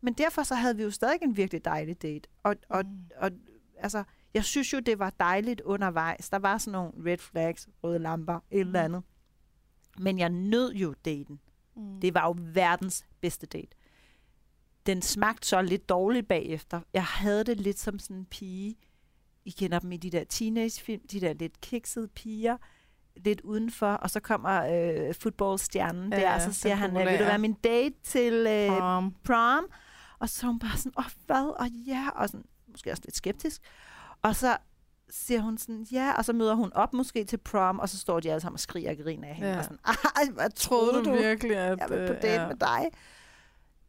Men 0.00 0.14
derfor 0.14 0.42
så 0.42 0.54
havde 0.54 0.76
vi 0.76 0.82
jo 0.82 0.90
stadig 0.90 1.18
en 1.22 1.36
virkelig 1.36 1.64
dejlig 1.64 2.02
date. 2.02 2.28
Og, 2.42 2.56
og, 2.68 2.84
mm. 2.86 3.10
og 3.16 3.30
altså, 3.78 4.04
jeg 4.34 4.44
synes 4.44 4.72
jo, 4.72 4.78
det 4.78 4.98
var 4.98 5.10
dejligt 5.20 5.60
undervejs. 5.60 6.30
Der 6.30 6.38
var 6.38 6.58
sådan 6.58 6.72
nogle 6.72 7.12
red 7.12 7.18
flags, 7.18 7.68
røde 7.82 7.98
lamper, 7.98 8.40
et 8.50 8.60
eller 8.60 8.82
andet. 8.82 9.02
Men 9.98 10.18
jeg 10.18 10.28
nød 10.28 10.72
jo 10.72 10.94
daten. 11.04 11.40
Mm. 11.76 12.00
Det 12.00 12.14
var 12.14 12.26
jo 12.26 12.36
verdens 12.38 13.06
bedste 13.20 13.46
date. 13.46 13.76
Den 14.86 15.02
smagte 15.02 15.48
så 15.48 15.62
lidt 15.62 15.88
dårligt 15.88 16.28
bagefter. 16.28 16.80
Jeg 16.92 17.04
havde 17.04 17.44
det 17.44 17.60
lidt 17.60 17.78
som 17.78 17.98
sådan 17.98 18.16
en 18.16 18.24
pige. 18.24 18.76
I 19.44 19.50
kender 19.50 19.78
dem 19.78 19.92
i 19.92 19.96
de 19.96 20.10
der 20.10 20.24
teenagefilm, 20.24 21.06
de 21.08 21.20
der 21.20 21.32
lidt 21.32 21.60
kiksede 21.60 22.08
piger, 22.08 22.56
lidt 23.16 23.40
udenfor, 23.40 23.86
og 23.86 24.10
så 24.10 24.20
kommer 24.20 24.64
øh, 24.64 25.14
fodboldstjernen 25.14 26.12
Ja, 26.12 26.20
der, 26.20 26.34
og 26.34 26.40
så 26.40 26.52
siger 26.52 26.74
han, 26.74 26.94
vil 26.94 27.18
du 27.18 27.24
være 27.24 27.38
min 27.38 27.52
date 27.52 27.94
til 28.02 28.46
øh, 28.48 28.68
Prom. 28.68 29.14
prom? 29.24 29.64
Og 30.18 30.28
så 30.28 30.46
er 30.46 30.50
hun 30.50 30.58
bare 30.58 30.76
sådan, 30.76 30.92
åh, 30.98 31.04
hvad? 31.26 31.54
Og 31.58 31.68
ja, 31.68 32.08
og 32.14 32.28
sådan, 32.28 32.46
måske 32.68 32.90
også 32.90 33.02
lidt 33.04 33.16
skeptisk. 33.16 33.62
Og 34.22 34.36
så 34.36 34.56
siger 35.10 35.40
hun 35.40 35.58
sådan, 35.58 35.86
ja, 35.92 36.12
og 36.18 36.24
så 36.24 36.32
møder 36.32 36.54
hun 36.54 36.72
op 36.72 36.92
måske 36.92 37.24
til 37.24 37.36
prom, 37.36 37.78
og 37.78 37.88
så 37.88 37.98
står 37.98 38.20
de 38.20 38.30
alle 38.30 38.40
sammen 38.40 38.54
og 38.54 38.60
skriger 38.60 38.90
og 38.90 38.96
griner 38.96 39.28
af 39.28 39.34
hende. 39.34 39.50
Ja. 39.50 39.58
Og 39.58 39.64
sådan, 39.64 39.78
ej, 39.84 40.32
hvad 40.32 40.50
Troede 40.50 40.92
troede 40.92 41.04
du 41.04 41.10
du? 41.10 41.16
virkelig, 41.16 41.56
at... 41.56 41.78
Jeg 41.78 41.90
vil 41.90 42.06
på 42.06 42.12
øh, 42.12 42.22
date 42.22 42.42
ja. 42.42 42.48
med 42.48 42.56
dig. 42.56 42.90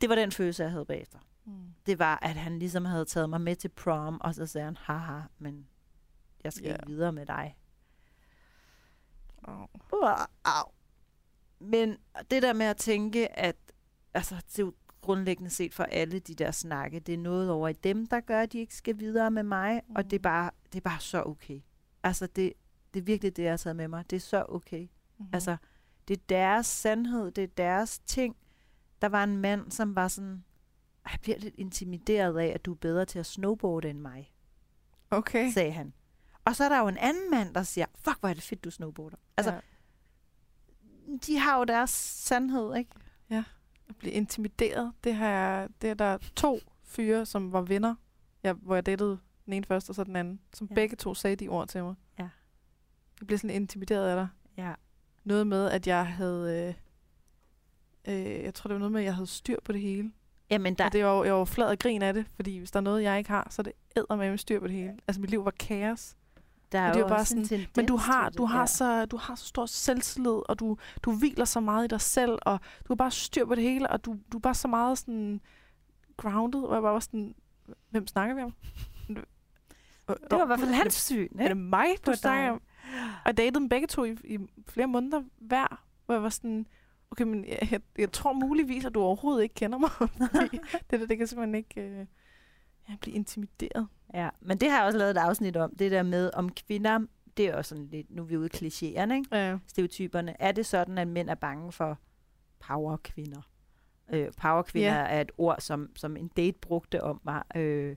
Det 0.02 0.10
var 0.10 0.16
den 0.16 0.32
følelse, 0.32 0.64
jeg 0.64 0.72
havde 0.72 0.86
bagefter. 0.86 1.20
Mm. 1.46 1.74
Det 1.86 2.00
var, 2.00 2.20
at 2.22 2.36
han 2.36 2.60
ligesom 2.60 2.86
havde 2.86 3.06
taget 3.06 3.30
mig 3.30 3.42
med 3.42 3.56
til 3.56 3.70
prom, 3.70 4.22
og 4.22 4.36
så 4.36 4.46
sagde 4.46 4.66
han, 4.66 4.78
haha, 4.78 5.20
men 5.40 5.68
jeg 6.44 6.54
skal 6.54 6.68
ikke 6.68 6.88
videre 6.88 7.12
med 7.12 7.26
dig. 7.26 7.58
Au. 9.44 9.68
Uh, 9.94 10.26
au. 10.44 10.72
Men 11.60 11.98
det 12.32 12.42
der 12.42 12.54
med 12.54 12.66
at 12.66 12.78
tænke, 12.78 13.40
at 13.40 13.56
altså, 14.14 14.36
det 14.36 14.60
er 14.60 14.64
jo 14.64 14.74
grundlæggende 15.10 15.50
set 15.50 15.74
for 15.74 15.84
alle 15.84 16.20
de 16.20 16.36
der 16.36 16.52
snakke, 16.52 17.00
det 17.00 17.14
er 17.14 17.18
noget 17.18 17.52
over 17.52 17.68
i 17.68 17.74
dem, 17.74 18.08
der 18.08 18.20
gør, 18.20 18.42
at 18.42 18.52
de 18.54 18.60
ikke 18.60 18.76
skal 18.76 19.00
videre 19.00 19.32
med 19.32 19.44
mig, 19.44 19.82
mm. 19.88 19.96
og 19.96 20.04
det 20.04 20.14
er, 20.14 20.22
bare, 20.22 20.52
det 20.74 20.78
er 20.78 20.82
bare 20.82 21.00
så 21.00 21.24
okay. 21.24 21.62
Altså, 22.04 22.28
det, 22.28 22.54
det 22.94 23.00
er 23.00 23.04
virkelig 23.04 23.36
det, 23.38 23.44
jeg 23.44 23.52
har 23.52 23.58
taget 23.58 23.76
med 23.76 23.88
mig. 23.88 24.10
Det 24.10 24.16
er 24.16 24.20
så 24.20 24.46
okay. 24.50 24.82
Mm-hmm. 24.82 25.30
Altså, 25.34 25.58
det 26.08 26.18
er 26.18 26.22
deres 26.30 26.66
sandhed, 26.66 27.32
det 27.32 27.44
er 27.44 27.48
deres 27.48 28.00
ting. 28.00 28.36
Der 29.02 29.10
var 29.10 29.24
en 29.24 29.38
mand, 29.38 29.72
som 29.72 29.96
var 29.96 30.08
sådan, 30.08 30.44
"Ej, 31.06 31.12
jeg 31.12 31.20
bliver 31.22 31.38
lidt 31.38 31.56
intimideret 31.58 32.40
af, 32.40 32.48
at 32.48 32.66
du 32.66 32.72
er 32.72 32.78
bedre 32.78 33.06
til 33.06 33.20
at 33.20 33.26
snowboarde 33.26 33.90
end 33.90 34.00
mig, 34.00 34.34
okay. 35.12 35.52
sagde 35.52 35.72
han. 35.72 35.94
Og 36.46 36.56
så 36.56 36.64
er 36.64 36.70
der 36.70 36.80
jo 36.80 36.88
en 36.88 36.98
anden 36.98 37.32
mand, 37.32 37.54
der 37.54 37.64
siger, 37.64 37.86
fuck, 37.96 38.20
hvor 38.20 38.30
er 38.30 38.34
det 38.34 38.44
fedt, 38.44 38.64
du 38.64 38.72
snowboarder. 38.72 39.18
Altså, 39.38 39.54
ja. 39.54 39.60
de 41.28 41.40
har 41.40 41.58
jo 41.58 41.64
deres 41.64 41.90
sandhed, 41.90 42.76
ikke? 42.76 42.92
At 43.90 43.96
blive 43.96 44.14
intimideret, 44.14 44.94
det, 45.04 45.16
har 45.16 45.28
jeg, 45.30 45.70
det 45.82 45.90
er 45.90 45.94
der 45.94 46.18
to 46.36 46.60
fyre, 46.84 47.26
som 47.26 47.52
var 47.52 47.62
venner, 47.62 47.96
jeg, 48.44 48.54
hvor 48.54 48.76
jeg 48.76 48.86
datede 48.86 49.20
den 49.46 49.54
ene 49.54 49.66
først, 49.66 49.90
og 49.90 49.96
så 49.96 50.04
den 50.04 50.16
anden, 50.16 50.40
som 50.54 50.68
Ja. 50.68 50.72
ja. 50.72 50.76
begge 50.76 50.96
to 50.96 51.14
sagde 51.14 51.36
de 51.36 51.48
ord 51.48 51.68
til 51.68 51.84
mig. 51.84 51.96
Ja. 52.20 52.30
Jeg 53.20 53.28
blev 53.28 53.38
sådan 53.38 53.56
intimideret 53.56 54.10
af 54.10 54.16
dig. 54.16 54.28
Ja. 54.58 54.74
Noget 55.24 55.48
med, 55.48 55.70
at 55.70 55.88
jeg 55.88 56.08
havde... 56.08 56.76
Øh, 58.08 58.16
øh, 58.16 58.44
jeg 58.44 58.54
tror, 58.54 58.68
det 58.68 58.74
var 58.74 58.80
noget 58.80 58.92
med, 58.92 59.02
at 59.02 59.06
jeg 59.06 59.16
havde 59.16 59.28
styr 59.28 59.58
på 59.66 59.72
det 59.72 59.82
hele. 59.82 60.12
Jamen, 60.52 60.74
der, 60.74 60.86
Og 60.86 60.94
det 60.94 61.06
var, 61.06 61.24
jeg 61.24 61.34
var 61.34 61.46
flad 61.46 61.68
og 61.68 61.80
grin 61.80 62.02
af 62.02 62.14
det, 62.14 62.26
fordi 62.36 62.58
hvis 62.58 62.72
der 62.72 62.80
er 62.80 62.82
noget, 62.82 63.04
jeg 63.04 63.18
ikke 63.18 63.30
har, 63.30 63.48
så 63.50 63.62
er 63.62 63.64
det 63.64 63.74
æder 63.98 64.16
med 64.16 64.38
styr 64.38 64.60
på 64.60 64.68
det 64.68 64.76
hele. 64.76 64.98
Altså, 65.08 65.22
mit 65.22 65.30
liv 65.30 65.46
var 65.46 65.52
kaos. 65.52 66.16
Der 66.72 66.80
er 66.80 66.88
og 66.90 66.94
det 66.94 67.00
er 67.00 67.04
jo 67.04 67.08
bare 67.08 67.26
sådan, 67.26 67.46
tendens 67.46 67.70
Men 67.76 67.86
du 67.86 67.96
har, 67.98 68.30
du 68.30 68.46
har, 68.46 68.66
så, 68.66 69.06
du 69.06 69.18
har 69.18 69.36
så 69.36 69.46
stor 69.46 69.66
selvtillid, 69.66 70.50
og 70.50 70.60
du, 70.60 70.78
du 71.04 71.12
hviler 71.12 71.46
så 71.46 71.60
meget 71.60 71.86
i 71.86 71.88
dig 71.88 72.02
selv, 72.02 72.32
og 72.42 72.60
du 72.80 72.86
har 72.88 72.96
bare 72.96 73.12
styr 73.12 73.46
på 73.46 73.56
det 73.56 73.64
hele, 73.64 73.90
og 73.90 74.06
du, 74.06 74.18
du 74.32 74.38
er 74.38 74.42
bare 74.42 74.54
så 74.56 74.68
meget 74.68 74.98
sådan 74.98 75.42
grounded, 76.18 76.62
og 76.62 76.74
jeg 76.76 76.82
bare 76.82 76.94
var 76.94 77.00
sådan, 77.00 77.36
hvem 77.90 78.08
snakker 78.08 78.36
vi 78.36 78.42
om? 78.42 78.54
Det 80.08 80.32
var 80.32 80.44
i 80.44 80.48
hvert 80.48 80.60
fald 80.60 80.70
Er 80.72 80.76
hans 80.76 80.96
det- 80.96 81.02
syn, 81.04 81.18
Er 81.38 81.44
ikke? 81.44 81.48
det 81.50 81.58
mig, 81.58 81.88
du 82.06 82.14
snakker 82.14 82.52
om? 82.52 82.62
Og 83.26 83.38
datede 83.38 83.56
dem 83.56 83.70
begge 83.70 83.88
to 83.88 84.04
i, 84.04 84.16
i 84.24 84.38
flere 84.68 84.88
måneder 84.88 85.24
hver, 85.38 85.84
hvor 86.06 86.16
jeg 86.16 86.24
var 86.24 86.30
sådan, 86.30 86.66
okay, 87.12 87.24
men 87.24 87.46
jeg, 87.46 87.68
jeg, 87.72 87.82
jeg 87.98 88.12
tror 88.12 88.34
muligvis, 88.34 88.86
at 88.86 88.94
du 88.94 89.02
overhovedet 89.02 89.44
ikke 89.44 89.56
kender 89.56 89.78
mig. 89.78 89.90
det 90.92 91.00
der, 91.00 91.06
det 91.06 91.18
kan 91.18 91.28
simpelthen 91.28 91.56
ikke 91.56 91.82
øh, 91.82 92.06
ja, 92.90 92.96
blive 93.02 93.16
intimideret. 93.16 93.88
Ja, 94.14 94.30
men 94.42 94.58
det 94.58 94.70
har 94.70 94.78
jeg 94.78 94.86
også 94.86 94.98
lavet 94.98 95.12
et 95.12 95.18
afsnit 95.18 95.58
om. 95.58 95.76
Det 95.76 95.92
der 95.92 96.04
med, 96.04 96.32
om 96.34 96.50
kvinder, 96.50 97.00
det 97.38 97.46
er 97.48 97.56
også 97.56 97.70
sådan 97.70 97.88
lidt, 97.88 98.12
nu 98.12 98.22
er 98.22 98.26
vi 98.26 98.38
ude 98.38 98.50
i 98.54 98.56
klichéerne, 98.58 99.14
ikke? 99.14 99.28
Ja. 99.38 99.58
stereotyperne. 99.68 100.42
Er 100.42 100.52
det 100.52 100.66
sådan, 100.66 100.98
at 100.98 101.08
mænd 101.08 101.30
er 101.30 101.36
bange 101.36 101.72
for 101.72 102.00
powerkvinder? 102.60 103.42
Øh, 104.14 104.28
powerkvinder 104.38 104.90
Ja. 105.00 105.06
er 105.08 105.22
et 105.22 105.32
ord, 105.38 105.56
som, 105.60 105.90
som 105.96 106.18
en 106.18 106.28
date 106.28 106.58
brugte 106.62 107.04
om 107.04 107.22
mig. 107.26 107.44
Øh, 107.56 107.96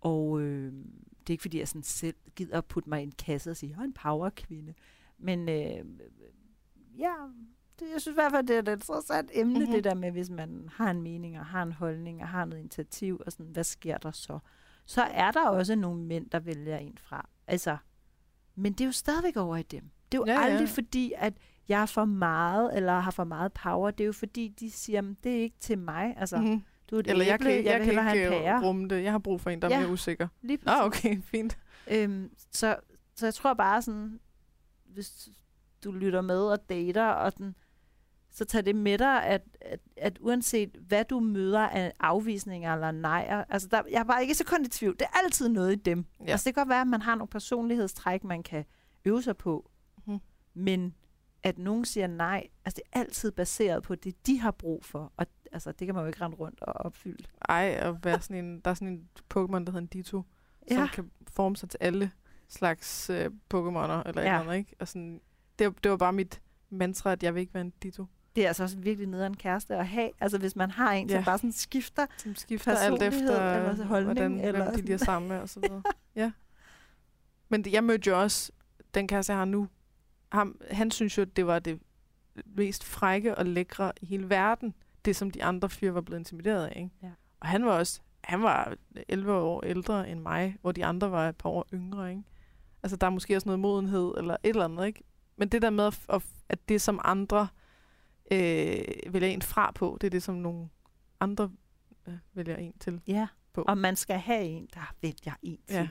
og 0.00 0.40
øh, 0.40 0.72
det 1.20 1.30
er 1.30 1.34
ikke, 1.34 1.42
fordi 1.42 1.58
jeg 1.58 1.68
sådan 1.68 1.82
selv 1.82 2.14
gider 2.36 2.58
at 2.58 2.64
putte 2.64 2.88
mig 2.88 3.00
i 3.00 3.02
en 3.04 3.12
kasse 3.12 3.50
og 3.50 3.56
sige, 3.56 3.70
jeg 3.70 3.78
er 3.78 3.84
en 3.84 3.92
powerkvinde. 3.92 4.74
Men 5.18 5.48
øh, 5.48 5.84
ja, 6.98 7.14
det, 7.78 7.86
jeg 7.92 8.00
synes 8.00 8.14
i 8.14 8.20
hvert 8.20 8.32
fald, 8.32 8.46
det 8.46 8.56
er 8.56 8.60
et 8.62 8.68
interessant 8.68 9.30
emne, 9.34 9.52
Mhm. 9.52 9.60
mm-hmm. 9.60 9.74
det 9.74 9.84
der 9.84 9.94
med, 9.94 10.10
hvis 10.10 10.30
man 10.30 10.68
har 10.72 10.90
en 10.90 11.02
mening 11.02 11.38
og 11.38 11.46
har 11.46 11.62
en 11.62 11.72
holdning 11.72 12.22
og 12.22 12.28
har 12.28 12.44
noget 12.44 12.60
initiativ, 12.60 13.20
og 13.26 13.32
sådan, 13.32 13.46
hvad 13.46 13.64
sker 13.64 13.98
der 13.98 14.10
så? 14.10 14.38
Så 14.86 15.02
er 15.02 15.30
der 15.30 15.48
også 15.48 15.74
nogle 15.76 16.00
mænd, 16.04 16.30
der 16.30 16.38
vælger 16.40 16.76
en 16.78 16.98
fra. 16.98 17.28
Altså, 17.46 17.76
men 18.54 18.72
det 18.72 18.80
er 18.80 18.86
jo 18.86 18.92
stadigvæk 18.92 19.36
over 19.36 19.56
i 19.56 19.62
dem. 19.62 19.90
Det 20.12 20.18
er 20.18 20.22
jo 20.22 20.24
Ja, 20.26 20.32
ja, 20.32 20.46
ja. 20.46 20.52
aldrig 20.52 20.68
fordi, 20.68 21.12
at 21.16 21.34
jeg 21.68 21.82
er 21.82 21.86
for 21.86 22.04
meget, 22.04 22.76
eller 22.76 23.00
har 23.00 23.10
for 23.10 23.24
meget 23.24 23.52
power. 23.52 23.90
Det 23.90 24.04
er 24.04 24.06
jo 24.06 24.12
fordi, 24.12 24.48
de 24.48 24.70
siger, 24.70 25.00
"Men 25.00 25.16
det 25.24 25.36
er 25.38 25.40
ikke 25.42 25.56
til 25.60 25.78
mig. 25.78 26.14
Altså, 26.18 26.36
mm-hmm. 26.36 26.62
Du 26.90 26.96
er 26.96 27.00
et 27.00 27.06
Eller 27.06 27.24
jeg 27.24 27.34
æble, 27.34 27.44
kan, 27.44 27.56
ikke- 27.56 27.70
jeg, 27.70 27.78
jeg 27.78 27.86
vil 27.86 27.94
kan 27.94 28.04
have 28.04 28.16
en 28.16 28.32
ikke 28.32 28.44
pære. 28.44 28.56
øh, 28.58 28.62
rumme 28.62 28.88
det. 28.88 29.02
Jeg 29.02 29.12
har 29.12 29.18
brug 29.18 29.40
for 29.40 29.50
en, 29.50 29.62
der 29.62 29.68
er 29.68 29.72
Ja. 29.74 29.80
mere 29.80 29.92
usikker. 29.92 30.28
Lige 30.42 30.58
præcis. 30.58 30.80
okay, 30.82 31.22
fint. 31.22 31.58
Øhm, 31.90 32.30
så, 32.50 32.76
så 33.14 33.26
jeg 33.26 33.34
tror 33.34 33.54
bare 33.54 33.82
sådan, 33.82 34.20
hvis 34.84 35.28
du 35.84 35.92
lytter 35.92 36.20
med 36.20 36.38
og 36.40 36.58
dater, 36.68 37.04
og 37.06 37.36
den, 37.38 37.54
så 38.34 38.44
tag 38.44 38.64
det 38.66 38.76
med 38.76 38.98
dig, 38.98 39.24
at, 39.24 39.42
at, 39.60 39.80
at 39.96 40.18
uanset 40.20 40.76
hvad 40.88 41.04
du 41.04 41.20
møder 41.20 41.60
af 41.68 41.92
afvisninger 42.00 42.74
eller 42.74 42.90
nejer, 42.90 43.44
altså 43.48 43.68
der, 43.70 43.82
jeg 43.90 44.00
er 44.00 44.04
bare 44.04 44.22
ikke 44.22 44.34
så 44.34 44.44
kun 44.44 44.64
i 44.64 44.68
tvivl. 44.68 44.92
Det 44.98 45.02
er 45.02 45.18
altid 45.24 45.48
noget 45.48 45.72
i 45.72 45.74
dem. 45.74 46.04
Ja. 46.20 46.30
Altså 46.30 46.44
det 46.44 46.54
kan 46.54 46.60
godt 46.60 46.68
være, 46.68 46.80
at 46.80 46.86
man 46.86 47.02
har 47.02 47.14
nogle 47.14 47.28
personlighedstræk, 47.28 48.24
man 48.24 48.42
kan 48.42 48.64
øve 49.04 49.22
sig 49.22 49.36
på, 49.36 49.70
Mhm. 50.06 50.18
men 50.54 50.94
at 51.42 51.58
nogen 51.58 51.84
siger 51.84 52.06
nej, 52.06 52.46
altså 52.64 52.76
det 52.76 52.82
er 52.92 53.00
altid 53.00 53.32
baseret 53.32 53.82
på 53.82 53.94
det, 53.94 54.26
de 54.26 54.40
har 54.40 54.50
brug 54.50 54.84
for. 54.84 55.12
Og 55.16 55.26
altså, 55.52 55.72
det 55.72 55.86
kan 55.86 55.94
man 55.94 56.02
jo 56.04 56.06
ikke 56.06 56.20
rende 56.20 56.36
rundt 56.36 56.60
og 56.60 56.72
opfylde. 56.72 57.24
Ej, 57.48 57.68
at 57.78 58.04
være 58.04 58.20
sådan 58.20 58.44
en, 58.44 58.60
der 58.60 58.70
er 58.70 58.74
sådan 58.74 58.88
en 58.88 59.08
Pokémon, 59.34 59.52
der 59.52 59.70
hedder 59.70 59.78
en 59.78 59.86
Ditto, 59.86 60.22
som 60.68 60.78
Ja. 60.78 60.86
kan 60.86 61.10
forme 61.30 61.56
sig 61.56 61.70
til 61.70 61.78
alle 61.80 62.10
slags 62.48 63.10
øh, 63.10 63.26
Pokémoner, 63.54 63.58
eller 63.58 64.02
ja. 64.04 64.08
Eller 64.08 64.40
andet, 64.40 64.56
ikke? 64.56 64.74
Og 64.80 64.88
sådan, 64.88 65.20
det, 65.58 65.84
det 65.84 65.90
var 65.90 65.96
bare 65.96 66.12
mit 66.12 66.40
mantra, 66.70 67.12
at 67.12 67.22
jeg 67.22 67.34
vil 67.34 67.40
ikke 67.40 67.54
være 67.54 67.60
en 67.60 67.72
Ditto. 67.82 68.06
Det 68.36 68.44
er 68.44 68.48
altså 68.48 68.62
også 68.62 68.76
virkelig 68.78 69.08
nederen 69.08 69.36
kæreste 69.36 69.76
at 69.76 69.86
have. 69.86 70.10
Altså 70.20 70.38
hvis 70.38 70.56
man 70.56 70.70
har 70.70 70.92
en, 70.92 71.08
Ja. 71.10 71.14
som 71.16 71.24
bare 71.24 71.38
sådan 71.38 71.52
skifter, 71.52 72.06
Som 72.16 72.34
skifter 72.34 72.76
alt 72.76 73.02
efter, 73.02 73.54
eller 73.68 73.84
holdning, 73.84 74.18
hvordan, 74.18 74.40
eller 74.40 74.62
hvem 74.64 74.74
de 74.74 74.82
lige 74.82 74.94
er 74.94 74.96
sammen 74.98 75.28
med, 75.28 75.38
og 75.38 75.48
så 75.48 75.60
videre. 75.60 75.82
ja. 76.16 76.32
Men 77.48 77.64
det, 77.64 77.72
jeg 77.72 77.84
mødte 77.84 78.10
jo 78.10 78.20
også, 78.20 78.52
den 78.94 79.08
kæreste, 79.08 79.32
jeg 79.32 79.38
har 79.38 79.44
nu, 79.44 79.68
ham, 80.32 80.60
han 80.70 80.90
synes 80.90 81.18
jo, 81.18 81.24
det 81.24 81.46
var 81.46 81.58
det 81.58 81.80
mest 82.46 82.84
frække 82.84 83.34
og 83.38 83.46
lækre 83.46 83.92
i 84.00 84.06
hele 84.06 84.30
verden, 84.30 84.74
det 85.04 85.16
som 85.16 85.30
de 85.30 85.44
andre 85.44 85.68
fyre 85.70 85.94
var 85.94 86.00
blevet 86.00 86.20
intimideret 86.20 86.66
af. 86.66 86.72
Ikke? 86.76 86.90
Ja. 87.02 87.08
Og 87.40 87.48
han 87.48 87.64
var 87.64 87.72
også, 87.78 88.00
han 88.24 88.42
var 88.42 88.74
11 89.08 89.32
år 89.32 89.62
ældre 89.64 90.08
end 90.10 90.20
mig, 90.20 90.56
hvor 90.60 90.72
de 90.72 90.84
andre 90.84 91.10
var 91.10 91.28
et 91.28 91.36
par 91.36 91.48
år 91.50 91.66
yngre. 91.74 92.10
Ikke? 92.10 92.22
Altså 92.82 92.96
der 92.96 93.06
er 93.06 93.10
måske 93.10 93.36
også 93.36 93.48
noget 93.48 93.60
modenhed, 93.60 94.12
eller 94.18 94.36
et 94.42 94.48
eller 94.50 94.64
andet, 94.64 94.86
ikke? 94.86 95.02
Men 95.36 95.48
det 95.48 95.62
der 95.62 95.70
med, 95.70 95.84
at, 95.86 95.98
at- 96.08 96.22
at 96.48 96.68
det 96.68 96.80
som 96.82 97.00
andre 97.04 97.48
øh, 98.30 99.12
vælger 99.14 99.28
en 99.28 99.42
fra 99.42 99.70
på, 99.70 99.98
det 100.00 100.06
er 100.06 100.10
det, 100.10 100.22
som 100.22 100.34
nogle 100.34 100.68
andre 101.20 101.50
øh, 102.08 102.14
vælger 102.34 102.56
en 102.56 102.74
til. 102.80 103.00
ja, 103.06 103.28
På. 103.52 103.62
og 103.62 103.78
man 103.78 103.96
skal 103.96 104.18
have 104.18 104.42
en, 104.44 104.68
der 104.74 104.94
vælger 105.02 105.32
en 105.42 105.58
til. 105.66 105.74
Ja. 105.76 105.88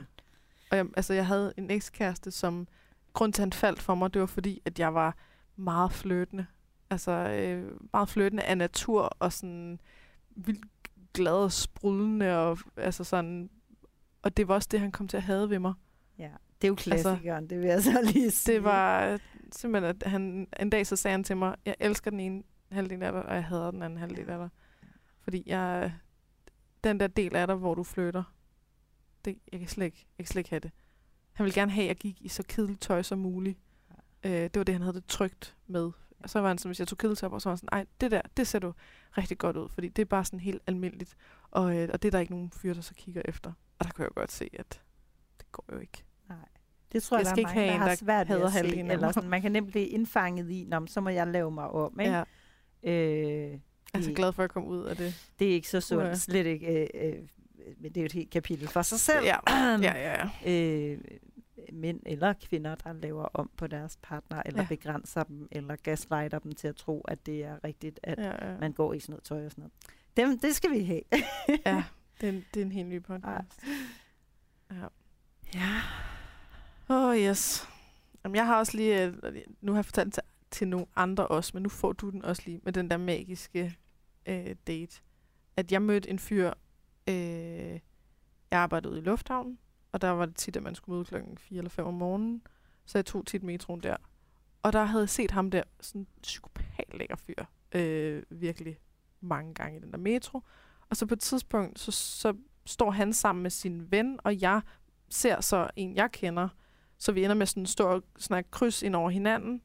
Og 0.70 0.76
jeg, 0.76 0.86
altså, 0.96 1.14
jeg 1.14 1.26
havde 1.26 1.52
en 1.56 1.70
ekskæreste, 1.70 2.30
som 2.30 2.68
grund 3.12 3.32
til, 3.32 3.42
at 3.42 3.44
han 3.44 3.52
faldt 3.52 3.82
for 3.82 3.94
mig, 3.94 4.14
det 4.14 4.20
var 4.20 4.26
fordi, 4.26 4.62
at 4.64 4.78
jeg 4.78 4.94
var 4.94 5.16
meget 5.56 5.92
flirtende. 5.92 6.46
Altså 6.90 7.12
øh, 7.12 7.72
meget 7.92 8.08
flirtende 8.08 8.42
af 8.42 8.58
natur, 8.58 9.02
og 9.18 9.32
sådan 9.32 9.80
vildt 10.30 10.66
glad 11.14 11.32
og 11.32 11.52
sprudlende, 11.52 12.38
og 12.38 12.58
altså 12.76 13.04
sådan... 13.04 13.50
Og 14.22 14.36
det 14.36 14.48
var 14.48 14.54
også 14.54 14.68
det, 14.70 14.80
han 14.80 14.92
kom 14.92 15.08
til 15.08 15.16
at 15.16 15.22
have 15.22 15.50
ved 15.50 15.58
mig. 15.58 15.74
ja. 16.18 16.30
Det 16.62 16.68
er 16.68 16.70
jo 16.70 16.74
klassikeren, 16.74 17.44
altså, 17.44 17.54
det 17.54 17.58
vil 17.62 17.68
jeg 17.68 17.82
så 17.82 18.00
lige 18.12 18.30
sige. 18.30 18.54
Det 18.54 18.64
var 18.64 19.20
simpelthen, 19.52 19.96
at 20.00 20.10
han, 20.10 20.48
en 20.60 20.70
dag 20.70 20.86
så 20.86 20.96
sagde 20.96 21.12
han 21.12 21.24
til 21.24 21.36
mig, 21.36 21.56
jeg 21.66 21.76
elsker 21.80 22.10
den 22.10 22.20
ene 22.20 22.42
halvdel 22.70 23.02
af 23.02 23.12
dig, 23.12 23.22
og 23.22 23.34
jeg 23.34 23.44
hader 23.44 23.70
den 23.70 23.82
anden 23.82 23.98
halvdel 23.98 24.30
af 24.30 24.38
dig. 24.38 24.48
Fordi 25.20 25.42
jeg, 25.46 25.94
den 26.84 27.00
der 27.00 27.06
del 27.06 27.36
af 27.36 27.46
dig, 27.46 27.56
hvor 27.56 27.74
du 27.74 27.82
flytter, 27.82 28.22
det, 29.24 29.38
jeg, 29.52 29.60
kan 29.60 29.68
slet 29.68 29.86
ikke, 29.86 30.06
jeg 30.18 30.26
kan 30.26 30.32
slet 30.32 30.40
ikke 30.40 30.50
have 30.50 30.60
det. 30.60 30.70
Han 31.32 31.44
ville 31.44 31.54
gerne 31.54 31.72
have, 31.72 31.84
at 31.84 31.88
jeg 31.88 31.96
gik 31.96 32.20
i 32.20 32.28
så 32.28 32.42
kedeligt 32.48 32.80
tøj 32.80 33.02
som 33.02 33.18
muligt. 33.18 33.58
Øh, 34.24 34.32
det 34.32 34.56
var 34.56 34.64
det, 34.64 34.74
han 34.74 34.82
havde 34.82 34.96
det 34.96 35.06
trygt 35.06 35.56
med. 35.66 35.90
Og 36.18 36.30
så 36.30 36.40
var 36.40 36.48
han 36.48 36.58
sådan, 36.58 36.68
hvis 36.68 36.78
jeg 36.78 36.88
tog 36.88 36.98
kedeligt 36.98 37.20
tøj 37.20 37.28
på, 37.28 37.38
så 37.38 37.48
var 37.48 37.52
han 37.52 37.58
sådan, 37.58 37.68
ej, 37.72 37.86
det 38.00 38.10
der, 38.10 38.22
det 38.36 38.46
ser 38.46 38.58
du 38.58 38.74
rigtig 39.18 39.38
godt 39.38 39.56
ud, 39.56 39.68
fordi 39.68 39.88
det 39.88 40.02
er 40.02 40.06
bare 40.06 40.24
sådan 40.24 40.40
helt 40.40 40.62
almindeligt. 40.66 41.16
Og, 41.50 41.76
øh, 41.76 41.88
og 41.92 42.02
det 42.02 42.08
er 42.08 42.12
der 42.12 42.18
ikke 42.18 42.32
nogen 42.32 42.50
fyre, 42.50 42.74
der 42.74 42.80
så 42.80 42.94
kigger 42.94 43.22
efter. 43.24 43.52
Og 43.78 43.84
der 43.84 43.90
kunne 43.92 44.04
jeg 44.04 44.12
godt 44.14 44.32
se, 44.32 44.50
at 44.52 44.82
går 45.52 45.64
jo 45.72 45.78
ikke. 45.78 46.04
Det 46.92 47.02
tror 47.02 47.16
jeg, 47.16 47.24
Jeg 47.24 47.30
skal 47.30 47.44
der 47.44 47.48
er 47.48 47.54
ikke 47.54 47.60
mange, 47.60 47.60
have 47.60 47.66
der 47.68 47.74
en, 47.74 47.80
har 47.80 47.88
der 47.88 47.94
svært 47.94 48.28
ved 48.28 48.42
at 48.42 48.52
se. 48.52 48.92
Eller 48.92 49.12
sådan, 49.12 49.30
man 49.30 49.42
kan 49.42 49.52
nemt 49.52 49.70
blive 49.70 49.86
indfanget 49.86 50.50
i, 50.50 50.64
Nå, 50.68 50.86
så 50.86 51.00
må 51.00 51.08
jeg 51.10 51.26
lave 51.26 51.50
mig 51.50 51.68
om. 51.68 52.00
Ikke? 52.00 52.12
Ja. 52.12 52.22
Øh, 52.92 53.50
Jeg 53.50 53.60
er 53.94 54.00
så 54.02 54.12
glad 54.12 54.32
for 54.32 54.42
at 54.42 54.50
komme 54.52 54.68
ud 54.68 54.84
af 54.84 54.96
det. 54.96 55.14
det 55.38 55.48
er 55.50 55.52
ikke 55.52 55.68
så 55.68 55.80
sundt. 55.80 56.02
Uha. 56.04 56.14
Slet 56.14 56.46
ikke. 56.46 56.82
Øh, 56.82 56.88
øh, 56.94 57.18
men 57.80 57.84
det 57.92 57.96
er 57.96 58.00
jo 58.02 58.06
et 58.06 58.12
helt 58.12 58.30
kapitel 58.30 58.68
for 58.68 58.82
sig 58.82 59.00
selv. 59.00 59.24
Ja, 59.24 59.36
ja, 59.50 59.76
ja. 59.82 60.28
ja. 60.44 60.50
øh, 60.92 60.98
mænd 61.72 62.00
eller 62.06 62.32
kvinder, 62.48 62.74
der 62.74 62.92
laver 62.92 63.24
om 63.24 63.50
på 63.56 63.66
deres 63.66 63.98
partner, 64.02 64.42
eller 64.46 64.60
Ja. 64.60 64.66
ja. 64.70 64.76
begrænser 64.76 65.22
dem, 65.22 65.48
eller 65.52 65.76
gaslighter 65.76 66.38
dem 66.38 66.52
til 66.52 66.68
at 66.68 66.76
tro, 66.76 67.00
at 67.00 67.26
det 67.26 67.44
er 67.44 67.64
rigtigt, 67.64 68.00
at 68.02 68.18
ja. 68.18 68.24
ja, 68.26 68.52
ja. 68.52 68.58
man 68.60 68.72
går 68.72 68.92
i 68.94 69.00
sådan 69.00 69.12
noget 69.12 69.24
tøj 69.24 69.44
og 69.44 69.50
sådan 69.50 69.62
noget. 69.62 69.72
Dem, 70.30 70.38
det 70.38 70.54
skal 70.56 70.70
vi 70.70 70.84
have. 70.84 71.00
ja 71.66 71.82
det, 72.20 72.28
er 72.28 72.32
en, 72.32 72.44
det 72.54 72.60
er 72.62 72.64
en 72.66 72.72
helt 72.72 72.88
ny 72.88 73.02
podcast. 73.02 73.60
Ja. 74.70 74.86
ja. 75.54 75.80
Åh, 76.88 77.08
oh, 77.08 77.16
yes. 77.16 77.68
Jamen, 78.24 78.36
jeg 78.36 78.46
har 78.46 78.58
også 78.58 78.76
lige... 78.76 79.06
Øh, 79.06 79.14
nu 79.60 79.72
har 79.72 79.78
jeg 79.78 79.84
fortalt 79.84 80.14
til, 80.14 80.22
til 80.50 80.68
nogle 80.68 80.86
andre 80.96 81.26
også, 81.26 81.50
men 81.54 81.62
nu 81.62 81.68
får 81.68 81.92
du 81.92 82.10
den 82.10 82.24
også 82.24 82.42
lige 82.46 82.60
med 82.62 82.72
den 82.72 82.90
der 82.90 82.96
magiske 82.96 83.76
øh, 84.26 84.56
date. 84.66 85.00
At 85.56 85.72
jeg 85.72 85.82
mødte 85.82 86.10
en 86.10 86.18
fyr... 86.18 86.52
Øh, 87.08 87.80
jeg 88.50 88.60
arbejdede 88.60 88.92
ude 88.92 89.00
i 89.00 89.04
lufthavnen, 89.04 89.58
og 89.92 90.00
der 90.00 90.08
var 90.08 90.26
det 90.26 90.36
tit, 90.36 90.56
at 90.56 90.62
man 90.62 90.74
skulle 90.74 90.96
møde 90.96 91.04
klokken 91.04 91.38
4 91.38 91.58
eller 91.58 91.70
5 91.70 91.86
om 91.86 91.94
morgenen. 91.94 92.42
Så 92.84 92.98
jeg 92.98 93.06
tog 93.06 93.26
tit 93.26 93.42
metroen 93.42 93.80
der. 93.82 93.96
Og 94.62 94.72
der 94.72 94.84
havde 94.84 95.02
jeg 95.02 95.08
set 95.08 95.30
ham 95.30 95.50
der, 95.50 95.62
sådan 95.80 96.00
en 96.00 96.06
psykopat 96.22 96.94
lækker 96.94 97.16
fyr. 97.16 97.44
Øh, 97.74 98.22
virkelig 98.30 98.78
mange 99.20 99.54
gange 99.54 99.78
i 99.78 99.80
den 99.80 99.92
der 99.92 99.98
metro. 99.98 100.42
Og 100.88 100.96
så 100.96 101.06
på 101.06 101.14
et 101.14 101.20
tidspunkt, 101.20 101.78
så, 101.78 101.92
så 101.92 102.34
står 102.66 102.90
han 102.90 103.12
sammen 103.12 103.42
med 103.42 103.50
sin 103.50 103.90
ven, 103.90 104.18
og 104.24 104.40
jeg 104.40 104.60
ser 105.08 105.40
så 105.40 105.70
en, 105.76 105.96
jeg 105.96 106.12
kender. 106.12 106.48
Så 107.02 107.12
vi 107.12 107.24
ender 107.24 107.36
med 107.36 107.46
sådan 107.46 107.62
at 107.62 107.68
stå 107.68 107.86
og 107.86 108.02
snakke 108.18 108.50
kryds 108.50 108.82
ind 108.82 108.96
over 108.96 109.10
hinanden. 109.10 109.62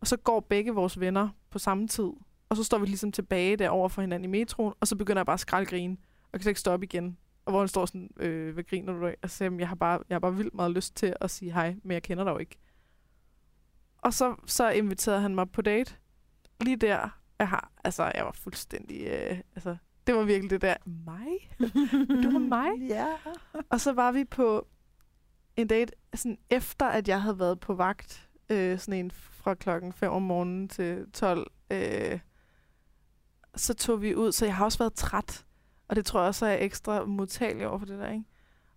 Og 0.00 0.06
så 0.06 0.16
går 0.16 0.40
begge 0.40 0.72
vores 0.72 1.00
venner 1.00 1.28
på 1.50 1.58
samme 1.58 1.88
tid. 1.88 2.10
Og 2.48 2.56
så 2.56 2.64
står 2.64 2.78
vi 2.78 2.86
ligesom 2.86 3.12
tilbage 3.12 3.56
der 3.56 3.68
over 3.68 3.88
for 3.88 4.00
hinanden 4.00 4.24
i 4.24 4.38
metroen, 4.38 4.74
og 4.80 4.88
så 4.88 4.96
begynder 4.96 5.20
jeg 5.20 5.26
bare 5.26 5.34
at 5.34 5.40
skraldgrine. 5.40 5.96
Og 6.22 6.30
kan 6.32 6.40
slet 6.40 6.50
ikke 6.50 6.60
stoppe 6.60 6.86
igen. 6.86 7.18
Og 7.44 7.52
hvor 7.52 7.60
han 7.60 7.68
står 7.68 7.86
sådan, 7.86 8.10
øh, 8.16 8.54
hvad 8.54 8.64
griner 8.64 8.92
du 8.92 9.06
af? 9.06 9.16
Og 9.22 9.30
så 9.30 9.36
siger 9.36 9.56
jeg, 9.58 9.68
har 9.68 9.74
bare, 9.74 10.00
jeg 10.08 10.14
har 10.14 10.20
bare 10.20 10.36
vildt 10.36 10.54
meget 10.54 10.70
lyst 10.70 10.96
til 10.96 11.14
at 11.20 11.30
sige 11.30 11.52
hej, 11.52 11.76
men 11.82 11.92
jeg 11.92 12.02
kender 12.02 12.24
dig 12.24 12.30
jo 12.30 12.38
ikke. 12.38 12.58
Og 13.98 14.14
så, 14.14 14.34
så 14.46 14.70
inviterede 14.70 15.20
han 15.20 15.34
mig 15.34 15.50
på 15.50 15.62
date. 15.62 15.94
Lige 16.60 16.76
der, 16.76 17.20
jeg 17.38 17.48
har, 17.48 17.72
altså 17.84 18.12
jeg 18.14 18.24
var 18.24 18.32
fuldstændig, 18.32 19.06
øh, 19.06 19.38
altså 19.54 19.76
det 20.06 20.14
var 20.14 20.22
virkelig 20.22 20.50
det 20.50 20.62
der, 20.62 20.74
mig? 20.86 21.50
Du 22.24 22.30
have 22.30 22.40
mig? 22.40 22.70
Ja. 22.88 23.06
Og 23.70 23.80
så 23.80 23.92
var 23.92 24.12
vi 24.12 24.24
på 24.24 24.66
en 25.60 25.66
date, 25.66 25.92
sådan 26.14 26.38
efter 26.50 26.86
at 26.86 27.08
jeg 27.08 27.22
havde 27.22 27.38
været 27.38 27.60
på 27.60 27.74
vagt, 27.74 28.28
øh, 28.50 28.78
sådan 28.78 29.04
en 29.04 29.10
fra 29.10 29.54
klokken 29.54 29.92
5 29.92 30.12
om 30.12 30.22
morgenen 30.22 30.68
til 30.68 31.06
12, 31.12 31.50
øh, 31.70 32.18
så 33.56 33.74
tog 33.74 34.02
vi 34.02 34.14
ud, 34.14 34.32
så 34.32 34.44
jeg 34.44 34.56
har 34.56 34.64
også 34.64 34.78
været 34.78 34.94
træt, 34.94 35.44
og 35.88 35.96
det 35.96 36.06
tror 36.06 36.20
jeg 36.20 36.28
også, 36.28 36.46
at 36.46 36.52
jeg 36.52 36.60
er 36.60 36.64
ekstra 36.64 37.04
modtagelig 37.04 37.68
over 37.68 37.78
for 37.78 37.86
det 37.86 37.98
der, 37.98 38.10
ikke? 38.10 38.24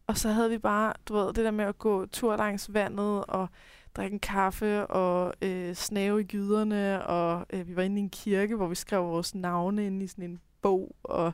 Og 0.08 0.18
så 0.18 0.30
havde 0.30 0.50
vi 0.50 0.58
bare, 0.58 0.94
du 1.08 1.14
ved, 1.14 1.28
det 1.34 1.46
der 1.46 1.52
med 1.52 1.66
at 1.66 1.78
gå 1.78 2.06
tur 2.06 2.36
langs 2.36 2.74
vandet, 2.74 3.26
og 3.26 3.48
drikke 3.96 4.14
en 4.14 4.20
kaffe, 4.20 4.88
og 4.88 5.34
øh, 5.42 5.76
snave 5.76 6.22
i 6.22 6.24
gyderne, 6.24 7.06
og 7.06 7.46
øh, 7.50 7.68
vi 7.68 7.76
var 7.76 7.84
inde 7.84 7.98
i 7.98 8.04
en 8.04 8.10
kirke, 8.10 8.56
hvor 8.56 8.68
vi 8.68 8.76
skrev 8.76 9.04
vores 9.04 9.36
navne 9.36 9.86
ind 9.86 10.04
i 10.04 10.08
sådan 10.08 10.24
en 10.24 10.40
bog, 10.62 10.96
og 11.04 11.34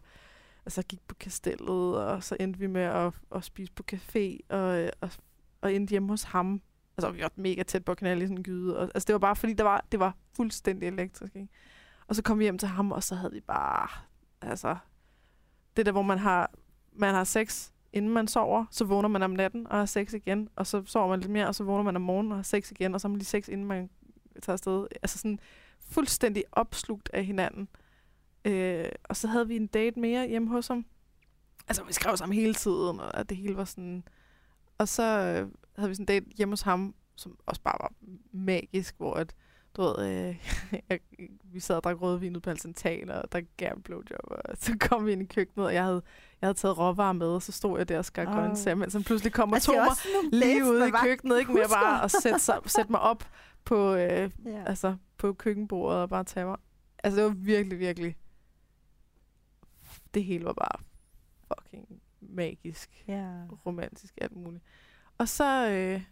altså 0.66 0.84
gik 0.84 1.08
på 1.08 1.16
kastellet, 1.16 1.98
og 1.98 2.24
så 2.24 2.38
endte 2.40 2.60
vi 2.60 2.68
med 2.68 2.82
at, 2.82 3.14
at 3.36 3.44
spise 3.44 3.72
på 3.72 3.84
café, 3.92 4.38
og, 4.50 4.80
øh, 4.80 4.90
og, 5.02 5.10
og 5.62 5.74
endte 5.74 5.92
hjemme 5.92 6.10
hos 6.10 6.24
ham. 6.24 6.62
Altså, 6.98 7.12
vi 7.12 7.22
var 7.22 7.32
mega 7.36 7.64
tæt 7.64 7.86
på 7.86 7.92
at 7.92 7.98
knalde 7.98 8.24
i 8.24 8.26
sådan 8.26 8.38
en 8.38 8.44
gyde. 8.44 8.78
Og, 8.78 8.84
altså, 8.84 9.06
det 9.08 9.14
var 9.14 9.20
bare, 9.20 9.36
fordi 9.36 9.54
der 9.54 9.64
var, 9.64 9.86
det 9.92 10.00
var 10.00 10.16
fuldstændig 10.36 10.88
elektrisk, 10.88 11.36
ikke? 11.36 11.48
Og 12.08 12.16
så 12.16 12.24
kom 12.24 12.40
vi 12.40 12.44
hjem 12.44 12.58
til 12.58 12.68
ham, 12.68 12.92
og 12.92 13.04
så 13.04 13.16
havde 13.16 13.34
vi 13.34 13.40
bare, 13.40 13.88
altså, 14.42 14.78
det 15.78 15.86
der, 15.86 15.92
hvor 15.92 16.02
man 16.02 16.18
har, 16.18 16.52
man 16.94 17.14
har 17.14 17.24
sex, 17.24 17.72
inden 17.94 18.12
man 18.12 18.28
sover, 18.28 18.66
så 18.72 18.86
vågner 18.86 19.10
man 19.10 19.24
om 19.24 19.32
natten 19.32 19.68
og 19.68 19.78
har 19.78 19.86
sex 19.86 20.14
igen, 20.14 20.50
og 20.56 20.68
så 20.68 20.84
sover 20.86 21.08
man 21.08 21.20
lidt 21.20 21.32
mere, 21.32 21.48
og 21.48 21.56
så 21.56 21.64
vågner 21.64 21.84
man 21.84 21.96
om 21.96 22.02
morgenen 22.02 22.32
og 22.32 22.38
har 22.38 22.44
sex 22.44 22.72
igen, 22.72 22.94
og 22.94 23.02
så 23.02 23.08
har 23.08 23.10
man 23.10 23.18
lige 23.18 23.26
sex, 23.26 23.48
inden 23.48 23.68
man 23.68 23.90
tager 24.42 24.54
afsted. 24.54 24.88
Altså 25.02 25.18
sådan 25.18 25.40
fuldstændig 25.80 26.44
opslugt 26.52 27.10
af 27.14 27.26
hinanden. 27.26 27.68
Øh, 28.46 28.90
og 29.04 29.16
så 29.16 29.28
havde 29.28 29.48
vi 29.48 29.56
en 29.56 29.68
date 29.68 30.00
mere 30.00 30.28
hjemme 30.28 30.50
hos 30.50 30.68
ham. 30.68 30.86
Altså, 31.68 31.84
vi 31.84 31.94
skrev 31.94 32.18
sammen 32.18 32.36
hele 32.36 32.54
tiden, 32.54 33.00
og 33.00 33.30
det 33.30 33.38
hele 33.38 33.58
var 33.58 33.66
sådan... 33.66 34.04
Og 34.80 34.88
så 34.88 35.04
øh, 35.04 35.52
havde 35.78 35.90
vi 35.90 35.96
sådan 35.96 36.04
en 36.04 36.06
date 36.06 36.26
hjemme 36.38 36.52
hos 36.52 36.62
ham, 36.62 36.96
som 37.16 37.38
også 37.46 37.62
bare 37.62 37.78
var 37.80 37.92
magisk, 38.32 38.96
hvor 38.98 39.14
at, 39.14 39.36
du 39.78 39.82
ved, 39.82 40.08
øh, 40.10 40.50
jeg, 40.90 41.00
vi 41.44 41.60
sad 41.60 41.76
og 41.76 41.84
drak 41.84 42.02
rødvin 42.02 42.36
ud 42.36 42.42
på 42.42 42.50
Alcental, 42.50 43.12
og 43.12 43.32
der 43.32 43.42
gav 43.58 43.74
en 43.76 43.82
blowjob, 43.82 44.20
og 44.30 44.58
så 44.58 44.78
kom 44.80 45.06
vi 45.06 45.12
ind 45.12 45.22
i 45.22 45.26
køkkenet, 45.26 45.66
og 45.68 45.74
jeg 45.74 45.84
havde, 45.84 46.02
jeg 46.42 46.48
havde 46.48 46.58
taget 46.58 46.78
råvarer 46.78 47.14
med, 47.14 47.28
og 47.28 47.42
så 47.42 47.52
stod 47.52 47.78
jeg 47.78 47.90
der 47.90 47.98
og 47.98 48.06
skar 48.06 48.26
oh. 48.26 48.34
grøntsager, 48.34 48.76
mens 48.76 48.94
han 48.94 49.04
pludselig 49.04 49.34
kom 49.34 49.50
og 49.50 49.56
Altså, 49.56 49.72
tog 49.72 49.76
det 49.76 49.82
er 49.82 50.24
mig 50.24 50.40
lige 50.40 50.66
ude 50.66 50.88
i 50.88 50.92
køkkenet, 51.04 51.40
ikke 51.40 51.54
mere 51.54 51.70
bare 51.70 52.04
at 52.04 52.12
sætte, 52.12 52.40
sig, 52.40 52.60
sætte 52.66 52.92
mig 52.92 53.00
op 53.00 53.24
på, 53.66 53.94
øh, 53.94 54.32
Ja. 54.46 54.64
altså, 54.66 54.96
på 55.18 55.34
køkkenbordet 55.34 56.02
og 56.02 56.10
bare 56.10 56.24
tage 56.24 56.46
mig. 56.46 56.58
Altså, 57.04 57.18
det 57.22 57.26
var 57.30 57.36
virkelig, 57.36 57.80
virkelig... 57.80 58.16
Det 60.14 60.24
hele 60.24 60.46
var 60.46 60.54
bare 60.54 60.82
fucking 61.48 62.02
magisk, 62.30 63.04
ja. 63.08 63.46
romantisk, 63.66 64.18
alt 64.22 64.36
muligt. 64.36 64.64
Og 65.18 65.30
så, 65.30 65.70
øh, 65.70 66.04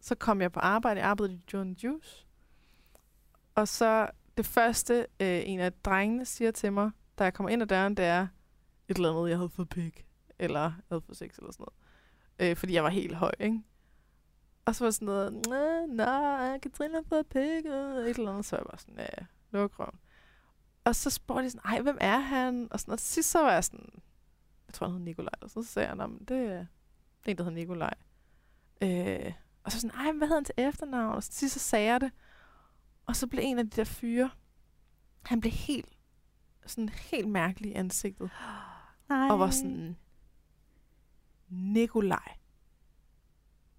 så 0.00 0.14
kom 0.14 0.40
jeg 0.40 0.52
på 0.52 0.60
arbejde. 0.60 1.00
Jeg 1.00 1.08
arbejdede 1.08 1.34
i 1.34 1.42
John 1.52 1.72
Juice. 1.72 2.26
Og 3.54 3.68
så 3.68 4.10
det 4.36 4.46
første, 4.46 5.06
øh, 5.20 5.42
en 5.44 5.60
af 5.60 5.72
drengene 5.72 6.24
siger 6.24 6.50
til 6.50 6.72
mig, 6.72 6.90
da 7.18 7.24
jeg 7.24 7.34
kommer 7.34 7.50
ind 7.50 7.62
ad 7.62 7.66
døren, 7.66 7.94
det 7.94 8.04
er 8.04 8.26
et 8.88 8.96
eller 8.96 9.10
andet, 9.10 9.28
jeg 9.30 9.38
havde 9.38 9.50
fået 9.50 9.68
pik. 9.68 10.06
Eller 10.38 10.60
jeg 10.60 10.72
havde 10.88 11.00
fået 11.00 11.16
sex 11.16 11.38
eller 11.38 11.52
sådan 11.52 11.66
noget. 12.38 12.50
Øh, 12.50 12.56
fordi 12.56 12.72
jeg 12.72 12.84
var 12.84 12.90
helt 12.90 13.14
høj, 13.14 13.32
ikke? 13.40 13.62
Og 14.64 14.74
så 14.74 14.84
var 14.84 14.90
sådan 14.90 15.06
noget, 15.06 15.46
nej, 15.48 15.86
nej, 15.86 16.58
Katrine 16.58 16.94
har 16.94 17.04
fået 17.08 17.26
pik, 17.26 17.66
et 17.66 18.08
eller 18.08 18.30
andet. 18.30 18.44
Så 18.44 18.56
jeg 18.56 18.64
var 18.70 18.76
sådan, 18.78 18.98
ja, 18.98 19.24
luk 19.50 19.78
røven. 19.78 19.98
Og 20.84 20.94
så 20.94 21.10
spurgte 21.10 21.44
de 21.44 21.50
sådan, 21.50 21.70
ej, 21.72 21.80
hvem 21.80 21.98
er 22.00 22.18
han? 22.18 22.68
Og 22.70 22.80
sådan, 22.80 22.92
og 22.92 23.00
sidst 23.00 23.30
så 23.30 23.42
var 23.42 23.52
jeg 23.52 23.64
sådan, 23.64 24.02
tror, 24.76 24.86
han 24.86 24.96
hed 24.96 25.04
Nikolaj. 25.04 25.32
Og 25.40 25.50
så 25.50 25.62
sagde 25.62 25.88
jeg, 25.88 25.96
"Nå, 25.96 26.06
men 26.06 26.18
det, 26.18 26.36
er- 26.36 26.66
det 27.24 27.26
er 27.26 27.30
en, 27.30 27.36
der 27.38 27.44
hedder 27.44 27.50
Nikolaj. 27.58 27.94
Øh, 28.82 29.32
og 29.64 29.72
så 29.72 29.80
sådan, 29.80 29.96
ej, 30.00 30.12
hvad 30.12 30.28
hedder 30.28 30.34
han 30.40 30.44
til 30.44 30.54
efternavn? 30.58 31.14
Og 31.14 31.22
så 31.22 31.30
til 31.30 31.38
sidst 31.38 31.54
så 31.54 31.60
sagde 31.60 31.86
jeg 31.92 32.00
det. 32.00 32.10
Og 33.06 33.16
så 33.16 33.26
blev 33.26 33.40
en 33.44 33.58
af 33.58 33.64
de 33.64 33.76
der 33.76 33.84
fyre, 33.84 34.30
han 35.22 35.40
blev 35.40 35.52
helt, 35.52 35.88
sådan 36.66 36.88
helt 36.88 37.28
mærkelig 37.28 37.70
i 37.70 37.74
ansigtet. 37.74 38.30
Nej. 39.08 39.28
Og 39.30 39.38
var 39.38 39.50
sådan, 39.50 39.96
Nikolaj. 41.48 42.36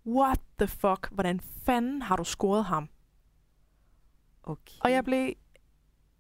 What 0.06 0.42
the 0.60 0.68
fuck? 0.68 1.10
Hvordan 1.12 1.40
fanden 1.40 2.02
har 2.02 2.16
du 2.16 2.24
scoret 2.24 2.66
ham? 2.66 2.90
Okay. 4.44 4.76
Og 4.82 4.92
jeg 4.92 5.04
blev, 5.04 5.34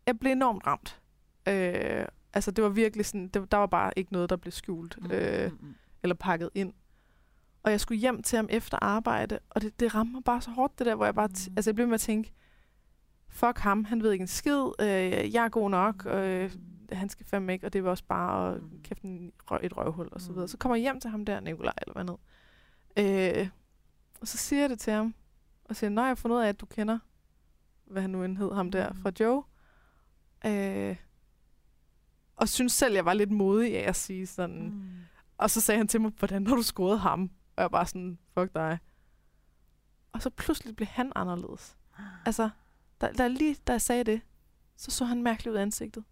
jeg 0.05 0.19
blev 0.19 0.32
enormt 0.32 0.67
ramt. 0.67 1.01
Øh, 1.47 2.05
altså, 2.34 2.51
det 2.51 2.63
var 2.63 2.69
virkelig 2.69 3.05
sådan, 3.05 3.28
det, 3.28 3.51
der 3.51 3.57
var 3.57 3.65
bare 3.65 3.91
ikke 3.95 4.13
noget, 4.13 4.30
der 4.30 4.36
blev 4.36 4.51
skjult 4.51 4.97
Mm, 5.01 5.11
øh, 5.11 5.51
mm, 5.51 5.57
mm. 5.61 5.75
eller 6.03 6.15
pakket 6.15 6.49
ind. 6.55 6.73
Og 7.63 7.71
jeg 7.71 7.80
skulle 7.80 7.99
hjem 7.99 8.23
til 8.23 8.36
ham 8.36 8.47
efter 8.49 8.78
arbejde, 8.82 9.39
og 9.49 9.61
det, 9.61 9.80
det 9.80 9.95
ramte 9.95 10.13
mig 10.13 10.23
bare 10.23 10.41
så 10.41 10.51
hårdt, 10.51 10.80
det 10.80 10.86
der, 10.86 10.95
hvor 10.95 11.05
jeg 11.05 11.15
bare, 11.15 11.30
t- 11.38 11.49
Mm. 11.49 11.53
altså 11.57 11.69
jeg 11.69 11.75
blev 11.75 11.88
med 11.88 11.93
at 11.93 12.01
tænke, 12.01 12.34
fuck 13.30 13.57
ham, 13.59 13.84
han 13.86 14.03
ved 14.03 14.11
ikke 14.11 14.21
en 14.21 14.28
skid, 14.28 14.63
øh, 14.82 15.34
jeg 15.34 15.45
er 15.45 15.49
god 15.49 15.69
nok, 15.69 16.05
øh, 16.05 16.51
han 16.91 17.09
skal 17.09 17.25
fandme 17.25 17.53
ikke, 17.53 17.65
og 17.65 17.73
det 17.73 17.84
var 17.84 17.89
også 17.89 18.03
bare 18.07 18.55
at 18.55 18.61
Mm. 18.61 18.82
en 19.03 19.34
et 19.61 19.78
røvhul, 19.78 20.09
og 20.11 20.21
så 20.21 20.28
videre. 20.32 20.43
Mm. 20.43 20.47
Så 20.47 20.57
kommer 20.57 20.75
jeg 20.75 20.82
hjem 20.82 20.99
til 20.99 21.09
ham 21.09 21.25
der, 21.25 21.39
Nikolaj, 21.39 21.73
eller 21.82 21.93
hvad 21.93 22.03
ned. 22.03 23.39
Øh, 23.39 23.49
og 24.21 24.28
så 24.28 24.38
siger 24.38 24.59
jeg 24.61 24.69
det 24.69 24.80
til 24.80 24.93
ham, 24.93 25.15
og 25.65 25.75
siger, 25.75 25.89
når 25.89 26.01
jeg 26.01 26.09
har 26.09 26.15
fundet 26.15 26.38
ud 26.38 26.41
af, 26.41 26.47
at 26.49 26.59
du 26.59 26.65
kender, 26.65 26.99
hvad 27.86 28.01
han 28.01 28.09
nu 28.11 28.23
end 28.23 28.38
hed, 28.38 28.53
ham 28.53 28.71
der 28.71 28.89
Mm. 28.89 28.95
fra 29.01 29.11
Joe, 29.19 29.43
øh, 30.45 30.95
og 32.38 32.49
synes 32.49 32.73
selv, 32.73 32.93
jeg 32.95 33.05
var 33.05 33.13
lidt 33.13 33.31
modig 33.31 33.77
af 33.83 33.89
at 33.89 33.95
sige 33.95 34.27
sådan, 34.27 34.69
Mm. 34.69 34.89
og 35.38 35.49
så 35.49 35.61
sagde 35.61 35.77
han 35.77 35.88
til 35.88 36.01
mig, 36.01 36.11
hvordan 36.19 36.47
har 36.47 36.55
du 36.55 36.61
scoret 36.63 36.99
ham? 36.99 37.21
Og 37.23 37.53
jeg 37.57 37.63
var 37.63 37.69
bare 37.69 37.85
sådan, 37.85 38.17
fuck 38.33 38.55
dig. 38.55 38.79
Og 40.11 40.21
så 40.21 40.29
pludselig 40.29 40.75
blev 40.75 40.88
han 40.88 41.11
anderledes. 41.15 41.77
Altså, 42.25 42.49
der, 43.01 43.11
der 43.11 43.27
lige 43.27 43.55
da 43.67 43.71
jeg 43.71 43.81
sagde 43.81 44.03
det, 44.03 44.21
så 44.75 44.91
så 44.91 45.05
han 45.05 45.23
mærkeligt 45.23 45.53
ud 45.53 45.57
i 45.59 45.61
ansigtet. 45.61 46.03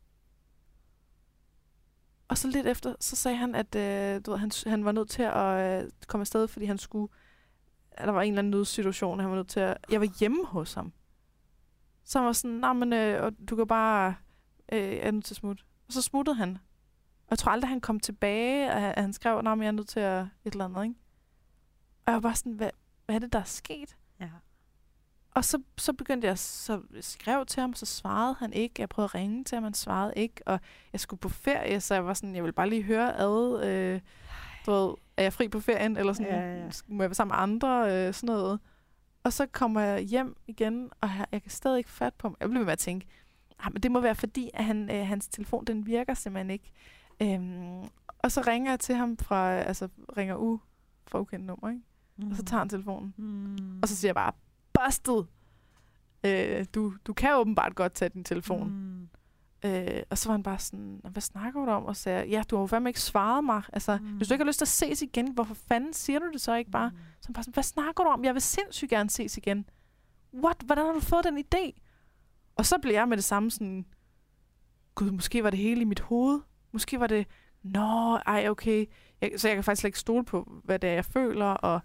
Og 2.28 2.38
så 2.38 2.48
lidt 2.48 2.68
efter, 2.68 2.96
så 3.00 3.16
sagde 3.16 3.38
han, 3.38 3.56
at 3.56 3.76
øh, 3.76 4.22
du 4.26 4.32
ved, 4.32 4.38
han, 4.40 4.52
han 4.68 4.86
var 4.86 4.92
nødt 4.92 5.10
til 5.10 5.24
at 5.24 5.84
øh, 5.84 5.92
komme 6.08 6.22
afsted, 6.22 6.48
fordi 6.48 6.66
han 6.66 6.78
skulle... 6.78 7.14
Der 7.98 8.12
var 8.12 8.22
en 8.22 8.34
eller 8.34 8.40
anden 8.40 8.52
nødsituation, 8.52 9.20
han 9.20 9.30
var 9.30 9.36
nødt 9.36 9.48
til 9.50 9.60
at... 9.60 9.78
Jeg 9.92 10.00
var 10.02 10.08
hjemme 10.20 10.46
hos 10.46 10.74
ham. 10.74 10.94
Så 12.04 12.20
han 12.20 12.26
var 12.26 12.32
sådan, 12.34 12.52
nej, 12.58 12.74
men 12.74 12.94
øh, 12.94 13.24
og 13.24 13.32
du 13.50 13.56
kan 13.56 13.68
bare... 13.68 14.16
Øh, 14.72 14.80
jeg 14.80 14.98
er 15.08 15.12
nødt 15.12 15.26
til 15.26 15.34
at 15.34 15.38
smutte. 15.38 15.64
Og 15.88 15.94
så 15.94 16.02
smuttede 16.02 16.36
han. 16.36 16.50
Og 17.24 17.30
jeg 17.30 17.38
tror 17.38 17.52
aldrig, 17.52 17.70
han 17.70 17.82
kom 17.82 18.00
tilbage, 18.00 18.72
at 18.72 18.82
han- 18.82 19.10
at 19.10 19.16
skrev, 19.16 19.44
men 19.44 19.62
jeg 19.62 19.68
er 19.68 19.72
nødt 19.72 19.88
til 19.88 20.00
at 20.00 20.22
et 20.46 20.52
eller 20.54 20.66
andet, 20.66 20.84
ikke? 20.84 20.96
Og 22.06 22.12
jeg 22.12 22.14
var 22.14 22.20
bare 22.20 22.36
sådan, 22.36 22.52
hvad, 22.52 22.70
hvad 23.06 23.16
er 23.16 23.20
det, 23.20 23.34
der 23.34 23.40
er 23.40 23.44
sket? 23.44 23.96
Ja. 24.20 24.30
Og 25.32 25.46
så, 25.46 25.62
så 25.78 25.94
begyndte 25.94 26.28
jeg, 26.28 26.38
så 26.40 26.82
skrev 27.02 27.46
til 27.46 27.62
ham, 27.62 27.74
så 27.74 27.86
svarede 27.86 28.36
han 28.40 28.54
ikke. 28.54 28.74
Jeg 28.82 28.90
prøvede 28.90 29.06
at 29.10 29.16
ringe 29.16 29.44
til 29.44 29.56
ham, 29.56 29.64
han 29.64 29.74
svarede 29.74 30.14
ikke. 30.16 30.42
Og 30.46 30.60
jeg 30.94 31.00
skulle 31.00 31.20
på 31.20 31.30
ferie, 31.30 31.82
så 31.82 31.94
jeg 31.94 32.06
var 32.06 32.14
sådan, 32.14 32.36
jeg 32.36 32.44
ville 32.44 32.54
bare 32.54 32.70
lige 32.70 32.84
høre 32.84 33.20
ad, 33.20 33.64
øh, 33.66 34.02
du 34.66 34.72
ved, 34.72 34.94
er 35.18 35.24
jeg 35.24 35.34
fri 35.34 35.48
på 35.48 35.60
ferien, 35.60 35.98
eller 35.98 36.14
sådan, 36.14 36.32
Ja, 36.32 36.64
ja. 36.64 36.70
må 36.88 37.04
jeg 37.04 37.10
være 37.10 37.16
sammen 37.16 37.34
med 37.36 37.44
andre, 37.44 38.08
øh, 38.08 38.14
sådan 38.14 38.28
noget. 38.36 38.60
Og 39.24 39.34
så 39.34 39.46
kommer 39.46 39.82
jeg 39.82 40.02
hjem 40.02 40.36
igen, 40.48 40.90
og 41.02 41.10
jeg, 41.10 41.26
jeg 41.32 41.42
kan 41.42 41.52
stadig 41.52 41.78
ikke 41.78 41.90
fat 41.90 42.14
på 42.14 42.28
ham. 42.28 42.38
Jeg 42.40 42.50
blev 42.50 42.60
ved 42.60 42.66
med 42.66 42.74
at 42.74 42.80
tænke, 42.80 43.08
ah, 43.60 43.74
men 43.74 43.84
det 43.84 43.92
må 43.92 44.00
være 44.00 44.16
fordi, 44.16 44.50
at 44.54 44.64
han, 44.66 44.92
øh, 44.92 45.08
hans 45.08 45.28
telefon, 45.28 45.66
den 45.66 45.86
virker 45.86 46.14
simpelthen 46.14 46.50
ikke. 46.50 46.72
Øhm, 47.22 47.84
og 48.20 48.32
så 48.32 48.42
ringer 48.48 48.72
jeg 48.72 48.80
til 48.80 48.96
ham 48.96 49.18
fra, 49.18 49.52
altså 49.52 49.88
ringer 50.18 50.36
u 50.36 50.60
fra 51.08 51.20
ukendt 51.20 51.46
nummer, 51.46 51.70
ikke? 51.70 51.82
Mm. 52.18 52.28
Og 52.32 52.36
så 52.36 52.44
tager 52.44 52.60
han 52.60 52.70
telefonen. 52.70 53.14
Mm. 53.18 53.80
Og 53.82 53.88
så 53.88 53.96
siger 53.96 54.10
jeg 54.10 54.16
bare, 54.16 54.32
busted! 54.74 55.24
Øh, 56.26 56.66
du, 56.76 56.94
du 57.06 57.14
kan 57.14 57.36
åbenbart 57.36 57.76
godt 57.76 57.94
tage 57.94 58.10
din 58.10 58.24
telefon. 58.24 58.70
Mm. 58.70 58.76
Mm. 58.76 59.70
Øh, 59.70 60.04
og 60.10 60.18
så 60.18 60.30
var 60.30 60.34
han 60.34 60.44
bare 60.44 60.60
sådan, 60.60 61.00
"Nå, 61.04 61.10
hvad 61.10 61.22
snakker 61.22 61.66
du 61.66 61.72
om? 61.72 61.86
Og 61.86 61.96
sagde 61.96 62.26
ja, 62.30 62.44
du 62.50 62.56
har 62.56 62.62
jo 62.64 62.68
fandme 62.68 62.90
ikke 62.90 63.02
svaret 63.02 63.44
mig. 63.44 63.62
Altså, 63.74 63.98
mm. 63.98 64.06
Mm. 64.08 64.18
hvis 64.18 64.28
du 64.28 64.34
ikke 64.34 64.44
har 64.44 64.48
lyst 64.48 64.58
til 64.60 64.66
at 64.66 64.70
ses 64.70 65.02
igen, 65.02 65.32
hvorfor 65.34 65.54
fanden 65.54 65.94
siger 65.94 66.20
du 66.20 66.32
det 66.34 66.42
så 66.42 66.56
ikke 66.56 66.72
bare? 66.72 66.90
Mm. 66.90 66.98
Så 67.22 67.28
han 67.28 67.34
bare 67.34 67.44
sådan, 67.44 67.54
hvad 67.54 67.64
snakker 67.64 68.04
du 68.04 68.10
om? 68.10 68.26
Jeg 68.26 68.34
vil 68.34 68.42
sindssygt 68.42 68.90
gerne 68.90 69.10
ses 69.10 69.38
igen. 69.38 69.70
What? 70.34 70.58
Hvordan 70.66 70.86
har 70.86 70.94
du 70.94 71.00
fået 71.00 71.24
den 71.26 71.38
idé? 71.38 71.80
Og 72.56 72.66
så 72.66 72.78
blev 72.82 72.94
jeg 72.94 73.08
med 73.08 73.18
det 73.18 73.24
samme 73.24 73.52
sådan, 73.52 73.86
gud, 74.96 75.12
måske 75.12 75.44
var 75.44 75.50
det 75.50 75.60
hele 75.60 75.82
i 75.82 75.86
mit 75.86 76.00
hoved. 76.00 76.42
Måske 76.72 77.00
var 77.00 77.08
det, 77.08 77.28
nå, 77.64 78.16
ej, 78.16 78.50
okay. 78.50 78.86
Jeg, 79.22 79.32
så 79.38 79.48
jeg 79.48 79.58
kan 79.58 79.64
faktisk 79.64 79.80
slet 79.80 79.88
ikke 79.88 80.00
stole 80.00 80.26
på, 80.26 80.62
hvad 80.64 80.80
det 80.80 80.90
er, 80.90 80.94
jeg 80.94 81.06
føler. 81.06 81.46
Og, 81.46 81.82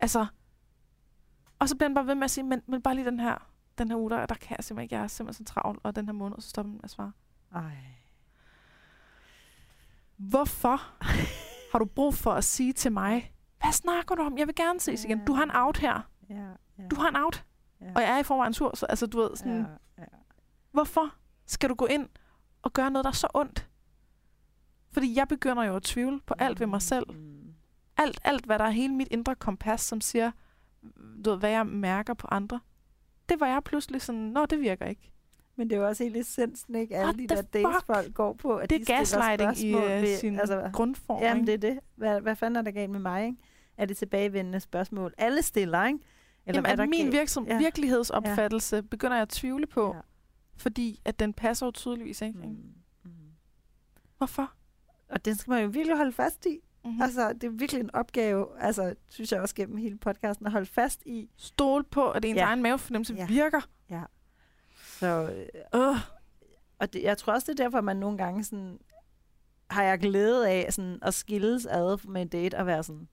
altså, 0.00 0.26
og 1.58 1.68
så 1.68 1.76
bliver 1.76 1.88
han 1.88 1.94
bare 1.94 2.06
ved 2.06 2.14
med 2.14 2.24
at 2.24 2.30
sige, 2.30 2.44
men, 2.44 2.62
men 2.66 2.82
bare 2.82 2.94
lige 2.94 3.04
den 3.06 3.20
her, 3.20 3.50
den 3.78 3.88
her 3.88 3.96
uge, 3.96 4.10
der, 4.10 4.26
der 4.26 4.34
kan 4.34 4.56
jeg 4.56 4.64
simpelthen 4.64 4.82
ikke, 4.84 4.94
jeg 4.94 5.02
er 5.02 5.06
simpelthen 5.06 5.46
så 5.46 5.52
travl, 5.54 5.80
og 5.82 5.96
den 5.96 6.06
her 6.06 6.12
måned, 6.12 6.40
så 6.40 6.48
stopper 6.48 6.70
han 6.70 6.76
med 6.76 6.84
at 6.84 6.90
svare. 6.90 7.12
Ej. 7.54 7.76
Hvorfor 10.16 10.76
har 11.72 11.78
du 11.78 11.84
brug 11.84 12.14
for 12.14 12.32
at 12.32 12.44
sige 12.44 12.72
til 12.72 12.92
mig, 12.92 13.34
hvad 13.60 13.72
snakker 13.72 14.14
du 14.14 14.22
om? 14.22 14.38
Jeg 14.38 14.46
vil 14.46 14.54
gerne 14.54 14.80
ses 14.80 15.04
igen. 15.04 15.24
Du 15.26 15.32
har 15.32 15.42
en 15.42 15.50
out 15.54 15.78
her. 15.78 16.08
Ja, 16.30 16.34
ja. 16.78 16.88
Du 16.90 16.96
har 16.96 17.08
en 17.08 17.16
out. 17.16 17.44
Ja. 17.82 17.92
Og 17.96 18.02
jeg 18.02 18.10
er 18.14 18.18
i 18.18 18.22
forvejen 18.22 18.54
sur. 18.54 18.76
Så, 18.76 18.86
altså, 18.86 19.06
du 19.06 19.20
ved, 19.20 19.30
sådan, 19.36 19.52
Ja, 19.98 20.02
ja. 20.02 20.04
hvorfor 20.70 21.14
skal 21.46 21.68
du 21.70 21.74
gå 21.74 21.86
ind 21.86 22.08
og 22.62 22.72
gøre 22.72 22.90
noget, 22.90 23.04
der 23.04 23.10
er 23.10 23.14
så 23.14 23.28
ondt? 23.34 23.68
Fordi 24.92 25.16
jeg 25.16 25.28
begynder 25.28 25.62
jo 25.64 25.76
at 25.76 25.82
tvivle 25.82 26.20
på 26.26 26.34
alt 26.38 26.60
ved 26.60 26.66
mig 26.66 26.82
selv. 26.82 27.06
Mm. 27.12 27.54
Alt, 27.96 28.20
alt, 28.24 28.44
hvad 28.46 28.58
der 28.58 28.64
er 28.64 28.70
hele 28.70 28.94
mit 28.94 29.08
indre 29.10 29.34
kompas, 29.34 29.80
som 29.80 30.00
siger, 30.00 30.30
du 31.24 31.30
ved, 31.30 31.38
hvad 31.38 31.50
jeg 31.50 31.66
mærker 31.66 32.14
på 32.14 32.26
andre. 32.30 32.60
Det 33.28 33.40
var 33.40 33.46
jeg 33.46 33.64
pludselig 33.64 34.02
sådan, 34.02 34.20
nå, 34.20 34.46
det 34.46 34.60
virker 34.60 34.86
ikke. 34.86 35.12
Men 35.56 35.70
det 35.70 35.76
er 35.76 35.80
jo 35.80 35.86
også 35.88 36.04
helt 36.04 36.16
essensen, 36.16 36.74
ikke? 36.74 36.96
Alle 36.96 37.04
What 37.06 37.18
de 37.18 37.34
der 37.34 37.42
dates, 37.42 37.84
folk 37.86 38.14
går 38.14 38.32
på, 38.32 38.56
at 38.56 38.70
Det 38.70 38.86
de 38.86 38.92
er 38.92 38.96
gaslighting 38.98 39.58
i 39.58 39.74
øh, 39.76 40.02
ved- 40.02 40.18
sin 40.18 40.40
altså, 40.40 40.70
grundform. 40.72 41.22
Jamen, 41.22 41.48
ikke? 41.48 41.62
det 41.62 41.70
er 41.70 41.74
det. 41.74 41.80
Hvad, 41.96 42.20
hvad 42.20 42.36
fanden 42.36 42.56
er 42.56 42.62
der 42.62 42.70
galt 42.70 42.90
med 42.90 43.00
mig, 43.00 43.26
ikke? 43.26 43.38
Er 43.76 43.86
det 43.86 43.96
tilbagevendende 43.96 44.60
spørgsmål? 44.60 45.14
Alle 45.18 45.42
stiller, 45.42 45.84
ikke? 45.86 45.98
Eller 46.46 46.58
Jamen, 46.58 46.76
hvad 46.76 46.84
at 46.84 46.88
min 46.90 47.12
virksom, 47.12 47.46
Ja. 47.46 47.52
ja. 47.52 47.58
virkelighedsopfattelse 47.58 48.76
ja. 48.76 48.82
begynder 48.82 49.14
jeg 49.16 49.22
at 49.22 49.28
tvivle 49.28 49.66
på, 49.66 49.94
Ja. 49.94 50.00
fordi 50.56 51.00
at 51.04 51.18
den 51.20 51.32
passer 51.32 51.66
jo 51.66 51.70
tydeligvis 51.72 52.22
ikke. 52.22 52.38
Mm. 52.38 52.44
Mm. 53.04 53.10
Hvorfor? 54.18 54.52
Og 55.08 55.24
den 55.24 55.34
skal 55.34 55.50
man 55.50 55.62
jo 55.62 55.68
virkelig 55.68 55.96
holde 55.96 56.12
fast 56.12 56.46
i. 56.46 56.58
Mm-hmm. 56.84 56.96
Mm. 56.96 57.02
Altså, 57.02 57.32
det 57.32 57.44
er 57.44 57.48
virkelig 57.50 57.80
en 57.80 57.94
opgave, 57.94 58.46
altså, 58.60 58.94
synes 59.08 59.32
jeg 59.32 59.40
også 59.40 59.54
gennem 59.54 59.76
hele 59.76 59.98
podcasten, 59.98 60.46
at 60.46 60.52
holde 60.52 60.66
fast 60.66 61.02
i. 61.06 61.30
Stole 61.36 61.84
på, 61.84 62.10
at 62.10 62.24
ens 62.24 62.36
Ja. 62.36 62.40
ja. 62.40 62.46
egen 62.46 62.62
mavefornemmelse 62.62 63.14
Ja. 63.14 63.20
ja. 63.20 63.26
virker. 63.26 63.60
Så, 64.98 65.32
øh, 65.74 65.96
og 66.78 66.92
det, 66.92 67.02
jeg 67.02 67.18
tror 67.18 67.32
også, 67.32 67.52
det 67.52 67.60
er 67.60 67.64
derfor, 67.64 67.80
man 67.80 67.96
nogle 67.96 68.18
gange 68.18 68.44
sådan, 68.44 68.78
har 69.70 69.82
jeg 69.82 69.98
glæde 69.98 70.48
af 70.50 70.72
sådan, 70.72 70.98
at 71.02 71.14
skilles 71.14 71.66
ad 71.66 72.06
med 72.08 72.22
en 72.22 72.28
date 72.28 72.54
og 72.58 72.66
være 72.66 72.82
sådan, 72.82 73.08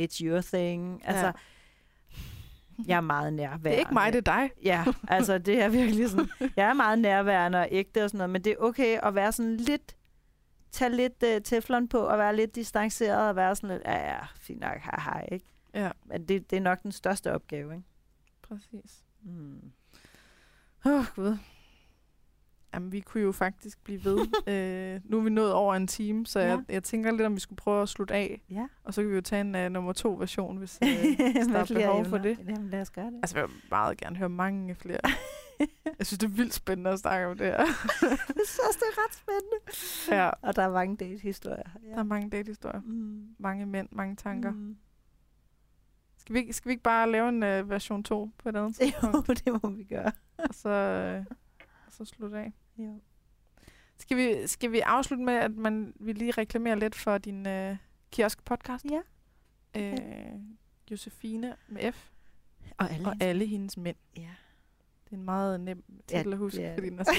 it's 0.00 0.18
your 0.24 0.40
thing. 0.40 1.06
Altså, 1.06 1.26
Ja. 1.26 1.32
Jeg 2.86 2.96
er 2.96 3.00
meget 3.00 3.32
nærværende. 3.32 3.64
Det 3.64 3.74
er 3.74 3.78
ikke 3.78 3.94
mig, 3.94 4.12
det 4.12 4.28
er 4.28 4.32
dig. 4.32 4.50
Ja, 4.64 4.84
altså 5.08 5.38
det 5.38 5.62
er 5.62 5.68
virkelig 5.68 6.10
sådan, 6.10 6.28
jeg 6.56 6.68
er 6.68 6.74
meget 6.74 6.98
nærværende 6.98 7.58
og 7.58 7.68
ægte 7.70 8.04
og 8.04 8.10
sådan 8.10 8.18
noget, 8.18 8.30
men 8.30 8.44
det 8.44 8.52
er 8.52 8.56
okay 8.58 8.98
at 9.02 9.14
være 9.14 9.32
sådan 9.32 9.56
lidt, 9.56 9.96
tage 10.72 10.96
lidt 10.96 11.22
uh, 11.22 11.42
teflon 11.44 11.88
på 11.88 11.98
og 11.98 12.18
være 12.18 12.36
lidt 12.36 12.54
distanceret 12.54 13.28
og 13.28 13.36
være 13.36 13.56
sådan 13.56 13.70
lidt, 13.70 13.82
ja, 13.86 14.14
ja, 14.14 14.18
fint 14.40 14.60
nok, 14.60 14.78
hej, 14.78 15.00
hej, 15.04 15.28
ikke? 15.32 15.46
Ja, 15.74 15.90
Men 16.04 16.28
det, 16.28 16.50
det 16.50 16.56
er 16.56 16.60
nok 16.60 16.82
den 16.82 16.92
største 16.92 17.32
opgave, 17.32 17.74
ikke? 17.74 17.84
præcis. 18.42 19.02
Mm. 19.22 19.72
Åh, 20.86 20.92
oh, 20.92 21.04
Gud. 21.14 21.36
Jamen, 22.74 22.92
vi 22.92 23.00
kunne 23.00 23.22
jo 23.22 23.32
faktisk 23.32 23.84
blive 23.84 24.04
ved. 24.04 24.18
øh, 24.52 25.00
nu 25.04 25.18
er 25.18 25.22
vi 25.22 25.30
nået 25.30 25.52
over 25.52 25.74
en 25.74 25.86
time, 25.86 26.26
så 26.26 26.40
Ja. 26.40 26.46
jeg, 26.46 26.58
jeg 26.68 26.82
tænker 26.82 27.10
lidt, 27.10 27.22
om 27.22 27.34
vi 27.34 27.40
skulle 27.40 27.56
prøve 27.56 27.82
at 27.82 27.88
slutte 27.88 28.14
af. 28.14 28.42
Ja. 28.50 28.66
Og 28.84 28.94
så 28.94 29.02
kan 29.02 29.10
vi 29.10 29.14
jo 29.14 29.20
tage 29.20 29.40
en 29.40 29.54
uh, 29.54 29.72
nummer 29.72 29.92
to 29.92 30.14
version, 30.18 30.56
hvis, 30.56 30.78
uh, 30.82 30.88
hvis 31.36 31.46
der 31.46 31.58
er 31.58 31.64
behov 31.74 32.04
for 32.04 32.16
emner. 32.16 32.34
det. 32.34 32.38
Jamen, 32.48 32.70
lad 32.70 32.80
os 32.80 32.90
gøre 32.90 33.06
det. 33.06 33.16
Altså, 33.22 33.38
jeg 33.38 33.48
vil 33.48 33.56
meget 33.70 33.98
gerne 33.98 34.16
høre 34.16 34.28
mange 34.28 34.74
flere. 34.74 35.00
jeg 35.98 36.06
synes, 36.06 36.18
det 36.18 36.26
er 36.26 36.30
vildt 36.30 36.54
spændende 36.54 36.90
at 36.90 36.98
snakke 36.98 37.26
om 37.26 37.38
det 37.38 37.46
her. 37.46 37.56
jeg 37.56 37.66
synes 38.26 38.58
også, 38.68 38.78
det 38.80 38.86
er 38.96 39.04
ret 39.04 39.14
spændende. 39.14 40.22
ja, 40.22 40.30
Og 40.42 40.56
der 40.56 40.62
er 40.62 40.70
mange 40.72 40.96
date-historier. 40.96 41.62
der 41.92 41.98
er 41.98 42.02
mange 42.02 42.30
date-historier. 42.30 42.80
Mm. 42.80 43.22
Mange 43.38 43.66
mænd, 43.66 43.88
mange 43.92 44.16
tanker. 44.16 44.50
Mm. 44.50 44.76
Skal, 46.18 46.34
vi, 46.34 46.38
ikke- 46.40 46.52
skal 46.52 46.68
vi 46.68 46.72
ikke 46.72 46.82
bare 46.82 47.10
lave 47.10 47.28
en 47.28 47.42
uh, 47.42 47.70
version 47.70 48.02
2 48.02 48.30
på 48.38 48.48
et 48.48 48.56
andet 48.56 48.76
tidspunkt? 48.76 49.28
Jo, 49.28 49.34
det 49.52 49.62
må 49.62 49.70
vi 49.70 49.84
gøre. 49.84 50.12
og 50.38 50.48
så, 50.54 50.68
øh, 50.68 51.24
og 51.86 51.92
så 51.92 52.04
slutte 52.04 52.38
af? 52.38 52.52
Jo. 52.78 53.00
Skal 53.98 54.16
vi, 54.16 54.46
skal 54.46 54.72
vi 54.72 54.80
afslutte 54.80 55.24
med, 55.24 55.34
at 55.34 55.56
man 55.56 55.92
vil 56.00 56.16
lige 56.16 56.30
reklamere 56.30 56.78
lidt 56.78 56.94
for 56.94 57.18
din 57.18 57.46
øh, 57.46 57.76
kiosk-podcast? 58.10 58.84
Ja. 58.90 59.00
Øh, 59.76 59.98
Josefine 60.90 61.56
med 61.68 61.92
F 61.92 62.10
Og 62.78 62.90
alle. 62.90 63.06
og 63.06 63.14
alle 63.20 63.46
hendes 63.46 63.76
mænd. 63.76 63.96
Ja. 64.16 64.30
Det 65.04 65.12
er 65.12 65.16
en 65.16 65.22
meget 65.24 65.60
nem 65.60 65.84
titel 66.06 66.32
at 66.32 66.38
huske, 66.38 66.62
er 66.62 66.74
fordi 66.74 66.90
den 66.90 66.98
er 66.98 67.04
så. 67.04 67.12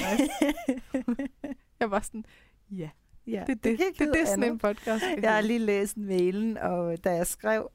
Jeg 1.79 1.91
var 1.91 1.99
sådan, 1.99 2.25
ja, 2.71 2.89
ja. 3.27 3.31
det 3.31 3.37
er 3.39 3.43
det, 3.45 3.63
det, 3.63 3.79
det, 3.99 4.13
det, 4.13 4.21
er 4.21 4.25
sådan 4.25 4.43
en 4.43 4.57
podcast. 4.57 5.03
Jeg 5.21 5.33
har 5.33 5.41
lige 5.41 5.59
læst 5.59 5.97
mailen, 5.97 6.57
og 6.57 7.03
da 7.03 7.11
jeg 7.15 7.27
skrev 7.27 7.71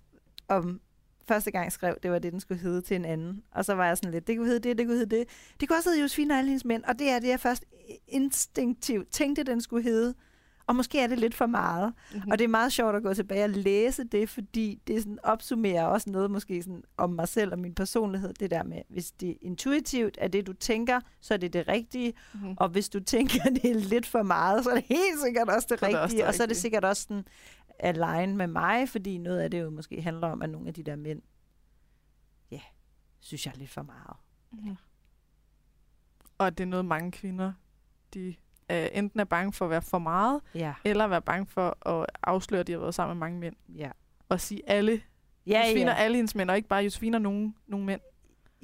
om 0.48 0.81
første 1.35 1.51
gang 1.51 1.73
skrev, 1.73 1.94
det 2.02 2.11
var 2.11 2.19
det, 2.19 2.32
den 2.32 2.40
skulle 2.40 2.61
hedde 2.61 2.82
til 2.82 2.97
en 2.97 3.05
anden. 3.05 3.43
Og 3.55 3.65
så 3.65 3.74
var 3.74 3.86
jeg 3.86 3.97
sådan 3.97 4.11
lidt, 4.11 4.27
det 4.27 4.36
kunne 4.36 4.47
hedde 4.47 4.69
det, 4.69 4.78
det 4.78 4.86
kunne 4.86 4.97
hedde 4.97 5.16
det. 5.16 5.24
Det 5.61 5.69
kunne 5.69 5.78
også 5.78 5.89
hedde 5.89 6.02
Josefine 6.02 6.35
og 6.35 6.39
alle 6.39 6.48
hendes 6.48 6.65
mænd, 6.65 6.85
og 6.85 6.98
det 6.98 7.11
er 7.11 7.19
det, 7.19 7.28
jeg 7.28 7.40
først 7.40 7.65
instinktivt 8.09 9.12
tænkte, 9.12 9.43
den 9.43 9.61
skulle 9.61 9.82
hedde. 9.82 10.15
Og 10.66 10.77
måske 10.77 11.01
er 11.01 11.07
det 11.07 11.19
lidt 11.19 11.35
for 11.35 11.47
meget. 11.47 11.93
Mhm. 12.15 12.31
Og 12.31 12.39
det 12.39 12.44
er 12.44 12.48
meget 12.48 12.73
sjovt 12.73 12.97
at 12.97 13.02
gå 13.02 13.15
tilbage 13.15 13.44
og 13.44 13.51
læse 13.51 14.05
det, 14.05 14.28
fordi 14.28 14.78
det 14.86 15.02
sådan 15.02 15.19
opsummerer 15.23 15.85
også 15.85 16.11
noget 16.11 16.31
måske 16.31 16.62
sådan 16.62 16.82
om 16.97 17.11
mig 17.11 17.28
selv 17.28 17.52
og 17.52 17.59
min 17.59 17.74
personlighed. 17.74 18.32
Det 18.35 18.51
der 18.51 18.62
med, 18.62 18.78
hvis 18.89 19.11
det 19.11 19.36
intuitivt 19.43 20.19
er 20.20 20.28
det, 20.28 20.47
du 20.47 20.52
tænker, 20.52 21.01
så 21.20 21.35
er 21.35 21.39
det 21.39 21.52
det 21.52 21.69
rigtige. 21.69 22.12
Mhm. 22.35 22.55
Og 22.57 22.69
hvis 22.69 22.89
du 22.89 23.01
tænker, 23.01 23.43
det 23.62 23.65
er 23.70 23.74
lidt 23.74 24.07
for 24.07 24.23
meget, 24.23 24.65
så 24.65 24.70
er 24.70 24.74
det 24.74 24.85
helt 24.89 25.20
sikkert 25.24 25.48
også 25.48 25.66
det 25.70 25.82
er 25.82 25.86
det 25.86 26.02
rigtige. 26.02 26.27
og 26.27 26.35
så 26.35 26.43
er 26.43 26.47
det 26.47 26.51
rigtige. 26.51 26.61
sikkert 26.61 26.85
også 26.85 27.02
sådan 27.02 27.24
align 27.82 28.36
med 28.36 28.47
mig, 28.47 28.89
fordi 28.89 29.19
noget 29.19 29.40
af 29.40 29.51
det 29.51 29.61
jo 29.62 29.70
måske 29.70 30.02
handler 30.02 30.28
om, 30.28 30.43
at 30.43 30.51
nogle 30.51 30.69
af 30.69 30.74
de 30.74 30.82
der 30.82 30.97
mænd, 30.97 31.23
ja, 32.51 32.61
synes 33.20 33.47
jeg 33.47 33.52
er 33.55 33.59
lidt 33.59 33.70
for 33.70 33.82
meget. 33.82 34.16
Mhm. 34.51 34.77
Og 36.39 36.59
det 36.59 36.65
er 36.65 36.69
noget, 36.69 36.85
mange 36.85 37.12
kvinder, 37.12 37.52
de 38.15 38.35
øh, 38.70 38.89
enten 38.93 39.20
er 39.20 39.24
bange 39.24 39.52
for 39.52 39.65
at 39.65 39.70
være 39.70 39.82
for 39.82 39.98
meget, 39.98 40.40
Ja, 40.55 40.74
eller 40.85 41.07
være 41.07 41.23
bange 41.23 41.47
for 41.47 41.89
at 41.89 42.07
afsløre, 42.23 42.61
at 42.61 42.66
de 42.66 42.73
har 42.73 42.78
været 42.78 42.94
sammen 42.94 43.16
med 43.16 43.20
mange 43.27 43.39
mænd. 43.39 43.57
ja. 43.77 43.90
Og 44.28 44.40
sige 44.40 44.62
alle, 44.70 45.01
Ja, 45.47 45.61
Josefine 45.61 45.90
ja. 45.90 45.97
alle 45.97 46.16
hendes 46.16 46.35
mænd, 46.35 46.51
og 46.51 46.57
ikke 46.57 46.69
bare 46.69 46.82
Josefine 46.85 47.16
og 47.16 47.20
nogen, 47.23 47.55
nogen 47.66 47.86
mænd. 47.86 48.01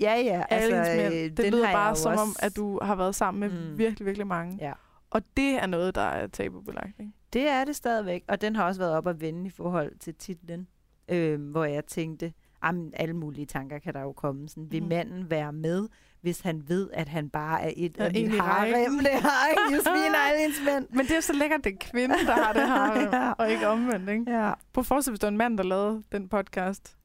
Ja, 0.01 0.15
ja. 0.15 0.45
Alle 0.51 0.77
Altså, 0.77 0.93
hendes 0.93 1.13
øh, 1.13 1.21
mænd. 1.21 1.37
Det 1.37 1.45
den 1.45 1.53
lyder 1.53 1.73
bare 1.73 1.97
som 1.97 2.13
om, 2.13 2.19
også- 2.19 2.39
at 2.43 2.57
du 2.57 2.79
har 2.83 2.95
været 2.95 3.15
sammen 3.15 3.41
med 3.41 3.51
Mm. 3.51 3.71
mm. 3.71 3.79
virkelig, 3.79 4.07
virkelig 4.07 4.27
mange. 4.27 4.59
Ja. 4.61 4.73
Og 5.11 5.23
det 5.37 5.55
er 5.63 5.67
noget, 5.67 5.95
der 5.95 6.01
er 6.01 6.27
tabubelagt. 6.27 7.01
Ikke? 7.01 7.13
Det 7.37 7.49
er 7.49 7.65
det 7.65 7.77
stadigvæk, 7.77 8.25
og 8.29 8.41
den 8.41 8.57
har 8.57 8.65
også 8.67 8.81
været 8.81 8.93
op 8.95 9.07
at 9.07 9.21
vende 9.21 9.47
i 9.47 9.51
forhold 9.51 9.99
til 10.01 10.15
titlen, 10.15 10.67
øh, 11.09 11.51
hvor 11.51 11.65
jeg 11.65 11.85
tænkte, 11.87 12.33
jamen, 12.65 12.93
alle 12.97 13.15
mulige 13.17 13.47
tanker 13.47 13.79
kan 13.79 13.95
der 13.95 14.01
jo 14.01 14.13
komme. 14.13 14.49
Sådan, 14.49 14.71
vil 14.73 14.81
Mhm. 14.83 14.89
manden 14.89 15.31
være 15.31 15.53
med, 15.53 15.89
hvis 16.21 16.41
han 16.41 16.63
ved, 16.69 16.91
at 16.93 17.09
han 17.09 17.31
bare 17.31 17.63
er 17.63 17.73
et 17.77 17.97
Ja, 17.99 18.05
af 18.05 18.07
rækken. 18.09 18.31
harem? 18.41 18.99
Det 18.99 19.09
har 19.13 19.47
ikke 19.49 19.91
og 19.91 19.97
alle 20.29 20.41
hendes 20.41 20.61
mænd. 20.65 20.87
Men 20.91 21.07
det 21.07 21.17
er 21.17 21.21
så 21.21 21.33
lækkert, 21.33 21.65
det 21.65 21.73
er 21.73 21.77
kvinden, 21.81 22.27
der 22.27 22.33
har 22.33 22.53
det 22.53 22.67
her, 22.69 23.01
Ja. 23.27 23.33
og 23.33 23.51
ikke 23.51 23.69
omvendt. 23.69 24.09
Ikke? 24.11 24.25
Ja, 24.43 24.53
På 24.73 24.83
forestille, 24.83 25.13
hvis 25.13 25.21
det 25.21 25.27
var 25.27 25.31
en 25.31 25.37
mand, 25.37 25.59
der 25.59 25.65
lavede 25.65 26.03
den 26.13 26.29
podcast. 26.29 26.97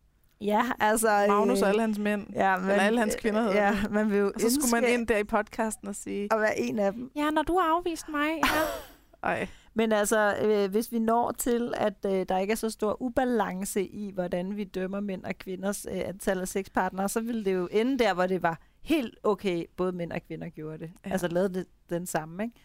ja 0.42 0.62
altså... 0.80 1.26
Magnus 1.28 1.62
og 1.62 1.66
øh, 1.68 1.70
alle 1.70 1.82
hans 1.82 2.00
mænd. 2.00 2.28
Ja, 2.34 2.58
men, 2.58 2.70
alle 2.70 3.00
hans 3.00 3.16
kvinder 3.16 3.42
hedder 3.42 3.56
Ja, 3.66 3.76
man 3.90 4.12
vil 4.12 4.18
jo 4.20 4.32
Og 4.36 4.42
så 4.42 4.50
skulle 4.62 4.82
man 4.82 4.90
ind 4.94 5.08
der 5.08 5.18
i 5.18 5.24
podcasten 5.24 5.88
og 5.88 5.96
sige, 5.96 6.28
at 6.34 6.40
være 6.40 6.60
en 6.60 6.80
af 6.80 6.94
dem. 6.94 7.12
ja, 7.16 7.30
når 7.30 7.42
du 7.42 7.58
har 7.58 7.78
afvist 7.78 8.10
mig, 8.10 8.30
ja. 8.44 8.62
Ej, 9.30 9.48
Men 9.74 9.92
altså, 9.92 10.38
øh, 10.42 10.72
hvis 10.72 10.92
vi 10.92 11.00
når 11.00 11.32
til, 11.32 11.74
at 11.78 12.06
øh, 12.06 12.26
der 12.30 12.38
ikke 12.38 12.52
er 12.52 12.56
så 12.56 12.70
stor 12.70 13.02
ubalance 13.02 13.86
i, 13.88 14.12
hvordan 14.12 14.58
vi 14.58 14.64
dømmer 14.64 15.00
mænd 15.00 15.24
og 15.24 15.36
kvinders 15.38 15.86
øh, 15.92 16.02
antal 16.06 16.40
af 16.40 16.48
sexpartnere, 16.48 17.10
så 17.10 17.22
ville 17.22 17.46
det 17.46 17.54
jo 17.54 17.68
ende 17.72 18.00
der, 18.00 18.14
hvor 18.14 18.28
det 18.28 18.42
var 18.44 18.60
helt 18.82 19.18
okay, 19.24 19.66
både 19.78 19.92
mænd 19.92 20.12
og 20.12 20.22
kvinder 20.28 20.50
gjorde 20.50 20.78
det. 20.78 20.92
Ja. 21.06 21.12
Altså 21.12 21.28
lavede 21.28 21.54
det 21.54 21.66
den 21.90 22.06
samme, 22.06 22.44
ikke? 22.44 22.56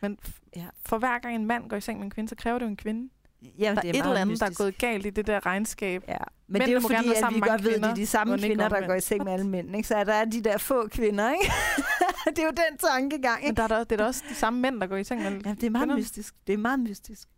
Men 0.00 0.18
Ja. 0.56 0.66
for 0.86 0.98
hver 0.98 1.18
gang 1.18 1.34
en 1.34 1.46
mand 1.46 1.68
går 1.68 1.76
i 1.76 1.80
seng 1.80 1.98
med 1.98 2.04
en 2.04 2.10
kvinde, 2.10 2.28
så 2.28 2.36
kræver 2.36 2.58
det 2.58 2.64
jo 2.66 2.70
en 2.70 2.76
kvinde. 2.76 3.10
Jamen, 3.58 3.76
der 3.76 3.82
er, 3.82 3.88
et 3.88 3.94
meget 3.94 4.06
eller 4.06 4.20
andet, 4.20 4.40
der 4.40 4.46
er 4.46 4.50
mystisk. 4.50 4.58
gået 4.58 4.78
galt 4.78 5.06
i 5.06 5.10
det 5.10 5.26
der 5.26 5.46
regnskab. 5.46 6.04
Ja, 6.08 6.16
men 6.48 6.52
Mændene 6.58 6.66
det 6.66 6.70
er 6.70 6.74
jo 6.74 6.80
fordi, 6.96 7.24
at 7.24 7.34
vi 7.34 7.40
godt 7.40 7.64
ved, 7.64 7.74
at 7.74 7.80
det 7.82 7.90
er 7.90 7.94
de 7.94 8.06
samme 8.06 8.38
kvinder, 8.38 8.68
der 8.68 8.86
går 8.86 8.94
i 8.94 9.00
seng 9.00 9.24
med 9.24 9.32
alle 9.32 9.46
mænd. 9.46 9.76
Ikke? 9.76 9.88
Så 9.88 10.04
der 10.04 10.14
er 10.14 10.24
de 10.24 10.44
der 10.44 10.58
få 10.58 10.88
kvinder, 10.88 11.30
ikke? 11.32 11.52
det 12.30 12.38
er 12.38 12.42
jo 12.44 12.50
den 12.50 12.78
tankegang, 12.78 13.40
Men 13.40 13.48
ikke? 13.50 13.56
der 13.56 13.62
er, 13.62 13.68
der, 13.68 13.78
det 13.84 13.92
er 13.92 13.96
da 13.96 14.04
også 14.04 14.22
de 14.28 14.34
samme 14.34 14.60
mænd, 14.60 14.80
der 14.80 14.86
går 14.86 14.96
i 14.96 15.04
seng 15.04 15.22
med 15.22 15.30
Ja, 15.30 15.50
det 15.50 15.64
er 15.64 15.70
meget 15.70 15.82
kvinder. 15.84 15.96
mystisk. 15.96 16.34
Det 16.46 16.52
er 16.52 16.56
meget 16.58 16.80
mystisk. 16.80 17.28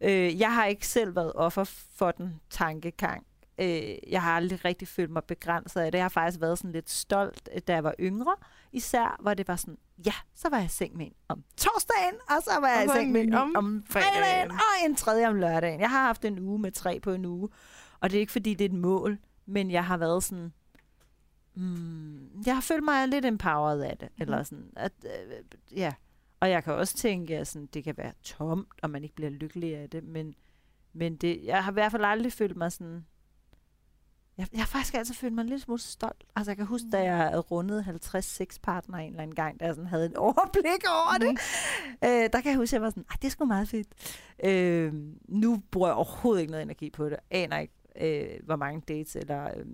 Øh, 0.00 0.40
jeg 0.40 0.54
har 0.54 0.64
ikke 0.64 0.86
selv 0.86 1.16
været 1.16 1.32
offer 1.34 1.64
for 1.96 2.10
den 2.10 2.34
tankegang. 2.50 3.26
Øh, 3.60 3.94
jeg 4.10 4.22
har 4.22 4.36
aldrig 4.36 4.64
rigtig 4.64 4.88
følt 4.88 5.10
mig 5.10 5.22
begrænset 5.24 5.80
af 5.80 5.92
det. 5.92 5.98
Jeg 5.98 6.04
har 6.04 6.08
faktisk 6.08 6.40
været 6.40 6.58
sådan 6.58 6.72
lidt 6.72 6.90
stolt, 6.90 7.48
øh, 7.54 7.60
da 7.68 7.72
jeg 7.74 7.84
var 7.84 7.94
yngre. 8.00 8.34
Især, 8.72 9.16
hvor 9.20 9.34
det 9.34 9.48
var 9.48 9.56
sådan, 9.56 9.78
ja, 10.06 10.12
så 10.34 10.48
var 10.48 10.56
jeg 10.56 10.66
i 10.66 10.68
seng 10.68 10.96
med 10.96 11.06
en 11.06 11.12
om 11.28 11.44
torsdagen, 11.56 12.14
og 12.28 12.42
så 12.42 12.50
var 12.60 12.68
jeg 12.68 12.84
i 12.84 12.88
seng 12.88 13.06
en 13.06 13.12
med 13.12 13.20
en 13.20 13.34
om 13.34 13.56
om 13.56 13.84
fredagen. 13.90 14.50
og 14.50 14.86
en 14.86 14.96
tredje 14.96 15.28
om 15.28 15.34
lørdagen. 15.34 15.80
Jeg 15.80 15.90
har 15.90 16.06
haft 16.06 16.24
en 16.24 16.38
uge 16.38 16.58
med 16.58 16.72
tre 16.72 17.00
på 17.00 17.12
en 17.12 17.24
uge, 17.24 17.48
og 18.00 18.10
det 18.10 18.16
er 18.16 18.20
ikke 18.20 18.32
fordi, 18.32 18.54
det 18.54 18.64
er 18.64 18.68
et 18.68 18.74
mål, 18.80 19.18
men 19.46 19.70
jeg 19.70 19.84
har 19.84 19.96
været 19.96 20.24
sådan, 20.24 20.52
mm, 21.54 22.42
jeg 22.46 22.54
har 22.54 22.60
følt 22.60 22.84
mig 22.84 23.08
lidt 23.08 23.24
empowered 23.24 23.80
af 23.80 23.96
det, 23.98 24.08
eller 24.18 24.42
sådan, 24.42 24.70
at, 24.76 24.92
øh, 25.04 25.78
ja. 25.78 25.92
Og 26.40 26.50
jeg 26.50 26.64
kan 26.64 26.74
også 26.74 26.96
tænke, 26.96 27.36
at 27.38 27.46
sådan, 27.46 27.66
det 27.66 27.84
kan 27.84 27.96
være 27.96 28.12
tomt, 28.22 28.68
og 28.82 28.90
man 28.90 29.02
ikke 29.02 29.14
bliver 29.14 29.30
lykkelig 29.30 29.76
af 29.76 29.90
det, 29.90 30.04
men, 30.04 30.34
men 30.92 31.16
det, 31.16 31.44
jeg 31.44 31.64
har 31.64 31.72
i 31.72 31.74
hvert 31.74 31.92
fald 31.92 32.04
aldrig 32.04 32.32
følt 32.32 32.56
mig 32.56 32.72
sådan... 32.72 33.06
Jeg, 34.38 34.46
jeg 34.52 34.60
har 34.60 34.66
faktisk 34.66 34.94
altid 34.94 35.14
følt 35.14 35.34
mig 35.34 35.42
en 35.42 35.48
lille 35.48 35.60
smule 35.62 35.80
stolt. 35.80 36.24
Altså, 36.36 36.50
jeg 36.50 36.56
kan 36.56 36.66
huske, 36.66 36.86
da 36.92 37.02
jeg 37.02 37.16
havde 37.16 37.40
rundet 37.40 37.84
50 37.84 38.24
sexpartnere 38.24 39.02
en 39.04 39.10
eller 39.10 39.22
anden 39.22 39.34
gang, 39.34 39.60
da 39.60 39.64
jeg 39.64 39.74
sådan 39.74 39.88
havde 39.88 40.06
et 40.06 40.16
overblik 40.26 40.84
over 40.88 41.18
det. 41.20 41.38
Øh, 42.04 42.30
der 42.32 42.40
kan 42.40 42.50
jeg 42.50 42.56
huske, 42.56 42.70
at 42.70 42.72
jeg 42.72 42.82
var 42.82 42.90
sådan, 42.90 43.04
det 43.22 43.24
er 43.24 43.30
sgu 43.30 43.44
meget 43.44 43.68
fedt. 43.68 43.88
Øh, 44.44 44.92
nu 45.28 45.62
bruger 45.70 45.88
jeg 45.88 45.94
overhovedet 45.96 46.40
ikke 46.40 46.50
noget 46.50 46.62
energi 46.62 46.90
på 46.90 47.08
det. 47.08 47.16
Aner 47.30 47.58
ikke, 47.58 47.74
øh, 48.00 48.40
hvor 48.44 48.56
mange 48.56 48.80
dates 48.88 49.16
eller 49.16 49.44
øh, 49.56 49.66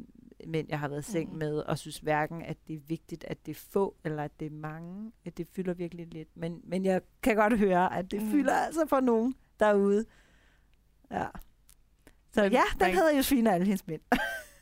mænd, 0.46 0.66
jeg 0.70 0.78
har 0.78 0.88
været 0.88 1.08
i 1.08 1.12
seng 1.12 1.32
Mm. 1.32 1.38
med, 1.38 1.56
og 1.56 1.78
synes 1.78 1.98
hverken, 1.98 2.42
at 2.42 2.56
det 2.68 2.76
er 2.76 2.80
vigtigt, 2.88 3.24
at 3.28 3.46
det 3.46 3.56
er 3.56 3.60
få, 3.72 3.96
eller 4.04 4.22
at 4.24 4.40
det 4.40 4.46
er 4.46 4.50
mange. 4.50 5.12
At 5.24 5.38
det 5.38 5.48
fylder 5.56 5.74
virkelig 5.74 6.06
lidt. 6.06 6.28
Men, 6.36 6.60
men 6.64 6.84
jeg 6.84 7.00
kan 7.22 7.36
godt 7.36 7.58
høre, 7.58 7.96
at 7.96 8.10
det 8.10 8.20
Mm. 8.20 8.26
mm. 8.26 8.32
fylder 8.32 8.54
altså 8.54 8.86
for 8.88 9.00
nogen 9.00 9.34
derude. 9.60 10.04
Ja. 11.10 11.26
Så 12.32 12.42
Men 12.42 12.52
ja, 12.52 12.62
den 12.78 12.86
ikke- 12.86 12.98
hedder 12.98 13.16
Josefine 13.16 13.50
og 13.50 13.54
alle 13.54 13.66
hendes 13.66 13.86
mænd. 13.86 14.00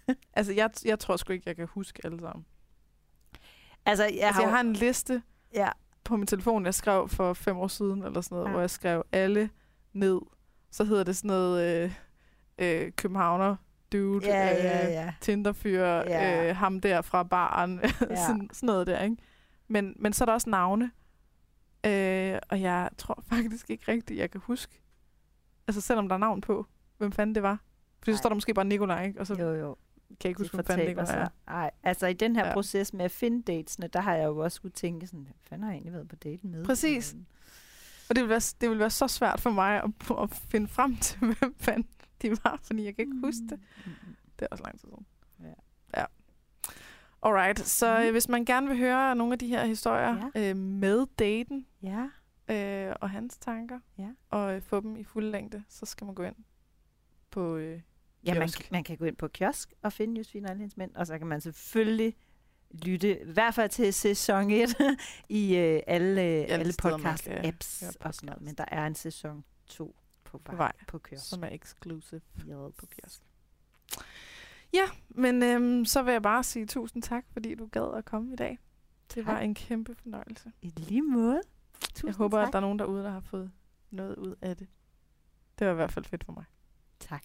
Altså, 0.37 0.53
jeg, 0.53 0.71
jeg 0.85 0.99
tror 0.99 1.17
sgu 1.17 1.33
ikke, 1.33 1.49
jeg 1.49 1.57
kan 1.57 1.67
huske 1.71 2.01
alle 2.05 2.21
sammen. 2.21 2.47
altså, 3.87 4.05
jeg, 4.05 4.13
altså, 4.13 4.33
har, 4.33 4.43
jeg 4.43 4.51
har 4.51 4.61
en 4.61 4.73
liste 4.73 5.23
ja, 5.55 5.69
på 6.05 6.17
min 6.17 6.27
telefon, 6.27 6.65
jeg 6.65 6.75
skrev 6.75 7.09
for 7.09 7.33
fem 7.33 7.57
år 7.57 7.69
siden, 7.69 8.03
eller 8.03 8.21
sådan 8.21 8.35
noget, 8.37 8.45
ja. 8.45 8.49
Ja. 8.49 8.53
hvor 8.53 8.61
jeg 8.61 8.71
skrev 8.71 9.03
alle 9.13 9.51
ned. 9.93 10.21
Så 10.71 10.85
hedder 10.85 11.05
det 11.05 11.17
sådan 11.17 11.29
noget 11.29 11.85
øh, 11.85 11.95
øh, 12.59 12.93
Københavner 12.93 13.57
dude, 13.93 14.27
ja, 14.27 14.59
øh, 14.59 14.65
ja, 14.65 14.89
ja. 15.03 15.15
Tinderfyr, 15.21 15.85
Ja. 15.85 16.49
øh, 16.49 16.57
ham 16.57 16.81
der 16.81 17.01
fra 17.03 17.23
baren, 17.23 17.81
ja. 18.11 18.27
sådan, 18.27 18.49
sådan 18.53 18.67
noget 18.67 18.87
der, 18.87 19.03
ikke? 19.03 19.17
Men, 19.69 19.97
men 19.99 20.13
så 20.13 20.25
er 20.25 20.27
der 20.27 20.33
også 20.33 20.51
navne, 20.51 20.91
øh, 21.87 22.39
og 22.49 22.61
jeg 22.61 22.91
tror 22.99 23.23
faktisk 23.33 23.71
ikke 23.71 23.93
rigtigt, 23.93 24.21
jeg 24.21 24.31
kan 24.31 24.41
huske, 24.45 24.83
altså 25.69 25.81
selvom 25.81 26.09
der 26.09 26.15
er 26.15 26.19
navn 26.19 26.41
på, 26.41 26.67
hvem 26.99 27.13
fanden 27.13 27.35
det 27.35 27.43
var. 27.43 27.59
Fordi 27.99 28.13
så 28.13 28.19
står 28.19 28.29
der 28.29 28.35
måske 28.35 28.55
bare 28.55 28.65
Nikolaj, 28.65 29.07
ikke? 29.07 29.21
Og 29.21 29.27
så 29.27 29.35
Jo, 29.35 29.55
jo. 29.55 29.77
Kan 30.21 30.29
ikke 30.29 30.41
huske, 30.41 30.55
hvem 30.57 30.65
fanden 30.65 30.81
fortaber 30.87 31.03
Nikolaj 31.03 31.21
er. 31.23 31.25
sig. 31.27 31.31
Ej, 31.49 31.71
altså 31.83 32.07
i 32.07 32.13
den 32.13 32.37
her 32.37 32.47
Ja. 32.47 32.53
proces 32.55 32.93
med 32.95 33.05
at 33.05 33.11
finde 33.11 33.43
datesene, 33.43 33.87
der 33.87 34.01
har 34.01 34.15
jeg 34.15 34.27
jo 34.27 34.39
også 34.39 34.57
skulle 34.57 34.73
tænke 34.73 35.07
sådan, 35.07 35.23
hvad 35.23 35.35
fanden 35.41 35.63
har 35.65 35.71
jeg 35.71 35.77
egentlig 35.77 35.93
været 35.93 36.09
på 36.09 36.17
date 36.17 36.47
med? 36.47 36.65
Præcis. 36.65 37.13
Øhm, 37.15 37.27
Og 38.09 38.15
det 38.17 38.23
vil, 38.23 38.29
være, 38.31 38.41
det 38.61 38.71
vil 38.71 38.79
være 38.79 38.91
så 38.91 39.09
svært 39.09 39.41
for 39.41 39.51
mig 39.51 39.83
at, 39.83 39.91
at 40.23 40.31
finde 40.31 40.69
frem 40.69 40.97
til, 40.97 41.19
hvem 41.39 41.55
fanden 41.59 41.89
de 42.23 42.31
var, 42.31 42.59
fordi 42.63 42.85
jeg 42.85 42.97
kan 42.97 43.03
ikke 43.03 43.21
huske 43.25 43.43
det. 43.51 43.61
Mm, 43.87 43.93
mm. 44.07 44.17
Det 44.39 44.43
er 44.43 44.47
også 44.51 44.65
lang 44.65 44.81
tid 44.81 44.89
siden. 44.89 45.07
Ja. 45.41 46.01
ja. 46.01 46.05
Alright, 47.23 47.59
så 47.61 48.05
øh, 48.05 48.11
hvis 48.11 48.29
man 48.29 48.45
gerne 48.45 48.69
vil 48.69 48.79
høre 48.79 49.15
nogle 49.17 49.33
af 49.33 49.39
de 49.39 49.47
her 49.47 49.67
historier 49.67 50.31
ja. 50.35 50.51
øh, 50.51 50.57
med 50.57 51.07
daten 51.19 51.67
Ja, 51.83 52.09
øh, 52.49 52.95
og 53.01 53.11
hans 53.11 53.39
tanker, 53.39 53.79
Ja. 53.99 54.09
og 54.31 54.55
øh, 54.57 54.63
få 54.63 54.81
dem 54.81 54.97
i 54.97 55.05
fuld 55.05 55.25
længde, 55.25 55.63
så 55.69 55.87
skal 55.87 56.05
man 56.05 56.15
gå 56.15 56.23
ind 56.23 56.35
på 57.31 57.57
øh, 57.57 57.81
ja 58.27 58.39
man, 58.39 58.49
man 58.71 58.85
kan 58.85 58.97
gå 58.97 59.05
ind 59.05 59.17
på 59.17 59.29
kiosk 59.29 59.73
og 59.83 59.93
finde 59.93 60.17
Josefine 60.19 60.47
og 60.47 60.51
alle 60.51 60.59
hendes 60.61 60.77
mænd, 60.77 60.95
og 60.95 61.07
så 61.07 61.19
kan 61.19 61.27
man 61.27 61.41
selvfølgelig 61.41 62.17
lytte, 62.71 63.21
i 63.21 63.33
hvert 63.33 63.55
fald 63.55 63.71
til 63.71 63.95
sæson 63.95 64.51
1 64.51 64.77
i 65.29 65.57
øh, 65.57 65.81
alle, 65.87 66.21
alle 66.21 66.73
steder, 66.73 66.97
man 66.97 67.15
podcast-apps 67.15 67.79
kan 67.79 67.89
og 67.89 67.95
høre 68.05 68.13
sådan 68.13 68.27
noget. 68.27 68.43
Men 68.43 68.55
der 68.55 68.65
er 68.69 68.87
en 68.87 68.95
sæson 68.95 69.45
2 69.67 69.97
på, 70.25 70.39
på 70.39 70.57
vej, 70.57 70.73
på 70.89 70.99
kiosk. 70.99 71.29
som 71.29 71.45
er 71.45 71.49
exclusive 71.49 72.21
Yes. 72.39 72.75
på 72.79 72.87
kiosk. 72.87 73.23
Ja, 74.73 74.85
men 75.09 75.43
øhm, 75.43 75.85
så 75.85 76.03
vil 76.03 76.13
jeg 76.13 76.23
bare 76.23 76.45
sige 76.45 76.67
tusind 76.67 77.03
tak, 77.03 77.25
fordi 77.33 77.55
du 77.55 77.67
gad 77.67 77.95
at 77.99 78.05
komme 78.05 78.33
i 78.33 78.37
dag. 78.37 78.59
Det 79.15 79.27
var 79.27 79.35
Tak. 79.35 79.45
en 79.45 79.55
kæmpe 79.55 79.95
fornøjelse. 79.95 80.53
I 80.63 80.69
lige 80.77 81.03
måde. 81.03 81.41
Tusind 81.81 82.09
Jeg 82.09 82.15
håber, 82.17 82.39
tak. 82.39 82.47
at 82.49 82.53
der 82.53 82.59
er 82.59 82.61
nogen 82.61 82.79
derude, 82.79 83.05
der 83.05 83.11
har 83.11 83.21
fået 83.21 83.51
noget 83.91 84.17
ud 84.17 84.35
af 84.43 84.57
det. 84.57 84.67
Det 85.59 85.67
var 85.67 85.73
i 85.73 85.77
hvert 85.77 85.93
fald 85.93 86.05
fedt 86.05 86.25
for 86.25 86.33
mig. 86.33 86.45
Tak. 87.01 87.23